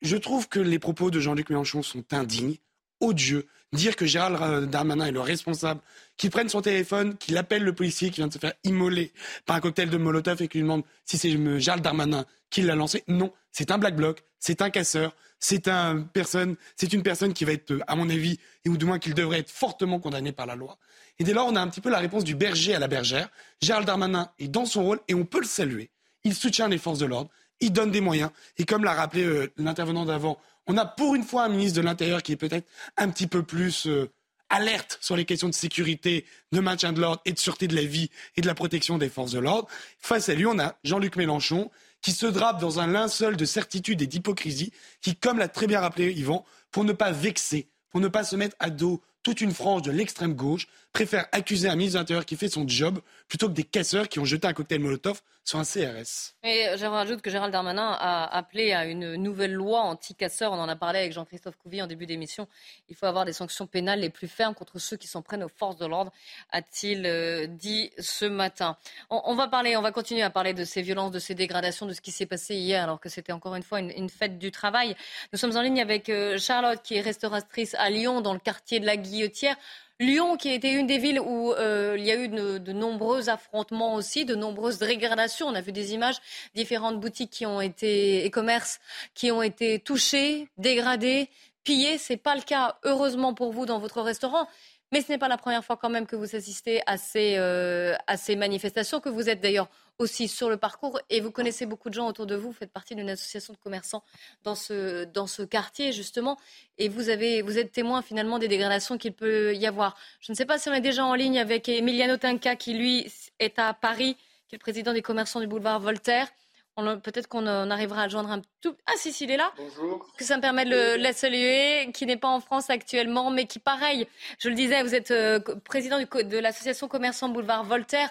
Je 0.01 0.17
trouve 0.17 0.49
que 0.49 0.59
les 0.59 0.80
propos 0.80 1.11
de 1.11 1.21
Jean-Luc 1.21 1.49
Mélenchon 1.49 1.82
sont 1.82 2.03
indignes, 2.13 2.55
odieux. 2.99 3.47
Dire 3.74 3.95
que 3.95 4.05
Gérald 4.05 4.69
Darmanin 4.69 5.05
est 5.05 5.11
le 5.11 5.22
responsable, 5.22 5.80
qu'il 6.17 6.30
prenne 6.30 6.49
son 6.49 6.61
téléphone, 6.61 7.17
qu'il 7.17 7.38
appelle 7.38 7.63
le 7.63 7.74
policier 7.74 8.09
qui 8.09 8.17
vient 8.17 8.28
de 8.28 8.34
se 8.34 8.38
faire 8.38 8.53
immoler 8.65 9.13
par 9.45 9.55
un 9.55 9.61
cocktail 9.61 9.89
de 9.89 9.97
Molotov 9.97 10.41
et 10.41 10.49
qu'il 10.49 10.59
lui 10.59 10.67
demande 10.67 10.84
si 11.05 11.17
c'est 11.17 11.32
Gérald 11.59 11.82
Darmanin 11.82 12.26
qui 12.49 12.63
l'a 12.63 12.76
lancé. 12.76 13.05
Non, 13.07 13.32
c'est 13.53 13.72
un 13.72 13.78
black 13.78 13.95
bloc, 13.95 14.24
c'est 14.39 14.61
un 14.61 14.69
casseur, 14.69 15.15
c'est 15.39 15.69
personne, 16.11 16.57
c'est 16.76 16.91
une 16.91 17.01
personne 17.01 17.34
qui 17.34 17.45
va 17.45 17.53
être, 17.53 17.80
à 17.88 17.95
mon 17.95 18.09
avis, 18.09 18.39
et 18.65 18.69
ou 18.69 18.76
du 18.76 18.86
moins 18.86 18.99
qu'il 18.99 19.13
devrait 19.13 19.39
être 19.39 19.49
fortement 19.49 19.99
condamné 19.99 20.34
par 20.34 20.47
la 20.47 20.55
loi. 20.55 20.78
Et 21.19 21.24
dès 21.24 21.34
lors, 21.34 21.47
on 21.47 21.55
a 21.55 21.61
un 21.61 21.67
petit 21.69 21.82
peu 21.82 21.89
la 21.89 21.99
réponse 21.99 22.26
du 22.26 22.36
berger 22.36 22.76
à 22.76 22.80
la 22.80 22.89
bergère. 22.89 23.30
Gérald 23.61 23.88
Darmanin 23.88 24.32
est 24.38 24.49
dans 24.49 24.65
son 24.65 24.84
rôle 24.84 24.99
et 25.07 25.13
on 25.13 25.24
peut 25.24 25.39
le 25.39 25.47
saluer. 25.47 25.91
Il 26.26 26.36
soutient 26.36 26.67
les 26.67 26.78
forces 26.78 26.99
de 26.99 27.05
l'ordre, 27.05 27.32
il 27.61 27.72
donne 27.72 27.91
des 27.91 28.01
moyens. 28.01 28.32
Et 28.57 28.65
comme 28.65 28.84
l'a 28.84 28.93
rappelé 28.93 29.24
euh, 29.24 29.51
l'intervenant 29.57 30.05
d'avant, 30.05 30.39
on 30.68 30.78
a 30.78 30.86
pour 30.86 31.16
une 31.16 31.24
fois 31.24 31.43
un 31.43 31.49
ministre 31.49 31.80
de 31.80 31.86
l'Intérieur 31.86 32.22
qui 32.24 32.32
est 32.32 32.38
peut-être 32.38 32.68
un 32.97 33.09
petit 33.09 33.28
peu 33.28 33.43
plus 33.43 33.88
euh, 33.88 34.09
alerte 34.49 34.97
sur 35.01 35.16
les 35.16 35.26
questions 35.26 35.49
de 35.49 35.53
sécurité, 35.53 36.26
de 36.51 36.59
maintien 36.59 36.93
de 36.93 37.01
l'ordre 37.01 37.22
et 37.26 37.32
de 37.32 37.39
sûreté 37.39 37.68
de 37.68 37.76
la 37.76 37.84
vie 37.84 38.09
et 38.36 38.41
de 38.41 38.47
la 38.47 38.53
protection 38.53 38.97
des 38.97 39.09
forces 39.09 39.32
de 39.32 39.39
l'ordre. 39.39 39.68
Face 39.99 40.30
à 40.30 40.36
lui, 40.36 40.45
on 40.45 40.59
a 40.59 40.76
Jean-Luc 40.84 41.16
Mélenchon 41.16 41.72
qui 42.01 42.12
se 42.12 42.26
drape 42.26 42.59
dans 42.59 42.80
un 42.80 42.88
linceul 42.88 43.38
de 43.38 43.45
certitude 43.45 44.01
et 44.01 44.07
d'hypocrisie, 44.07 44.74
qui, 45.01 45.16
comme 45.16 45.38
l'a 45.38 45.47
très 45.47 45.68
bien 45.68 45.80
rappelé 45.80 46.12
Yvan, 46.12 46.45
pour 46.72 46.84
ne 46.84 46.93
pas 46.93 47.12
vexer, 47.12 47.70
pour 47.91 48.01
ne 48.01 48.07
pas 48.07 48.24
se 48.24 48.36
mettre 48.36 48.55
à 48.59 48.70
dos 48.70 49.01
toute 49.24 49.41
une 49.41 49.53
frange 49.53 49.84
de 49.84 49.91
l'extrême 49.91 50.34
gauche 50.34 50.68
préfère 50.91 51.27
accuser 51.31 51.69
un 51.69 51.75
ministre 51.75 51.97
de 51.97 52.01
l'Intérieur 52.01 52.25
qui 52.25 52.35
fait 52.35 52.49
son 52.49 52.67
job 52.67 52.99
plutôt 53.27 53.47
que 53.47 53.53
des 53.53 53.63
casseurs 53.63 54.09
qui 54.09 54.19
ont 54.19 54.25
jeté 54.25 54.47
un 54.47 54.53
cocktail 54.53 54.79
Molotov 54.79 55.21
sur 55.43 55.57
un 55.57 55.63
CRS. 55.63 56.35
Et 56.43 56.67
je 56.77 56.85
rajoute 56.85 57.21
que 57.21 57.31
Gérald 57.31 57.51
Darmanin 57.51 57.91
a 57.99 58.25
appelé 58.35 58.73
à 58.73 58.85
une 58.85 59.15
nouvelle 59.15 59.53
loi 59.53 59.81
anti-casseurs. 59.81 60.51
On 60.51 60.59
en 60.59 60.69
a 60.69 60.75
parlé 60.75 60.99
avec 60.99 61.13
Jean-Christophe 61.13 61.57
Couvi 61.57 61.81
en 61.81 61.87
début 61.87 62.05
d'émission. 62.05 62.47
Il 62.89 62.95
faut 62.95 63.07
avoir 63.07 63.25
des 63.25 63.33
sanctions 63.33 63.65
pénales 63.65 64.01
les 64.01 64.09
plus 64.09 64.27
fermes 64.27 64.53
contre 64.53 64.79
ceux 64.79 64.97
qui 64.97 65.07
s'en 65.07 65.21
prennent 65.21 65.43
aux 65.43 65.49
forces 65.49 65.77
de 65.77 65.85
l'ordre, 65.85 66.11
a-t-il 66.51 67.05
euh, 67.05 67.47
dit 67.47 67.91
ce 67.97 68.25
matin. 68.25 68.77
On, 69.09 69.35
va 69.35 69.47
parler, 69.47 69.75
on 69.77 69.81
va 69.81 69.91
continuer 69.91 70.21
à 70.21 70.29
parler 70.29 70.53
de 70.53 70.63
ces 70.63 70.81
violences, 70.81 71.11
de 71.11 71.19
ces 71.19 71.35
dégradations, 71.35 71.85
de 71.85 71.93
ce 71.93 72.01
qui 72.01 72.11
s'est 72.11 72.25
passé 72.25 72.55
hier, 72.55 72.83
alors 72.83 72.99
que 72.99 73.09
c'était 73.09 73.31
encore 73.31 73.55
une 73.55 73.63
fois 73.63 73.79
une, 73.79 74.09
fête 74.09 74.37
du 74.37 74.51
travail. 74.51 74.95
Nous 75.33 75.39
sommes 75.39 75.55
en 75.55 75.61
ligne 75.61 75.81
avec 75.81 76.09
euh, 76.09 76.37
Charlotte, 76.37 76.81
qui 76.83 76.95
est 76.95 77.01
restauratrice 77.01 77.75
à 77.75 77.89
Lyon, 77.89 78.21
dans 78.21 78.33
le 78.33 78.39
quartier 78.39 78.79
de 78.79 78.85
la 78.85 78.97
Guillotière. 78.97 79.55
Lyon, 80.01 80.35
qui 80.35 80.49
était 80.49 80.73
une 80.73 80.87
des 80.87 80.97
villes 80.97 81.19
où 81.19 81.53
euh, 81.53 81.95
il 81.95 82.03
y 82.03 82.09
a 82.11 82.15
eu 82.15 82.27
de, 82.27 82.73
nombreux 82.73 83.29
affrontements 83.29 83.93
aussi, 83.93 84.25
de 84.25 84.33
nombreuses 84.33 84.79
dégradations. 84.79 85.45
On 85.45 85.53
a 85.53 85.61
vu 85.61 85.71
des 85.71 85.93
images, 85.93 86.15
différentes 86.55 86.99
boutiques 86.99 87.29
qui 87.29 87.45
ont 87.45 87.61
été 87.61 88.25
et 88.25 88.31
commerces 88.31 88.79
qui 89.13 89.31
ont 89.31 89.43
été 89.43 89.77
touchés, 89.77 90.49
dégradés, 90.57 91.29
pillés. 91.63 91.99
C'est 91.99 92.17
pas 92.17 92.33
le 92.33 92.41
cas, 92.41 92.79
heureusement 92.83 93.35
pour 93.35 93.53
vous, 93.53 93.67
dans 93.67 93.77
votre 93.77 94.01
restaurant. 94.01 94.47
Mais 94.91 95.01
ce 95.01 95.09
n'est 95.09 95.17
pas 95.17 95.29
la 95.29 95.37
première 95.37 95.63
fois 95.63 95.77
quand 95.77 95.89
même 95.89 96.05
que 96.05 96.17
vous 96.17 96.35
assistez 96.35 96.81
à 96.85 96.97
ces, 96.97 97.35
euh, 97.37 97.95
à 98.07 98.17
ces 98.17 98.35
manifestations, 98.35 98.99
que 98.99 99.07
vous 99.07 99.29
êtes 99.29 99.39
d'ailleurs 99.39 99.69
aussi 99.99 100.27
sur 100.27 100.49
le 100.49 100.57
parcours 100.57 100.99
et 101.09 101.21
vous 101.21 101.31
connaissez 101.31 101.65
beaucoup 101.65 101.89
de 101.89 101.93
gens 101.93 102.07
autour 102.07 102.25
de 102.25 102.35
vous. 102.35 102.47
Vous 102.47 102.57
faites 102.57 102.71
partie 102.71 102.93
d'une 102.95 103.09
association 103.09 103.53
de 103.53 103.57
commerçants 103.57 104.03
dans 104.43 104.55
ce, 104.55 105.05
dans 105.05 105.27
ce 105.27 105.43
quartier 105.43 105.93
justement 105.93 106.37
et 106.77 106.89
vous, 106.89 107.07
avez, 107.07 107.41
vous 107.41 107.57
êtes 107.57 107.71
témoin 107.71 108.01
finalement 108.01 108.37
des 108.37 108.49
dégradations 108.49 108.97
qu'il 108.97 109.13
peut 109.13 109.55
y 109.55 109.65
avoir. 109.65 109.95
Je 110.19 110.33
ne 110.33 110.35
sais 110.35 110.45
pas 110.45 110.57
si 110.57 110.67
on 110.67 110.73
est 110.73 110.81
déjà 110.81 111.05
en 111.05 111.13
ligne 111.13 111.39
avec 111.39 111.69
Emiliano 111.69 112.17
Tinca 112.17 112.57
qui 112.57 112.73
lui 112.73 113.09
est 113.39 113.59
à 113.59 113.73
Paris, 113.73 114.17
qui 114.49 114.55
est 114.55 114.57
le 114.57 114.59
président 114.59 114.91
des 114.91 115.01
commerçants 115.01 115.39
du 115.39 115.47
boulevard 115.47 115.79
Voltaire. 115.79 116.27
Peut-être 116.76 117.28
qu'on 117.28 117.45
arrivera 117.45 118.03
à 118.03 118.07
joindre 118.07 118.32
un 118.32 118.41
tout. 118.61 118.76
Ah, 118.88 118.93
si, 118.95 119.11
si, 119.11 119.26
il 119.26 119.32
est 119.32 119.38
là. 119.38 119.51
Bonjour. 119.57 120.07
Que 120.17 120.24
ça 120.24 120.38
me 120.38 120.41
permet 120.41 120.65
de 120.65 120.97
le, 120.97 121.13
saluer, 121.13 121.91
qui 121.93 122.05
n'est 122.05 122.17
pas 122.17 122.30
en 122.30 122.39
France 122.39 122.69
actuellement, 122.69 123.30
mais 123.30 123.45
qui, 123.45 123.59
pareil, 123.59 124.07
je 124.39 124.49
le 124.49 124.55
disais, 124.55 124.82
vous 124.82 124.95
êtes 124.95 125.11
euh, 125.11 125.39
président 125.63 125.99
de 125.99 126.38
l'association 126.38 126.88
Commerçants 126.88 127.30
Boulevard 127.30 127.65
Voltaire, 127.65 128.09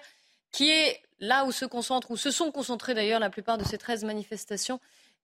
qui 0.52 0.70
est 0.70 1.00
là 1.20 1.44
où 1.44 1.52
se 1.52 1.64
concentrent, 1.64 2.10
où 2.10 2.16
se 2.16 2.30
sont 2.30 2.52
concentrées 2.52 2.94
d'ailleurs 2.94 3.20
la 3.20 3.30
plupart 3.30 3.58
de 3.58 3.64
ces 3.64 3.78
13 3.78 4.04
manifestations. 4.04 4.78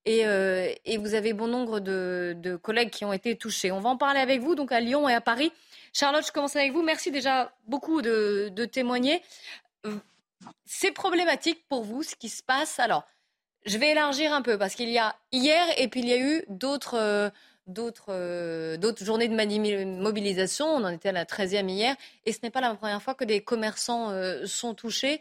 Euh, 0.08 0.72
et, 0.84 0.98
vous 0.98 1.14
avez 1.14 1.32
bon 1.32 1.48
nombre 1.48 1.80
de, 1.80 2.58
collègues 2.62 2.90
qui 2.90 3.04
ont 3.04 3.12
été 3.12 3.36
touchés. 3.36 3.72
On 3.72 3.80
va 3.80 3.90
en 3.90 3.96
parler 3.96 4.20
avec 4.20 4.40
vous, 4.40 4.54
donc 4.54 4.70
à 4.72 4.80
Lyon 4.80 5.08
et 5.08 5.14
à 5.14 5.20
Paris. 5.20 5.52
Charlotte, 5.92 6.24
je 6.26 6.32
commence 6.32 6.54
avec 6.56 6.72
vous. 6.72 6.82
Merci 6.82 7.10
déjà 7.10 7.52
beaucoup 7.66 8.02
de, 8.02 8.64
témoigner. 8.70 9.22
Euh, 9.84 9.96
c'est 10.64 10.92
problématique 10.92 11.66
pour 11.68 11.82
vous 11.82 12.02
ce 12.02 12.14
qui 12.14 12.28
se 12.28 12.42
passe. 12.42 12.78
Alors, 12.78 13.04
je 13.66 13.78
vais 13.78 13.90
élargir 13.90 14.32
un 14.32 14.42
peu 14.42 14.56
parce 14.58 14.74
qu'il 14.74 14.88
y 14.88 14.98
a 14.98 15.16
hier 15.32 15.66
et 15.76 15.88
puis 15.88 16.00
il 16.00 16.08
y 16.08 16.12
a 16.12 16.18
eu 16.18 16.44
d'autres. 16.48 16.96
Euh, 16.98 17.30
d'autres 17.68 19.04
journées 19.04 19.26
de 19.26 20.00
mobilisation. 20.00 20.66
On 20.66 20.84
en 20.84 20.88
était 20.90 21.08
à 21.08 21.12
la 21.12 21.24
13e 21.24 21.68
hier. 21.68 21.96
Et 22.24 22.32
ce 22.32 22.38
n'est 22.44 22.50
pas 22.50 22.60
la 22.60 22.72
première 22.76 23.02
fois 23.02 23.14
que 23.14 23.24
des 23.24 23.40
commerçants 23.40 24.12
sont 24.44 24.72
touchés. 24.72 25.20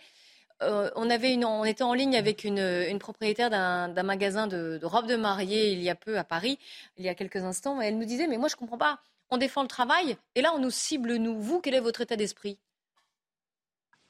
Euh, 0.61 0.89
on, 0.95 1.09
avait 1.09 1.37
on 1.43 1.65
était 1.65 1.83
en 1.83 1.93
ligne 1.93 2.15
avec 2.15 2.45
une, 2.45 2.97
propriétaire 2.99 3.49
d'un 3.49 4.03
magasin 4.03 4.47
de, 4.47 4.79
robes 4.83 5.07
de 5.07 5.17
mariée 5.17 5.73
il 5.73 5.81
y 5.81 5.89
a 5.89 5.95
peu 5.95 6.17
à 6.17 6.23
Paris, 6.23 6.59
il 6.97 7.03
y 7.03 7.09
a 7.09 7.15
quelques 7.15 7.43
instants, 7.43 7.81
et 7.81 7.87
elle 7.87 7.97
nous 7.97 8.05
disait, 8.05 8.27
mais 8.27 8.37
moi 8.37 8.47
je 8.47 8.55
ne 8.55 8.59
comprends 8.59 8.77
pas, 8.77 8.99
on 9.29 9.37
défend 9.37 9.63
le 9.63 9.67
travail, 9.67 10.17
et 10.35 10.41
là 10.41 10.53
on 10.55 10.59
nous 10.59 10.71
cible, 10.71 11.15
nous. 11.15 11.39
Vous, 11.41 11.59
quel 11.59 11.73
est 11.73 11.81
votre 11.81 12.01
état 12.01 12.15
d'esprit? 12.15 12.57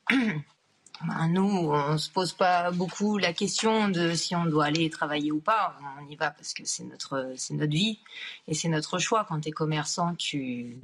ben, 1.03 1.27
nous, 1.27 1.43
on 1.43 1.93
ne 1.93 1.97
se 1.97 2.09
pose 2.09 2.33
pas 2.33 2.71
beaucoup 2.71 3.17
la 3.17 3.33
question 3.33 3.89
de 3.89 4.13
si 4.13 4.35
on 4.35 4.45
doit 4.45 4.65
aller 4.65 4.89
travailler 4.89 5.31
ou 5.31 5.39
pas. 5.39 5.77
On 5.99 6.09
y 6.09 6.15
va 6.15 6.31
parce 6.31 6.53
que 6.53 6.63
c'est 6.65 6.85
notre, 6.85 7.33
c'est 7.35 7.53
notre 7.53 7.73
vie 7.73 7.99
et 8.47 8.53
c'est 8.53 8.69
notre 8.69 8.97
choix. 8.97 9.25
Quand 9.27 9.41
tu 9.41 9.49
es 9.49 9.51
commerçant, 9.51 10.15
tu, 10.15 10.77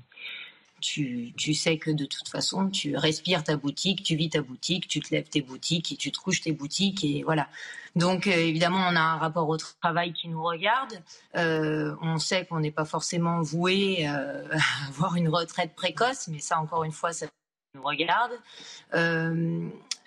tu, 0.82 1.54
sais 1.54 1.78
que 1.78 1.92
de 1.92 2.06
toute 2.06 2.28
façon, 2.28 2.70
tu 2.70 2.98
respires 2.98 3.44
ta 3.44 3.56
boutique, 3.56 4.04
tu 4.04 4.16
vis 4.16 4.30
ta 4.30 4.42
boutique, 4.42 4.88
tu 4.88 5.00
te 5.00 5.14
lèves 5.14 5.30
tes 5.30 5.42
boutiques 5.42 5.92
et 5.92 5.96
tu 5.96 6.12
te 6.12 6.20
couches 6.20 6.42
tes 6.42 6.52
boutiques 6.52 7.04
et 7.04 7.24
voilà. 7.24 7.48
Donc 7.96 8.28
euh, 8.28 8.32
évidemment, 8.32 8.80
on 8.90 8.96
a 8.96 9.00
un 9.00 9.18
rapport 9.18 9.48
au 9.48 9.58
travail 9.58 10.14
qui 10.14 10.28
nous 10.28 10.44
regarde. 10.44 11.02
Euh, 11.38 11.96
on 12.02 12.18
sait 12.18 12.46
qu'on 12.46 12.60
n'est 12.60 12.72
pas 12.72 12.86
forcément 12.86 13.42
voué 13.42 14.08
euh, 14.08 14.48
à 14.52 14.88
avoir 14.90 15.16
une 15.16 15.30
retraite 15.30 15.74
précoce, 15.76 16.28
mais 16.28 16.40
ça, 16.40 16.60
encore 16.60 16.84
une 16.84 16.92
fois, 16.92 17.14
ça 17.14 17.28
nous 17.76 17.84
regarde. 17.84 18.32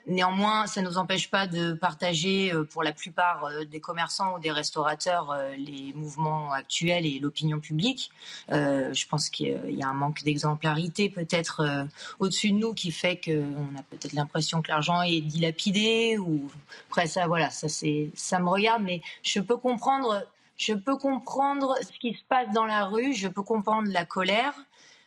Néanmoins, 0.06 0.66
ça 0.66 0.82
ne 0.82 0.88
nous 0.88 0.98
empêche 0.98 1.30
pas 1.30 1.46
de 1.46 1.72
partager 1.72 2.52
euh, 2.52 2.64
pour 2.64 2.82
la 2.82 2.92
plupart 2.92 3.44
euh, 3.44 3.64
des 3.64 3.80
commerçants 3.80 4.36
ou 4.36 4.38
des 4.38 4.50
restaurateurs 4.50 5.30
euh, 5.30 5.54
les 5.56 5.94
mouvements 5.94 6.52
actuels 6.52 7.06
et 7.06 7.18
l'opinion 7.18 7.58
publique. 7.58 8.10
je 8.50 9.06
pense 9.06 9.30
qu'il 9.30 9.70
y 9.70 9.82
a 9.82 9.88
un 9.88 9.94
manque 9.94 10.22
d'exemplarité 10.22 11.08
peut-être 11.08 11.86
au-dessus 12.18 12.50
de 12.50 12.58
nous 12.58 12.74
qui 12.74 12.90
fait 12.90 13.20
qu'on 13.20 13.78
a 13.78 13.82
peut-être 13.90 14.12
l'impression 14.12 14.60
que 14.62 14.68
l'argent 14.68 15.02
est 15.02 15.20
dilapidé 15.20 16.18
ou 16.18 16.50
après 16.90 17.06
ça 17.06 17.26
voilà 17.26 17.50
ça 17.50 17.68
ça 17.68 18.38
me 18.38 18.48
regarde 18.48 18.82
mais 18.82 19.02
je 19.22 19.40
peux 19.40 19.56
comprendre 19.56 20.22
je 20.56 20.74
peux 20.74 20.96
comprendre 20.96 21.76
ce 21.80 21.98
qui 21.98 22.14
se 22.14 22.24
passe 22.28 22.50
dans 22.52 22.66
la 22.66 22.84
rue, 22.84 23.12
je 23.14 23.28
peux 23.28 23.42
comprendre 23.42 23.88
la 23.90 24.04
colère, 24.04 24.54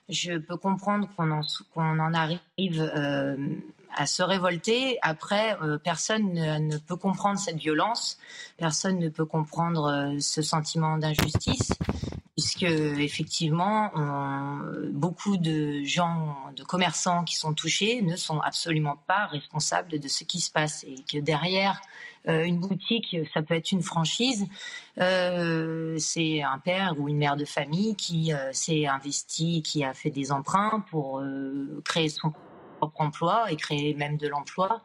je 0.09 0.37
peux 0.37 0.57
comprendre 0.57 1.07
qu'on 1.15 1.31
en, 1.31 1.41
qu'on 1.73 1.99
en 1.99 2.13
arrive 2.13 2.39
à 3.95 4.05
se 4.05 4.23
révolter. 4.23 4.97
Après, 5.01 5.57
euh, 5.61 5.77
personne 5.77 6.33
ne, 6.33 6.77
peut 6.77 6.95
comprendre 6.95 7.39
cette 7.39 7.57
violence, 7.57 8.17
personne 8.57 8.99
ne 8.99 9.09
peut 9.09 9.25
comprendre 9.25 9.85
euh, 9.85 10.19
ce 10.19 10.41
sentiment 10.41 10.97
d'injustice, 10.97 11.71
puisque 12.35 12.63
effectivement, 12.63 13.91
beaucoup 14.91 15.37
de 15.37 15.83
gens, 15.83 16.35
de 16.55 16.63
commerçants 16.63 17.23
qui 17.23 17.35
sont 17.35 17.53
touchés 17.53 18.01
ne 18.03 18.15
sont 18.15 18.39
absolument 18.41 18.97
pas 19.07 19.25
responsables 19.25 19.99
de 19.99 20.07
ce 20.07 20.23
qui 20.23 20.39
se 20.39 20.51
passe 20.51 20.83
et 20.83 21.03
que 21.11 21.17
derrière 21.17 21.81
euh, 22.27 22.43
une 22.43 22.59
boutique, 22.59 23.17
ça 23.33 23.41
peut 23.41 23.55
être 23.55 23.71
une 23.71 23.81
franchise. 23.81 24.45
c'est 24.97 26.43
un 26.43 26.59
père 26.59 26.93
ou 26.99 27.09
une 27.09 27.17
mère 27.17 27.37
de 27.37 27.45
famille 27.45 27.95
qui 27.95 28.31
s'est 28.51 28.85
investi, 28.85 29.63
qui 29.63 29.83
a 29.83 29.93
fait 29.95 30.11
des 30.11 30.31
emprunts 30.31 30.85
pour 30.91 31.23
créer 31.83 32.09
son 32.09 32.31
propre 32.77 33.01
emploi 33.01 33.51
et 33.51 33.55
créer 33.55 33.93
même 33.93 34.17
de 34.17 34.27
l'emploi 34.27 34.81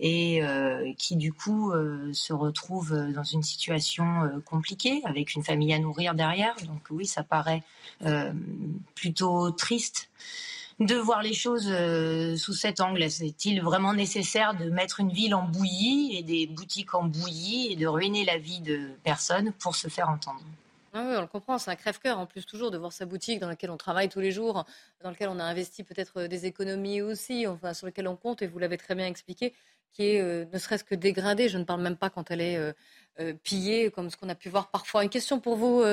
et 0.00 0.42
euh, 0.42 0.92
qui 0.98 1.16
du 1.16 1.32
coup 1.32 1.72
euh, 1.72 2.12
se 2.12 2.32
retrouve 2.32 2.94
dans 3.12 3.24
une 3.24 3.42
situation 3.42 4.22
euh, 4.22 4.40
compliquée 4.44 5.00
avec 5.04 5.34
une 5.34 5.42
famille 5.42 5.72
à 5.72 5.78
nourrir 5.78 6.14
derrière. 6.14 6.54
Donc 6.66 6.82
oui, 6.90 7.06
ça 7.06 7.22
paraît 7.22 7.62
plutôt 8.94 9.50
triste. 9.52 10.10
de 10.78 10.94
voir 10.94 11.22
les 11.22 11.32
choses 11.32 11.72
sous 12.36 12.52
cet 12.52 12.80
angle. 12.80 13.02
Est-il 13.02 13.62
vraiment 13.62 13.94
nécessaire 13.94 14.54
de 14.54 14.68
mettre 14.68 15.00
une 15.00 15.10
ville 15.10 15.34
en 15.34 15.44
bouillie 15.44 16.16
et 16.16 16.22
des 16.22 16.46
boutiques 16.46 16.94
en 16.94 17.04
bouillie 17.04 17.72
et 17.72 17.76
de 17.76 17.86
ruiner 17.86 18.26
la 18.26 18.36
vie 18.36 18.60
de 18.60 18.90
personnes 19.02 19.52
pour 19.52 19.74
se 19.74 19.88
faire 19.88 20.10
entendre? 20.10 20.42
Ah 20.96 21.04
oui, 21.08 21.14
on 21.16 21.20
le 21.20 21.26
comprend, 21.26 21.58
c'est 21.58 21.70
un 21.70 21.76
crève-cœur 21.76 22.18
en 22.18 22.26
plus 22.26 22.46
toujours 22.46 22.70
de 22.70 22.78
voir 22.78 22.92
sa 22.92 23.04
boutique 23.04 23.38
dans 23.38 23.48
laquelle 23.48 23.70
on 23.70 23.76
travaille 23.76 24.08
tous 24.08 24.20
les 24.20 24.32
jours, 24.32 24.64
dans 25.02 25.10
laquelle 25.10 25.28
on 25.28 25.38
a 25.38 25.44
investi 25.44 25.84
peut-être 25.84 26.22
des 26.22 26.46
économies 26.46 27.02
aussi, 27.02 27.44
sur 27.74 27.86
lequel 27.86 28.08
on 28.08 28.16
compte, 28.16 28.40
et 28.40 28.46
vous 28.46 28.58
l'avez 28.58 28.78
très 28.78 28.94
bien 28.94 29.06
expliqué, 29.06 29.52
qui 29.92 30.04
est 30.04 30.20
euh, 30.20 30.46
ne 30.52 30.58
serait-ce 30.58 30.84
que 30.84 30.94
dégradée. 30.94 31.48
Je 31.48 31.58
ne 31.58 31.64
parle 31.64 31.82
même 31.82 31.96
pas 31.96 32.08
quand 32.08 32.30
elle 32.30 32.40
est 32.40 32.56
euh, 32.56 33.34
pillée, 33.42 33.90
comme 33.90 34.10
ce 34.10 34.16
qu'on 34.16 34.28
a 34.28 34.34
pu 34.34 34.48
voir 34.48 34.70
parfois. 34.70 35.04
Une 35.04 35.10
question 35.10 35.38
pour 35.38 35.56
vous, 35.56 35.84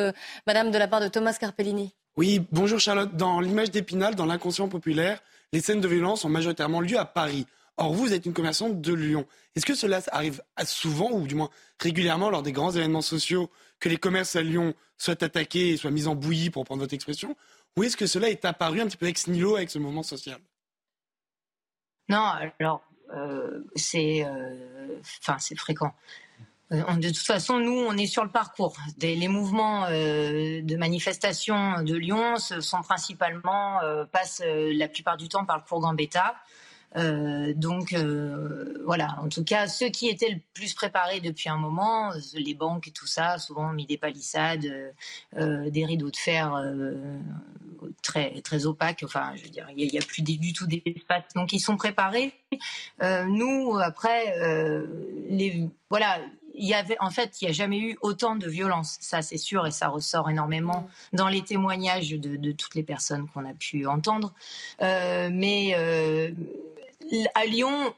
Madame, 0.47 0.71
de 0.71 0.77
la 0.77 0.87
part 0.87 1.01
de 1.01 1.09
Thomas 1.09 1.35
Carpellini. 1.39 1.93
Oui, 2.15 2.45
bonjour 2.51 2.79
Charlotte. 2.79 3.15
Dans 3.15 3.41
l'image 3.41 3.71
d'Épinal, 3.71 4.15
dans 4.15 4.25
l'inconscient 4.25 4.69
populaire, 4.69 5.21
les 5.51 5.61
scènes 5.61 5.81
de 5.81 5.87
violence 5.87 6.25
ont 6.25 6.29
majoritairement 6.29 6.79
lieu 6.79 6.97
à 6.97 7.05
Paris. 7.05 7.45
Or, 7.77 7.93
vous 7.93 8.13
êtes 8.13 8.25
une 8.25 8.33
commerçante 8.33 8.81
de 8.81 8.93
Lyon. 8.93 9.25
Est-ce 9.55 9.65
que 9.65 9.73
cela 9.73 10.01
arrive 10.11 10.43
souvent, 10.65 11.11
ou 11.11 11.25
du 11.25 11.35
moins 11.35 11.49
régulièrement, 11.79 12.29
lors 12.29 12.43
des 12.43 12.51
grands 12.51 12.71
événements 12.71 13.01
sociaux, 13.01 13.49
que 13.79 13.89
les 13.89 13.97
commerces 13.97 14.35
à 14.35 14.41
Lyon 14.41 14.75
soient 14.97 15.23
attaqués 15.23 15.69
et 15.69 15.77
soient 15.77 15.91
mis 15.91 16.07
en 16.07 16.15
bouillie, 16.15 16.51
pour 16.51 16.65
prendre 16.65 16.81
votre 16.81 16.93
expression? 16.93 17.35
Ou 17.75 17.83
est-ce 17.83 17.97
que 17.97 18.05
cela 18.05 18.29
est 18.29 18.45
apparu 18.45 18.81
un 18.81 18.85
petit 18.85 18.97
peu 18.97 19.07
ex 19.07 19.27
nihilo 19.27 19.55
avec 19.55 19.71
ce 19.71 19.79
mouvement 19.79 20.03
social? 20.03 20.39
Non, 22.09 22.23
alors, 22.59 22.83
euh, 23.15 23.63
c'est 23.75 24.23
euh, 24.25 25.01
fréquent. 25.55 25.93
Euh, 26.71 26.81
de 26.95 27.07
toute 27.07 27.17
façon, 27.25 27.59
nous, 27.59 27.73
on 27.73 27.97
est 27.97 28.05
sur 28.07 28.23
le 28.23 28.29
parcours. 28.31 28.75
les 29.01 29.27
mouvements 29.27 29.85
euh, 29.85 30.61
de 30.61 30.75
manifestation 30.75 31.81
de 31.81 31.95
Lyon 31.95 32.37
sont 32.37 32.81
principalement 32.81 33.79
passent 34.11 34.43
la 34.45 34.87
plupart 34.87 35.17
du 35.17 35.27
temps 35.27 35.45
par 35.45 35.57
le 35.57 35.63
cours 35.63 35.79
Gambetta. 35.79 36.35
Donc 36.95 37.95
voilà, 38.85 39.17
en 39.21 39.29
tout 39.29 39.43
cas, 39.43 39.67
ceux 39.67 39.89
qui 39.89 40.07
étaient 40.07 40.29
le 40.29 40.39
plus 40.53 40.73
préparés 40.73 41.19
depuis 41.19 41.49
un 41.49 41.57
moment, 41.57 42.11
les 42.33 42.53
banques 42.53 42.87
et 42.87 42.91
tout 42.91 43.07
ça, 43.07 43.37
souvent 43.37 43.71
mis 43.71 43.85
des 43.85 43.97
palissades, 43.97 44.93
des 45.35 45.85
rideaux 45.85 46.11
de 46.11 46.17
fer 46.17 46.53
très 48.01 48.41
très 48.41 48.65
opaques. 48.65 49.03
Enfin, 49.03 49.33
je 49.35 49.43
veux 49.43 49.49
dire, 49.49 49.67
il 49.75 49.91
n'y 49.91 49.97
a, 49.97 50.01
plus 50.01 50.21
du 50.21 50.53
tout 50.53 50.67
d'espace. 50.67 51.23
Donc 51.35 51.53
ils 51.53 51.59
sont 51.59 51.77
préparés. 51.77 52.33
nous, 53.01 53.77
après, 53.81 54.35
les 55.29 55.69
voilà 55.89 56.19
il 56.53 56.67
y 56.67 56.73
avait, 56.73 56.97
en 56.99 57.09
fait, 57.09 57.41
il 57.41 57.45
n'y 57.45 57.49
a 57.49 57.53
jamais 57.53 57.79
eu 57.79 57.97
autant 58.01 58.35
de 58.35 58.47
violence, 58.47 58.97
ça 59.01 59.21
c'est 59.21 59.37
sûr, 59.37 59.65
et 59.65 59.71
ça 59.71 59.87
ressort 59.87 60.29
énormément 60.29 60.87
dans 61.11 61.27
les 61.27 61.41
témoignages 61.41 62.11
de, 62.11 62.51
toutes 62.51 62.75
les 62.75 62.83
personnes 62.83 63.27
qu'on 63.27 63.45
a 63.45 63.53
pu 63.53 63.85
entendre. 63.87 64.33
Euh, 64.81 65.29
mais 65.31 65.73
euh, 65.75 66.31
à 67.35 67.45
Lyon, 67.45 67.93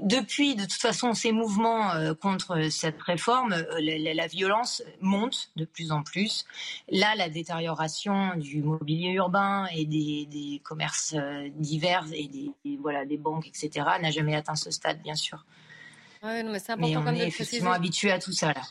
depuis, 0.00 0.54
de 0.54 0.62
toute 0.62 0.80
façon, 0.80 1.14
ces 1.14 1.32
mouvements 1.32 1.90
euh, 1.92 2.14
contre 2.14 2.68
cette 2.70 3.00
réforme, 3.02 3.56
la, 3.80 4.26
violence 4.28 4.82
monte 5.00 5.50
de 5.56 5.64
plus 5.64 5.90
en 5.90 6.02
plus. 6.02 6.44
Là, 6.90 7.14
la 7.16 7.28
détérioration 7.28 8.36
du 8.36 8.62
mobilier 8.62 9.10
urbain 9.10 9.66
et 9.74 9.84
des, 9.84 10.60
commerces 10.64 11.16
divers 11.56 12.06
et 12.12 12.28
des, 12.28 12.78
voilà, 12.80 13.04
des 13.04 13.16
banques, 13.16 13.48
etc., 13.48 13.86
n'a 14.00 14.10
jamais 14.10 14.36
atteint 14.36 14.54
ce 14.56 14.70
stade, 14.70 15.02
bien 15.02 15.16
sûr 15.16 15.44
mais 16.22 16.58
c'est 16.58 16.72
important 16.72 17.04
on 17.06 17.14
est 17.14 17.26
effectivement 17.26 17.72
habitué 17.72 18.10
à 18.10 18.18
tout 18.18 18.32
ça 18.32 18.48
là. 18.48 18.62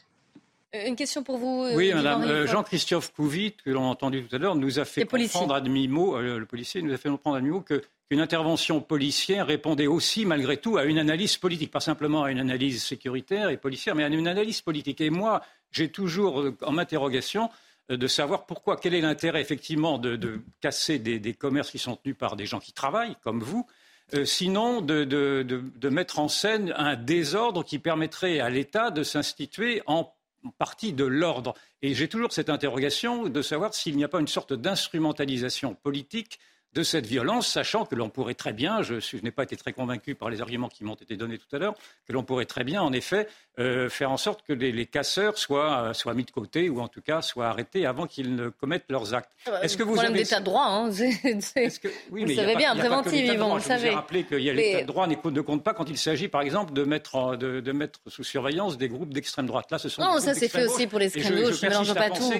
Euh, 0.76 0.86
une 0.86 0.98
question 0.98 1.24
pour 1.24 1.38
vous. 1.38 1.64
Euh, 1.64 1.76
oui, 1.76 1.94
madame. 1.94 2.24
Euh, 2.24 2.46
Jean-Christophe 2.46 3.14
Couvit, 3.14 3.54
que 3.54 3.70
l'on 3.70 3.86
a 3.86 3.88
entendu 3.88 4.26
tout 4.26 4.36
à 4.36 4.40
l'heure, 4.40 4.56
nous 4.56 4.80
a 4.80 4.86
fait 4.86 5.06
comprendre 5.06 5.54
à 5.56 5.62
demi-mot, 5.62 6.20
le 6.20 6.46
policier 6.46 6.82
nous 6.82 6.94
a 6.94 6.98
fait 6.98 7.10
comprendre 7.10 7.38
à 7.38 7.40
demi-mot 7.40 7.64
qu'une 8.10 8.20
intervention 8.20 8.82
policière 8.82 9.48
répondait 9.48 9.88
aussi, 9.88 10.26
malgré 10.26 10.58
tout, 10.58 10.78
à 10.78 10.86
une 10.86 11.00
analyse 11.00 11.38
politique. 11.38 11.72
Pas 11.72 11.80
simplement 11.80 12.24
à 12.24 12.32
une 12.32 12.40
analyse 12.40 12.84
sécuritaire 12.84 13.50
et 13.50 13.58
policière, 13.58 13.96
mais 13.96 14.04
à 14.04 14.08
une 14.08 14.28
analyse 14.28 14.62
politique. 14.62 15.02
Et 15.02 15.10
moi, 15.10 15.42
j'ai 15.72 15.90
toujours 15.90 16.46
en 16.62 16.78
interrogation 16.78 17.50
de 17.90 18.08
savoir 18.08 18.46
pourquoi, 18.46 18.78
quel 18.78 18.94
est 18.94 19.02
l'intérêt 19.02 19.42
effectivement 19.42 19.98
de, 19.98 20.42
casser 20.62 21.00
des, 21.00 21.34
commerces 21.34 21.72
qui 21.72 21.80
sont 21.80 21.96
tenus 21.96 22.18
par 22.18 22.36
des 22.36 22.46
gens 22.46 22.60
qui 22.60 22.74
travaillent, 22.74 23.16
comme 23.24 23.42
vous, 23.42 23.66
euh, 24.14 24.26
sinon 24.26 24.82
de, 24.82 25.90
mettre 25.90 26.20
en 26.20 26.28
scène 26.28 26.74
un 26.78 26.96
désordre 26.96 27.64
qui 27.64 27.80
permettrait 27.80 28.40
à 28.40 28.50
l'État 28.50 28.92
de 28.92 29.04
s'instituer 29.04 29.82
en 29.86 30.14
partie 30.58 30.94
de 30.94 31.06
l'ordre. 31.06 31.54
Et 31.82 31.94
j'ai 31.94 32.08
toujours 32.08 32.32
cette 32.32 32.50
interrogation 32.50 33.28
de 33.28 33.42
savoir 33.42 33.74
s'il 33.74 33.98
n'y 33.98 34.04
a 34.04 34.08
pas 34.08 34.20
une 34.20 34.28
sorte 34.28 34.54
d'instrumentalisation 34.54 35.76
politique 35.76 36.40
de 36.78 36.84
cette 36.84 37.08
violence, 37.08 37.48
sachant 37.48 37.86
que 37.86 37.96
l'on 37.96 38.10
pourrait 38.10 38.36
très 38.36 38.54
bien, 38.54 38.84
je, 38.84 38.96
n'ai 39.24 39.32
pas 39.32 39.44
été 39.44 39.58
très 39.58 39.74
convaincu 39.74 40.14
par 40.14 40.30
les 40.30 40.42
arguments 40.42 40.70
qui 40.70 40.84
m'ont 40.84 40.94
été 40.94 41.18
donnés 41.18 41.40
tout 41.40 41.56
à 41.56 41.58
l'heure, 41.58 41.74
que 42.08 42.14
l'on 42.14 42.24
pourrait 42.24 42.46
très 42.46 42.64
bien, 42.64 42.84
en 42.84 42.94
effet, 42.94 43.28
euh, 43.58 43.90
faire 43.90 44.12
en 44.12 44.18
sorte 44.18 44.44
que 44.44 44.54
les, 44.54 44.86
casseurs 44.86 45.40
soient, 45.40 45.96
soient, 45.96 46.14
mis 46.14 46.24
de 46.24 46.30
côté 46.30 46.70
ou 46.70 46.80
en 46.80 46.88
tout 46.88 47.02
cas 47.02 47.24
soient 47.24 47.48
arrêtés 47.48 47.88
avant 47.88 48.06
qu'ils 48.06 48.36
ne 48.36 48.50
commettent 48.50 48.86
leurs 48.90 49.16
actes. 49.16 49.32
Ah 49.48 49.52
bah, 49.52 49.64
Est-ce 49.64 49.76
que 49.76 49.82
vous 49.82 50.00
avez 50.00 50.14
d'état 50.14 50.40
de 50.40 50.46
droit 50.46 50.66
hein, 50.68 50.90
que... 50.92 51.88
oui, 52.12 52.26
vous 52.26 52.36
savez 52.36 52.56
bien, 52.56 52.76
préventif, 52.76 53.36
vous 53.36 53.60
savez. 53.60 53.80
Je 53.80 53.86
vous 53.88 53.92
ai 53.94 53.96
rappelé 53.96 54.24
que 54.26 54.36
l'état 54.36 54.82
de 54.82 54.86
droit 54.86 55.08
ne 55.08 55.42
compte 55.42 55.64
pas 55.64 55.74
quand 55.74 55.90
il 55.90 55.98
s'agit, 55.98 56.28
par 56.28 56.42
exemple, 56.42 56.74
de 56.74 56.84
mettre, 56.84 57.38
de, 57.38 57.72
mettre 57.72 58.02
sous 58.06 58.24
surveillance 58.24 58.78
des 58.78 58.88
groupes 58.88 59.16
d'extrême 59.16 59.48
droite. 59.48 59.72
Là, 59.72 59.80
ce 59.80 59.90
sont 59.90 60.04
non, 60.04 60.20
ça 60.20 60.36
c'est 60.36 60.48
fait 60.48 60.66
aussi 60.66 60.86
pour 60.86 61.00
l'extrême 61.00 61.42
gauche. 61.42 61.60
Je, 61.60 61.68
je, 61.68 61.84
je 61.86 61.94
pas 61.94 62.12
tout. 62.12 62.32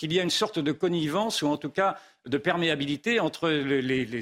Qu'il 0.00 0.14
y 0.14 0.18
a 0.18 0.22
une 0.22 0.30
sorte 0.30 0.58
de 0.58 0.72
connivence 0.72 1.42
ou 1.42 1.48
en 1.48 1.58
tout 1.58 1.68
cas 1.68 1.98
de 2.24 2.38
perméabilité 2.38 3.20
entre 3.20 3.50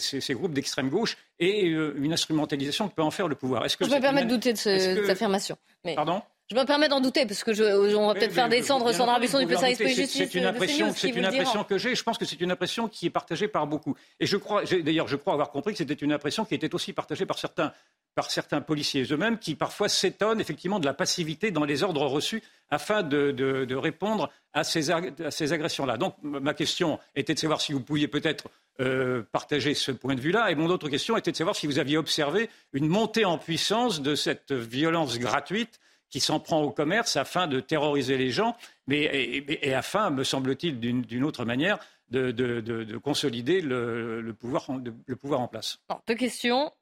ces, 0.00 0.34
groupes 0.34 0.52
d'extrême 0.52 0.88
gauche 0.88 1.16
et 1.38 1.70
euh, 1.70 1.94
une 1.98 2.12
instrumentalisation 2.12 2.88
que 2.88 2.94
peut 2.96 3.02
en 3.02 3.12
faire 3.12 3.28
le 3.28 3.36
pouvoir. 3.36 3.64
Est-ce 3.64 3.76
que 3.76 3.84
je 3.84 3.90
me 3.90 4.00
permets 4.00 4.24
de 4.24 4.28
douter 4.28 4.52
de, 4.54 4.58
cette 4.58 5.08
affirmation. 5.08 5.56
Pardon? 5.94 6.20
Je 6.50 6.56
me 6.56 6.64
permets 6.64 6.88
d'en 6.88 7.00
douter 7.00 7.26
parce 7.26 7.44
que 7.44 7.52
je, 7.52 7.62
on 7.94 8.06
va 8.06 8.14
peut-être 8.14 8.32
faire 8.32 8.48
descendre 8.48 8.90
Sandra 8.92 9.18
Buisson 9.18 9.44
du 9.44 9.52
Esprit 9.52 9.94
Justice. 9.94 10.16
C'est 10.16 10.34
une 10.34 10.46
impression, 10.46 10.92
c'est 10.94 11.10
une 11.10 11.26
impression 11.26 11.62
que 11.62 11.76
j'ai. 11.76 11.94
Je 11.94 12.02
pense 12.02 12.16
que 12.16 12.24
c'est 12.24 12.40
une 12.40 12.50
impression 12.50 12.88
qui 12.88 13.06
est 13.06 13.10
partagée 13.10 13.48
par 13.48 13.66
beaucoup. 13.66 13.94
Et 14.18 14.26
je 14.26 14.36
crois, 14.38 14.64
d'ailleurs, 14.64 15.08
je 15.08 15.16
crois 15.16 15.34
avoir 15.34 15.50
compris 15.50 15.72
que 15.72 15.78
c'était 15.78 15.92
une 15.92 16.12
impression 16.12 16.46
qui 16.46 16.54
était 16.54 16.74
aussi 16.74 16.94
partagée 16.94 17.26
par 17.26 17.38
certains, 17.38 17.72
par 18.14 18.30
certains 18.30 18.62
policiers 18.62 19.04
eux-mêmes, 19.10 19.38
qui 19.38 19.56
parfois 19.56 19.90
s'étonnent 19.90 20.40
effectivement 20.40 20.80
de 20.80 20.86
la 20.86 20.94
passivité 20.94 21.50
dans 21.50 21.64
les 21.64 21.82
ordres 21.82 22.06
reçus 22.06 22.42
afin 22.70 23.02
de, 23.02 23.30
de, 23.30 23.76
répondre 23.76 24.30
à 24.54 24.64
ces, 24.64 24.90
à 24.90 25.30
ces 25.30 25.52
agressions-là. 25.52 25.98
Donc 25.98 26.14
ma 26.22 26.54
question 26.54 26.98
était 27.14 27.34
de 27.34 27.38
savoir 27.38 27.60
si 27.60 27.74
vous 27.74 27.80
pouviez 27.80 28.08
peut-être 28.08 28.48
euh, 28.80 29.22
partager 29.32 29.74
ce 29.74 29.92
point 29.92 30.14
de 30.14 30.20
vue-là. 30.20 30.50
Et 30.50 30.54
mon 30.54 30.70
autre 30.70 30.88
question 30.88 31.18
était 31.18 31.32
de 31.32 31.36
savoir 31.36 31.56
si 31.56 31.66
vous 31.66 31.78
aviez 31.78 31.98
observé 31.98 32.48
une 32.72 32.88
montée 32.88 33.26
en 33.26 33.36
puissance 33.36 34.00
de 34.00 34.14
cette 34.14 34.52
violence 34.52 35.18
gratuite 35.18 35.78
qui 36.10 36.20
s'en 36.20 36.40
prend 36.40 36.62
au 36.62 36.70
commerce 36.70 37.16
afin 37.16 37.46
de 37.46 37.60
terroriser 37.60 38.16
les 38.16 38.30
gens, 38.30 38.56
mais, 38.86 39.02
et, 39.02 39.74
afin, 39.74 40.10
me 40.10 40.24
semble-t-il, 40.24 40.80
d'une 40.80 41.24
autre 41.24 41.44
manière, 41.44 41.78
de, 42.10 42.96
consolider 42.98 43.60
le, 43.60 44.32
pouvoir, 44.38 44.66
le 45.06 45.16
pouvoir 45.16 45.40
en 45.40 45.48
place. 45.48 45.78
deux 46.06 46.14
questions 46.14 46.72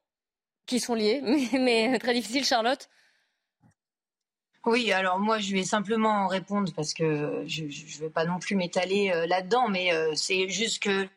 qui 0.65 0.79
sont 0.79 0.95
liées, 0.95 1.21
mais 1.53 1.97
très 1.99 2.13
difficiles, 2.13 2.45
Charlotte. 2.45 2.89
Oui, 4.65 4.91
alors 4.91 5.19
moi 5.19 5.39
je 5.39 5.53
vais 5.53 5.63
simplement 5.63 6.27
répondre 6.27 6.71
parce 6.75 6.93
que 6.93 7.43
je 7.47 7.63
ne 7.63 7.99
vais 8.01 8.09
pas 8.09 8.25
non 8.25 8.39
plus 8.39 8.55
m'étaler 8.55 9.11
euh, 9.11 9.25
là-dedans, 9.25 9.69
mais 9.69 9.93
euh, 9.93 10.11
c'est 10.15 10.49
juste 10.49 10.83
que 10.83 11.07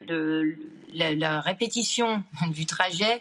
la, 0.95 1.41
répétition 1.41 2.23
du 2.53 2.67
trajet 2.67 3.21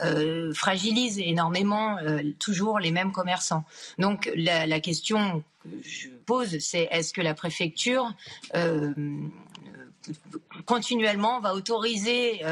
euh, 0.00 0.52
fragilise 0.54 1.18
énormément 1.18 1.96
toujours 2.38 2.78
les 2.78 2.92
mêmes 2.92 3.12
commerçants. 3.12 3.64
Donc 3.98 4.30
la, 4.36 4.80
question 4.80 5.42
que 5.62 5.68
je 5.82 6.08
pose, 6.26 6.58
c'est 6.60 6.88
est-ce 6.90 7.12
que 7.12 7.20
la 7.20 7.34
préfecture 7.34 8.12
continuellement 10.66 11.40
va 11.40 11.54
autoriser 11.54 12.42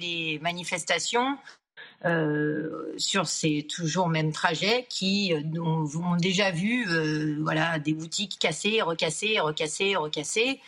les 0.00 0.38
manifestations 0.42 1.38
euh, 2.06 2.94
sur 2.96 3.26
ces 3.26 3.66
toujours 3.68 4.08
mêmes 4.08 4.32
trajets 4.32 4.86
qui 4.88 5.34
euh, 5.34 5.60
ont, 5.60 6.16
déjà 6.16 6.50
vu 6.50 6.88
euh, 6.88 7.36
voilà 7.42 7.78
des 7.78 7.92
boutiques 7.92 8.38
cassées, 8.38 8.80
recassées, 8.80 9.38
recassées, 9.38 9.96
recassées. 9.96 10.60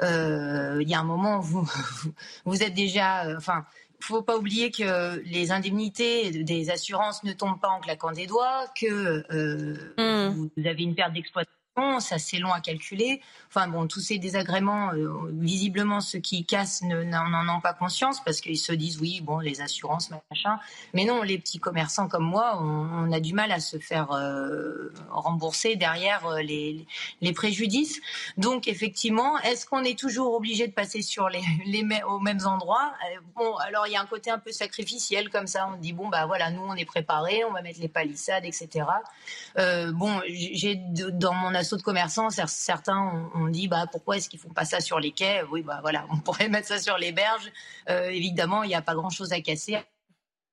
Il 0.00 0.88
y 0.88 0.94
a 0.94 1.00
un 1.00 1.04
moment 1.04 1.40
où 1.40 1.42
vous, 1.42 1.68
vous 2.44 2.62
êtes 2.62 2.74
déjà, 2.74 3.36
enfin. 3.36 3.66
Il 4.00 4.04
faut 4.04 4.22
pas 4.22 4.36
oublier 4.36 4.70
que 4.70 5.20
les 5.24 5.50
indemnités 5.50 6.44
des 6.44 6.70
assurances 6.70 7.24
ne 7.24 7.32
tombent 7.32 7.58
pas 7.58 7.70
en 7.70 7.80
claquant 7.80 8.12
des 8.12 8.28
doigts, 8.28 8.66
que 8.80 9.24
mmh. 9.98 10.28
vous 10.28 10.66
avez 10.68 10.84
une 10.84 10.94
perte 10.94 11.14
d'exploitation 11.14 11.57
ça 12.00 12.18
c'est 12.18 12.38
long 12.38 12.52
à 12.52 12.60
calculer. 12.60 13.20
Enfin 13.50 13.66
bon, 13.66 13.86
tous 13.86 14.00
ces 14.00 14.18
désagréments, 14.18 14.92
euh, 14.92 15.08
visiblement 15.32 16.02
ceux 16.02 16.18
qui 16.18 16.44
cassent 16.44 16.82
n'en 16.82 17.56
ont 17.56 17.60
pas 17.60 17.72
conscience 17.72 18.22
parce 18.22 18.42
qu'ils 18.42 18.58
se 18.58 18.72
disent 18.72 19.00
oui, 19.00 19.22
bon, 19.22 19.38
les 19.38 19.62
assurances, 19.62 20.10
machin. 20.30 20.58
Mais 20.92 21.06
non, 21.06 21.22
les 21.22 21.38
petits 21.38 21.58
commerçants 21.58 22.08
comme 22.08 22.24
moi, 22.24 22.60
on, 22.60 23.10
a 23.10 23.20
du 23.20 23.32
mal 23.32 23.50
à 23.50 23.60
se 23.60 23.78
faire 23.78 24.12
euh, 24.12 24.92
rembourser 25.10 25.76
derrière 25.76 26.26
euh, 26.26 26.42
les, 26.42 26.86
les, 27.22 27.32
préjudices. 27.32 28.00
Donc 28.36 28.68
effectivement, 28.68 29.38
est-ce 29.38 29.64
qu'on 29.64 29.82
est 29.82 29.98
toujours 29.98 30.34
obligé 30.34 30.66
de 30.66 30.72
passer 30.72 31.00
sur 31.00 31.30
les, 31.30 31.42
les 31.66 31.86
aux 32.06 32.18
mêmes 32.18 32.44
endroits? 32.44 32.92
Bon, 33.34 33.56
alors 33.56 33.86
il 33.86 33.94
y 33.94 33.96
a 33.96 34.02
un 34.02 34.06
côté 34.06 34.30
un 34.30 34.38
peu 34.38 34.52
sacrificiel 34.52 35.30
comme 35.30 35.46
ça. 35.46 35.70
On 35.72 35.78
dit 35.78 35.94
bon 35.94 36.08
bah 36.08 36.26
voilà, 36.26 36.50
nous 36.50 36.62
on 36.62 36.74
est 36.74 36.84
préparés, 36.84 37.44
on 37.44 37.52
va 37.52 37.62
mettre 37.62 37.80
les 37.80 37.88
palissades, 37.88 38.44
etc. 38.44 38.84
bon, 39.56 40.20
j'ai 40.28 40.74
dans 40.76 41.32
mon 41.32 41.54
de 41.76 41.82
commerçants, 41.82 42.30
certains 42.30 43.30
ont, 43.34 43.48
dit 43.48 43.68
bah 43.68 43.86
pourquoi 43.90 44.16
est-ce 44.16 44.28
qu'ils 44.28 44.38
font 44.38 44.52
pas 44.52 44.64
ça 44.64 44.80
sur 44.80 45.00
les 45.00 45.12
quais? 45.12 45.42
Oui, 45.50 45.62
bah 45.62 45.78
voilà, 45.82 46.06
on 46.10 46.18
pourrait 46.20 46.48
mettre 46.48 46.68
ça 46.68 46.78
sur 46.78 46.98
les 46.98 47.12
berges. 47.12 47.50
Euh, 47.88 48.08
évidemment, 48.08 48.62
il 48.62 48.68
n'y 48.68 48.74
a 48.74 48.82
pas 48.82 48.94
grand-chose 48.94 49.32
à 49.32 49.40
casser 49.40 49.78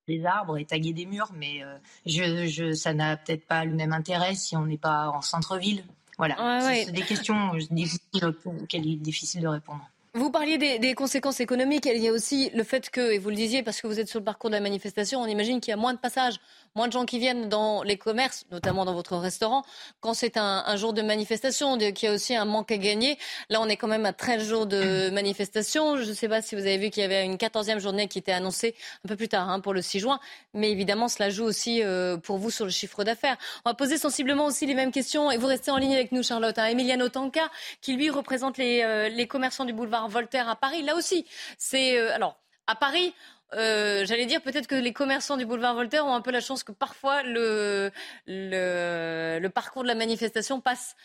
des 0.08 0.26
arbres 0.26 0.58
et 0.58 0.66
taguer 0.66 0.94
des 0.94 1.06
murs, 1.06 1.32
mais 1.34 1.64
euh, 1.64 1.78
je, 2.06 2.74
ça 2.74 2.94
n'a 2.94 3.18
peut-être 3.18 3.48
pas 3.48 3.66
le 3.66 3.74
même 3.74 3.92
intérêt 3.92 4.36
si 4.36 4.56
on 4.56 4.66
n'est 4.66 4.78
pas 4.78 5.10
en 5.10 5.22
centre-ville. 5.22 5.84
Voilà, 6.18 6.62
c'est 6.62 6.92
des 6.92 7.02
questions 7.02 7.56
difficiles, 7.72 8.34
auxquelles 8.46 8.86
il 8.86 8.94
est 8.94 9.02
difficile 9.02 9.42
de 9.42 9.48
répondre. 9.48 9.82
Vous 10.16 10.32
parliez 10.32 10.58
des, 10.58 10.94
conséquences 10.94 11.42
économiques. 11.42 11.90
Il 11.94 12.02
y 12.02 12.08
a 12.08 12.14
aussi 12.14 12.50
le 12.54 12.64
fait 12.64 12.90
que, 12.90 13.12
et 13.12 13.18
vous 13.18 13.30
le 13.30 13.36
disiez 13.36 13.64
parce 13.64 13.82
que 13.82 13.88
vous 13.88 14.00
êtes 14.00 14.08
sur 14.08 14.20
le 14.20 14.24
parcours 14.24 14.50
de 14.50 14.56
la 14.56 14.62
manifestation, 14.62 15.20
on 15.20 15.26
imagine 15.26 15.60
qu'il 15.60 15.72
y 15.72 15.74
a 15.74 15.78
moins 15.78 15.94
de 15.94 16.00
passages, 16.00 16.40
moins 16.76 16.88
de 16.88 16.94
gens 16.94 17.06
qui 17.06 17.20
viennent 17.20 17.50
dans 17.50 17.84
les 17.84 17.98
commerces, 17.98 18.46
notamment 18.52 18.86
dans 18.86 18.94
votre 18.94 19.16
restaurant, 19.16 19.64
quand 20.02 20.14
c'est 20.14 20.38
un, 20.38 20.76
jour 20.76 20.94
de 20.94 21.02
manifestation, 21.02 21.78
qu'il 21.78 22.10
y 22.10 22.12
a 22.12 22.14
aussi 22.14 22.36
un 22.36 22.46
manque 22.46 22.72
à 22.72 22.78
gagner. 22.78 23.18
Là, 23.50 23.62
on 23.62 23.68
est 23.68 23.78
quand 23.78 23.88
même 23.88 24.06
à 24.06 24.14
13 24.14 24.48
jours 24.48 24.66
de 24.66 25.10
manifestation. 25.14 25.98
Je 25.98 26.10
ne 26.10 26.14
sais 26.14 26.28
pas 26.28 26.42
si 26.42 26.56
vous 26.56 26.62
avez 26.62 26.78
vu 26.78 26.90
qu'il 26.90 27.02
y 27.02 27.06
avait 27.06 27.24
une 27.26 27.38
14e 27.38 27.80
journée 27.80 28.08
qui 28.08 28.20
était 28.20 28.34
annoncée 28.34 28.76
un 29.06 29.08
peu 29.08 29.16
plus 29.16 29.30
tard 29.30 29.50
hein, 29.50 29.60
pour 29.62 29.74
le 29.74 29.82
6 29.82 30.00
juin. 30.00 30.20
Mais 30.54 30.72
évidemment, 30.72 31.08
cela 31.08 31.30
joue 31.30 31.46
aussi 31.46 31.82
euh, 31.82 32.18
pour 32.18 32.38
vous 32.38 32.52
sur 32.52 32.66
le 32.66 32.72
chiffre 32.72 33.04
d'affaires. 33.04 33.38
On 33.64 33.70
va 33.70 33.74
poser 33.74 33.98
sensiblement 33.98 34.46
aussi 34.46 34.66
les 34.66 34.76
mêmes 34.76 34.92
questions 34.92 35.32
et 35.32 35.38
vous 35.38 35.48
restez 35.48 35.72
en 35.72 35.78
ligne 35.78 35.94
avec 35.94 36.12
nous, 36.12 36.24
Charlotte. 36.24 36.58
Hein. 36.58 36.66
Emiliano 36.66 37.08
Tanca, 37.08 37.50
qui 37.82 37.94
lui 37.94 38.10
représente 38.10 38.58
les, 38.58 38.82
euh, 38.84 39.08
les 39.10 39.28
commerçants 39.28 39.66
du 39.66 39.74
boulevard 39.74 40.10
Voltaire 40.10 40.50
à 40.50 40.56
Paris. 40.56 40.82
Là 40.82 40.96
aussi, 40.96 41.26
c'est 41.58 41.98
euh, 41.98 42.14
alors 42.14 42.38
à 42.68 42.76
Paris. 42.76 43.14
Euh, 43.56 44.06
j'allais 44.06 44.26
dire 44.26 44.42
peut-être 44.42 44.68
que 44.68 44.76
les 44.76 44.94
commerçants 44.94 45.38
du 45.38 45.46
boulevard 45.46 45.76
Voltaire 45.76 46.06
ont 46.06 46.14
un 46.14 46.22
peu 46.22 46.32
la 46.32 46.42
chance 46.42 46.64
que 46.64 46.72
parfois 46.72 47.24
le, 47.24 47.92
le, 48.28 49.48
parcours 49.48 49.84
de 49.84 49.88
la 49.88 49.96
manifestation 49.96 50.60
passe 50.60 50.96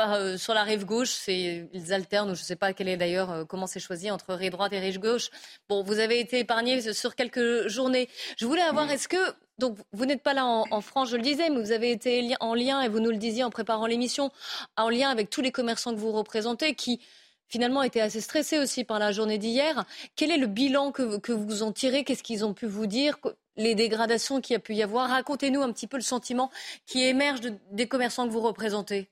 euh, 0.00 0.38
sur 0.38 0.54
la 0.54 0.62
rive 0.62 0.84
gauche, 0.84 1.26
ils 1.26 1.92
alternent, 1.92 2.34
je 2.34 2.40
ne 2.40 2.44
sais 2.44 2.56
pas 2.56 2.72
quel 2.72 2.88
est 2.88 2.96
d'ailleurs 2.96 3.46
comment 3.48 3.66
c'est 3.66 3.80
choisi 3.80 4.10
entre 4.10 4.32
rive 4.34 4.52
droite 4.52 4.72
et 4.72 4.78
rive 4.78 5.00
gauche. 5.00 5.30
Bon, 5.68 5.82
vous 5.82 5.98
avez 5.98 6.20
été 6.20 6.38
épargné 6.38 6.92
sur 6.92 7.14
quelques 7.14 7.66
journées. 7.66 8.08
Je 8.38 8.46
voulais 8.46 8.62
avoir, 8.62 8.90
est-ce 8.90 9.08
que 9.08 9.34
donc 9.58 9.76
vous 9.92 10.06
n'êtes 10.06 10.22
pas 10.22 10.34
là 10.34 10.46
en, 10.46 10.66
en, 10.70 10.80
France, 10.80 11.10
je 11.10 11.16
le 11.16 11.22
disais, 11.22 11.50
mais 11.50 11.60
vous 11.60 11.72
avez 11.72 11.90
été 11.90 12.34
en 12.38 12.54
lien 12.54 12.80
et 12.80 12.88
vous 12.88 13.00
nous 13.00 13.10
le 13.10 13.16
disiez 13.16 13.42
en 13.42 13.50
préparant 13.50 13.86
l'émission, 13.86 14.30
en 14.76 14.88
lien 14.88 15.10
avec 15.10 15.30
tous 15.30 15.40
les 15.40 15.50
commerçants 15.50 15.92
que 15.92 15.98
vous 15.98 16.12
représentez, 16.12 16.74
qui 16.74 17.00
finalement 17.48 17.82
été 17.82 18.00
assez 18.00 18.20
stressés 18.20 18.58
aussi 18.58 18.84
par 18.84 18.98
la 18.98 19.12
journée 19.12 19.38
d'hier. 19.38 19.84
Quel 20.16 20.30
est 20.30 20.38
le 20.38 20.46
bilan 20.46 20.92
que, 20.92 21.32
vous 21.32 21.62
en 21.62 21.72
tirez? 21.72 22.04
Qu'est-ce 22.04 22.22
qu'ils 22.22 22.44
ont 22.44 22.54
pu 22.54 22.66
vous 22.66 22.86
dire? 22.86 23.18
Les 23.56 23.74
dégradations 23.74 24.40
qu'il 24.40 24.54
y 24.54 24.56
a 24.56 24.60
pu 24.60 24.74
y 24.74 24.82
avoir? 24.82 25.10
Racontez-nous 25.10 25.62
un 25.62 25.72
petit 25.72 25.86
peu 25.86 25.96
le 25.96 26.02
sentiment 26.02 26.50
qui 26.86 27.02
émerge 27.02 27.40
des 27.72 27.88
commerçants 27.88 28.26
que 28.26 28.32
vous 28.32 28.40
représentez. 28.40 29.08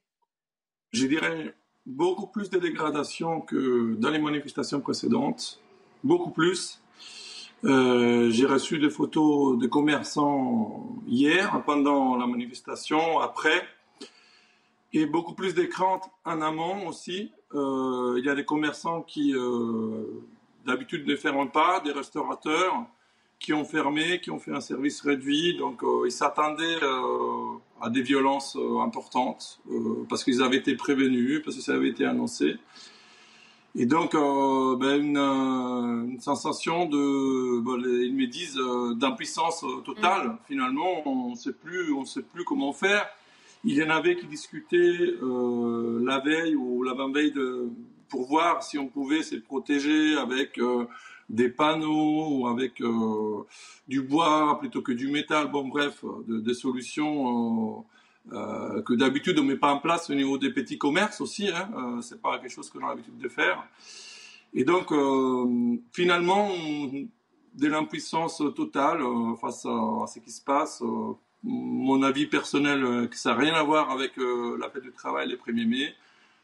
Je 0.92 1.06
dirais 1.06 1.54
beaucoup 1.84 2.26
plus 2.26 2.50
de 2.50 2.58
dégradations 2.58 3.40
que 3.40 3.94
dans 3.96 4.10
les 4.10 4.18
manifestations 4.18 4.80
précédentes. 4.80 5.60
Beaucoup 6.04 6.30
plus. 6.30 6.80
Euh, 7.64 8.30
j'ai 8.30 8.46
reçu 8.46 8.78
des 8.78 8.90
photos 8.90 9.58
de 9.58 9.66
commerçants 9.66 10.86
hier, 11.06 11.62
pendant 11.64 12.16
la 12.16 12.26
manifestation, 12.26 13.18
après, 13.18 13.66
et 14.92 15.06
beaucoup 15.06 15.34
plus 15.34 15.54
de 15.54 15.68
en 16.24 16.40
amont 16.42 16.86
aussi. 16.86 17.32
Euh, 17.56 18.16
il 18.18 18.24
y 18.24 18.28
a 18.28 18.34
des 18.34 18.44
commerçants 18.44 19.02
qui, 19.02 19.34
euh, 19.34 20.04
d'habitude, 20.66 21.06
ne 21.06 21.16
ferment 21.16 21.46
pas, 21.46 21.80
des 21.80 21.92
restaurateurs 21.92 22.84
qui 23.38 23.52
ont 23.52 23.64
fermé, 23.64 24.20
qui 24.20 24.30
ont 24.30 24.38
fait 24.38 24.52
un 24.52 24.60
service 24.60 25.00
réduit. 25.00 25.56
Donc, 25.56 25.82
euh, 25.82 26.04
ils 26.06 26.12
s'attendaient 26.12 26.80
à 27.80 27.90
des 27.90 28.02
violences 28.02 28.56
importantes 28.80 29.60
parce 30.08 30.24
qu'ils 30.24 30.42
avaient 30.42 30.56
été 30.56 30.74
prévenus, 30.74 31.42
parce 31.44 31.56
que 31.56 31.62
ça 31.62 31.74
avait 31.74 31.88
été 31.88 32.04
annoncé. 32.06 32.56
Et 33.78 33.84
donc, 33.84 34.14
ben, 34.14 34.98
une, 34.98 36.20
sensation 36.20 36.86
de, 36.86 37.60
ben, 37.60 37.76
ils 37.84 38.14
me 38.14 38.26
disent, 38.26 38.58
d'impuissance 38.98 39.64
totale. 39.84 40.28
Mm. 40.28 40.38
Finalement, 40.48 41.06
on 41.06 41.30
ne 41.30 41.36
sait 41.36 41.52
plus, 41.52 41.92
on 41.92 42.06
sait 42.06 42.22
plus 42.22 42.44
comment 42.44 42.72
faire. 42.72 43.06
Il 43.68 43.74
y 43.74 43.82
en 43.82 43.90
avait 43.90 44.14
qui 44.14 44.28
discutaient 44.28 44.76
euh, 44.76 46.00
la 46.04 46.20
veille 46.20 46.54
ou 46.54 46.84
l'avant-veille 46.84 47.34
pour 48.08 48.28
voir 48.28 48.62
si 48.62 48.78
on 48.78 48.86
pouvait 48.86 49.24
se 49.24 49.34
protéger 49.34 50.16
avec 50.16 50.56
euh, 50.58 50.86
des 51.28 51.48
panneaux 51.48 52.28
ou 52.30 52.46
avec 52.46 52.80
euh, 52.80 53.42
du 53.88 54.02
bois 54.02 54.56
plutôt 54.60 54.82
que 54.82 54.92
du 54.92 55.08
métal. 55.08 55.50
Bon, 55.50 55.66
bref, 55.66 56.04
des 56.28 56.54
solutions 56.54 57.84
que 58.30 58.94
d'habitude 58.94 59.36
on 59.40 59.42
ne 59.42 59.48
met 59.48 59.56
pas 59.56 59.72
en 59.72 59.80
place 59.80 60.10
au 60.10 60.14
niveau 60.14 60.38
des 60.38 60.50
petits 60.50 60.78
commerces 60.78 61.20
aussi. 61.20 61.48
Hein, 61.48 61.98
c'est 62.02 62.22
pas 62.22 62.38
quelque 62.38 62.52
chose 62.52 62.70
que 62.70 62.78
l'on 62.78 62.86
a 62.86 62.90
l'habitude 62.90 63.18
de 63.18 63.28
faire. 63.28 63.66
Et 64.54 64.62
donc, 64.62 64.92
finalement, 65.92 66.50
de 67.54 67.66
l'impuissance 67.66 68.40
totale 68.54 69.02
face 69.40 69.66
à, 69.66 70.06
ce 70.06 70.20
qui 70.20 70.30
se 70.30 70.42
passe 70.42 70.84
mon 71.46 72.02
avis 72.02 72.26
personnel, 72.26 72.84
euh, 72.84 73.06
que 73.06 73.16
ça 73.16 73.30
n'a 73.30 73.36
rien 73.36 73.54
à 73.54 73.62
voir 73.62 73.90
avec 73.90 74.18
euh, 74.18 74.58
la 74.60 74.68
fête 74.68 74.82
du 74.82 74.92
travail 74.92 75.28
le 75.28 75.36
1er 75.36 75.66
mai. 75.66 75.94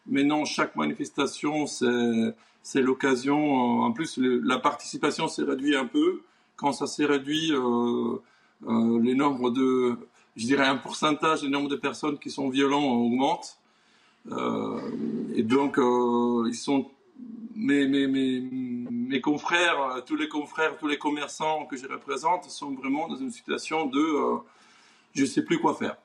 Mais 0.07 0.23
non, 0.25 0.45
chaque 0.45 0.77
manifestation, 0.77 1.67
c'est 1.67 2.81
l'occasion. 2.81 3.37
Euh, 3.37 3.85
en 3.85 3.93
plus, 3.93 4.19
la 4.19 4.59
participation 4.59 5.29
s'est 5.29 5.43
réduite 5.43 5.75
un 5.75 5.87
peu. 5.87 6.23
Quand 6.57 6.73
ça 6.73 6.87
s'est 6.87 7.05
réduit, 7.05 7.49
les 7.51 9.15
nombres 9.15 9.51
de, 9.51 9.97
je 10.37 10.47
dirais 10.47 10.67
un 10.67 10.77
pourcentage, 10.77 11.43
les 11.43 11.49
nombres 11.49 11.69
de 11.69 11.77
personnes 11.77 12.19
qui 12.19 12.31
sont 12.31 12.49
violents 12.51 12.85
augmentent. 12.85 13.59
et 15.35 15.43
donc, 15.43 15.79
ils 15.79 16.55
sont 16.55 16.89
mes, 17.57 17.89
mes, 17.89 18.07
mes, 18.07 18.41
mes, 18.91 19.21
confrères, 19.21 20.03
tous 20.07 20.17
les 20.17 20.29
confrères, 20.29 20.77
tous 20.79 20.87
les 20.87 20.99
commerçants 20.99 21.67
que 21.67 21.77
je 21.77 21.87
représente 21.89 22.45
sont 22.45 22.73
vraiment 22.73 23.09
dans 23.09 23.17
une 23.17 23.31
situation 23.31 23.87
de 23.87 24.43
je 25.15 25.23
ne 25.23 25.27
sais 25.27 25.43
plus 25.43 25.59
quoi 25.59 25.75
faire. 25.75 25.97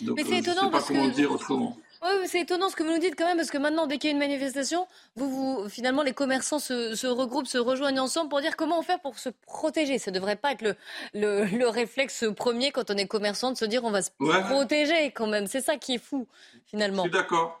Donc, 0.00 0.16
Mais 0.16 0.24
c'est 0.24 0.38
étonnant 0.38 0.62
je 0.62 0.66
sais 0.66 0.70
pas 0.70 0.70
parce 0.70 0.88
comment 0.88 1.10
que... 1.10 1.14
dire 1.14 1.30
autrement. 1.32 1.76
Oui, 2.04 2.26
c'est 2.26 2.40
étonnant 2.40 2.68
ce 2.68 2.74
que 2.74 2.82
vous 2.82 2.90
nous 2.90 2.98
dites 2.98 3.14
quand 3.16 3.26
même, 3.26 3.36
parce 3.36 3.50
que 3.50 3.58
maintenant, 3.58 3.86
dès 3.86 3.96
qu'il 3.98 4.08
y 4.08 4.12
a 4.12 4.14
une 4.14 4.18
manifestation, 4.18 4.88
vous, 5.14 5.30
vous 5.30 5.68
finalement, 5.68 6.02
les 6.02 6.12
commerçants 6.12 6.58
se, 6.58 6.96
se, 6.96 7.06
regroupent, 7.06 7.46
se 7.46 7.58
rejoignent 7.58 8.00
ensemble 8.00 8.28
pour 8.28 8.40
dire 8.40 8.56
comment 8.56 8.82
faire 8.82 8.98
pour 8.98 9.20
se 9.20 9.28
protéger. 9.46 9.98
Ça 9.98 10.10
ne 10.10 10.16
devrait 10.16 10.34
pas 10.34 10.50
être 10.50 10.62
le, 10.62 10.74
le, 11.14 11.44
le, 11.44 11.68
réflexe 11.68 12.24
premier 12.36 12.72
quand 12.72 12.90
on 12.90 12.96
est 12.96 13.06
commerçant 13.06 13.52
de 13.52 13.56
se 13.56 13.64
dire 13.64 13.84
on 13.84 13.92
va 13.92 14.02
se 14.02 14.10
protéger 14.18 15.12
quand 15.12 15.28
même. 15.28 15.46
C'est 15.46 15.60
ça 15.60 15.76
qui 15.76 15.94
est 15.94 16.02
fou, 16.04 16.26
finalement. 16.66 17.04
Je 17.04 17.10
suis 17.10 17.18
d'accord. 17.18 17.60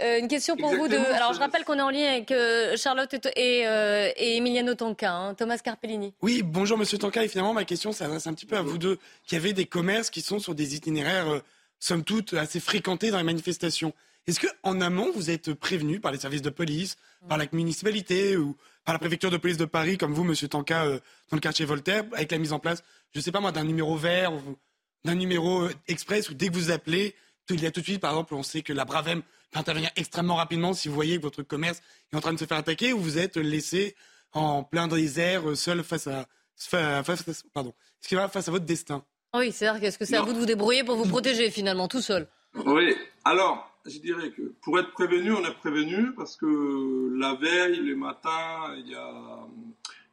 Euh, 0.00 0.18
une 0.18 0.28
question 0.28 0.56
pour 0.56 0.70
vous. 0.70 0.88
De... 0.88 0.96
Alors, 0.96 1.32
je 1.32 1.38
rappelle 1.38 1.64
qu'on 1.64 1.78
est 1.78 1.82
en 1.82 1.90
lien 1.90 2.08
avec 2.08 2.30
euh, 2.30 2.76
Charlotte 2.76 3.12
et, 3.36 3.66
euh, 3.66 4.10
et, 4.16 4.36
Emiliano 4.36 4.74
Tonka, 4.74 5.12
hein, 5.12 5.34
Thomas 5.34 5.58
Carpellini. 5.58 6.14
Oui, 6.22 6.42
bonjour 6.42 6.78
Monsieur 6.78 6.98
Tonka. 6.98 7.24
Et 7.24 7.28
finalement, 7.28 7.54
ma 7.54 7.64
question 7.64 7.92
s'adresse 7.92 8.26
un 8.26 8.34
petit 8.34 8.46
peu 8.46 8.56
à 8.56 8.62
vous 8.62 8.78
deux, 8.78 8.98
qui 9.26 9.36
avez 9.36 9.52
des 9.52 9.66
commerces 9.66 10.10
qui 10.10 10.20
sont 10.20 10.38
sur 10.38 10.54
des 10.54 10.74
itinéraires, 10.74 11.40
somme 11.78 12.04
toute, 12.04 12.34
assez 12.34 12.60
fréquentés 12.60 13.10
dans 13.10 13.18
les 13.18 13.24
manifestations. 13.24 13.92
Est-ce 14.26 14.40
que 14.40 14.48
en 14.62 14.80
amont, 14.80 15.10
vous 15.14 15.30
êtes 15.30 15.54
prévenu 15.54 16.00
par 16.00 16.10
les 16.10 16.18
services 16.18 16.42
de 16.42 16.50
police, 16.50 16.96
par 17.28 17.38
la 17.38 17.46
municipalité 17.52 18.36
ou 18.36 18.56
par 18.84 18.92
la 18.92 18.98
préfecture 18.98 19.30
de 19.30 19.36
police 19.36 19.56
de 19.56 19.64
Paris, 19.64 19.98
comme 19.98 20.12
vous, 20.12 20.24
Monsieur 20.24 20.48
Tanka, 20.48 20.84
dans 20.84 21.36
le 21.36 21.40
quartier 21.40 21.64
Voltaire, 21.64 22.04
avec 22.12 22.32
la 22.32 22.38
mise 22.38 22.52
en 22.52 22.58
place, 22.58 22.82
je 23.12 23.20
ne 23.20 23.22
sais 23.22 23.30
pas 23.30 23.40
moi, 23.40 23.52
d'un 23.52 23.64
numéro 23.64 23.96
vert, 23.96 24.32
d'un 25.04 25.14
numéro 25.14 25.68
express, 25.86 26.28
ou 26.28 26.34
dès 26.34 26.48
que 26.48 26.54
vous 26.54 26.72
appelez, 26.72 27.14
il 27.54 27.62
y 27.62 27.66
a 27.66 27.70
tout 27.70 27.80
de 27.80 27.86
suite, 27.86 28.00
par 28.00 28.10
exemple, 28.10 28.34
on 28.34 28.42
sait 28.42 28.62
que 28.62 28.72
la 28.72 28.84
Bravem 28.84 29.22
intervenir 29.54 29.90
extrêmement 29.96 30.36
rapidement 30.36 30.74
si 30.74 30.88
vous 30.88 30.94
voyez 30.94 31.16
que 31.16 31.22
votre 31.22 31.42
commerce 31.42 31.80
est 32.12 32.16
en 32.16 32.20
train 32.20 32.32
de 32.32 32.38
se 32.38 32.44
faire 32.44 32.58
attaquer 32.58 32.92
ou 32.92 32.98
vous 32.98 33.18
êtes 33.18 33.36
laissé 33.36 33.94
en 34.32 34.62
plein 34.62 34.86
désert, 34.88 35.48
euh, 35.48 35.54
seul 35.54 35.82
face 35.82 36.06
à, 36.06 36.26
face, 36.56 37.44
pardon, 37.54 37.72
face 38.02 38.48
à 38.48 38.50
votre 38.50 38.66
destin. 38.66 39.02
Oui, 39.34 39.52
c'est-à-dire 39.52 39.80
qu'est-ce 39.80 39.98
que 39.98 40.04
c'est 40.04 40.16
à 40.16 40.22
vous 40.22 40.32
de 40.32 40.38
vous 40.38 40.46
débrouiller 40.46 40.84
pour 40.84 40.96
vous 40.96 41.08
protéger 41.08 41.50
finalement 41.50 41.88
tout 41.88 42.00
seul? 42.00 42.28
Oui, 42.66 42.94
alors 43.24 43.70
je 43.84 43.98
dirais 43.98 44.30
que 44.30 44.54
pour 44.62 44.78
être 44.78 44.92
prévenu, 44.92 45.32
on 45.32 45.44
est 45.44 45.54
prévenu 45.54 46.12
parce 46.14 46.36
que 46.36 47.12
la 47.18 47.34
veille, 47.34 47.76
le 47.76 47.96
matin, 47.96 48.74
il 48.78 48.88
y 48.88 48.94
a, 48.94 49.46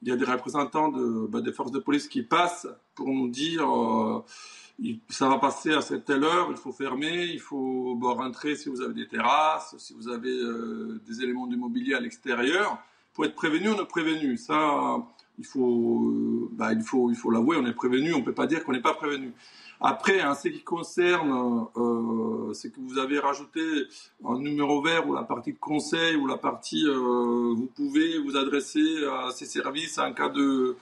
il 0.01 0.09
y 0.09 0.11
a 0.11 0.15
des 0.15 0.25
représentants 0.25 0.89
de, 0.89 1.27
bah, 1.27 1.41
des 1.41 1.53
forces 1.53 1.71
de 1.71 1.79
police 1.79 2.07
qui 2.07 2.23
passent 2.23 2.67
pour 2.95 3.07
nous 3.07 3.29
dire 3.29 3.63
euh, 3.63 4.23
ça 5.09 5.30
va 5.30 5.38
passer 5.38 5.74
à 5.74 5.82
cette 5.82 6.05
telle 6.05 6.24
heure, 6.24 6.47
il 6.49 6.57
faut 6.57 6.71
fermer, 6.71 7.26
il 7.26 7.39
faut 7.39 7.97
rentrer 8.01 8.55
si 8.55 8.69
vous 8.69 8.82
avez 8.82 8.93
des 8.93 9.07
terrasses, 9.07 9.76
si 9.78 9.93
vous 9.93 10.09
avez 10.09 10.36
euh, 10.36 10.99
des 11.05 11.21
éléments 11.24 11.47
d'immobilier 11.47 11.93
à 11.93 11.99
l'extérieur. 11.99 12.80
Pour 13.13 13.26
être 13.26 13.36
prévenu, 13.36 13.69
on 13.69 13.80
est 13.80 13.88
prévenu. 13.88 14.38
Ça, 14.38 14.97
il 15.38 15.45
faut, 15.45 16.09
euh, 16.09 16.49
bah, 16.51 16.74
il 16.74 16.84
faut, 16.84 17.32
l'avouer, 17.32 17.57
on 17.57 17.65
est 17.65 17.74
prévenu. 17.74 18.13
On 18.13 18.19
ne 18.19 18.24
peut 18.24 18.34
pas 18.34 18.47
dire 18.47 18.63
qu'on 18.63 18.71
n'est 18.71 18.82
pas 18.82 18.93
prévenu. 18.93 19.34
Après, 19.82 20.24
en 20.24 20.34
ce 20.34 20.47
qui 20.47 20.61
concerne 20.61 21.67
euh, 21.76 22.53
ce 22.53 22.67
que 22.67 22.80
vous 22.80 22.97
avez 22.97 23.19
rajouté 23.19 23.61
un 24.26 24.39
numéro 24.39 24.82
vert 24.82 25.07
ou 25.07 25.13
la 25.13 25.24
partie 25.24 25.53
de 25.53 25.59
conseil 25.59 26.15
ou 26.15 26.26
la 26.26 26.38
partie, 26.38 26.86
euh, 26.86 27.53
vous 27.55 27.69
pouvez 27.76 28.17
vous 28.19 28.38
adresser 28.38 29.03
à 29.05 29.32
ces 29.32 29.45
services 29.45 29.97
en 29.97 30.13
cas 30.13 30.30
de 30.30 30.78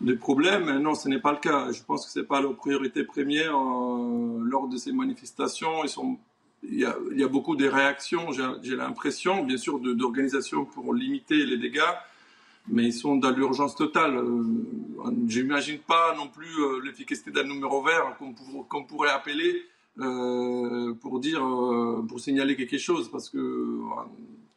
des 0.00 0.16
problèmes. 0.16 0.78
Non, 0.78 0.94
ce 0.94 1.08
n'est 1.08 1.20
pas 1.20 1.32
le 1.32 1.38
cas. 1.38 1.72
Je 1.72 1.82
pense 1.82 2.06
que 2.06 2.12
ce 2.12 2.20
n'est 2.20 2.26
pas 2.26 2.40
leur 2.40 2.56
priorité 2.56 3.04
première 3.04 3.56
euh, 3.56 4.40
lors 4.44 4.68
de 4.68 4.76
ces 4.76 4.92
manifestations. 4.92 5.82
Il, 6.62 6.80
y 6.80 7.22
a, 7.22 7.28
beaucoup 7.28 7.54
de 7.54 7.68
réactions, 7.68 8.32
j'ai 8.62 8.76
l'impression, 8.76 9.44
bien 9.44 9.56
sûr, 9.56 9.78
d'organisations 9.78 10.64
pour 10.64 10.94
limiter 10.94 11.44
les 11.44 11.58
dégâts, 11.58 11.80
mais 12.68 12.86
ils 12.86 12.92
sont 12.92 13.16
dans 13.16 13.30
l'urgence 13.30 13.76
totale. 13.76 14.16
Euh, 14.16 14.42
je 15.28 15.40
n'imagine 15.40 15.78
pas 15.78 16.14
non 16.16 16.28
plus 16.28 16.48
euh, 16.58 16.80
l'efficacité 16.84 17.30
d'un 17.30 17.44
numéro 17.44 17.82
vert 17.82 18.16
qu'on 18.68 18.84
pourrait 18.84 19.10
appeler 19.10 19.62
euh, 20.00 20.94
pour 20.94 21.20
dire, 21.20 21.40
pour 22.08 22.18
signaler 22.20 22.56
quelque 22.56 22.78
chose, 22.78 23.10
parce 23.10 23.30
que 23.30 23.78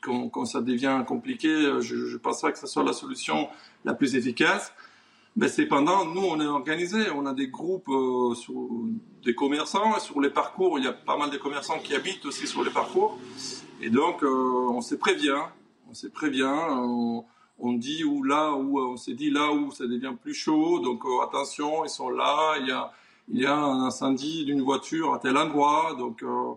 quand, 0.02 0.30
quand 0.30 0.46
ça 0.46 0.62
devient 0.62 1.04
compliqué, 1.06 1.50
je 1.82 2.14
ne 2.14 2.18
pense 2.18 2.42
pas 2.42 2.52
que 2.52 2.58
ce 2.58 2.68
soit 2.68 2.84
la 2.84 2.94
solution 2.94 3.50
la 3.86 3.94
plus 3.94 4.16
efficace. 4.16 4.74
Mais 5.36 5.48
cependant, 5.48 6.06
nous, 6.06 6.22
on 6.22 6.40
est 6.42 6.46
organisé. 6.46 7.10
On 7.16 7.26
a 7.26 7.34
des 7.34 7.48
groupes 7.48 7.88
euh, 7.90 8.36
sur 8.36 8.54
des 9.24 9.36
commerçants 9.36 10.00
sur 10.00 10.20
les 10.22 10.30
parcours. 10.30 10.80
Il 10.80 10.86
y 10.86 10.88
a 10.88 10.94
pas 10.94 11.18
mal 11.18 11.30
de 11.30 11.38
commerçants 11.38 11.80
qui 11.80 11.96
habitent 11.96 12.26
aussi 12.26 12.48
sur 12.48 12.64
les 12.64 12.72
parcours. 12.72 13.18
Et 13.82 13.90
donc, 13.90 14.24
euh, 14.24 14.28
on 14.28 14.82
se 14.82 14.96
prévient. 14.96 15.44
On 15.90 15.94
se 15.94 16.08
prévient. 16.08 16.44
On, 16.46 17.24
on, 17.60 17.74
dit 17.74 18.04
où 18.04 18.24
là 18.24 18.54
où 18.54 18.80
on 18.80 18.98
s'est 18.98 19.14
dit 19.14 19.30
là 19.30 19.52
où 19.52 19.72
ça 19.72 19.86
devient 19.86 20.14
plus 20.22 20.34
chaud. 20.34 20.80
Donc, 20.80 21.06
euh, 21.06 21.22
attention, 21.24 21.86
ils 21.86 21.90
sont 21.90 22.10
là. 22.10 22.58
Il 22.60 22.68
y 22.68 22.72
a, 22.72 22.92
il 23.30 23.40
y 23.40 23.46
a 23.46 23.56
un 23.56 23.82
incendie 23.84 24.46
d'une 24.46 24.62
voiture 24.62 25.14
à 25.14 25.20
tel 25.20 25.38
endroit. 25.38 25.96
Donc, 25.98 26.24
euh, 26.24 26.54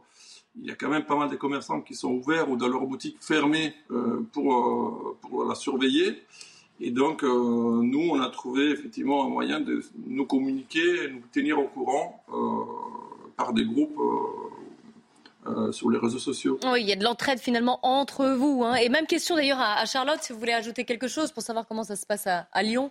il 0.60 0.66
y 0.66 0.70
a 0.70 0.74
quand 0.74 0.88
même 0.88 1.04
pas 1.04 1.16
mal 1.16 1.30
de 1.30 1.36
commerçants 1.36 1.80
qui 1.80 1.94
sont 1.94 2.12
ouverts 2.12 2.50
ou 2.50 2.56
dans 2.56 2.68
leur 2.68 2.86
boutique 2.86 3.16
fermée 3.20 3.74
euh, 3.90 4.26
pour, 4.32 5.16
pour 5.20 5.44
la 5.44 5.54
surveiller. 5.54 6.22
Et 6.84 6.90
donc, 6.90 7.22
euh, 7.22 7.28
nous, 7.28 8.10
on 8.10 8.20
a 8.20 8.28
trouvé 8.28 8.72
effectivement 8.72 9.24
un 9.24 9.28
moyen 9.28 9.60
de 9.60 9.84
nous 10.04 10.26
communiquer, 10.26 11.08
nous 11.12 11.22
tenir 11.32 11.60
au 11.60 11.68
courant 11.68 12.24
euh, 12.28 13.30
par 13.36 13.52
des 13.52 13.64
groupes 13.64 13.96
euh, 15.46 15.70
sur 15.70 15.90
les 15.90 15.98
réseaux 16.00 16.18
sociaux. 16.18 16.58
Oui, 16.64 16.80
il 16.80 16.88
y 16.88 16.92
a 16.92 16.96
de 16.96 17.04
l'entraide 17.04 17.38
finalement 17.38 17.78
entre 17.84 18.26
vous. 18.30 18.64
Hein. 18.64 18.74
Et 18.74 18.88
même 18.88 19.06
question 19.06 19.36
d'ailleurs 19.36 19.60
à, 19.60 19.86
Charlotte, 19.86 20.18
si 20.22 20.32
vous 20.32 20.40
voulez 20.40 20.54
ajouter 20.54 20.84
quelque 20.84 21.06
chose 21.06 21.30
pour 21.30 21.44
savoir 21.44 21.68
comment 21.68 21.84
ça 21.84 21.94
se 21.94 22.04
passe 22.04 22.26
à, 22.26 22.62
Lyon. 22.64 22.90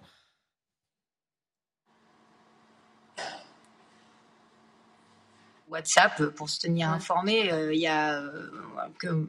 WhatsApp 5.69 6.29
pour 6.35 6.49
se 6.49 6.61
tenir 6.61 6.89
informé. 6.89 7.51
Il 7.73 7.79
y 7.79 7.87
a 7.87 8.23
que 8.99 9.27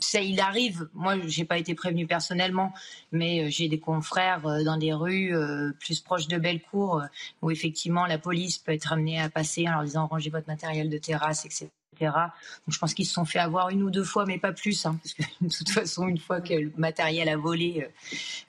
ça, 0.00 0.20
il 0.20 0.40
arrive. 0.40 0.88
Moi, 0.94 1.16
j'ai 1.26 1.44
pas 1.44 1.58
été 1.58 1.74
prévenu 1.74 2.06
personnellement, 2.06 2.72
mais 3.12 3.44
euh, 3.44 3.50
j'ai 3.50 3.68
des 3.68 3.80
confrères 3.80 4.46
euh, 4.46 4.64
dans 4.64 4.76
des 4.76 4.92
rues 4.92 5.34
euh, 5.34 5.72
plus 5.78 6.00
proches 6.00 6.28
de 6.28 6.38
Bellecour 6.38 7.02
où 7.42 7.50
effectivement 7.50 8.06
la 8.06 8.18
police 8.18 8.58
peut 8.58 8.72
être 8.72 8.92
amenée 8.92 9.20
à 9.20 9.28
passer 9.28 9.68
en 9.68 9.72
leur 9.72 9.84
disant 9.84 10.06
rangez 10.06 10.30
votre 10.30 10.48
matériel 10.48 10.90
de 10.90 10.98
terrasse, 10.98 11.44
etc. 11.44 11.68
Donc 12.04 12.70
je 12.70 12.78
pense 12.78 12.94
qu'ils 12.94 13.06
se 13.06 13.14
sont 13.14 13.24
fait 13.24 13.38
avoir 13.38 13.70
une 13.70 13.82
ou 13.82 13.90
deux 13.90 14.04
fois, 14.04 14.24
mais 14.26 14.38
pas 14.38 14.52
plus, 14.52 14.86
hein, 14.86 14.98
parce 15.02 15.14
que 15.14 15.22
de 15.40 15.52
toute 15.52 15.70
façon, 15.70 16.08
une 16.08 16.18
fois 16.18 16.40
que 16.40 16.54
le 16.54 16.72
matériel 16.76 17.28
a 17.28 17.36
volé 17.36 17.86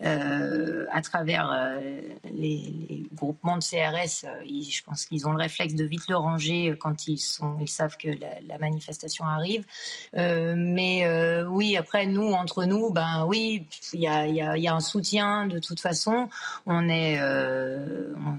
euh, 0.03 0.05
euh 0.05 0.85
à 0.91 1.01
travers 1.01 1.51
euh, 1.51 2.01
les, 2.33 3.05
groupements 3.13 3.57
de 3.57 3.63
CRS, 3.63 4.25
je 4.45 4.83
pense 4.83 5.05
qu'ils 5.05 5.27
ont 5.27 5.31
le 5.31 5.37
réflexe 5.37 5.73
de 5.73 5.83
vite 5.83 6.07
le 6.09 6.17
ranger 6.17 6.75
quand 6.79 7.07
ils 7.07 7.19
savent 7.19 7.97
que 7.97 8.09
la, 8.47 8.57
manifestation 8.57 9.25
arrive. 9.25 9.65
mais 10.13 11.43
oui, 11.45 11.77
après 11.77 12.05
nous, 12.05 12.31
entre 12.31 12.65
nous, 12.65 12.91
ben 12.91 13.25
oui, 13.27 13.65
il 13.93 14.01
y 14.01 14.07
a, 14.07 14.75
un 14.75 14.79
soutien 14.79 15.47
de 15.47 15.59
toute 15.59 15.79
façon. 15.79 16.29
On 16.65 16.89
est, 16.89 17.21
on 17.21 18.37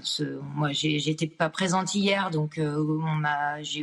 moi, 0.55 0.69
j'étais 0.71 1.27
pas 1.27 1.49
présente 1.49 1.95
hier, 1.95 2.29
donc 2.31 2.59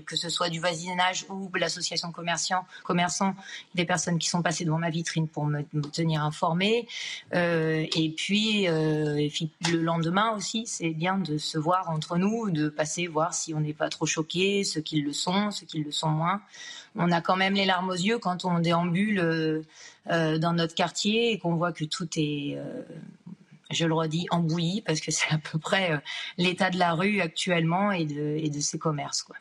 que 0.07 0.17
ce 0.17 0.29
soit 0.29 0.49
du 0.49 0.61
voisinage 0.61 1.16
ou 1.29 1.51
l'association 1.55 2.13
commerçants, 2.13 3.35
des 3.75 3.85
personnes 3.85 4.19
qui 4.19 4.29
sont 4.29 4.43
passées 4.43 4.65
devant 4.65 4.79
ma 4.79 4.91
vitrine 4.91 5.29
pour 5.29 5.47
me, 5.47 5.63
tenir 5.93 6.23
informée. 6.23 6.87
Euh, 7.35 7.87
et, 7.95 8.11
puis, 8.11 8.69
euh, 8.69 9.17
et 9.17 9.29
puis 9.29 9.51
le 9.71 9.83
lendemain 9.83 10.33
aussi, 10.33 10.67
c'est 10.67 10.91
bien 10.91 11.19
de 11.19 11.39
se 11.39 11.59
voir 11.59 11.91
entre 11.91 12.19
nous, 12.19 12.51
de 12.51 12.69
passer 12.69 13.07
voir 13.07 13.35
si 13.35 13.55
on 13.55 13.61
n'est 13.61 13.73
pas 13.73 13.89
trop 13.89 14.07
choqués, 14.07 14.65
ceux 14.65 14.81
qui 14.81 15.01
le 15.01 15.13
sont, 15.13 15.51
ceux 15.51 15.67
qui 15.67 15.83
le 15.83 15.93
sont 15.93 16.11
moins. 16.11 16.43
On 16.97 17.11
a 17.13 17.21
quand 17.21 17.37
même 17.37 17.55
les 17.55 17.67
larmes 17.67 17.91
aux 17.91 17.95
yeux 17.95 18.19
quand 18.19 18.45
on 18.45 18.59
déambule 18.59 19.21
euh, 19.21 20.39
dans 20.39 20.53
notre 20.53 20.75
quartier 20.75 21.33
et 21.33 21.39
qu'on 21.39 21.55
voit 21.55 21.73
que 21.73 21.85
tout 21.85 22.09
est 22.17 22.59
je 23.69 23.85
le 23.85 23.95
redis, 23.95 24.29
embouilli, 24.31 24.81
parce 24.83 25.01
que 25.01 25.11
c'est 25.11 25.29
à 25.29 25.39
peu 25.39 25.59
près 25.59 26.01
l'état 26.39 26.71
de 26.71 26.79
la 26.79 26.95
rue 26.95 27.21
actuellement 27.21 27.91
et 27.91 28.05
de, 28.05 28.37
et 28.41 28.49
de 28.49 28.61
ses 28.61 28.79
commerces. 28.79 29.25
Quoi. 29.25 29.35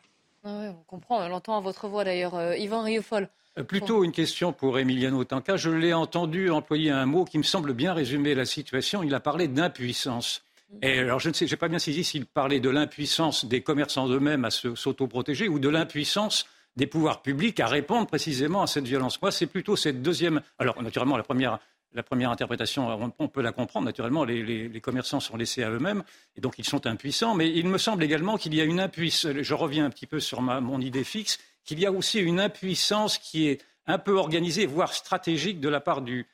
Ah 0.48 0.70
on 0.70 0.84
comprend, 0.86 1.24
on 1.24 1.28
l'entend 1.28 1.56
à 1.56 1.60
votre 1.60 1.88
voix 1.88 2.04
d'ailleurs. 2.04 2.36
Euh, 2.36 2.56
Yvan 2.56 2.82
Rioufol. 2.82 3.28
Euh, 3.58 3.64
plutôt 3.64 4.04
une 4.04 4.12
question 4.12 4.52
pour 4.52 4.78
Emiliano 4.78 5.24
Tanca. 5.24 5.56
Je 5.56 5.70
l'ai 5.70 5.92
entendu 5.92 6.50
employer 6.50 6.90
un 6.92 7.04
mot 7.04 7.24
qui 7.24 7.38
me 7.38 7.42
semble 7.42 7.72
bien 7.72 7.92
résumer 7.92 8.32
la 8.36 8.44
situation. 8.44 9.02
Il 9.02 9.12
a 9.14 9.18
parlé 9.18 9.48
d'impuissance. 9.48 10.44
Et 10.82 11.00
alors, 11.00 11.18
je 11.18 11.30
ne 11.30 11.34
sais, 11.34 11.48
j'ai 11.48 11.56
pas 11.56 11.68
bien 11.68 11.80
saisi 11.80 12.04
s'il 12.04 12.26
parlait 12.26 12.60
de 12.60 12.70
l'impuissance 12.70 13.44
des 13.44 13.60
commerçants 13.60 14.08
eux-mêmes 14.08 14.44
à 14.44 14.50
s'autoprotéger 14.50 15.48
ou 15.48 15.58
de 15.58 15.68
l'impuissance 15.68 16.46
des 16.76 16.86
pouvoirs 16.86 17.22
publics 17.22 17.58
à 17.58 17.66
répondre 17.66 18.06
précisément 18.06 18.62
à 18.62 18.66
cette 18.68 18.86
violence. 18.86 19.20
Moi, 19.20 19.32
c'est 19.32 19.46
plutôt 19.46 19.74
cette 19.74 20.00
deuxième. 20.00 20.42
Alors, 20.58 20.80
naturellement, 20.80 21.16
la 21.16 21.24
première 21.24 21.58
la 21.96 22.02
première 22.02 22.30
interprétation, 22.30 23.12
on 23.18 23.28
peut 23.28 23.40
la 23.40 23.52
comprendre, 23.52 23.86
naturellement, 23.86 24.24
les, 24.24 24.80
commerçants 24.82 25.18
sont 25.18 25.36
laissés 25.36 25.62
à 25.62 25.70
eux-mêmes, 25.70 26.04
et 26.36 26.42
donc 26.42 26.58
ils 26.58 26.64
sont 26.64 26.86
impuissants, 26.86 27.34
mais 27.34 27.50
il 27.50 27.66
me 27.68 27.78
semble 27.78 28.04
également 28.04 28.36
qu'il 28.36 28.54
y 28.54 28.60
a 28.60 28.64
une 28.64 28.80
impuissance, 28.80 29.32
je 29.40 29.54
reviens 29.54 29.86
un 29.86 29.90
petit 29.90 30.06
peu 30.06 30.20
sur 30.20 30.42
mon 30.42 30.80
idée 30.80 31.04
fixe, 31.04 31.38
qu'il 31.64 31.80
y 31.80 31.86
a 31.86 31.92
aussi 31.92 32.20
une 32.20 32.38
impuissance 32.38 33.16
qui 33.16 33.48
est 33.48 33.62
un 33.86 33.98
peu 33.98 34.16
organisée, 34.18 34.66
voire 34.66 34.92
stratégique 34.92 35.58
de 35.58 35.70
la 35.70 35.80
part 35.80 36.02
du, 36.02 36.26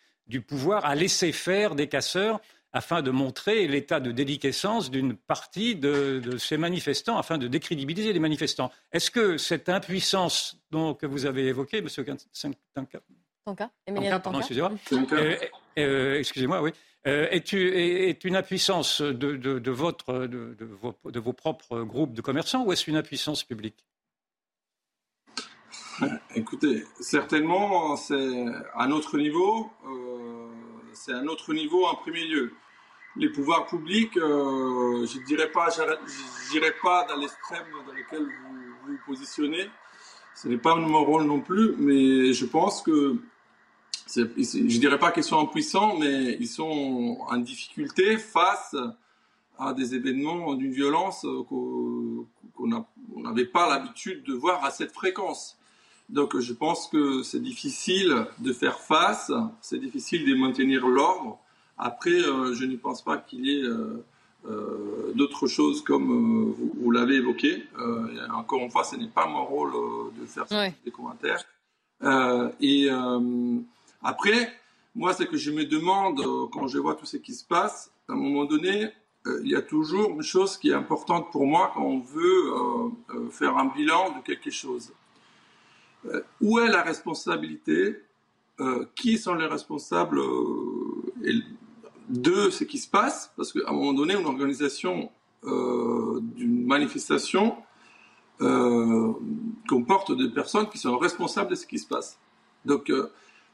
pouvoir 0.46 0.84
à 0.84 0.96
laisser 0.96 1.30
faire 1.30 1.76
des 1.76 1.86
casseurs 1.86 2.40
afin 2.72 3.00
de 3.00 3.10
montrer 3.10 3.68
l'état 3.68 4.00
de 4.00 4.10
déliquescence 4.10 4.90
d'une 4.90 5.14
partie 5.14 5.76
de, 5.76 6.38
ces 6.38 6.56
manifestants, 6.56 7.18
afin 7.18 7.38
de 7.38 7.46
décrédibiliser 7.46 8.12
les 8.12 8.18
manifestants. 8.18 8.72
Est-ce 8.92 9.12
que 9.12 9.36
cette 9.36 9.68
impuissance 9.68 10.56
que 10.72 11.06
vous 11.06 11.26
avez 11.26 11.46
évoquée, 11.46 11.78
M. 11.78 11.88
Tanka, 13.44 13.70
excusez-moi. 13.88 14.72
Euh, 15.12 15.36
euh, 15.78 16.18
excusez-moi, 16.18 16.62
oui. 16.62 16.70
Euh, 17.08 17.26
est, 17.30 17.52
est, 17.52 18.24
une 18.24 18.36
impuissance 18.36 19.02
de, 19.02 19.70
votre, 19.70 20.26
de, 20.26 20.64
vos, 20.80 20.94
de, 21.10 21.18
vos, 21.18 21.32
propres 21.32 21.82
groupes 21.82 22.12
de 22.12 22.20
commerçants 22.20 22.64
ou 22.64 22.72
est-ce 22.72 22.88
une 22.88 22.96
impuissance 22.96 23.42
publique? 23.42 23.84
Écoutez, 26.36 26.84
certainement, 27.00 27.96
c'est 27.96 28.44
un 28.76 28.90
autre 28.92 29.18
niveau. 29.18 29.70
c'est 30.92 31.12
un 31.12 31.26
autre 31.26 31.52
niveau 31.52 31.84
en 31.86 31.96
premier 31.96 32.24
lieu. 32.24 32.52
Les 33.16 33.28
pouvoirs 33.28 33.66
publics, 33.66 34.14
je 34.14 34.20
ne 35.18 35.26
dirais 35.26 35.50
pas, 35.50 35.68
dirais 36.52 36.74
pas 36.80 37.04
dans 37.08 37.16
l'extrême 37.16 37.66
dans 37.84 37.92
lequel 37.92 38.22
vous 38.22 38.92
vous 38.92 38.98
positionnez. 39.04 39.68
Ce 40.36 40.46
n'est 40.46 40.56
pas 40.56 40.76
mon 40.76 41.04
rôle 41.04 41.24
non 41.24 41.40
plus, 41.40 41.74
mais 41.78 42.32
je 42.32 42.46
pense 42.46 42.80
que 42.82 43.20
je 44.06 44.78
dirais 44.78 44.98
pas 44.98 45.10
qu'ils 45.12 45.24
sont 45.24 45.40
impuissants, 45.40 45.96
mais 45.98 46.36
ils 46.38 46.48
sont 46.48 47.18
en 47.28 47.36
difficulté 47.38 48.18
face 48.18 48.76
à 49.58 49.72
des 49.72 49.94
événements 49.94 50.54
d'une 50.54 50.72
violence 50.72 51.26
qu'on 51.48 52.26
n'avait 53.16 53.46
pas 53.46 53.68
l'habitude 53.68 54.24
de 54.24 54.32
voir 54.32 54.64
à 54.64 54.70
cette 54.70 54.92
fréquence. 54.92 55.56
Donc 56.08 56.38
je 56.38 56.52
pense 56.52 56.88
que 56.88 57.22
c'est 57.22 57.40
difficile 57.40 58.26
de 58.38 58.52
faire 58.52 58.80
face, 58.80 59.32
c'est 59.60 59.78
difficile 59.78 60.28
de 60.28 60.34
maintenir 60.34 60.86
l'ordre. 60.86 61.38
Après, 61.78 62.10
euh, 62.10 62.54
je 62.54 62.64
ne 62.64 62.76
pense 62.76 63.02
pas 63.02 63.16
qu'il 63.16 63.46
y 63.46 63.58
ait 63.58 63.62
euh, 63.62 64.04
euh, 64.46 65.12
d'autres 65.14 65.46
choses 65.46 65.82
comme 65.82 66.54
vous, 66.80 66.90
l'avez 66.90 67.16
évoqué. 67.16 67.64
encore 68.34 68.60
une 68.60 68.70
fois, 68.70 68.84
ce 68.84 68.96
n'est 68.96 69.08
pas 69.08 69.26
mon 69.26 69.44
rôle 69.44 69.72
de 70.20 70.26
faire 70.26 70.44
des 70.84 70.90
commentaires. 70.90 71.42
et 72.60 72.88
après, 74.02 74.52
moi, 74.94 75.14
ce 75.14 75.22
que 75.22 75.36
je 75.36 75.50
me 75.50 75.64
demande 75.64 76.20
euh, 76.20 76.46
quand 76.52 76.66
je 76.66 76.78
vois 76.78 76.94
tout 76.94 77.06
ce 77.06 77.16
qui 77.16 77.34
se 77.34 77.44
passe, 77.44 77.90
à 78.08 78.12
un 78.12 78.16
moment 78.16 78.44
donné, 78.44 78.90
il 79.44 79.50
y 79.50 79.54
a 79.54 79.62
toujours 79.62 80.10
une 80.10 80.22
chose 80.22 80.56
qui 80.56 80.70
est 80.70 80.74
importante 80.74 81.30
pour 81.30 81.46
moi 81.46 81.70
quand 81.72 81.84
on 81.84 82.00
veut 82.00 82.50
faire 83.30 83.56
un 83.56 83.66
bilan 83.66 84.16
de 84.16 84.22
quelque 84.24 84.50
chose. 84.50 84.92
où 86.40 86.58
est 86.58 86.68
la 86.68 86.82
responsabilité 86.82 88.02
Qui 88.96 89.18
sont 89.18 89.34
les 89.34 89.46
responsables 89.46 90.20
de 92.08 92.50
ce 92.50 92.64
qui 92.64 92.78
se 92.78 92.88
passe? 92.88 93.32
Parce 93.36 93.52
qu'à 93.52 93.60
un 93.68 93.72
moment 93.72 93.92
donné, 93.92 94.14
une 94.14 94.26
organisation 94.26 95.08
d'une 95.44 96.66
manifestation 96.66 97.56
comporte 99.68 100.16
des 100.16 100.30
personnes 100.30 100.68
qui 100.68 100.78
sont 100.78 100.98
responsables 100.98 101.50
de 101.50 101.54
ce 101.54 101.66
qui 101.66 101.78
se 101.78 101.86
passe. 101.86 102.18
Donc, 102.64 102.90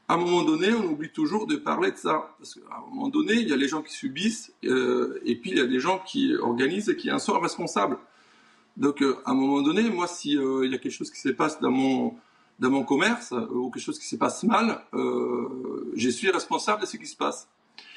à 0.09 0.15
un 0.15 0.17
moment 0.17 0.43
donné, 0.43 0.73
on 0.73 0.85
oublie 0.85 1.11
toujours 1.11 1.45
de 1.45 1.55
parler 1.55 1.91
de 1.91 1.95
ça. 1.95 2.35
Parce 2.39 2.55
qu'à 2.55 2.75
un 2.75 2.89
moment 2.89 3.09
donné, 3.09 3.33
il 3.33 3.47
y 3.47 3.53
a 3.53 3.55
les 3.55 3.67
gens 3.67 3.83
qui 3.83 3.93
subissent, 3.93 4.51
euh, 4.65 5.21
et 5.23 5.35
puis 5.35 5.51
il 5.51 5.57
y 5.57 5.61
a 5.61 5.67
des 5.67 5.79
gens 5.79 5.99
qui 5.99 6.35
organisent 6.35 6.89
et 6.89 6.97
qui 6.97 7.11
en 7.11 7.19
sont 7.19 7.39
responsables. 7.39 7.99
Donc, 8.75 9.03
euh, 9.03 9.19
à 9.25 9.31
un 9.31 9.33
moment 9.35 9.61
donné, 9.61 9.87
moi, 9.87 10.07
s'il 10.07 10.39
euh, 10.39 10.65
il 10.65 10.71
y 10.71 10.75
a 10.75 10.79
quelque 10.79 10.93
chose 10.93 11.11
qui 11.11 11.19
se 11.19 11.29
passe 11.29 11.61
dans 11.61 11.69
mon, 11.69 12.15
dans 12.57 12.71
mon 12.71 12.83
commerce, 12.83 13.35
ou 13.51 13.69
quelque 13.69 13.83
chose 13.83 13.99
qui 13.99 14.07
se 14.07 14.15
passe 14.15 14.43
mal, 14.43 14.83
je 14.93 16.09
suis 16.09 16.31
responsable 16.31 16.81
de 16.81 16.87
ce 16.87 16.97
qui 16.97 17.05
se 17.05 17.15
passe. 17.15 17.47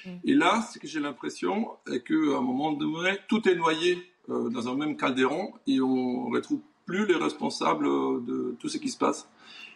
Mm. 0.04 0.10
Et 0.24 0.34
là, 0.34 0.60
ce 0.70 0.78
que 0.78 0.86
j'ai 0.86 1.00
l'impression 1.00 1.70
est 1.90 2.06
qu'à 2.06 2.36
un 2.36 2.42
moment 2.42 2.72
donné, 2.72 3.16
tout 3.26 3.48
est 3.48 3.54
noyé 3.54 4.06
dans 4.28 4.68
un 4.68 4.76
même 4.76 4.98
caldéron, 4.98 5.54
et 5.66 5.80
on 5.80 6.28
ne 6.28 6.34
retrouve 6.34 6.60
plus 6.84 7.06
les 7.06 7.16
responsables 7.16 7.86
de 8.26 8.54
tout 8.58 8.68
ce 8.68 8.76
qui 8.76 8.90
se 8.90 8.98
passe. 8.98 9.26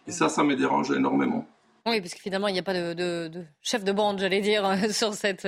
Et 0.07 0.13
ça, 0.13 0.29
ça 0.29 0.45
me 0.45 0.55
dérange 0.55 0.91
énormément. 0.91 1.49
Oui, 1.87 2.01
parce 2.01 2.15
que 2.15 2.21
finalement, 2.21 2.49
il 2.49 2.53
n'y 2.53 2.59
a 2.59 2.65
pas 2.65 2.75
de, 2.75 3.31
chef 3.63 3.85
de 3.85 3.93
bande, 3.93 4.19
j'allais 4.19 4.41
dire, 4.41 4.77
sur, 4.91 5.15
cette, 5.15 5.47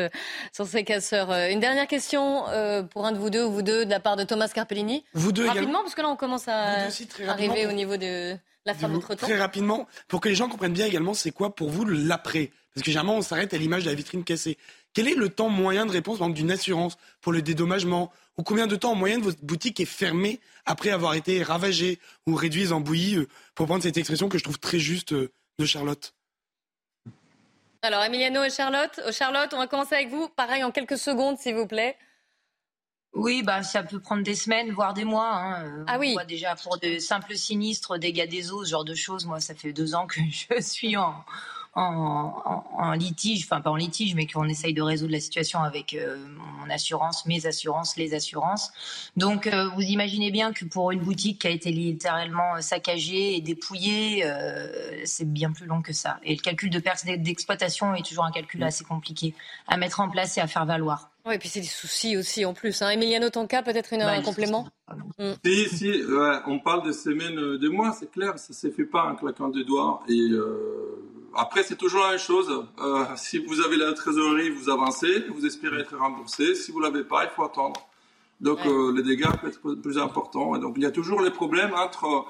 sur 0.53 0.67
ces 0.67 0.85
casseurs. 0.85 1.33
Euh, 1.33 1.51
une 1.51 1.61
dernière 1.61 1.89
question 1.89 2.49
euh, 2.49 2.85
pour 2.85 3.05
un 3.07 3.13
de 3.13 3.19
vous 3.19 3.29
deux 3.29 3.45
ou 3.45 3.51
vous 3.51 3.63
deux, 3.63 3.85
de 3.85 3.91
la 3.91 3.99
part 3.99 4.17
de 4.17 4.23
Thomas 4.23 4.49
Carpellini. 4.49 5.05
Vous 5.15 5.33
deux 5.33 5.47
Rapidement, 5.47 5.83
parce 5.83 5.97
que 5.97 6.03
là, 6.03 6.09
on 6.09 6.17
commence 6.17 6.47
à 6.47 6.87
arriver 7.27 7.67
au 7.67 7.73
niveau 7.73 7.97
de 7.97 8.37
la 8.65 8.75
fin 8.75 8.89
de 8.89 8.95
notre 8.95 9.15
temps. 9.15 9.27
Très 9.27 9.39
rapidement, 9.39 9.89
pour 10.07 10.21
que 10.21 10.29
les 10.29 10.37
gens 10.37 10.49
comprennent 10.49 10.73
bien 10.73 10.87
également, 10.87 11.15
c'est 11.15 11.33
quoi 11.33 11.55
pour 11.55 11.71
vous 11.71 11.85
l'après? 11.85 12.53
Parce 12.75 12.85
que 12.85 12.91
généralement, 12.93 13.17
on 13.17 13.23
s'arrête 13.23 13.53
à 13.53 13.59
l'image 13.59 13.85
de 13.85 13.91
la 13.91 13.97
vitrine 13.97 14.23
cassée. 14.23 14.59
Quel 14.95 15.09
est 15.09 15.17
le 15.17 15.29
temps 15.29 15.49
moyen 15.49 15.87
de 15.87 15.91
réponse, 15.91 16.21
d'une 16.21 16.51
assurance 16.53 16.97
pour 17.21 17.33
le 17.33 17.43
dédommagement? 17.43 18.13
Ou 18.37 18.45
combien 18.45 18.69
de 18.69 18.77
temps 18.77 18.93
en 18.93 18.95
moyenne 18.95 19.21
votre 19.21 19.45
boutique 19.45 19.81
est 19.81 19.85
fermée 19.85 20.39
après 20.65 20.91
avoir 20.91 21.15
été 21.15 21.43
ravagée 21.43 21.99
ou 22.29 22.37
réduite 22.37 22.71
en 22.71 22.81
bouillie? 22.81 23.17
Euh, 23.17 23.27
Pour 23.57 23.67
prendre 23.67 23.83
cette 23.83 23.97
expression 23.97 24.29
que 24.29 24.39
je 24.39 24.45
trouve 24.45 24.61
très 24.61 24.79
juste 24.79 25.13
de 25.13 25.65
Charlotte. 25.65 26.15
Alors, 27.83 28.03
Emiliano 28.03 28.43
et 28.43 28.51
Charlotte, 28.51 29.01
euh, 29.07 29.13
Charlotte, 29.13 29.53
on 29.55 29.59
va 29.59 29.67
commencer 29.67 29.95
avec 29.95 30.09
vous. 30.09 30.29
Pareil, 30.29 30.65
en 30.65 30.71
quelques 30.71 30.99
secondes, 30.99 31.39
s'il 31.39 31.55
vous 31.55 31.67
plaît. 31.67 31.97
Oui, 33.15 33.43
bah, 33.43 33.63
ça 33.63 33.83
peut 33.83 34.01
prendre 34.01 34.23
des 34.23 34.35
semaines, 34.35 34.73
voire 34.73 34.95
des 34.95 35.05
mois. 35.05 35.33
Hein. 35.33 35.85
Ah 35.87 35.99
oui. 35.99 36.17
déjà 36.27 36.57
pour 36.57 36.79
de 36.79 36.99
simples 36.99 37.37
sinistres, 37.37 37.99
dégâts 37.99 38.29
des 38.29 38.51
eaux, 38.53 38.65
ce 38.65 38.71
genre 38.71 38.85
de 38.85 38.95
choses. 38.95 39.27
Moi, 39.27 39.41
ça 39.41 39.55
fait 39.55 39.73
deux 39.73 39.95
ans 39.95 40.07
que 40.07 40.21
je 40.51 40.61
suis 40.61 40.97
en, 40.97 41.25
en, 41.75 42.93
litige, 42.93 43.45
enfin 43.45 43.61
pas 43.61 43.71
en 43.71 43.77
litige, 43.77 44.15
mais 44.15 44.27
qu'on 44.27 44.49
essaye 44.49 44.75
de 44.75 44.83
résoudre 44.83 45.13
la 45.13 45.21
situation 45.21 45.61
avec 45.61 45.95
euh, 45.95 46.17
mon 46.27 46.71
assurance, 46.71 47.27
mes 47.27 47.47
assurances, 47.47 47.97
les 47.97 48.15
assurances. 48.15 48.71
Donc 49.17 49.47
euh, 49.47 49.69
vous 49.75 49.83
imaginez 49.83 50.31
bien 50.31 50.53
que 50.53 50.65
pour 50.65 50.91
une 50.93 51.01
boutique 51.01 51.43
qui 51.43 51.47
a 51.47 51.51
été 51.51 51.71
littéralement 51.71 52.61
saccagée 52.61 53.37
et 53.37 53.41
dépouillée, 53.41 54.25
euh, 54.25 55.03
c'est 55.05 55.31
bien 55.31 55.53
plus 55.53 55.67
long 55.67 55.83
que 55.83 55.93
ça. 55.93 56.19
Et 56.25 56.35
le 56.35 56.41
calcul 56.41 56.71
de 56.71 56.79
perte 56.79 57.05
d'exploitation 57.07 57.95
est 57.95 58.07
toujours 58.07 58.25
un 58.25 58.33
calcul 58.33 58.63
assez 58.63 58.85
compliqué 58.85 59.35
à 59.67 59.77
mettre 59.77 60.01
en 60.01 60.09
place 60.09 60.37
et 60.39 60.41
à 60.41 60.47
faire 60.47 60.67
valoir. 60.67 61.11
Oui, 61.27 61.35
et 61.35 61.39
puis 61.39 61.49
c'est 61.49 61.61
des 61.61 61.67
soucis 61.67 62.17
aussi 62.17 62.45
en 62.45 62.55
plus. 62.55 62.81
Hein. 62.81 62.91
Emiliano 62.91 63.29
Tonka, 63.29 63.63
peut-être 63.63 63.91
bah, 63.97 64.11
un 64.11 64.23
complément 64.23 64.67
mm. 65.19 65.33
Si, 65.45 65.69
si, 65.69 66.03
on 66.47 66.59
parle 66.59 66.87
de 66.87 66.93
semaines, 66.93 67.59
de 67.59 67.69
mois, 67.69 67.93
c'est 67.93 68.11
clair, 68.11 68.39
ça 68.39 68.47
ne 68.51 68.55
se 68.55 68.75
fait 68.75 68.87
pas 68.87 69.05
en 69.05 69.15
claquant 69.15 69.49
des 69.49 69.65
doigts. 69.65 70.03
Et 70.09 70.29
après, 71.35 71.63
c'est 71.63 71.77
toujours 71.77 72.03
la 72.03 72.11
même 72.11 72.19
chose. 72.19 72.65
Euh, 72.81 73.05
si 73.17 73.39
vous 73.39 73.61
avez 73.61 73.77
la 73.77 73.93
trésorerie, 73.93 74.51
vous 74.51 74.71
avancez, 74.71 75.25
vous 75.29 75.45
espérez 75.45 75.81
être 75.81 75.97
remboursé. 75.97 76.55
Si 76.55 76.73
vous 76.73 76.81
l'avez 76.81 77.05
pas, 77.05 77.25
il 77.25 77.31
faut 77.31 77.45
attendre. 77.45 77.89
Donc 78.41 78.59
euh, 78.67 78.95
les 78.97 79.03
dégâts 79.03 79.31
peuvent 79.41 79.51
être 79.51 79.75
plus 79.75 79.99
importants. 79.99 80.55
Et 80.57 80.61
donc 80.61 80.75
il 80.77 80.83
y 80.83 80.87
a 80.87 80.91
toujours 80.91 81.21
les 81.21 81.31
problèmes 81.31 81.75
entre 81.75 82.27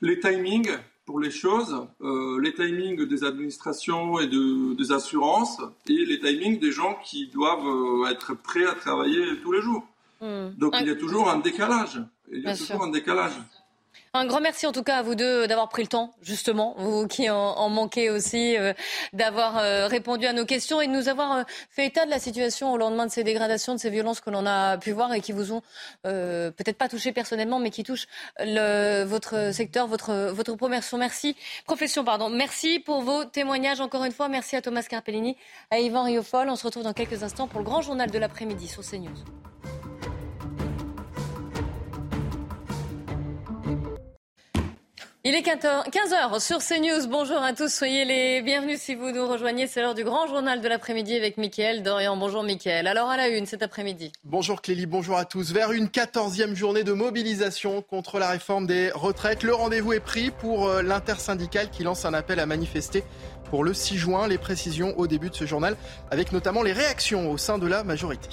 les 0.00 0.18
timings 0.18 0.70
pour 1.06 1.20
les 1.20 1.30
choses, 1.30 1.86
euh, 2.00 2.40
les 2.40 2.54
timings 2.54 3.06
des 3.06 3.24
administrations 3.24 4.18
et 4.20 4.26
de, 4.26 4.74
des 4.74 4.92
assurances, 4.92 5.60
et 5.88 6.04
les 6.04 6.18
timings 6.18 6.58
des 6.58 6.72
gens 6.72 6.98
qui 7.04 7.28
doivent 7.28 8.10
être 8.10 8.34
prêts 8.34 8.66
à 8.66 8.74
travailler 8.74 9.40
tous 9.42 9.52
les 9.52 9.62
jours. 9.62 9.86
Hmm. 10.20 10.50
Donc 10.58 10.74
il 10.80 10.86
y 10.86 10.90
a 10.90 10.96
toujours 10.96 11.30
un 11.30 11.38
décalage. 11.38 12.00
Il 12.32 12.42
y 12.42 12.46
a 12.46 12.56
toujours 12.56 12.82
un 12.82 12.90
décalage. 12.90 13.32
Un 14.14 14.26
grand 14.26 14.42
merci 14.42 14.66
en 14.66 14.72
tout 14.72 14.82
cas 14.82 14.98
à 14.98 15.02
vous 15.02 15.14
deux 15.14 15.46
d'avoir 15.46 15.70
pris 15.70 15.80
le 15.80 15.88
temps, 15.88 16.12
justement, 16.20 16.74
vous 16.76 17.06
qui 17.08 17.30
en, 17.30 17.68
manquez 17.70 18.10
aussi, 18.10 18.58
euh, 18.58 18.74
d'avoir 19.14 19.56
euh, 19.56 19.86
répondu 19.86 20.26
à 20.26 20.34
nos 20.34 20.44
questions 20.44 20.82
et 20.82 20.86
de 20.86 20.92
nous 20.92 21.08
avoir 21.08 21.32
euh, 21.32 21.42
fait 21.70 21.86
état 21.86 22.04
de 22.04 22.10
la 22.10 22.18
situation 22.18 22.74
au 22.74 22.76
lendemain 22.76 23.06
de 23.06 23.10
ces 23.10 23.24
dégradations, 23.24 23.74
de 23.74 23.80
ces 23.80 23.88
violences 23.88 24.20
que 24.20 24.28
l'on 24.28 24.44
a 24.44 24.76
pu 24.76 24.92
voir 24.92 25.14
et 25.14 25.22
qui 25.22 25.32
vous 25.32 25.52
ont 25.52 25.62
peut-être 26.02 26.76
pas 26.76 26.90
touché 26.90 27.12
personnellement, 27.12 27.58
mais 27.58 27.70
qui 27.70 27.84
touchent 27.84 28.06
votre 28.38 29.50
secteur, 29.54 29.86
votre, 29.86 30.30
votre 30.30 30.56
profession. 30.56 30.98
Merci, 30.98 31.34
profession, 31.64 32.04
pardon. 32.04 32.28
Merci 32.28 32.80
pour 32.80 33.00
vos 33.00 33.24
témoignages 33.24 33.80
encore 33.80 34.04
une 34.04 34.12
fois. 34.12 34.28
Merci 34.28 34.56
à 34.56 34.60
Thomas 34.60 34.82
Carpellini, 34.82 35.38
à 35.70 35.78
Yvan 35.78 36.02
Riofol. 36.02 36.50
On 36.50 36.56
se 36.56 36.66
retrouve 36.66 36.82
dans 36.82 36.92
quelques 36.92 37.22
instants 37.22 37.48
pour 37.48 37.60
le 37.60 37.64
grand 37.64 37.80
journal 37.80 38.10
de 38.10 38.18
l'après-midi 38.18 38.68
sur 38.68 38.82
CNews. 38.82 39.24
Il 45.24 45.36
est 45.36 45.42
15h 45.42 46.40
sur 46.40 46.58
CNews. 46.58 47.06
Bonjour 47.08 47.36
à 47.36 47.52
tous, 47.52 47.72
soyez 47.72 48.04
les 48.04 48.42
bienvenus 48.42 48.80
si 48.80 48.96
vous 48.96 49.12
nous 49.12 49.24
rejoignez. 49.24 49.68
C'est 49.68 49.80
l'heure 49.80 49.94
du 49.94 50.02
grand 50.02 50.26
journal 50.26 50.60
de 50.60 50.66
l'après-midi 50.66 51.14
avec 51.14 51.36
Mickaël 51.36 51.84
Dorian. 51.84 52.16
Bonjour 52.16 52.42
Mickaël. 52.42 52.88
Alors 52.88 53.08
à 53.08 53.16
la 53.16 53.28
une 53.28 53.46
cet 53.46 53.62
après-midi. 53.62 54.10
Bonjour 54.24 54.60
Clélie, 54.60 54.86
bonjour 54.86 55.16
à 55.16 55.24
tous. 55.24 55.52
Vers 55.52 55.70
une 55.70 55.90
quatorzième 55.90 56.56
journée 56.56 56.82
de 56.82 56.92
mobilisation 56.92 57.82
contre 57.82 58.18
la 58.18 58.30
réforme 58.30 58.66
des 58.66 58.90
retraites, 58.90 59.44
le 59.44 59.54
rendez-vous 59.54 59.92
est 59.92 60.00
pris 60.00 60.32
pour 60.32 60.66
euh, 60.66 60.82
l'intersyndicale 60.82 61.70
qui 61.70 61.84
lance 61.84 62.04
un 62.04 62.14
appel 62.14 62.40
à 62.40 62.46
manifester 62.46 63.04
pour 63.48 63.62
le 63.62 63.74
6 63.74 63.98
juin. 63.98 64.26
Les 64.26 64.38
précisions 64.38 64.98
au 64.98 65.06
début 65.06 65.30
de 65.30 65.36
ce 65.36 65.46
journal 65.46 65.76
avec 66.10 66.32
notamment 66.32 66.64
les 66.64 66.72
réactions 66.72 67.30
au 67.30 67.38
sein 67.38 67.58
de 67.58 67.68
la 67.68 67.84
majorité. 67.84 68.28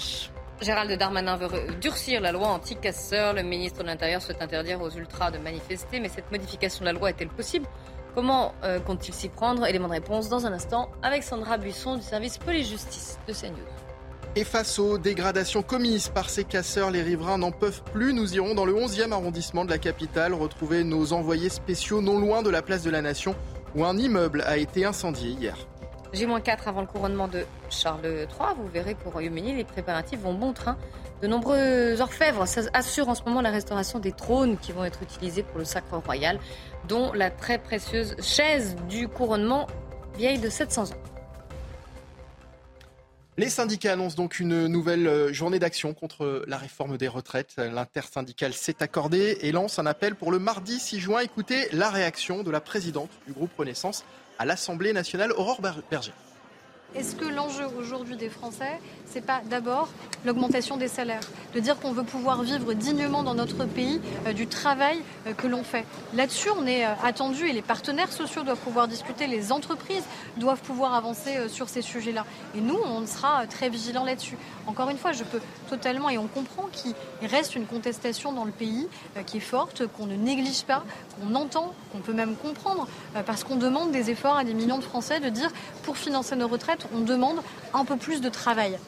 Gérald 0.60 0.92
Darmanin 0.92 1.36
veut 1.36 1.48
durcir 1.80 2.20
la 2.20 2.32
loi 2.32 2.48
anti-casseurs. 2.48 3.32
Le 3.32 3.42
ministre 3.42 3.82
de 3.82 3.86
l'Intérieur 3.86 4.20
souhaite 4.20 4.42
interdire 4.42 4.82
aux 4.82 4.90
ultras 4.90 5.30
de 5.30 5.38
manifester. 5.38 6.00
Mais 6.00 6.10
cette 6.10 6.30
modification 6.30 6.80
de 6.80 6.86
la 6.86 6.92
loi 6.92 7.10
est-elle 7.10 7.28
possible? 7.28 7.66
Comment 8.14 8.54
euh, 8.62 8.78
compte-t-il 8.80 9.14
s'y 9.14 9.30
prendre? 9.30 9.64
Élément 9.66 9.88
de 9.88 9.94
réponse 9.94 10.28
dans 10.28 10.46
un 10.46 10.52
instant 10.52 10.90
avec 11.02 11.22
Sandra 11.22 11.56
Buisson 11.56 11.96
du 11.96 12.02
service 12.02 12.36
police-justice 12.36 13.18
de 13.26 13.32
CNews. 13.32 13.56
Et 14.36 14.44
face 14.44 14.78
aux 14.78 14.98
dégradations 14.98 15.62
commises 15.62 16.08
par 16.08 16.28
ces 16.28 16.44
casseurs, 16.44 16.90
les 16.90 17.02
riverains 17.02 17.38
n'en 17.38 17.52
peuvent 17.52 17.82
plus. 17.92 18.12
Nous 18.12 18.34
irons 18.34 18.54
dans 18.54 18.66
le 18.66 18.74
11e 18.74 19.12
arrondissement 19.12 19.64
de 19.64 19.70
la 19.70 19.78
capitale 19.78 20.34
retrouver 20.34 20.84
nos 20.84 21.14
envoyés 21.14 21.48
spéciaux 21.48 22.02
non 22.02 22.18
loin 22.18 22.42
de 22.42 22.50
la 22.50 22.60
place 22.60 22.82
de 22.82 22.90
la 22.90 23.00
Nation 23.00 23.34
où 23.74 23.84
un 23.84 23.96
immeuble 23.96 24.42
a 24.46 24.58
été 24.58 24.84
incendié 24.84 25.30
hier. 25.30 25.56
J-4 26.12 26.66
avant 26.66 26.80
le 26.80 26.86
couronnement 26.86 27.28
de 27.28 27.44
Charles 27.70 28.04
III. 28.04 28.54
Vous 28.56 28.68
verrez 28.68 28.94
qu'au 28.94 29.10
Royaume-Uni, 29.10 29.54
les 29.54 29.64
préparatifs 29.64 30.20
vont 30.20 30.34
bon 30.34 30.52
train. 30.52 30.76
De 31.22 31.26
nombreux 31.26 32.00
orfèvres 32.00 32.44
assurent 32.72 33.08
en 33.08 33.14
ce 33.14 33.22
moment 33.24 33.42
la 33.42 33.50
restauration 33.50 33.98
des 33.98 34.12
trônes 34.12 34.56
qui 34.56 34.72
vont 34.72 34.84
être 34.84 35.02
utilisés 35.02 35.42
pour 35.42 35.58
le 35.58 35.64
sacre 35.64 35.96
royal, 35.98 36.38
dont 36.88 37.12
la 37.12 37.30
très 37.30 37.58
précieuse 37.58 38.16
chaise 38.20 38.76
du 38.88 39.06
couronnement 39.06 39.66
vieille 40.16 40.38
de 40.38 40.48
700 40.48 40.84
ans. 40.84 41.10
Les 43.40 43.48
syndicats 43.48 43.94
annoncent 43.94 44.16
donc 44.16 44.38
une 44.38 44.66
nouvelle 44.66 45.06
euh, 45.06 45.32
journée 45.32 45.58
d'action 45.58 45.94
contre 45.94 46.44
la 46.46 46.58
réforme 46.58 46.98
des 46.98 47.08
retraites. 47.08 47.54
L'intersyndicale 47.56 48.52
s'est 48.52 48.82
accordé 48.82 49.38
et 49.40 49.50
lance 49.50 49.78
un 49.78 49.86
appel 49.86 50.14
pour 50.14 50.30
le 50.30 50.38
mardi 50.38 50.78
6 50.78 51.00
juin. 51.00 51.20
Écoutez 51.20 51.68
la 51.72 51.88
réaction 51.88 52.42
de 52.42 52.50
la 52.50 52.60
présidente 52.60 53.08
du 53.26 53.32
groupe 53.32 53.50
Renaissance, 53.56 54.04
à 54.40 54.46
l'Assemblée 54.46 54.94
nationale, 54.94 55.32
Aurore 55.32 55.60
Berger. 55.60 56.12
Est-ce 56.96 57.14
que 57.14 57.24
l'enjeu 57.24 57.66
aujourd'hui 57.78 58.16
des 58.16 58.28
Français, 58.28 58.80
c'est 59.06 59.24
pas 59.24 59.42
d'abord 59.48 59.88
l'augmentation 60.24 60.76
des 60.76 60.88
salaires, 60.88 61.20
de 61.54 61.60
dire 61.60 61.78
qu'on 61.78 61.92
veut 61.92 62.02
pouvoir 62.02 62.42
vivre 62.42 62.72
dignement 62.74 63.22
dans 63.22 63.34
notre 63.34 63.64
pays 63.64 64.00
euh, 64.26 64.32
du 64.32 64.48
travail 64.48 64.98
euh, 65.28 65.32
que 65.32 65.46
l'on 65.46 65.62
fait? 65.62 65.84
Là-dessus, 66.14 66.48
on 66.58 66.66
est 66.66 66.84
euh, 66.84 66.90
attendu 67.04 67.46
et 67.46 67.52
les 67.52 67.62
partenaires 67.62 68.10
sociaux 68.10 68.42
doivent 68.42 68.58
pouvoir 68.58 68.88
discuter, 68.88 69.28
les 69.28 69.52
entreprises 69.52 70.02
doivent 70.36 70.60
pouvoir 70.62 70.94
avancer 70.94 71.48
sur 71.48 71.68
ces 71.68 71.80
sujets-là. 71.80 72.26
Et 72.56 72.60
nous, 72.60 72.76
on 72.84 73.06
sera 73.06 73.46
très 73.46 73.68
vigilants 73.68 74.04
là-dessus. 74.04 74.36
Encore 74.66 74.90
une 74.90 74.98
fois, 74.98 75.12
je 75.12 75.22
peux 75.22 75.40
totalement, 75.68 76.10
et 76.10 76.18
on 76.18 76.26
comprend 76.26 76.68
qu'il 76.72 76.94
reste 77.22 77.54
une 77.54 77.66
contestation 77.66 78.32
dans 78.32 78.44
le 78.44 78.50
pays 78.50 78.88
qui 79.26 79.36
est 79.36 79.40
forte, 79.40 79.86
qu'on 79.86 80.06
ne 80.06 80.16
néglige 80.16 80.64
pas, 80.64 80.84
qu'on 81.20 81.34
entend, 81.34 81.72
qu'on 81.92 81.98
peut 81.98 82.12
même 82.12 82.34
comprendre, 82.36 82.88
parce 83.26 83.44
qu'on 83.44 83.56
demande 83.56 83.90
des 83.92 84.10
efforts 84.10 84.36
à 84.36 84.44
des 84.44 84.54
millions 84.54 84.78
de 84.78 84.84
Français 84.84 85.20
de 85.20 85.28
dire 85.28 85.50
pour 85.82 85.96
financer 85.96 86.36
nos 86.36 86.48
retraites, 86.48 86.79
on 86.94 87.00
demande 87.00 87.40
un 87.74 87.84
peu 87.84 87.96
plus 87.96 88.20
de 88.20 88.28
travail. 88.28 88.78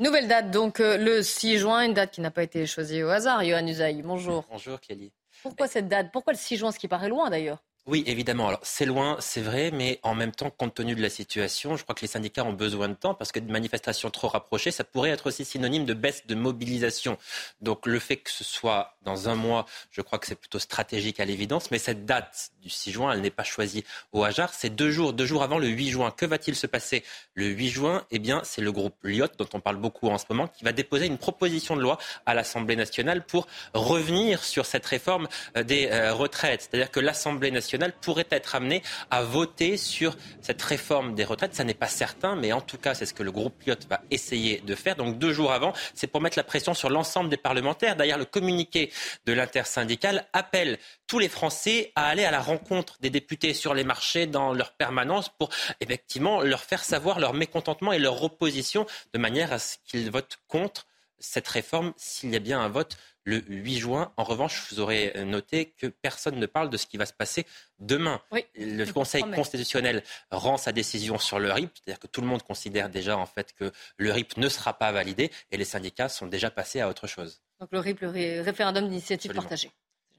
Nouvelle 0.00 0.28
date, 0.28 0.50
donc 0.50 0.80
euh, 0.80 0.96
le 0.96 1.22
6 1.22 1.58
juin, 1.58 1.82
une 1.82 1.94
date 1.94 2.12
qui 2.12 2.20
n'a 2.20 2.30
pas 2.30 2.44
été 2.44 2.66
choisie 2.66 3.02
au 3.02 3.08
hasard. 3.08 3.44
Johan 3.44 3.66
Usaï, 3.66 4.02
bonjour. 4.02 4.44
Bonjour 4.48 4.80
Kelly. 4.80 5.12
Pourquoi 5.42 5.66
cette 5.66 5.88
date? 5.88 6.10
Pourquoi 6.12 6.32
le 6.32 6.38
6 6.38 6.56
juin, 6.56 6.70
ce 6.70 6.78
qui 6.78 6.88
paraît 6.88 7.08
loin 7.08 7.30
d'ailleurs? 7.30 7.64
Oui, 7.88 8.04
évidemment. 8.06 8.48
Alors, 8.48 8.60
c'est 8.64 8.84
loin, 8.84 9.16
c'est 9.18 9.40
vrai, 9.40 9.70
mais 9.70 9.98
en 10.02 10.14
même 10.14 10.32
temps, 10.32 10.50
compte 10.50 10.74
tenu 10.74 10.94
de 10.94 11.00
la 11.00 11.08
situation, 11.08 11.74
je 11.74 11.84
crois 11.84 11.94
que 11.94 12.02
les 12.02 12.06
syndicats 12.06 12.44
ont 12.44 12.52
besoin 12.52 12.86
de 12.90 12.94
temps 12.94 13.14
parce 13.14 13.32
que 13.32 13.38
des 13.38 13.50
manifestations 13.50 14.10
trop 14.10 14.28
rapprochées, 14.28 14.70
ça 14.70 14.84
pourrait 14.84 15.08
être 15.08 15.28
aussi 15.28 15.46
synonyme 15.46 15.86
de 15.86 15.94
baisse 15.94 16.26
de 16.26 16.34
mobilisation. 16.34 17.16
Donc, 17.62 17.86
le 17.86 17.98
fait 17.98 18.18
que 18.18 18.30
ce 18.30 18.44
soit 18.44 18.98
dans 19.04 19.30
un 19.30 19.36
mois, 19.36 19.64
je 19.90 20.02
crois 20.02 20.18
que 20.18 20.26
c'est 20.26 20.34
plutôt 20.34 20.58
stratégique 20.58 21.18
à 21.18 21.24
l'évidence, 21.24 21.70
mais 21.70 21.78
cette 21.78 22.04
date 22.04 22.50
du 22.60 22.68
6 22.68 22.92
juin, 22.92 23.12
elle 23.12 23.22
n'est 23.22 23.30
pas 23.30 23.42
choisie 23.42 23.84
au 24.12 24.22
hasard. 24.22 24.52
C'est 24.52 24.68
deux 24.68 24.90
jours, 24.90 25.14
deux 25.14 25.24
jours 25.24 25.42
avant 25.42 25.58
le 25.58 25.68
8 25.68 25.88
juin. 25.88 26.10
Que 26.10 26.26
va-t-il 26.26 26.56
se 26.56 26.66
passer 26.66 27.02
le 27.32 27.46
8 27.46 27.68
juin? 27.70 28.04
Eh 28.10 28.18
bien, 28.18 28.42
c'est 28.44 28.60
le 28.60 28.70
groupe 28.70 28.96
Lyot, 29.02 29.28
dont 29.38 29.48
on 29.54 29.60
parle 29.60 29.76
beaucoup 29.76 30.08
en 30.08 30.18
ce 30.18 30.26
moment, 30.28 30.48
qui 30.48 30.62
va 30.62 30.72
déposer 30.72 31.06
une 31.06 31.16
proposition 31.16 31.74
de 31.74 31.80
loi 31.80 31.96
à 32.26 32.34
l'Assemblée 32.34 32.76
nationale 32.76 33.24
pour 33.24 33.46
revenir 33.72 34.44
sur 34.44 34.66
cette 34.66 34.84
réforme 34.84 35.26
euh, 35.56 35.62
des 35.62 35.88
euh, 35.90 36.12
retraites. 36.12 36.68
C'est-à-dire 36.68 36.90
que 36.90 37.00
l'Assemblée 37.00 37.50
nationale 37.50 37.77
pourrait 38.00 38.26
être 38.30 38.54
amené 38.54 38.82
à 39.10 39.22
voter 39.22 39.76
sur 39.76 40.16
cette 40.40 40.62
réforme 40.62 41.14
des 41.14 41.24
retraites. 41.24 41.54
Ça 41.54 41.64
n'est 41.64 41.74
pas 41.74 41.88
certain, 41.88 42.36
mais 42.36 42.52
en 42.52 42.60
tout 42.60 42.78
cas, 42.78 42.94
c'est 42.94 43.06
ce 43.06 43.14
que 43.14 43.22
le 43.22 43.32
groupe 43.32 43.62
Lyot 43.66 43.76
va 43.88 44.00
essayer 44.10 44.60
de 44.60 44.74
faire. 44.74 44.96
Donc 44.96 45.18
deux 45.18 45.32
jours 45.32 45.52
avant, 45.52 45.72
c'est 45.94 46.06
pour 46.06 46.20
mettre 46.20 46.38
la 46.38 46.44
pression 46.44 46.74
sur 46.74 46.90
l'ensemble 46.90 47.30
des 47.30 47.36
parlementaires. 47.36 47.96
D'ailleurs, 47.96 48.18
le 48.18 48.24
communiqué 48.24 48.92
de 49.26 49.32
l'intersyndicale 49.32 50.26
appelle 50.32 50.78
tous 51.06 51.18
les 51.18 51.28
Français 51.28 51.92
à 51.94 52.06
aller 52.06 52.24
à 52.24 52.30
la 52.30 52.40
rencontre 52.40 52.98
des 53.00 53.10
députés 53.10 53.54
sur 53.54 53.74
les 53.74 53.84
marchés 53.84 54.26
dans 54.26 54.52
leur 54.52 54.72
permanence 54.72 55.28
pour 55.28 55.50
effectivement 55.80 56.42
leur 56.42 56.62
faire 56.62 56.84
savoir 56.84 57.18
leur 57.20 57.34
mécontentement 57.34 57.92
et 57.92 57.98
leur 57.98 58.22
opposition 58.22 58.86
de 59.12 59.18
manière 59.18 59.52
à 59.52 59.58
ce 59.58 59.76
qu'ils 59.86 60.10
votent 60.10 60.38
contre 60.48 60.86
cette 61.18 61.48
réforme 61.48 61.92
s'il 61.96 62.30
y 62.30 62.36
a 62.36 62.40
bien 62.40 62.60
un 62.60 62.68
vote 62.68 62.96
le 63.28 63.42
8 63.46 63.78
juin. 63.78 64.12
En 64.16 64.24
revanche, 64.24 64.66
vous 64.70 64.80
aurez 64.80 65.12
noté 65.24 65.66
que 65.76 65.86
personne 65.86 66.36
ne 66.36 66.46
parle 66.46 66.70
de 66.70 66.76
ce 66.76 66.86
qui 66.86 66.96
va 66.96 67.06
se 67.06 67.12
passer 67.12 67.46
demain. 67.78 68.20
le 68.56 68.90
Conseil 68.90 69.22
constitutionnel 69.22 70.02
rend 70.30 70.56
sa 70.56 70.72
décision 70.72 71.18
sur 71.18 71.38
le 71.38 71.52
RIP, 71.52 71.70
c'est-à-dire 71.74 72.00
que 72.00 72.06
tout 72.06 72.20
le 72.20 72.26
monde 72.26 72.42
considère 72.42 72.88
déjà 72.88 73.16
en 73.16 73.26
fait 73.26 73.52
que 73.52 73.70
le 73.98 74.10
RIP 74.10 74.36
ne 74.38 74.48
sera 74.48 74.72
pas 74.72 74.92
validé 74.92 75.30
et 75.50 75.56
les 75.56 75.64
syndicats 75.64 76.08
sont 76.08 76.26
déjà 76.26 76.50
passés 76.50 76.80
à 76.80 76.88
autre 76.88 77.06
chose. 77.06 77.40
Donc 77.60 77.68
le 77.72 77.80
RIP, 77.80 78.00
le 78.00 78.40
référendum 78.40 78.88
d'initiative 78.88 79.32
partagée. 79.32 79.70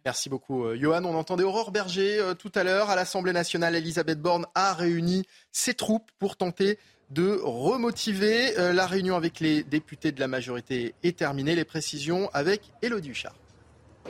Merci 0.06 0.30
beaucoup, 0.30 0.64
euh, 0.64 0.78
Johan. 0.78 1.04
On 1.04 1.16
entendait 1.16 1.44
Aurore 1.44 1.72
Berger 1.72 2.20
euh, 2.20 2.34
tout 2.34 2.52
à 2.56 2.64
l'heure. 2.64 2.90
À 2.90 2.96
l'Assemblée 2.96 3.34
nationale, 3.34 3.76
Elisabeth 3.76 4.22
Borne 4.22 4.46
a 4.56 4.74
réuni 4.74 5.26
ses 5.52 5.74
troupes 5.74 6.10
pour 6.20 6.38
tenter 6.38 6.80
de 7.10 7.40
remotiver. 7.44 8.58
Euh, 8.58 8.74
la 8.74 8.86
réunion 8.86 9.16
avec 9.16 9.40
les 9.40 9.64
députés 9.64 10.12
de 10.12 10.20
la 10.20 10.28
majorité 10.28 10.94
est 11.04 11.18
terminée. 11.18 11.56
Les 11.56 11.66
précisions 11.66 12.30
avec 12.34 12.62
Élodie 12.82 13.10
Huchard. 13.10 13.39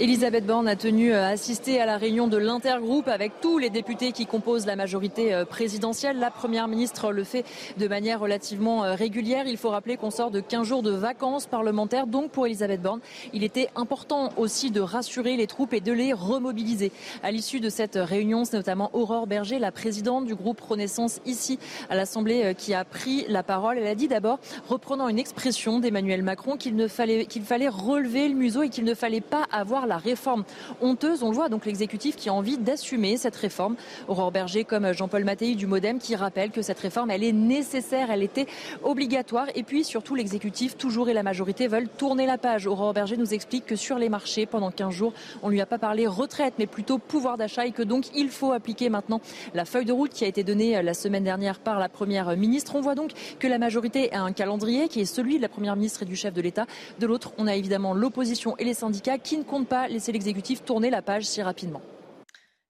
Elisabeth 0.02 0.46
Borne 0.46 0.70
a 0.70 0.78
tenu 0.78 1.12
à 1.12 1.28
assister 1.28 1.82
à 1.82 1.86
la 1.86 1.98
réunion 1.98 2.30
de 2.30 2.38
l'intergroupe 2.38 3.10
avec 3.10 3.42
tous 3.42 3.58
les 3.58 3.70
députés 3.70 4.14
qui 4.14 4.26
composent 4.26 4.66
la 4.66 4.78
majorité 4.78 5.34
euh, 5.34 5.44
présidentielle. 5.44 6.20
La 6.20 6.32
Première 6.32 6.70
ministre 6.70 7.12
le 7.12 7.26
fait 7.26 7.44
de 7.78 7.86
manière 7.86 8.22
relativement 8.22 8.86
euh, 8.86 8.94
régulière. 8.96 9.46
Il 9.46 9.58
faut 9.58 9.72
rappeler 9.72 9.98
qu'on 9.98 10.10
sort 10.10 10.32
de 10.32 10.40
15 10.40 10.66
jours 10.66 10.84
de 10.84 10.92
vacances 10.92 11.48
parlementaires. 11.48 12.08
Donc 12.08 12.32
pour 12.32 12.46
Elisabeth 12.46 12.82
Borne, 12.82 13.02
il 13.34 13.44
était 13.44 13.68
important 13.76 14.30
aussi 14.38 14.72
de 14.72 14.80
rassurer 14.80 15.36
les 15.36 15.48
troupes 15.48 15.74
et 15.74 15.82
de 15.82 15.92
les 15.92 16.14
remobiliser. 16.14 16.94
À 17.22 17.32
l'issue 17.32 17.60
de 17.60 17.68
cette 17.68 18.00
réunion, 18.02 18.46
c'est 18.46 18.56
notamment 18.56 18.92
Aurore 18.94 19.28
Berger, 19.28 19.60
la 19.60 19.74
présidente 19.74 20.26
du 20.26 20.34
groupe 20.34 20.62
Renaissance 20.62 21.20
ici 21.26 21.60
à 21.90 21.96
l'Assemblée, 21.96 22.46
euh, 22.46 22.54
qui 22.54 22.74
a 22.74 22.86
pris 22.86 23.26
la 23.28 23.44
parole. 23.44 23.78
Elle 23.78 23.88
a 23.88 23.96
dit 23.96 24.08
d'abord, 24.08 24.40
reprenant 24.70 25.10
une 25.10 25.20
expression 25.20 25.80
d'Emmanuel 25.80 26.24
Macron, 26.24 26.56
qu'il 26.56 26.88
fallait, 26.88 27.26
qu'il 27.26 27.44
fallait 27.44 27.68
relever 27.68 28.30
le 28.30 28.36
museau 28.36 28.64
et 28.64 28.70
qu'il 28.70 28.86
ne 28.86 28.94
fallait 28.94 29.20
pas 29.20 29.44
avoir 29.52 29.89
la 29.90 29.98
réforme 29.98 30.46
honteuse. 30.82 31.24
On 31.24 31.32
voit 31.32 31.50
donc 31.50 31.66
l'exécutif 31.66 32.16
qui 32.16 32.30
a 32.30 32.34
envie 32.34 32.58
d'assumer 32.58 33.18
cette 33.18 33.36
réforme. 33.36 33.76
Aurore 34.08 34.32
Berger 34.32 34.64
comme 34.64 34.94
Jean-Paul 34.94 35.26
Mattei 35.26 35.56
du 35.56 35.68
Modem 35.68 36.00
qui 36.00 36.16
rappelle 36.16 36.52
que 36.52 36.62
cette 36.62 36.80
réforme 36.80 37.12
elle 37.12 37.24
est 37.24 37.34
nécessaire, 37.34 38.12
elle 38.12 38.24
était 38.24 38.48
obligatoire 38.84 39.48
et 39.56 39.64
puis 39.64 39.84
surtout 39.84 40.16
l'exécutif 40.16 40.78
toujours 40.78 41.10
et 41.10 41.14
la 41.14 41.24
majorité 41.24 41.68
veulent 41.68 41.90
tourner 41.90 42.26
la 42.26 42.38
page. 42.38 42.68
Aurore 42.68 42.94
Berger 42.94 43.18
nous 43.18 43.34
explique 43.34 43.66
que 43.66 43.76
sur 43.76 43.98
les 43.98 44.10
marchés 44.10 44.46
pendant 44.46 44.72
15 44.72 44.94
jours, 44.94 45.14
on 45.44 45.50
lui 45.50 45.60
a 45.60 45.66
pas 45.66 45.78
parlé 45.78 46.08
retraite 46.08 46.54
mais 46.60 46.68
plutôt 46.68 46.98
pouvoir 46.98 47.38
d'achat 47.38 47.66
et 47.66 47.72
que 47.72 47.84
donc 47.84 48.06
il 48.16 48.30
faut 48.30 48.54
appliquer 48.54 48.90
maintenant 48.90 49.20
la 49.54 49.66
feuille 49.66 49.86
de 49.86 49.94
route 49.94 50.12
qui 50.12 50.24
a 50.24 50.28
été 50.28 50.44
donnée 50.44 50.82
la 50.82 50.94
semaine 50.94 51.24
dernière 51.24 51.60
par 51.60 51.80
la 51.80 51.90
première 51.90 52.38
ministre. 52.38 52.76
On 52.76 52.82
voit 52.82 52.96
donc 52.96 53.12
que 53.40 53.48
la 53.48 53.58
majorité 53.58 54.14
a 54.14 54.22
un 54.22 54.32
calendrier 54.32 54.88
qui 54.88 55.02
est 55.02 55.06
celui 55.06 55.38
de 55.38 55.42
la 55.42 55.50
première 55.50 55.76
ministre 55.76 56.04
et 56.04 56.06
du 56.06 56.16
chef 56.16 56.34
de 56.34 56.42
l'État. 56.42 56.68
De 57.00 57.08
l'autre, 57.08 57.32
on 57.38 57.48
a 57.48 57.56
évidemment 57.56 57.94
l'opposition 57.94 58.56
et 58.58 58.64
les 58.64 58.74
syndicats 58.74 59.18
qui 59.18 59.38
ne 59.38 59.44
comptent 59.44 59.68
pas 59.68 59.79
laisser 59.88 60.12
l'exécutif 60.12 60.64
tourner 60.64 60.90
la 60.90 61.02
page 61.02 61.24
si 61.24 61.42
rapidement. 61.42 61.82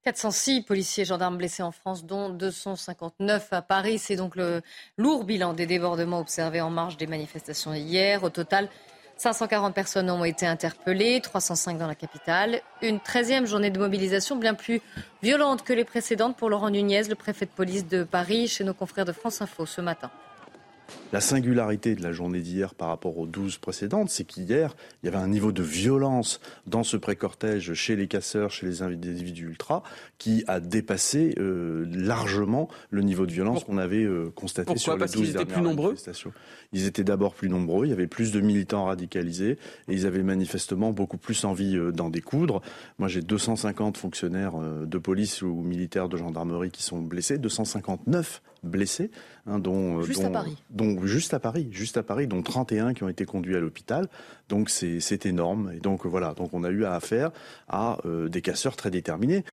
406 0.04 0.62
policiers 0.64 1.04
et 1.04 1.06
gendarmes 1.06 1.38
blessés 1.38 1.64
en 1.64 1.72
France, 1.72 2.06
dont 2.06 2.30
259 2.30 3.48
à 3.52 3.62
Paris. 3.62 4.00
C'est 4.00 4.16
donc 4.16 4.36
le 4.36 4.62
lourd 4.98 5.26
bilan 5.26 5.54
des 5.54 5.66
débordements 5.66 6.20
observés 6.20 6.62
en 6.62 6.70
marge 6.70 6.98
des 6.98 7.08
manifestations 7.08 7.74
hier. 7.74 8.24
Au 8.24 8.30
total, 8.30 8.70
540 9.18 9.76
personnes 9.76 10.10
ont 10.10 10.24
été 10.24 10.46
interpellées, 10.48 11.20
305 11.20 11.78
dans 11.78 11.88
la 11.88 11.96
capitale. 11.96 12.62
Une 12.82 13.00
13e 13.00 13.46
journée 13.46 13.70
de 13.70 13.78
mobilisation 13.78 14.38
bien 14.38 14.54
plus 14.54 14.82
violente 15.22 15.64
que 15.64 15.74
les 15.74 15.84
précédentes 15.84 16.38
pour 16.38 16.50
Laurent 16.50 16.70
Nunez, 16.70 17.04
le 17.04 17.16
préfet 17.16 17.46
de 17.46 17.52
police 17.52 17.86
de 17.86 18.04
Paris, 18.04 18.48
chez 18.48 18.64
nos 18.64 18.74
confrères 18.74 19.06
de 19.06 19.12
France 19.12 19.42
Info 19.42 19.66
ce 19.66 19.82
matin. 19.82 20.10
La 21.12 21.22
singularité 21.22 21.96
de 21.96 22.04
la 22.04 22.12
journée 22.12 22.42
d'hier 22.42 22.76
par 22.76 22.90
rapport 22.90 23.18
aux 23.18 23.26
12 23.26 23.58
précédentes, 23.58 24.10
c'est 24.10 24.26
qu'hier, 24.26 24.76
il 25.02 25.08
y 25.08 25.10
avait 25.10 25.24
un 25.24 25.28
niveau 25.28 25.52
de 25.52 25.64
violence 25.64 26.40
dans 26.68 26.84
ce 26.84 26.98
pré-cortège 26.98 27.74
chez 27.74 27.96
les 27.96 28.08
casseurs, 28.08 28.52
chez 28.52 28.68
les 28.68 28.82
individus 28.82 29.48
ultra, 29.48 29.84
qui 30.18 30.44
a 30.48 30.60
dépassé 30.60 31.34
euh, 31.40 31.86
largement 31.92 32.70
le 32.92 33.02
niveau 33.02 33.26
de 33.26 33.32
violence 33.32 33.64
qu'on 33.64 33.78
avait 33.78 34.04
euh, 34.04 34.32
constaté 34.36 34.78
sur 34.78 34.96
les 34.98 35.06
12 35.06 35.34
dernières 35.34 35.48
plus 35.48 35.62
nombreux 35.62 35.96
Ils 36.74 36.86
étaient 36.86 37.04
d'abord 37.04 37.34
plus 37.34 37.50
nombreux, 37.50 37.86
il 37.86 37.90
y 37.90 37.94
avait 37.94 38.08
plus 38.08 38.32
de 38.32 38.40
militants 38.40 38.86
radicalisés 38.86 39.58
et 39.88 39.94
ils 39.94 40.06
avaient 40.06 40.24
manifestement 40.24 40.92
beaucoup 40.92 41.18
plus 41.18 41.44
envie 41.44 41.76
euh, 41.76 41.92
d'en 41.92 42.10
découdre. 42.10 42.62
Moi, 43.00 43.08
j'ai 43.08 43.22
250 43.22 43.98
fonctionnaires 43.98 44.54
de 44.60 44.98
police 44.98 45.42
ou 45.42 45.56
militaires 45.56 46.10
de 46.10 46.18
gendarmerie 46.18 46.70
qui 46.70 46.84
sont 46.84 47.02
blessés, 47.02 47.38
259 47.38 48.42
blessés, 48.64 49.12
hein, 49.46 49.60
dont, 49.60 50.02
juste 50.02 50.24
à 50.24 50.30
Paris. 50.30 50.58
Juste 51.04 51.34
à 51.34 51.40
Paris, 51.40 51.68
juste 51.72 51.98
à 51.98 52.04
Paris, 52.04 52.28
dont 52.28 52.42
31 52.42 52.94
qui 52.94 53.04
ont 53.04 53.10
été 53.10 53.26
conduits 53.26 53.56
à 53.56 53.60
l'hôpital. 53.60 54.08
Donc 54.48 54.70
c'est 54.70 55.26
énorme. 55.26 55.72
Et 55.76 55.80
donc 55.80 56.06
voilà, 56.06 56.34
donc 56.34 56.54
on 56.54 56.64
a 56.64 56.70
eu 56.70 56.86
affaire 56.86 57.32
à 57.68 57.98
euh, 58.06 58.30
des 58.30 58.42
casseurs 58.42 58.76
très 58.76 58.92
déterminés. 58.92 59.44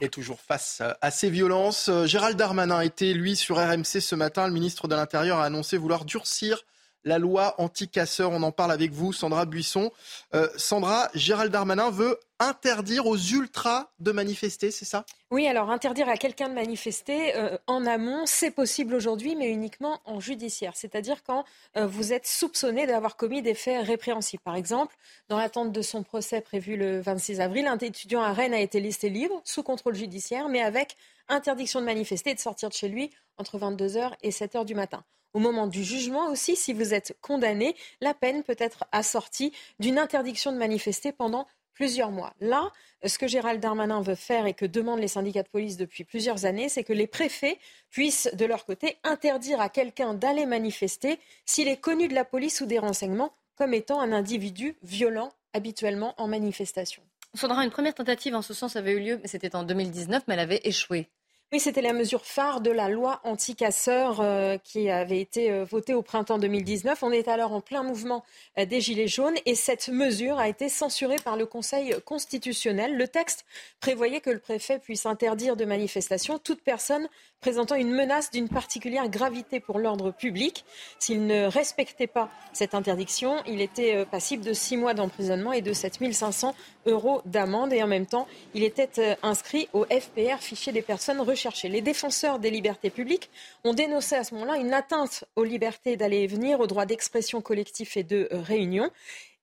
Et 0.00 0.08
toujours 0.08 0.40
face 0.40 0.82
à 1.00 1.10
ces 1.10 1.30
violences, 1.30 1.88
euh, 1.88 2.06
Gérald 2.06 2.36
Darmanin 2.36 2.80
était, 2.80 3.12
lui, 3.12 3.34
sur 3.34 3.56
RMC 3.56 4.00
ce 4.00 4.14
matin. 4.14 4.46
Le 4.46 4.52
ministre 4.52 4.86
de 4.86 4.94
l'Intérieur 4.94 5.38
a 5.38 5.44
annoncé 5.44 5.76
vouloir 5.76 6.04
durcir 6.04 6.64
la 7.04 7.18
loi 7.18 7.54
anti-casseurs. 7.58 8.30
On 8.30 8.42
en 8.42 8.52
parle 8.52 8.72
avec 8.72 8.92
vous, 8.92 9.12
Sandra 9.12 9.46
Buisson. 9.46 9.90
Euh, 10.34 10.48
Sandra, 10.56 11.08
Gérald 11.14 11.52
Darmanin 11.52 11.90
veut 11.90 12.18
interdire 12.40 13.06
aux 13.06 13.18
ultras 13.18 13.90
de 14.00 14.12
manifester, 14.12 14.70
c'est 14.70 14.86
ça? 14.86 15.04
Oui, 15.30 15.46
alors 15.46 15.70
interdire 15.70 16.08
à 16.08 16.16
quelqu'un 16.16 16.48
de 16.48 16.54
manifester 16.54 17.36
euh, 17.36 17.58
en 17.66 17.84
amont, 17.84 18.24
c'est 18.24 18.50
possible 18.50 18.94
aujourd'hui, 18.94 19.36
mais 19.36 19.50
uniquement 19.50 20.00
en 20.06 20.20
judiciaire. 20.20 20.72
C'est-à-dire 20.74 21.22
quand 21.22 21.44
euh, 21.76 21.86
vous 21.86 22.14
êtes 22.14 22.26
soupçonné 22.26 22.86
d'avoir 22.86 23.16
commis 23.16 23.42
des 23.42 23.54
faits 23.54 23.86
répréhensibles. 23.86 24.42
Par 24.42 24.56
exemple, 24.56 24.96
dans 25.28 25.36
l'attente 25.36 25.70
de 25.70 25.82
son 25.82 26.02
procès 26.02 26.40
prévu 26.40 26.76
le 26.76 27.00
26 27.00 27.40
avril, 27.42 27.66
un 27.66 27.76
étudiant 27.76 28.22
à 28.22 28.32
Rennes 28.32 28.54
a 28.54 28.60
été 28.60 28.80
listé 28.80 29.10
libre, 29.10 29.42
sous 29.44 29.62
contrôle 29.62 29.94
judiciaire, 29.94 30.48
mais 30.48 30.62
avec 30.62 30.96
interdiction 31.30 31.80
de 31.80 31.86
manifester 31.86 32.30
et 32.30 32.34
de 32.34 32.40
sortir 32.40 32.68
de 32.68 32.74
chez 32.74 32.88
lui 32.88 33.10
entre 33.38 33.58
22h 33.58 34.12
et 34.22 34.30
7h 34.30 34.64
du 34.64 34.74
matin. 34.74 35.04
Au 35.32 35.38
moment 35.38 35.66
du 35.66 35.84
jugement 35.84 36.28
aussi, 36.30 36.56
si 36.56 36.72
vous 36.72 36.92
êtes 36.92 37.16
condamné, 37.20 37.76
la 38.00 38.14
peine 38.14 38.42
peut 38.42 38.56
être 38.58 38.84
assortie 38.90 39.52
d'une 39.78 39.98
interdiction 39.98 40.52
de 40.52 40.58
manifester 40.58 41.12
pendant 41.12 41.46
plusieurs 41.72 42.10
mois. 42.10 42.34
Là, 42.40 42.70
ce 43.06 43.16
que 43.16 43.28
Gérald 43.28 43.60
Darmanin 43.60 44.02
veut 44.02 44.16
faire 44.16 44.44
et 44.46 44.54
que 44.54 44.66
demandent 44.66 45.00
les 45.00 45.08
syndicats 45.08 45.42
de 45.42 45.48
police 45.48 45.76
depuis 45.76 46.04
plusieurs 46.04 46.44
années, 46.44 46.68
c'est 46.68 46.84
que 46.84 46.92
les 46.92 47.06
préfets 47.06 47.58
puissent, 47.90 48.28
de 48.34 48.44
leur 48.44 48.66
côté, 48.66 48.98
interdire 49.04 49.60
à 49.60 49.68
quelqu'un 49.68 50.14
d'aller 50.14 50.46
manifester 50.46 51.18
s'il 51.46 51.68
est 51.68 51.80
connu 51.80 52.08
de 52.08 52.14
la 52.14 52.24
police 52.24 52.60
ou 52.60 52.66
des 52.66 52.78
renseignements 52.78 53.32
comme 53.56 53.72
étant 53.72 54.00
un 54.00 54.12
individu 54.12 54.76
violent 54.82 55.32
habituellement 55.52 56.14
en 56.18 56.28
manifestation. 56.28 57.02
Sandra, 57.34 57.64
une 57.64 57.70
première 57.70 57.94
tentative 57.94 58.34
en 58.34 58.42
ce 58.42 58.54
sens 58.54 58.74
avait 58.76 58.92
eu 58.92 59.00
lieu, 59.00 59.20
c'était 59.24 59.54
en 59.54 59.62
2019, 59.62 60.24
mais 60.26 60.34
elle 60.34 60.40
avait 60.40 60.60
échoué. 60.64 61.08
Oui, 61.52 61.58
c'était 61.58 61.82
la 61.82 61.92
mesure 61.92 62.24
phare 62.24 62.60
de 62.60 62.70
la 62.70 62.88
loi 62.88 63.20
anti-casseurs 63.24 64.20
euh, 64.20 64.56
qui 64.62 64.88
avait 64.88 65.20
été 65.20 65.50
euh, 65.50 65.64
votée 65.64 65.94
au 65.94 66.02
printemps 66.02 66.38
2019. 66.38 67.02
On 67.02 67.10
est 67.10 67.26
alors 67.26 67.52
en 67.52 67.60
plein 67.60 67.82
mouvement 67.82 68.22
euh, 68.56 68.66
des 68.66 68.80
Gilets 68.80 69.08
jaunes 69.08 69.34
et 69.46 69.56
cette 69.56 69.88
mesure 69.88 70.38
a 70.38 70.46
été 70.46 70.68
censurée 70.68 71.16
par 71.16 71.36
le 71.36 71.46
Conseil 71.46 71.96
constitutionnel. 72.04 72.96
Le 72.96 73.08
texte 73.08 73.44
prévoyait 73.80 74.20
que 74.20 74.30
le 74.30 74.38
préfet 74.38 74.78
puisse 74.78 75.06
interdire 75.06 75.56
de 75.56 75.64
manifestation 75.64 76.38
toute 76.38 76.62
personne 76.62 77.08
présentant 77.40 77.74
une 77.74 77.90
menace 77.90 78.30
d'une 78.30 78.48
particulière 78.48 79.08
gravité 79.08 79.58
pour 79.58 79.80
l'ordre 79.80 80.12
public. 80.12 80.64
S'il 81.00 81.26
ne 81.26 81.46
respectait 81.46 82.06
pas 82.06 82.28
cette 82.52 82.74
interdiction, 82.74 83.42
il 83.48 83.62
était 83.62 84.04
passible 84.04 84.44
de 84.44 84.52
six 84.52 84.76
mois 84.76 84.92
d'emprisonnement 84.92 85.54
et 85.54 85.62
de 85.62 85.72
7 85.72 86.12
500 86.12 86.54
euros 86.84 87.22
d'amende. 87.24 87.72
Et 87.72 87.82
en 87.82 87.86
même 87.86 88.04
temps, 88.04 88.28
il 88.52 88.62
était 88.62 89.16
inscrit 89.22 89.68
au 89.72 89.86
FPR, 89.86 90.38
fichier 90.40 90.70
des 90.74 90.82
personnes 90.82 91.18
recherchées 91.18 91.39
les 91.64 91.80
défenseurs 91.80 92.38
des 92.38 92.50
libertés 92.50 92.90
publiques 92.90 93.30
ont 93.64 93.74
dénoncé 93.74 94.14
à 94.14 94.24
ce 94.24 94.34
moment-là 94.34 94.56
une 94.56 94.72
atteinte 94.72 95.24
aux 95.36 95.44
libertés 95.44 95.96
d'aller 95.96 96.18
et 96.18 96.26
venir, 96.26 96.60
aux 96.60 96.66
droits 96.66 96.86
d'expression 96.86 97.40
collectif 97.40 97.96
et 97.96 98.02
de 98.02 98.28
euh, 98.32 98.40
réunion. 98.40 98.90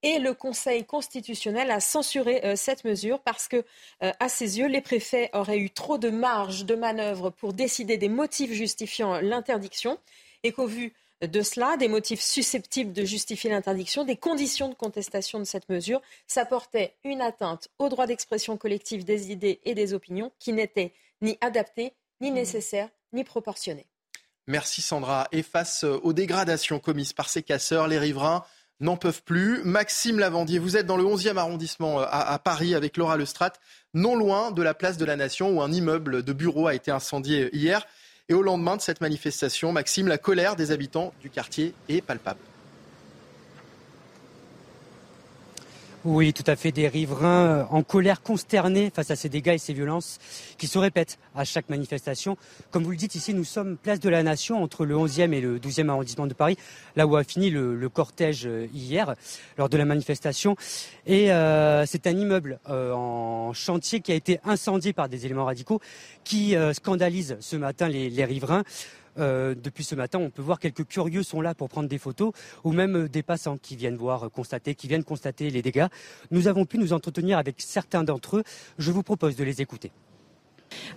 Et 0.04 0.20
le 0.20 0.34
Conseil 0.34 0.86
constitutionnel 0.86 1.72
a 1.72 1.80
censuré 1.80 2.42
euh, 2.44 2.56
cette 2.56 2.84
mesure 2.84 3.20
parce 3.20 3.48
que, 3.48 3.64
euh, 4.04 4.12
à 4.20 4.30
ses 4.30 4.60
yeux, 4.60 4.68
les 4.68 4.82
préfets 4.82 5.30
auraient 5.34 5.58
eu 5.58 5.72
trop 5.72 5.98
de 5.98 6.10
marge 6.10 6.66
de 6.66 6.76
manœuvre 6.76 7.32
pour 7.32 7.54
décider 7.54 7.98
des 7.98 8.10
motifs 8.10 8.52
justifiant 8.52 9.20
l'interdiction 9.20 9.98
et 10.44 10.52
qu'au 10.52 10.68
vu 10.68 10.94
de 11.22 11.42
cela, 11.42 11.78
des 11.78 11.88
motifs 11.88 12.22
susceptibles 12.22 12.94
de 12.94 13.04
justifier 13.04 13.50
l'interdiction, 13.50 14.04
des 14.04 14.18
conditions 14.18 14.70
de 14.70 14.76
contestation 14.76 15.40
de 15.40 15.46
cette 15.46 15.68
mesure, 15.68 16.00
ça 16.28 16.46
portait 16.46 16.94
une 17.04 17.22
atteinte 17.22 17.70
au 17.80 17.90
droit 17.90 18.06
d'expression 18.06 18.56
collective 18.56 19.04
des 19.04 19.32
idées 19.32 19.60
et 19.66 19.74
des 19.74 19.96
opinions 19.96 20.32
qui 20.38 20.54
n'était 20.54 20.94
ni 21.22 21.38
adapté, 21.42 21.94
ni 22.22 22.32
mmh. 22.32 22.34
nécessaire, 22.34 22.90
ni 23.14 23.24
proportionné. 23.24 23.86
Merci 24.48 24.82
Sandra. 24.82 25.28
Et 25.32 25.44
face 25.44 25.84
aux 25.84 26.14
dégradations 26.14 26.80
commises 26.80 27.14
par 27.14 27.30
ces 27.30 27.44
casseurs, 27.44 27.88
les 27.88 28.00
riverains 28.00 28.44
n'en 28.80 28.96
peuvent 28.96 29.24
plus. 29.24 29.62
Maxime 29.64 30.20
Lavandier, 30.20 30.60
vous 30.60 30.78
êtes 30.78 30.86
dans 30.86 30.98
le 30.98 31.04
11e 31.04 31.38
arrondissement 31.38 32.02
euh, 32.02 32.06
à, 32.10 32.40
Paris 32.40 32.76
avec 32.76 32.98
Laura 32.98 33.18
Lestrade, 33.18 33.54
non 33.94 34.16
loin 34.16 34.52
de 34.52 34.62
la 34.62 34.74
place 34.74 34.98
de 34.98 35.06
la 35.06 35.16
Nation 35.16 35.50
où 35.50 35.62
un 35.62 35.72
immeuble 35.72 36.24
de 36.24 36.34
bureaux 36.34 36.68
a 36.68 36.76
été 36.76 36.92
incendié 36.92 37.50
hier. 37.54 37.86
Et 38.30 38.34
au 38.34 38.42
lendemain 38.42 38.76
de 38.76 38.82
cette 38.82 39.02
manifestation, 39.02 39.72
Maxime, 39.72 40.08
la 40.08 40.18
colère 40.18 40.56
des 40.56 40.72
habitants 40.72 41.14
du 41.22 41.30
quartier 41.30 41.74
est 41.88 42.02
palpable. 42.02 42.40
Oui, 46.06 46.32
tout 46.32 46.44
à 46.46 46.56
fait. 46.56 46.72
Des 46.72 46.88
riverains 46.88 47.46
euh, 47.46 47.64
en 47.72 47.82
colère, 47.82 48.22
consternés 48.22 48.92
face 48.94 49.10
à 49.10 49.16
ces 49.16 49.30
dégâts 49.30 49.54
et 49.56 49.58
ces 49.58 49.74
violences 49.74 50.20
qui 50.60 50.68
se 50.68 50.78
répètent 50.78 51.18
à 51.36 51.44
chaque 51.44 51.70
manifestation. 51.70 52.38
Comme 52.70 52.84
vous 52.84 52.92
le 52.92 52.98
dites 52.98 53.16
ici, 53.16 53.34
nous 53.34 53.44
sommes 53.44 53.78
place 53.78 54.00
de 54.00 54.10
la 54.10 54.22
Nation 54.22 54.62
entre 54.62 54.86
le 54.86 54.96
11e 54.96 55.34
et 55.34 55.42
le 55.42 55.58
12e 55.58 55.90
arrondissement 55.90 56.28
de 56.28 56.36
Paris, 56.36 56.56
là 56.96 57.08
où 57.08 57.16
a 57.16 57.24
fini 57.24 57.50
le, 57.50 57.90
cortège 57.90 58.46
euh, 58.46 58.68
hier 58.74 59.16
lors 59.58 59.70
de 59.70 59.78
la 59.78 59.86
manifestation. 59.86 60.56
Et 61.08 61.32
euh, 61.32 61.86
c'est 61.88 62.06
un 62.06 62.16
immeuble 62.16 62.60
en 62.68 63.52
chantier 63.54 64.02
qui 64.02 64.12
a 64.12 64.16
été 64.16 64.40
incendié 64.44 64.94
par 64.94 65.10
des 65.10 65.26
éléments 65.26 65.46
radicaux 65.46 65.80
qui 66.24 66.56
scandalisent 66.74 67.38
ce 67.40 67.56
matin 67.56 67.88
les 67.88 68.26
riverains. 68.26 68.64
Euh, 69.20 69.56
depuis 69.56 69.84
ce 69.84 69.96
matin, 69.96 70.20
on 70.20 70.30
peut 70.30 70.42
voir 70.42 70.60
quelques 70.60 70.86
curieux 70.86 71.24
sont 71.24 71.42
là 71.42 71.56
pour 71.56 71.70
prendre 71.70 71.90
des 71.90 71.98
photos, 71.98 72.32
ou 72.64 72.72
même 72.72 72.96
euh, 72.96 73.10
des 73.10 73.24
passants 73.24 73.58
qui 73.58 73.76
viennent 73.76 73.96
voir, 73.96 74.26
euh, 74.26 74.30
constater, 74.30 74.76
qui 74.76 74.88
viennent 74.88 75.04
constater 75.04 75.50
les 75.50 75.62
dégâts. 75.62 75.88
Nous 76.32 76.48
avons 76.48 76.66
pu 76.66 76.78
nous 76.78 76.94
entretenir 76.94 77.38
avec 77.38 77.56
certains 77.60 78.04
d'entre 78.04 78.38
eux. 78.38 78.44
Je 78.78 78.92
vous 78.92 79.04
propose 79.04 79.36
de 79.36 79.44
les 79.44 79.62
écouter. 79.62 79.92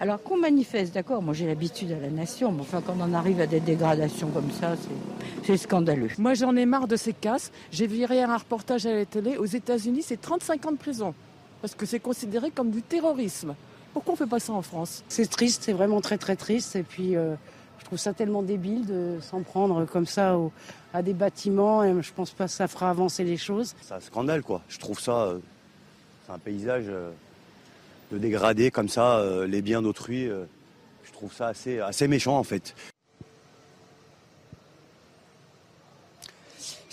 Alors 0.00 0.22
qu'on 0.22 0.36
manifeste, 0.36 0.94
d'accord, 0.94 1.22
moi 1.22 1.32
j'ai 1.32 1.46
l'habitude 1.46 1.92
à 1.92 1.98
la 1.98 2.10
nation, 2.10 2.50
mais 2.50 2.62
enfin 2.62 2.82
quand 2.84 2.96
on 2.98 3.14
arrive 3.14 3.40
à 3.40 3.46
des 3.46 3.60
dégradations 3.60 4.28
comme 4.30 4.50
ça, 4.50 4.74
c'est 5.44 5.56
scandaleux. 5.56 6.08
Moi 6.18 6.34
j'en 6.34 6.56
ai 6.56 6.66
marre 6.66 6.88
de 6.88 6.96
ces 6.96 7.12
casses. 7.12 7.52
J'ai 7.70 7.86
hier 7.86 8.28
un 8.28 8.36
reportage 8.36 8.86
à 8.86 8.92
la 8.92 9.04
télé, 9.04 9.36
aux 9.36 9.46
États-Unis 9.46 10.02
c'est 10.02 10.20
35 10.20 10.66
ans 10.66 10.72
de 10.72 10.76
prison, 10.76 11.14
parce 11.62 11.76
que 11.76 11.86
c'est 11.86 12.00
considéré 12.00 12.50
comme 12.50 12.72
du 12.72 12.82
terrorisme. 12.82 13.54
Pourquoi 13.92 14.12
on 14.12 14.14
ne 14.14 14.18
fait 14.18 14.30
pas 14.30 14.40
ça 14.40 14.52
en 14.52 14.62
France? 14.62 15.04
C'est 15.08 15.30
triste, 15.30 15.62
c'est 15.64 15.72
vraiment 15.72 16.00
très 16.00 16.18
très 16.18 16.34
triste, 16.34 16.74
et 16.74 16.82
puis 16.82 17.14
trouve 17.84 17.98
ça 17.98 18.12
tellement 18.12 18.42
débile 18.42 18.86
de 18.86 19.18
s'en 19.20 19.42
prendre 19.42 19.84
comme 19.86 20.06
ça 20.06 20.36
à 20.92 21.02
des 21.02 21.14
bâtiments 21.14 21.84
et 21.84 22.02
je 22.02 22.12
pense 22.12 22.30
pas 22.32 22.44
que 22.44 22.50
ça 22.50 22.68
fera 22.68 22.90
avancer 22.90 23.24
les 23.24 23.36
choses. 23.36 23.74
C'est 23.80 23.94
un 23.94 24.00
scandale 24.00 24.42
quoi. 24.42 24.62
Je 24.68 24.78
trouve 24.78 25.00
ça, 25.00 25.24
euh, 25.24 25.38
c'est 26.26 26.32
un 26.32 26.38
paysage 26.38 26.84
euh, 26.88 27.10
de 28.12 28.18
dégrader 28.18 28.70
comme 28.70 28.88
ça 28.88 29.18
euh, 29.18 29.46
les 29.46 29.62
biens 29.62 29.82
d'autrui. 29.82 30.26
je 30.26 31.12
trouve 31.12 31.32
ça 31.32 31.48
assez 31.48 32.08
méchant 32.08 32.36
en 32.38 32.44
fait. 32.44 32.74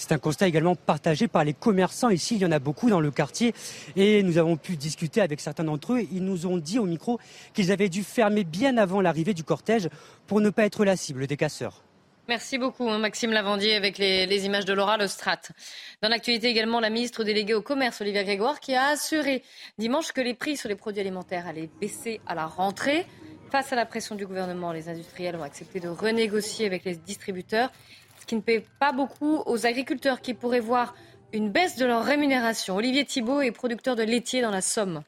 C'est 0.08 0.14
un 0.14 0.20
constat 0.20 0.48
également 0.48 0.76
partagé 0.76 1.28
par 1.28 1.44
les 1.44 1.54
commerçants. 1.54 2.10
Ici, 2.10 2.36
il 2.36 2.42
y 2.42 2.46
en 2.46 2.52
a 2.54 2.60
beaucoup 2.60 2.90
dans 2.90 3.02
le 3.02 3.12
quartier 3.12 3.54
et 3.98 4.24
nous 4.24 4.38
avons 4.38 4.56
pu 4.56 4.78
discuter 4.78 5.20
avec 5.20 5.42
certains 5.42 5.66
d'entre 5.66 5.96
eux. 5.96 6.08
Ils 6.14 6.24
nous 6.24 6.46
ont 6.46 6.56
dit 6.56 6.80
au 6.80 6.86
micro 6.86 7.20
qu'ils 7.54 7.74
avaient 7.74 7.90
dû 7.90 8.04
fermer 8.04 8.46
bien 8.46 8.78
avant 8.78 9.02
l'arrivée 9.02 9.34
du 9.34 9.44
cortège 9.44 9.90
pour 10.26 10.40
ne 10.40 10.50
pas 10.50 10.64
être 10.64 10.86
la 10.86 10.96
cible 10.96 11.28
des 11.28 11.36
casseurs. 11.36 11.84
Merci 12.30 12.58
beaucoup, 12.58 12.90
hein, 12.90 13.00
Maxime 13.00 13.32
Lavandier, 13.32 13.76
avec 13.76 13.98
les, 13.98 14.46
images 14.46 14.64
de 14.64 14.72
Laura 14.72 15.06
Strat. 15.10 15.42
Dans 16.02 16.08
l'actualité 16.08 16.48
également, 16.48 16.80
la 16.80 16.90
ministre 16.90 17.26
déléguée 17.26 17.54
au 17.54 17.62
commerce, 17.62 18.00
Olivia 18.00 18.24
Grégoire, 18.24 18.62
qui 18.62 18.76
a 18.76 18.88
assuré 18.88 19.44
dimanche 19.78 20.14
que 20.14 20.22
les 20.22 20.36
prix 20.36 20.56
sur 20.56 20.70
les 20.70 20.76
produits 20.76 21.02
alimentaires 21.02 21.48
allaient 21.48 21.70
baisser 21.82 22.22
à 22.28 22.34
la 22.34 22.46
rentrée. 22.46 23.06
Face 23.52 23.74
à 23.74 23.76
la 23.76 23.86
pression 23.86 24.16
du 24.16 24.26
gouvernement, 24.26 24.72
les 24.72 24.88
industriels 24.88 25.36
ont 25.36 25.44
accepté 25.44 25.82
de 25.82 25.90
renégocier 25.90 26.66
avec 26.66 26.86
les 26.86 26.96
distributeurs 26.96 27.72
qui 28.28 28.36
ne 28.36 28.42
paie 28.42 28.64
pas 28.80 28.92
beaucoup 28.92 29.42
aux 29.46 29.66
agriculteurs 29.66 30.22
qui 30.22 30.34
pourraient 30.34 30.60
voir 30.60 30.94
une 31.34 31.50
baisse 31.52 31.78
de 31.78 31.86
leur 31.86 32.04
rémunération. 32.04 32.76
Olivier 32.76 33.06
Thibault 33.06 33.42
est 33.42 33.52
producteur 33.52 33.96
de 33.96 34.04
laitier 34.04 34.42
dans 34.42 34.52
la 34.52 34.62
Somme. 34.62 35.02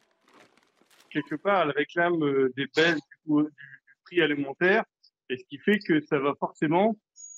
Quelque 1.11 1.35
part, 1.35 1.63
elle 1.63 1.71
réclame 1.71 2.23
euh, 2.23 2.51
des 2.55 2.67
baisses 2.75 2.99
du, 3.25 3.43
prix 4.05 4.21
alimentaire, 4.21 4.83
et 5.29 5.37
ce 5.37 5.43
qui 5.45 5.57
fait 5.57 5.79
que 5.79 6.01
ça 6.01 6.19
va 6.19 6.33
forcément 6.39 6.95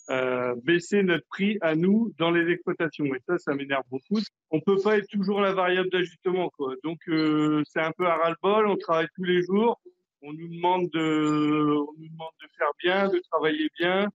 euh, 0.10 0.56
baisser 0.64 1.04
notre 1.04 1.26
prix 1.28 1.58
à 1.62 1.76
nous 1.76 2.14
dans 2.18 2.32
les 2.32 2.52
exploitations. 2.52 3.06
Et 3.06 3.20
ça, 3.28 3.38
ça 3.38 3.54
m'énerve 3.54 3.84
beaucoup. 3.90 4.20
On 4.50 4.60
peut 4.60 4.78
pas 4.82 4.98
être 4.98 5.08
toujours 5.08 5.42
la 5.42 5.54
variable 5.54 5.90
d'ajustement. 5.90 6.52
Donc, 6.84 7.00
euh, 7.08 7.64
c'est 7.68 7.82
un 7.82 7.92
peu 7.92 8.06
à 8.08 8.16
ras-le-bol. 8.16 8.68
On 8.68 8.78
travaille 8.78 9.08
tous 9.16 9.24
les 9.24 9.42
jours. 9.44 9.80
On 10.22 10.34
nous 10.34 10.48
demande 10.48 10.90
de, 10.92 11.76
on 11.78 11.94
nous 11.98 12.10
demande 12.10 12.32
de 12.42 12.48
faire 12.58 12.72
bien, 12.84 13.10
de 13.10 13.20
travailler 13.32 13.70
bien. 13.80 14.10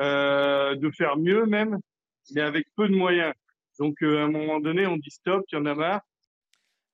Euh, 0.00 0.76
de 0.76 0.90
faire 0.90 1.16
mieux 1.16 1.44
même, 1.46 1.80
mais 2.32 2.40
avec 2.40 2.68
peu 2.76 2.88
de 2.88 2.94
moyens. 2.94 3.34
Donc 3.80 3.96
euh, 4.02 4.20
à 4.20 4.24
un 4.24 4.28
moment 4.28 4.60
donné, 4.60 4.86
on 4.86 4.96
dit 4.96 5.10
stop, 5.10 5.44
il 5.50 5.56
y 5.56 5.58
en 5.58 5.66
a 5.66 5.74
marre. 5.74 6.02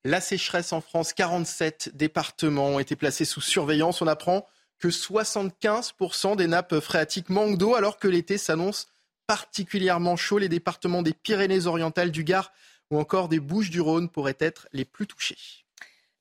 La 0.05 0.23
sécheresse 0.23 0.73
en 0.73 0.81
France, 0.81 1.13
47 1.13 1.91
départements 1.95 2.69
ont 2.69 2.79
été 2.79 2.97
placés 2.97 3.27
sous 3.27 3.43
surveillance. 3.43 4.01
On 4.01 4.07
apprend 4.07 4.47
que 4.79 4.89
75% 4.89 6.37
des 6.37 6.47
nappes 6.47 6.81
phréatiques 6.81 7.29
manquent 7.29 7.59
d'eau 7.59 7.75
alors 7.75 7.99
que 7.99 8.09
l'été 8.09 8.39
s'annonce 8.39 8.89
particulièrement 9.27 10.17
chaud. 10.17 10.39
Les 10.39 10.49
départements 10.49 11.03
des 11.03 11.13
Pyrénées-Orientales, 11.13 12.11
du 12.11 12.25
Gard 12.25 12.53
ou 12.91 12.99
encore 12.99 13.29
des 13.29 13.41
Bouches-du-Rhône 13.41 14.09
pourraient 14.09 14.37
être 14.41 14.67
les 14.73 14.85
plus 14.87 15.07
touchés. 15.07 15.64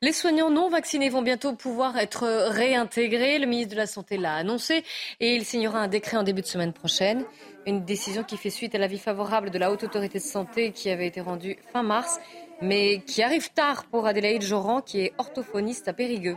Les 0.03 0.11
soignants 0.11 0.49
non 0.49 0.67
vaccinés 0.67 1.07
vont 1.07 1.21
bientôt 1.21 1.55
pouvoir 1.55 1.97
être 1.97 2.27
réintégrés. 2.49 3.39
Le 3.39 3.45
ministre 3.45 3.71
de 3.71 3.77
la 3.77 3.85
Santé 3.85 4.17
l'a 4.17 4.33
annoncé 4.33 4.83
et 5.21 5.33
il 5.33 5.45
signera 5.45 5.79
un 5.79 5.87
décret 5.87 6.17
en 6.17 6.23
début 6.23 6.41
de 6.41 6.45
semaine 6.45 6.73
prochaine. 6.73 7.23
Une 7.65 7.85
décision 7.85 8.25
qui 8.25 8.35
fait 8.35 8.49
suite 8.49 8.75
à 8.75 8.79
l'avis 8.79 8.97
favorable 8.97 9.49
de 9.49 9.57
la 9.57 9.71
Haute 9.71 9.85
Autorité 9.85 10.17
de 10.17 10.23
Santé 10.23 10.73
qui 10.73 10.89
avait 10.89 11.07
été 11.07 11.21
rendue 11.21 11.55
fin 11.71 11.83
mars, 11.83 12.19
mais 12.61 12.99
qui 13.07 13.23
arrive 13.23 13.53
tard 13.53 13.85
pour 13.85 14.05
Adélaïde 14.05 14.41
Joran, 14.41 14.81
qui 14.81 14.99
est 14.99 15.13
orthophoniste 15.19 15.87
à 15.87 15.93
Périgueux. 15.93 16.35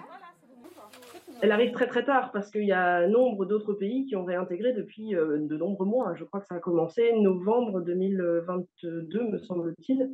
Elle 1.43 1.51
arrive 1.51 1.73
très 1.73 1.89
très 1.89 2.05
tard 2.05 2.31
parce 2.33 2.53
qu'il 2.53 2.67
y 2.67 2.73
a 2.73 3.09
nombre 3.09 3.47
d'autres 3.47 3.73
pays 3.73 4.07
qui 4.07 4.15
ont 4.15 4.25
réintégré 4.25 4.75
depuis 4.75 5.17
euh, 5.17 5.39
de 5.41 5.57
nombreux 5.57 5.87
mois. 5.87 6.15
Je 6.15 6.23
crois 6.23 6.39
que 6.39 6.47
ça 6.47 6.55
a 6.55 6.61
commencé 6.61 7.13
novembre 7.15 7.81
2022, 7.81 9.23
me 9.25 9.39
semble-t-il. 9.39 10.13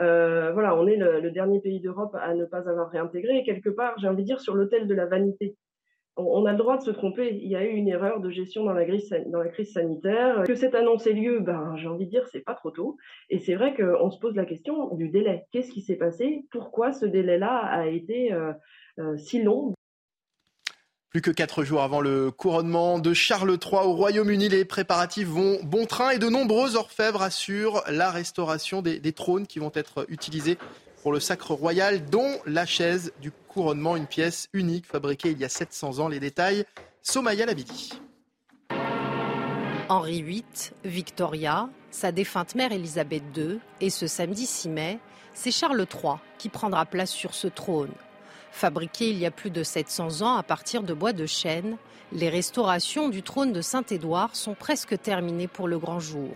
Euh, 0.00 0.52
voilà, 0.52 0.76
on 0.76 0.86
est 0.86 0.96
le, 0.96 1.30
dernier 1.30 1.60
pays 1.60 1.80
d'Europe 1.80 2.14
à 2.20 2.34
ne 2.34 2.44
pas 2.44 2.68
avoir 2.68 2.90
réintégré. 2.90 3.42
Quelque 3.44 3.70
part, 3.70 3.98
j'ai 3.98 4.08
envie 4.08 4.22
de 4.22 4.26
dire, 4.26 4.40
sur 4.40 4.54
l'autel 4.54 4.86
de 4.86 4.94
la 4.94 5.06
vanité. 5.06 5.56
On, 6.16 6.46
a 6.46 6.52
le 6.52 6.58
droit 6.58 6.76
de 6.76 6.82
se 6.82 6.92
tromper. 6.92 7.34
Il 7.34 7.48
y 7.48 7.56
a 7.56 7.64
eu 7.64 7.70
une 7.70 7.88
erreur 7.88 8.20
de 8.20 8.30
gestion 8.30 8.64
dans 8.64 8.72
la, 8.72 8.84
crise 8.84 9.72
sanitaire. 9.72 10.44
Que 10.44 10.54
cette 10.54 10.76
annonce 10.76 11.08
ait 11.08 11.12
lieu, 11.12 11.40
ben, 11.40 11.74
j'ai 11.76 11.88
envie 11.88 12.04
de 12.04 12.10
dire, 12.10 12.28
c'est 12.28 12.44
pas 12.44 12.54
trop 12.54 12.70
tôt. 12.70 12.96
Et 13.30 13.40
c'est 13.40 13.56
vrai 13.56 13.74
qu'on 13.74 14.10
se 14.10 14.20
pose 14.20 14.36
la 14.36 14.44
question 14.44 14.94
du 14.94 15.08
délai. 15.08 15.44
Qu'est-ce 15.50 15.72
qui 15.72 15.80
s'est 15.80 15.96
passé? 15.96 16.44
Pourquoi 16.52 16.92
ce 16.92 17.04
délai-là 17.04 17.56
a 17.56 17.88
été 17.88 18.32
euh, 18.32 19.16
si 19.16 19.42
long? 19.42 19.74
Plus 21.14 21.22
que 21.22 21.30
quatre 21.30 21.62
jours 21.62 21.80
avant 21.80 22.00
le 22.00 22.32
couronnement 22.32 22.98
de 22.98 23.14
Charles 23.14 23.56
III 23.62 23.84
au 23.84 23.92
Royaume-Uni, 23.92 24.48
les 24.48 24.64
préparatifs 24.64 25.28
vont 25.28 25.60
bon 25.62 25.86
train 25.86 26.10
et 26.10 26.18
de 26.18 26.28
nombreux 26.28 26.74
orfèvres 26.74 27.22
assurent 27.22 27.84
la 27.86 28.10
restauration 28.10 28.82
des, 28.82 29.12
trônes 29.12 29.46
qui 29.46 29.60
vont 29.60 29.70
être 29.76 30.06
utilisés 30.08 30.58
pour 31.04 31.12
le 31.12 31.20
sacre 31.20 31.52
royal, 31.52 32.04
dont 32.06 32.40
la 32.46 32.66
chaise 32.66 33.12
du 33.20 33.30
couronnement, 33.30 33.94
une 33.94 34.08
pièce 34.08 34.48
unique 34.52 34.86
fabriquée 34.86 35.30
il 35.30 35.38
y 35.38 35.44
a 35.44 35.48
700 35.48 36.00
ans. 36.00 36.08
Les 36.08 36.18
détails, 36.18 36.64
Somaya 37.00 37.46
Labidi. 37.46 37.90
Henri 39.88 40.20
VIII, 40.20 40.44
Victoria, 40.84 41.68
sa 41.92 42.10
défunte 42.10 42.56
mère 42.56 42.72
Élisabeth 42.72 43.22
II 43.36 43.60
et 43.80 43.90
ce 43.90 44.08
samedi 44.08 44.46
6 44.46 44.68
mai, 44.68 44.98
c'est 45.32 45.52
Charles 45.52 45.78
III 45.78 46.14
qui 46.38 46.48
prendra 46.48 46.84
place 46.86 47.10
sur 47.10 47.34
ce 47.34 47.46
trône. 47.46 47.92
Fabriqué 48.54 49.10
il 49.10 49.18
y 49.18 49.26
a 49.26 49.32
plus 49.32 49.50
de 49.50 49.64
700 49.64 50.22
ans 50.22 50.36
à 50.36 50.44
partir 50.44 50.84
de 50.84 50.94
bois 50.94 51.12
de 51.12 51.26
chêne, 51.26 51.76
les 52.12 52.28
restaurations 52.28 53.08
du 53.08 53.24
trône 53.24 53.52
de 53.52 53.60
Saint-Édouard 53.60 54.36
sont 54.36 54.54
presque 54.54 54.96
terminées 55.02 55.48
pour 55.48 55.66
le 55.66 55.76
grand 55.76 55.98
jour. 55.98 56.30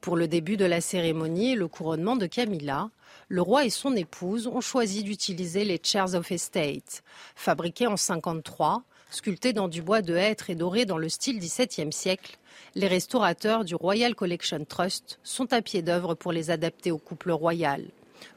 Pour 0.00 0.14
le 0.16 0.28
début 0.28 0.56
de 0.56 0.64
la 0.64 0.80
cérémonie 0.80 1.52
et 1.52 1.56
le 1.56 1.66
couronnement 1.66 2.14
de 2.14 2.26
Camilla, 2.26 2.90
le 3.26 3.42
roi 3.42 3.64
et 3.64 3.70
son 3.70 3.96
épouse 3.96 4.46
ont 4.46 4.60
choisi 4.60 5.02
d'utiliser 5.02 5.64
les 5.64 5.80
Chairs 5.82 6.14
of 6.14 6.30
Estate. 6.30 7.02
Fabriqués 7.34 7.88
en 7.88 7.96
53, 7.96 8.84
sculptés 9.10 9.52
dans 9.52 9.66
du 9.66 9.82
bois 9.82 10.02
de 10.02 10.14
hêtre 10.14 10.50
et 10.50 10.54
dorés 10.54 10.86
dans 10.86 10.98
le 10.98 11.08
style 11.08 11.40
XVIIe 11.40 11.92
siècle, 11.92 12.38
les 12.76 12.86
restaurateurs 12.86 13.64
du 13.64 13.74
Royal 13.74 14.14
Collection 14.14 14.64
Trust 14.64 15.18
sont 15.24 15.52
à 15.52 15.62
pied 15.62 15.82
d'œuvre 15.82 16.14
pour 16.14 16.30
les 16.30 16.52
adapter 16.52 16.92
au 16.92 16.98
couple 16.98 17.32
royal. 17.32 17.82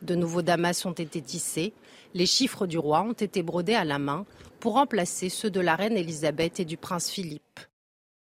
De 0.02 0.16
nouveaux 0.16 0.42
damas 0.42 0.86
ont 0.86 0.92
été 0.92 1.22
tissés, 1.22 1.74
les 2.14 2.26
chiffres 2.26 2.68
du 2.68 2.78
roi 2.78 3.02
ont 3.02 3.14
été 3.14 3.44
brodés 3.44 3.76
à 3.76 3.86
la 3.86 4.00
main 4.00 4.26
pour 4.60 4.74
remplacer 4.74 5.30
ceux 5.30 5.50
de 5.50 5.60
la 5.60 5.76
reine 5.76 5.98
Elisabeth 5.98 6.60
et 6.60 6.66
du 6.66 6.78
prince 6.78 7.10
Philippe. 7.10 7.60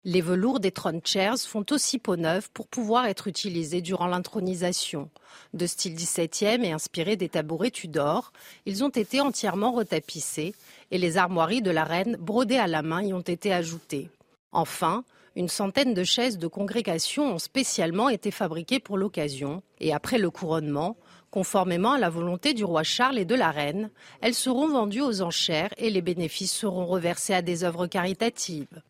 Les 0.06 0.22
velours 0.22 0.62
des 0.62 0.72
throne 0.72 1.02
chairs 1.04 1.38
font 1.40 1.66
aussi 1.72 2.00
peau 2.00 2.16
neuve 2.16 2.50
pour 2.54 2.68
pouvoir 2.68 3.06
être 3.08 3.28
utilisés 3.28 3.82
durant 3.82 4.08
l'intronisation. 4.08 5.10
De 5.54 5.68
style 5.68 5.96
XVIIe 5.96 6.64
et 6.64 6.72
inspirés 6.72 7.18
des 7.18 7.28
tabourets 7.28 7.72
Tudor, 7.72 8.32
ils 8.66 8.84
ont 8.84 8.90
été 8.90 9.20
entièrement 9.20 9.74
retapissés 9.74 10.56
et 10.92 10.98
les 10.98 11.18
armoiries 11.18 11.62
de 11.62 11.72
la 11.72 11.84
reine 11.84 12.16
brodées 12.16 12.58
à 12.58 12.68
la 12.68 12.82
main 12.82 13.04
y 13.04 13.14
ont 13.14 13.20
été 13.20 13.52
ajoutées. 13.52 14.10
Enfin, 14.54 15.04
une 15.36 15.50
centaine 15.50 15.94
de 15.94 16.04
chaises 16.06 16.38
de 16.38 16.48
congrégation 16.48 17.34
ont 17.34 17.40
spécialement 17.40 18.08
été 18.08 18.32
fabriquées 18.32 18.80
pour 18.80 18.98
l'occasion 18.98 19.62
et 19.82 19.94
après 19.94 20.18
le 20.18 20.30
couronnement, 20.30 20.96
conformément 21.32 21.94
à 21.94 22.00
la 22.00 22.10
volonté 22.10 22.54
du 22.54 22.64
roi 22.64 22.84
Charles 22.84 23.20
et 23.20 23.26
de 23.26 23.36
la 23.36 23.52
reine, 23.52 23.90
elles 24.22 24.34
seront 24.34 24.68
vendues 24.68 25.02
aux 25.02 25.22
enchères 25.22 25.74
et 25.78 25.90
les 25.90 26.02
bénéfices 26.02 26.54
seront 26.54 26.86
reversés 26.86 27.34
à 27.34 27.42
des 27.42 27.64
œuvres 27.64 27.88
caritatives. 27.88 28.82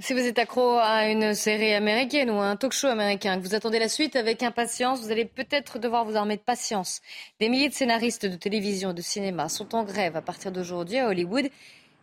Si 0.00 0.12
vous 0.12 0.20
êtes 0.20 0.38
accro 0.38 0.78
à 0.78 1.08
une 1.08 1.34
série 1.34 1.74
américaine 1.74 2.30
ou 2.30 2.34
à 2.34 2.46
un 2.46 2.54
talk 2.54 2.72
show 2.72 2.86
américain, 2.86 3.36
que 3.36 3.42
vous 3.42 3.56
attendez 3.56 3.80
la 3.80 3.88
suite 3.88 4.14
avec 4.14 4.44
impatience, 4.44 5.00
vous 5.00 5.10
allez 5.10 5.24
peut-être 5.24 5.80
devoir 5.80 6.04
vous 6.04 6.14
armer 6.14 6.36
de 6.36 6.42
patience. 6.42 7.00
Des 7.40 7.48
milliers 7.48 7.68
de 7.68 7.74
scénaristes 7.74 8.24
de 8.24 8.36
télévision 8.36 8.92
et 8.92 8.94
de 8.94 9.02
cinéma 9.02 9.48
sont 9.48 9.74
en 9.74 9.82
grève 9.82 10.14
à 10.14 10.22
partir 10.22 10.52
d'aujourd'hui 10.52 10.98
à 10.98 11.08
Hollywood. 11.08 11.50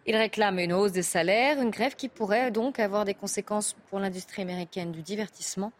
Ils 0.08 0.16
réclament 0.18 0.60
une 0.60 0.74
hausse 0.74 0.92
des 0.92 1.04
salaires, 1.04 1.62
une 1.62 1.70
grève 1.70 1.96
qui 1.96 2.10
pourrait 2.10 2.52
donc 2.52 2.80
avoir 2.80 3.06
des 3.06 3.14
conséquences 3.14 3.78
pour 3.90 4.00
l'industrie 4.00 4.42
américaine 4.42 4.92
du 4.92 5.02
divertissement. 5.02 5.72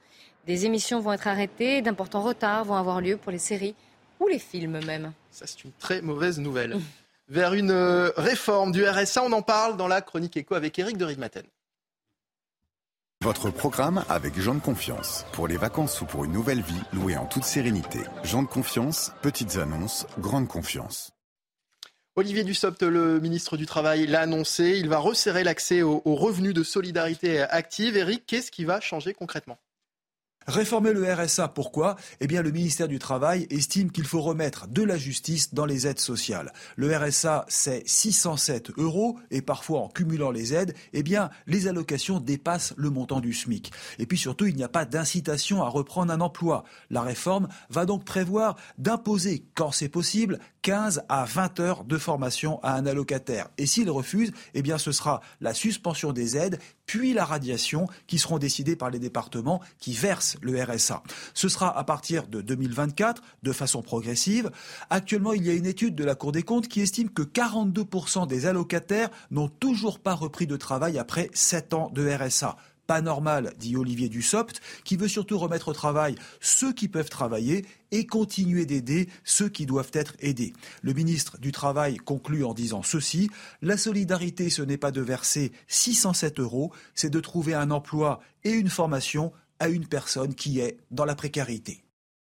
Des 0.48 0.66
émissions 0.66 1.00
vont 1.00 1.14
être 1.14 1.28
arrêtées, 1.28 1.82
d'importants 1.82 2.22
retards 2.22 2.66
vont 2.66 2.76
avoir 2.76 3.02
lieu 3.02 3.18
pour 3.18 3.32
les 3.32 3.40
séries 3.40 3.76
ou 4.20 4.28
les 4.28 4.40
films 4.40 4.84
même. 4.86 5.12
Ça, 5.32 5.48
c'est 5.48 5.64
une 5.64 5.72
très 5.80 6.02
mauvaise 6.02 6.40
nouvelle. 6.40 6.80
Vers 7.28 7.56
une 7.56 7.72
euh, 7.72 8.12
réforme 8.18 8.72
du 8.72 8.88
RSA, 8.88 9.24
on 9.24 9.32
en 9.32 9.42
parle 9.42 9.78
dans 9.78 9.88
la 9.88 10.02
chronique 10.02 10.38
écho 10.38 10.54
avec 10.54 10.78
Eric 10.78 10.98
de 10.98 11.06
Ridmaten. 11.06 11.46
Votre 13.22 13.50
programme 13.50 14.06
avec 14.08 14.40
Jean 14.40 14.54
de 14.54 14.60
Confiance. 14.60 15.26
Pour 15.32 15.48
les 15.48 15.58
vacances 15.58 16.00
ou 16.02 16.06
pour 16.06 16.26
une 16.26 16.34
nouvelle 16.34 16.62
vie, 16.62 16.82
louée 16.94 17.18
en 17.18 17.26
toute 17.26 17.44
sérénité. 17.44 18.00
Jean 18.24 18.44
de 18.44 18.48
Confiance, 18.48 19.14
petites 19.24 19.56
annonces, 19.56 20.06
grande 20.20 20.48
confiance. 20.48 21.12
Olivier 22.16 22.44
Dussopt, 22.44 22.84
le 22.84 23.20
ministre 23.20 23.58
du 23.58 23.66
Travail, 23.66 24.06
l'a 24.06 24.22
annoncé. 24.22 24.78
Il 24.78 24.90
va 24.90 25.00
resserrer 25.00 25.44
l'accès 25.44 25.82
aux, 25.82 26.04
aux 26.06 26.16
revenus 26.16 26.54
de 26.54 26.62
solidarité 26.62 27.42
active. 27.42 27.98
Eric, 27.98 28.26
qu'est-ce 28.28 28.52
qui 28.52 28.64
va 28.64 28.80
changer 28.80 29.16
concrètement? 29.16 29.58
Réformer 30.48 30.94
le 30.94 31.12
RSA, 31.12 31.48
pourquoi? 31.48 31.96
Eh 32.20 32.28
bien, 32.28 32.44
le 32.44 32.52
ministère 32.52 32.88
du 32.88 33.00
Travail 33.00 33.48
estime 33.50 33.92
qu'il 33.92 34.06
faut 34.06 34.22
remettre 34.22 34.68
de 34.68 34.84
la 34.84 34.96
justice 34.96 35.56
dans 35.56 35.66
les 35.66 35.88
aides 35.88 36.00
sociales. 36.00 36.54
Le 36.76 36.96
RSA, 36.96 37.46
c'est 37.48 37.82
607 37.88 38.70
euros 38.78 39.18
et 39.32 39.42
parfois 39.42 39.80
en 39.80 39.90
cumulant 39.90 40.30
les 40.30 40.54
aides, 40.54 40.76
eh 40.94 41.02
bien, 41.02 41.32
les 41.48 41.68
allocations 41.68 42.20
dépassent 42.20 42.76
le 42.78 42.92
montant 42.92 43.22
du 43.22 43.34
SMIC. 43.34 43.72
Et 43.98 44.06
puis 44.06 44.20
surtout, 44.20 44.46
il 44.46 44.56
n'y 44.56 44.64
a 44.64 44.70
pas 44.70 44.86
d'incitation 44.86 45.64
à 45.64 45.68
reprendre 45.68 46.14
un 46.14 46.22
emploi. 46.22 46.64
La 46.92 47.02
réforme 47.02 47.48
va 47.72 47.88
donc 47.88 48.06
prévoir 48.06 48.56
d'imposer, 48.78 49.48
quand 49.56 49.72
c'est 49.72 49.90
possible, 49.90 50.38
15 50.62 51.06
à 51.10 51.26
20 51.26 51.60
heures 51.60 51.84
de 51.86 51.98
formation 51.98 52.60
à 52.62 52.76
un 52.76 52.86
allocataire. 52.86 53.50
Et 53.58 53.66
s'il 53.66 53.90
refuse, 53.90 54.32
eh 54.54 54.62
bien, 54.62 54.78
ce 54.78 54.92
sera 54.92 55.22
la 55.42 55.56
suspension 55.56 56.14
des 56.14 56.38
aides 56.38 56.60
puis 56.86 57.14
la 57.14 57.26
radiation 57.26 57.88
qui 58.08 58.20
seront 58.20 58.38
décidées 58.38 58.76
par 58.76 58.90
les 58.90 59.00
départements 59.00 59.62
qui 59.80 59.94
versent 59.94 60.38
le 60.42 60.62
RSA. 60.62 61.04
Ce 61.34 61.50
sera 61.50 61.78
à 61.78 61.84
partir 61.84 62.28
de 62.28 62.42
2024 62.42 63.22
de 63.44 63.52
façon 63.52 63.82
progressive. 63.82 64.52
Actuellement, 64.90 65.34
il 65.34 65.46
y 65.46 65.50
a 65.50 65.54
une 65.54 65.66
étude 65.66 65.96
de 65.96 66.04
la 66.04 66.16
Cour 66.16 66.32
des 66.32 66.44
comptes 66.44 66.68
qui 66.68 66.82
estime 66.82 67.10
que 67.10 67.24
42% 67.24 68.28
des 68.28 68.46
allocataires 68.46 69.10
n'ont 69.32 69.50
toujours 69.50 70.00
pas 70.00 70.14
repris 70.14 70.48
de 70.48 70.58
travail 70.58 70.98
après 70.98 71.30
7 71.34 71.74
ans 71.74 71.92
de 71.94 72.08
RSA 72.08 72.58
pas 72.88 73.02
normal, 73.02 73.54
dit 73.58 73.76
Olivier 73.76 74.10
Dussopt, 74.10 74.62
qui 74.84 74.98
veut 74.98 75.08
surtout 75.08 75.38
remettre 75.38 75.70
au 75.70 75.74
travail 75.74 76.16
ceux 76.40 76.74
qui 76.74 76.88
peuvent 76.88 77.10
travailler 77.10 77.66
et 77.92 78.06
continuer 78.06 78.66
d'aider 78.66 79.10
ceux 79.24 79.50
qui 79.50 79.66
doivent 79.66 79.92
être 79.94 80.16
aidés. 80.20 80.54
Le 80.82 80.94
ministre 80.94 81.38
du 81.38 81.52
Travail 81.52 81.98
conclut 81.98 82.44
en 82.44 82.54
disant 82.54 82.84
ceci, 82.84 83.30
la 83.62 83.78
solidarité, 83.78 84.50
ce 84.50 84.62
n'est 84.62 84.78
pas 84.78 84.92
de 84.92 85.02
verser 85.02 85.52
607 85.68 86.40
euros, 86.40 86.72
c'est 86.94 87.10
de 87.10 87.20
trouver 87.20 87.54
un 87.54 87.72
emploi 87.72 88.20
et 88.44 88.52
une 88.52 88.70
formation 88.70 89.32
à 89.60 89.70
une 89.70 89.88
personne 89.88 90.36
qui 90.36 90.60
est 90.60 90.78
dans 90.92 91.06
la 91.06 91.16
précarité. 91.16 91.86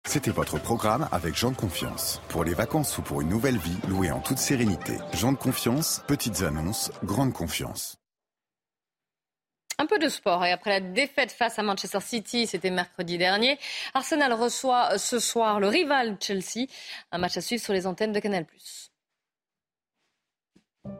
C'était 0.06 0.30
votre 0.30 0.60
programme 0.60 1.08
avec 1.10 1.36
Jean 1.36 1.50
de 1.50 1.56
Confiance. 1.56 2.22
Pour 2.28 2.44
les 2.44 2.54
vacances 2.54 2.96
ou 2.96 3.02
pour 3.02 3.22
une 3.22 3.28
nouvelle 3.28 3.58
vie, 3.58 3.76
louée 3.88 4.12
en 4.12 4.20
toute 4.20 4.38
sérénité. 4.38 4.98
Jean 5.14 5.32
de 5.32 5.36
Confiance, 5.36 6.02
petites 6.06 6.42
annonces, 6.42 6.92
grande 7.02 7.32
confiance. 7.32 7.95
Un 9.78 9.86
peu 9.86 9.98
de 9.98 10.08
sport 10.08 10.42
et 10.44 10.52
après 10.52 10.70
la 10.70 10.80
défaite 10.80 11.32
face 11.32 11.58
à 11.58 11.62
Manchester 11.62 12.00
City, 12.00 12.46
c'était 12.46 12.70
mercredi 12.70 13.18
dernier, 13.18 13.58
Arsenal 13.92 14.32
reçoit 14.32 14.96
ce 14.96 15.18
soir 15.18 15.60
le 15.60 15.68
rival 15.68 16.16
Chelsea, 16.18 16.66
un 17.12 17.18
match 17.18 17.36
à 17.36 17.42
suivre 17.42 17.62
sur 17.62 17.74
les 17.74 17.86
antennes 17.86 18.12
de 18.12 18.20
Canal+. 18.20 18.46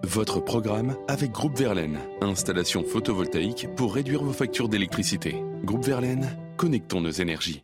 Votre 0.03 0.41
programme 0.41 0.97
avec 1.09 1.31
Groupe 1.31 1.57
Verlaine, 1.57 2.01
installation 2.21 2.85
photovoltaïque 2.85 3.67
pour 3.77 3.95
réduire 3.95 4.23
vos 4.23 4.33
factures 4.33 4.69
d'électricité. 4.69 5.43
Groupe 5.63 5.85
Verlaine, 5.85 6.37
connectons 6.59 7.01
nos 7.01 7.11
énergies. 7.11 7.63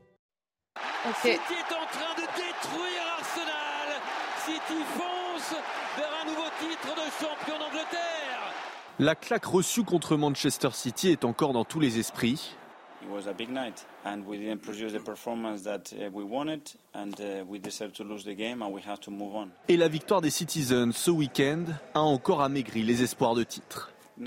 Okay. 1.04 1.32
City 1.32 1.54
est 1.54 1.74
en 1.74 1.86
train 1.90 2.14
de 2.14 2.26
détruire 2.36 3.02
Arsenal. 3.18 4.00
City 4.46 4.80
fonce 4.96 5.60
vers 5.98 6.10
un 6.22 6.26
nouveau 6.26 6.48
titre 6.60 6.94
de 6.94 7.10
champion 7.20 7.58
d'Angleterre. 7.58 8.54
La 8.98 9.14
claque 9.14 9.46
reçue 9.46 9.84
contre 9.84 10.16
Manchester 10.16 10.68
City 10.72 11.08
est 11.08 11.24
encore 11.24 11.52
dans 11.54 11.64
tous 11.64 11.80
les 11.80 11.98
esprits. 11.98 12.54
It 13.02 13.08
was 13.10 13.26
a 13.26 13.32
big 13.32 13.48
night, 13.48 13.86
and 14.04 14.22
we 14.26 14.38
didn't 14.38 14.60
produce 14.60 14.92
the 14.92 15.02
performance 15.02 15.62
that 15.62 15.92
we 16.12 16.22
wanted, 16.22 16.60
and 16.94 17.12
we 17.48 17.58
deserved 17.58 17.94
to 17.96 18.04
lose 18.04 18.24
the 18.24 18.36
game, 18.36 18.62
and 18.62 18.70
we 18.70 18.80
have 18.86 19.00
to 19.00 19.10
move 19.10 19.34
on. 19.34 19.48
Et 19.68 19.76
la 19.76 19.88
victoire 19.88 20.20
des 20.20 20.30
Citizens 20.30 20.92
ce 20.92 21.10
week-end 21.10 21.64
a 21.94 22.00
encore 22.00 22.42
amaigri 22.42 22.82
les 22.82 23.02
espoirs 23.02 23.34
de 23.34 23.42
titre. 23.42 23.90
Uh. 24.20 24.26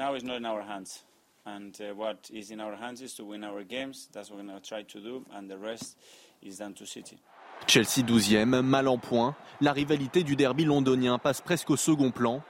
Chelsea 7.68 8.04
12e, 8.04 8.62
mal 8.62 8.88
en 8.88 8.98
point. 8.98 9.36
La 9.62 9.72
rivalité 9.72 10.24
du 10.24 10.36
derby 10.36 10.66
londonien 10.66 11.18
passe 11.18 11.42
presque 11.42 11.70
au 11.70 11.78
second 11.78 12.12
plan. 12.12 12.42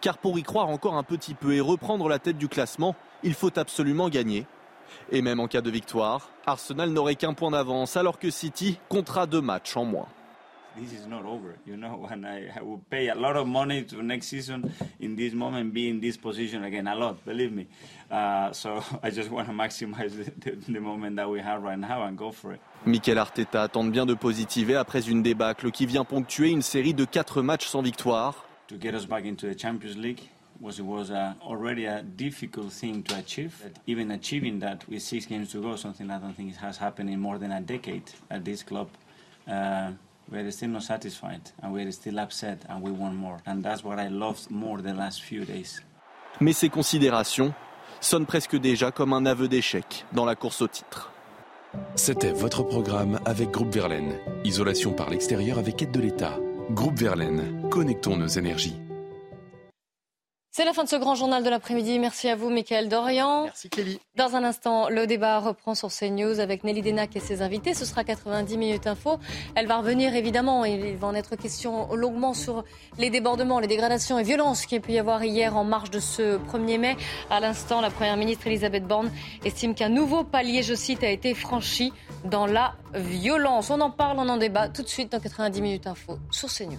Car 0.00 0.18
pour 0.18 0.38
y 0.38 0.42
croire 0.42 0.68
encore 0.68 0.94
un 0.94 1.02
petit 1.02 1.34
peu 1.34 1.54
et 1.54 1.60
reprendre 1.60 2.08
la 2.08 2.18
tête 2.18 2.38
du 2.38 2.48
classement, 2.48 2.94
il 3.22 3.34
faut 3.34 3.58
absolument 3.58 4.08
gagner. 4.08 4.46
Et 5.10 5.22
même 5.22 5.40
en 5.40 5.48
cas 5.48 5.60
de 5.60 5.70
victoire, 5.70 6.30
Arsenal 6.46 6.90
n'aurait 6.90 7.16
qu'un 7.16 7.34
point 7.34 7.50
d'avance 7.50 7.96
alors 7.96 8.18
que 8.18 8.30
City 8.30 8.78
comptera 8.88 9.26
deux 9.26 9.40
matchs 9.40 9.76
en 9.76 9.84
moins. 9.84 10.08
This 10.78 10.92
is 10.92 11.06
not 11.08 11.24
over, 11.24 11.56
you 11.64 11.74
know, 11.74 12.06
and 12.10 12.26
I, 12.26 12.50
I 12.54 12.62
will 12.62 12.82
pay 12.90 13.08
a 13.08 13.14
lot 13.14 13.34
of 13.34 13.46
money 13.46 13.84
to 13.84 14.02
next 14.02 14.26
season 14.26 14.70
in 15.00 15.16
this 15.16 15.32
moment, 15.32 15.72
be 15.72 15.88
in 15.88 16.00
this 16.00 16.18
position 16.18 16.64
again, 16.64 16.86
a 16.86 16.94
lot, 16.94 17.16
believe 17.24 17.50
me. 17.50 17.66
Uh, 18.10 18.52
so 18.52 18.82
I 19.02 19.08
just 19.10 19.30
want 19.30 19.46
to 19.46 19.54
maximize 19.54 20.12
the, 20.12 20.30
the, 20.38 20.72
the 20.72 20.80
moment 20.80 21.16
that 21.16 21.30
we 21.30 21.40
have 21.40 21.62
right 21.62 21.78
now 21.78 22.02
and 22.02 22.18
go 22.18 22.30
for 22.30 22.52
it. 22.52 22.60
Mikel 22.84 23.16
Arteta 23.16 23.68
tente 23.68 23.90
bien 23.90 24.04
de 24.04 24.12
positiver 24.12 24.76
après 24.76 25.08
une 25.08 25.22
débâcle 25.22 25.70
qui 25.70 25.86
vient 25.86 26.04
ponctuer 26.04 26.50
une 26.50 26.62
série 26.62 26.92
de 26.92 27.06
quatre 27.06 27.40
matchs 27.40 27.66
sans 27.66 27.80
victoire. 27.80 28.45
To 28.68 28.76
get 28.76 28.94
us 28.94 29.04
back 29.04 29.24
into 29.24 29.46
the 29.46 29.54
Champions 29.54 29.96
League 29.96 30.28
was, 30.60 30.80
was 30.82 31.10
uh, 31.10 31.34
already 31.42 31.86
a 31.86 32.02
difficult 32.02 32.72
thing 32.72 33.02
to 33.04 33.18
achieve. 33.18 33.60
But 33.62 33.76
even 33.86 34.10
achieving 34.10 34.58
that 34.60 34.88
with 34.88 35.02
six 35.02 35.26
games 35.26 35.52
to 35.52 35.62
go, 35.62 35.76
something 35.76 36.10
I 36.10 36.18
don't 36.18 36.34
think 36.34 36.56
has 36.56 36.76
happened 36.76 37.10
in 37.10 37.20
more 37.20 37.38
than 37.38 37.52
a 37.52 37.60
decade 37.60 38.10
at 38.30 38.44
this 38.44 38.62
club. 38.62 38.88
Uh, 39.46 39.92
we're 40.30 40.50
still 40.50 40.70
not 40.70 40.82
satisfied 40.82 41.42
and 41.62 41.72
we're 41.72 41.92
still 41.92 42.18
upset 42.18 42.64
and 42.68 42.82
we 42.82 42.90
want 42.90 43.14
more. 43.14 43.38
And 43.46 43.62
that's 43.62 43.84
what 43.84 44.00
I 44.00 44.08
loved 44.08 44.50
more 44.50 44.78
the 44.82 44.94
last 44.94 45.22
few 45.22 45.44
days. 45.44 45.80
Mais 46.40 46.52
ces 46.52 46.68
considérations 46.68 47.54
sonnent 48.00 48.26
presque 48.26 48.56
déjà 48.56 48.90
comme 48.90 49.12
un 49.12 49.26
aveu 49.26 49.48
d'échec 49.48 50.04
dans 50.12 50.24
la 50.24 50.34
course 50.34 50.60
au 50.62 50.68
titre. 50.68 51.12
C'était 51.94 52.32
votre 52.32 52.62
programme 52.62 53.20
avec 53.24 53.50
Groupe 53.50 53.72
Verlaine. 53.72 54.18
Isolation 54.44 54.92
par 54.92 55.10
l'extérieur 55.10 55.58
avec 55.58 55.80
aide 55.82 55.92
de 55.92 56.00
l'État. 56.00 56.36
Groupe 56.70 56.98
Verlaine, 56.98 57.62
connectons 57.70 58.16
nos 58.16 58.26
énergies. 58.26 58.85
C'est 60.56 60.64
la 60.64 60.72
fin 60.72 60.84
de 60.84 60.88
ce 60.88 60.96
grand 60.96 61.14
journal 61.14 61.44
de 61.44 61.50
l'après-midi. 61.50 61.98
Merci 61.98 62.30
à 62.30 62.34
vous, 62.34 62.48
Michael 62.48 62.88
Dorian. 62.88 63.42
Merci, 63.42 63.68
Kelly. 63.68 64.00
Dans 64.16 64.36
un 64.36 64.42
instant, 64.42 64.88
le 64.88 65.06
débat 65.06 65.38
reprend 65.38 65.74
sur 65.74 65.90
CNews 65.90 66.40
avec 66.40 66.64
Nelly 66.64 66.80
Denac 66.80 67.14
et 67.14 67.20
ses 67.20 67.42
invités. 67.42 67.74
Ce 67.74 67.84
sera 67.84 68.04
90 68.04 68.56
minutes 68.56 68.86
info. 68.86 69.18
Elle 69.54 69.66
va 69.66 69.76
revenir 69.76 70.14
évidemment. 70.14 70.64
Il 70.64 70.96
va 70.96 71.08
en 71.08 71.14
être 71.14 71.36
question 71.36 71.94
longuement 71.94 72.32
sur 72.32 72.64
les 72.96 73.10
débordements, 73.10 73.60
les 73.60 73.66
dégradations 73.66 74.18
et 74.18 74.22
violences 74.22 74.64
qu'il 74.64 74.76
y 74.76 74.78
a 74.78 74.82
pu 74.82 74.92
y 74.92 74.98
avoir 74.98 75.22
hier 75.24 75.54
en 75.58 75.64
marge 75.64 75.90
de 75.90 76.00
ce 76.00 76.38
1er 76.38 76.78
mai. 76.78 76.96
À 77.28 77.38
l'instant, 77.38 77.82
la 77.82 77.90
première 77.90 78.16
ministre 78.16 78.46
Elisabeth 78.46 78.86
Borne 78.86 79.10
estime 79.44 79.74
qu'un 79.74 79.90
nouveau 79.90 80.24
palier, 80.24 80.62
je 80.62 80.72
cite, 80.72 81.04
a 81.04 81.10
été 81.10 81.34
franchi 81.34 81.92
dans 82.24 82.46
la 82.46 82.76
violence. 82.94 83.68
On 83.68 83.82
en 83.82 83.90
parle, 83.90 84.16
on 84.18 84.28
en 84.30 84.38
débat 84.38 84.70
tout 84.70 84.82
de 84.82 84.88
suite 84.88 85.12
dans 85.12 85.20
90 85.20 85.60
minutes 85.60 85.86
info 85.86 86.18
sur 86.30 86.48
CNews. 86.48 86.78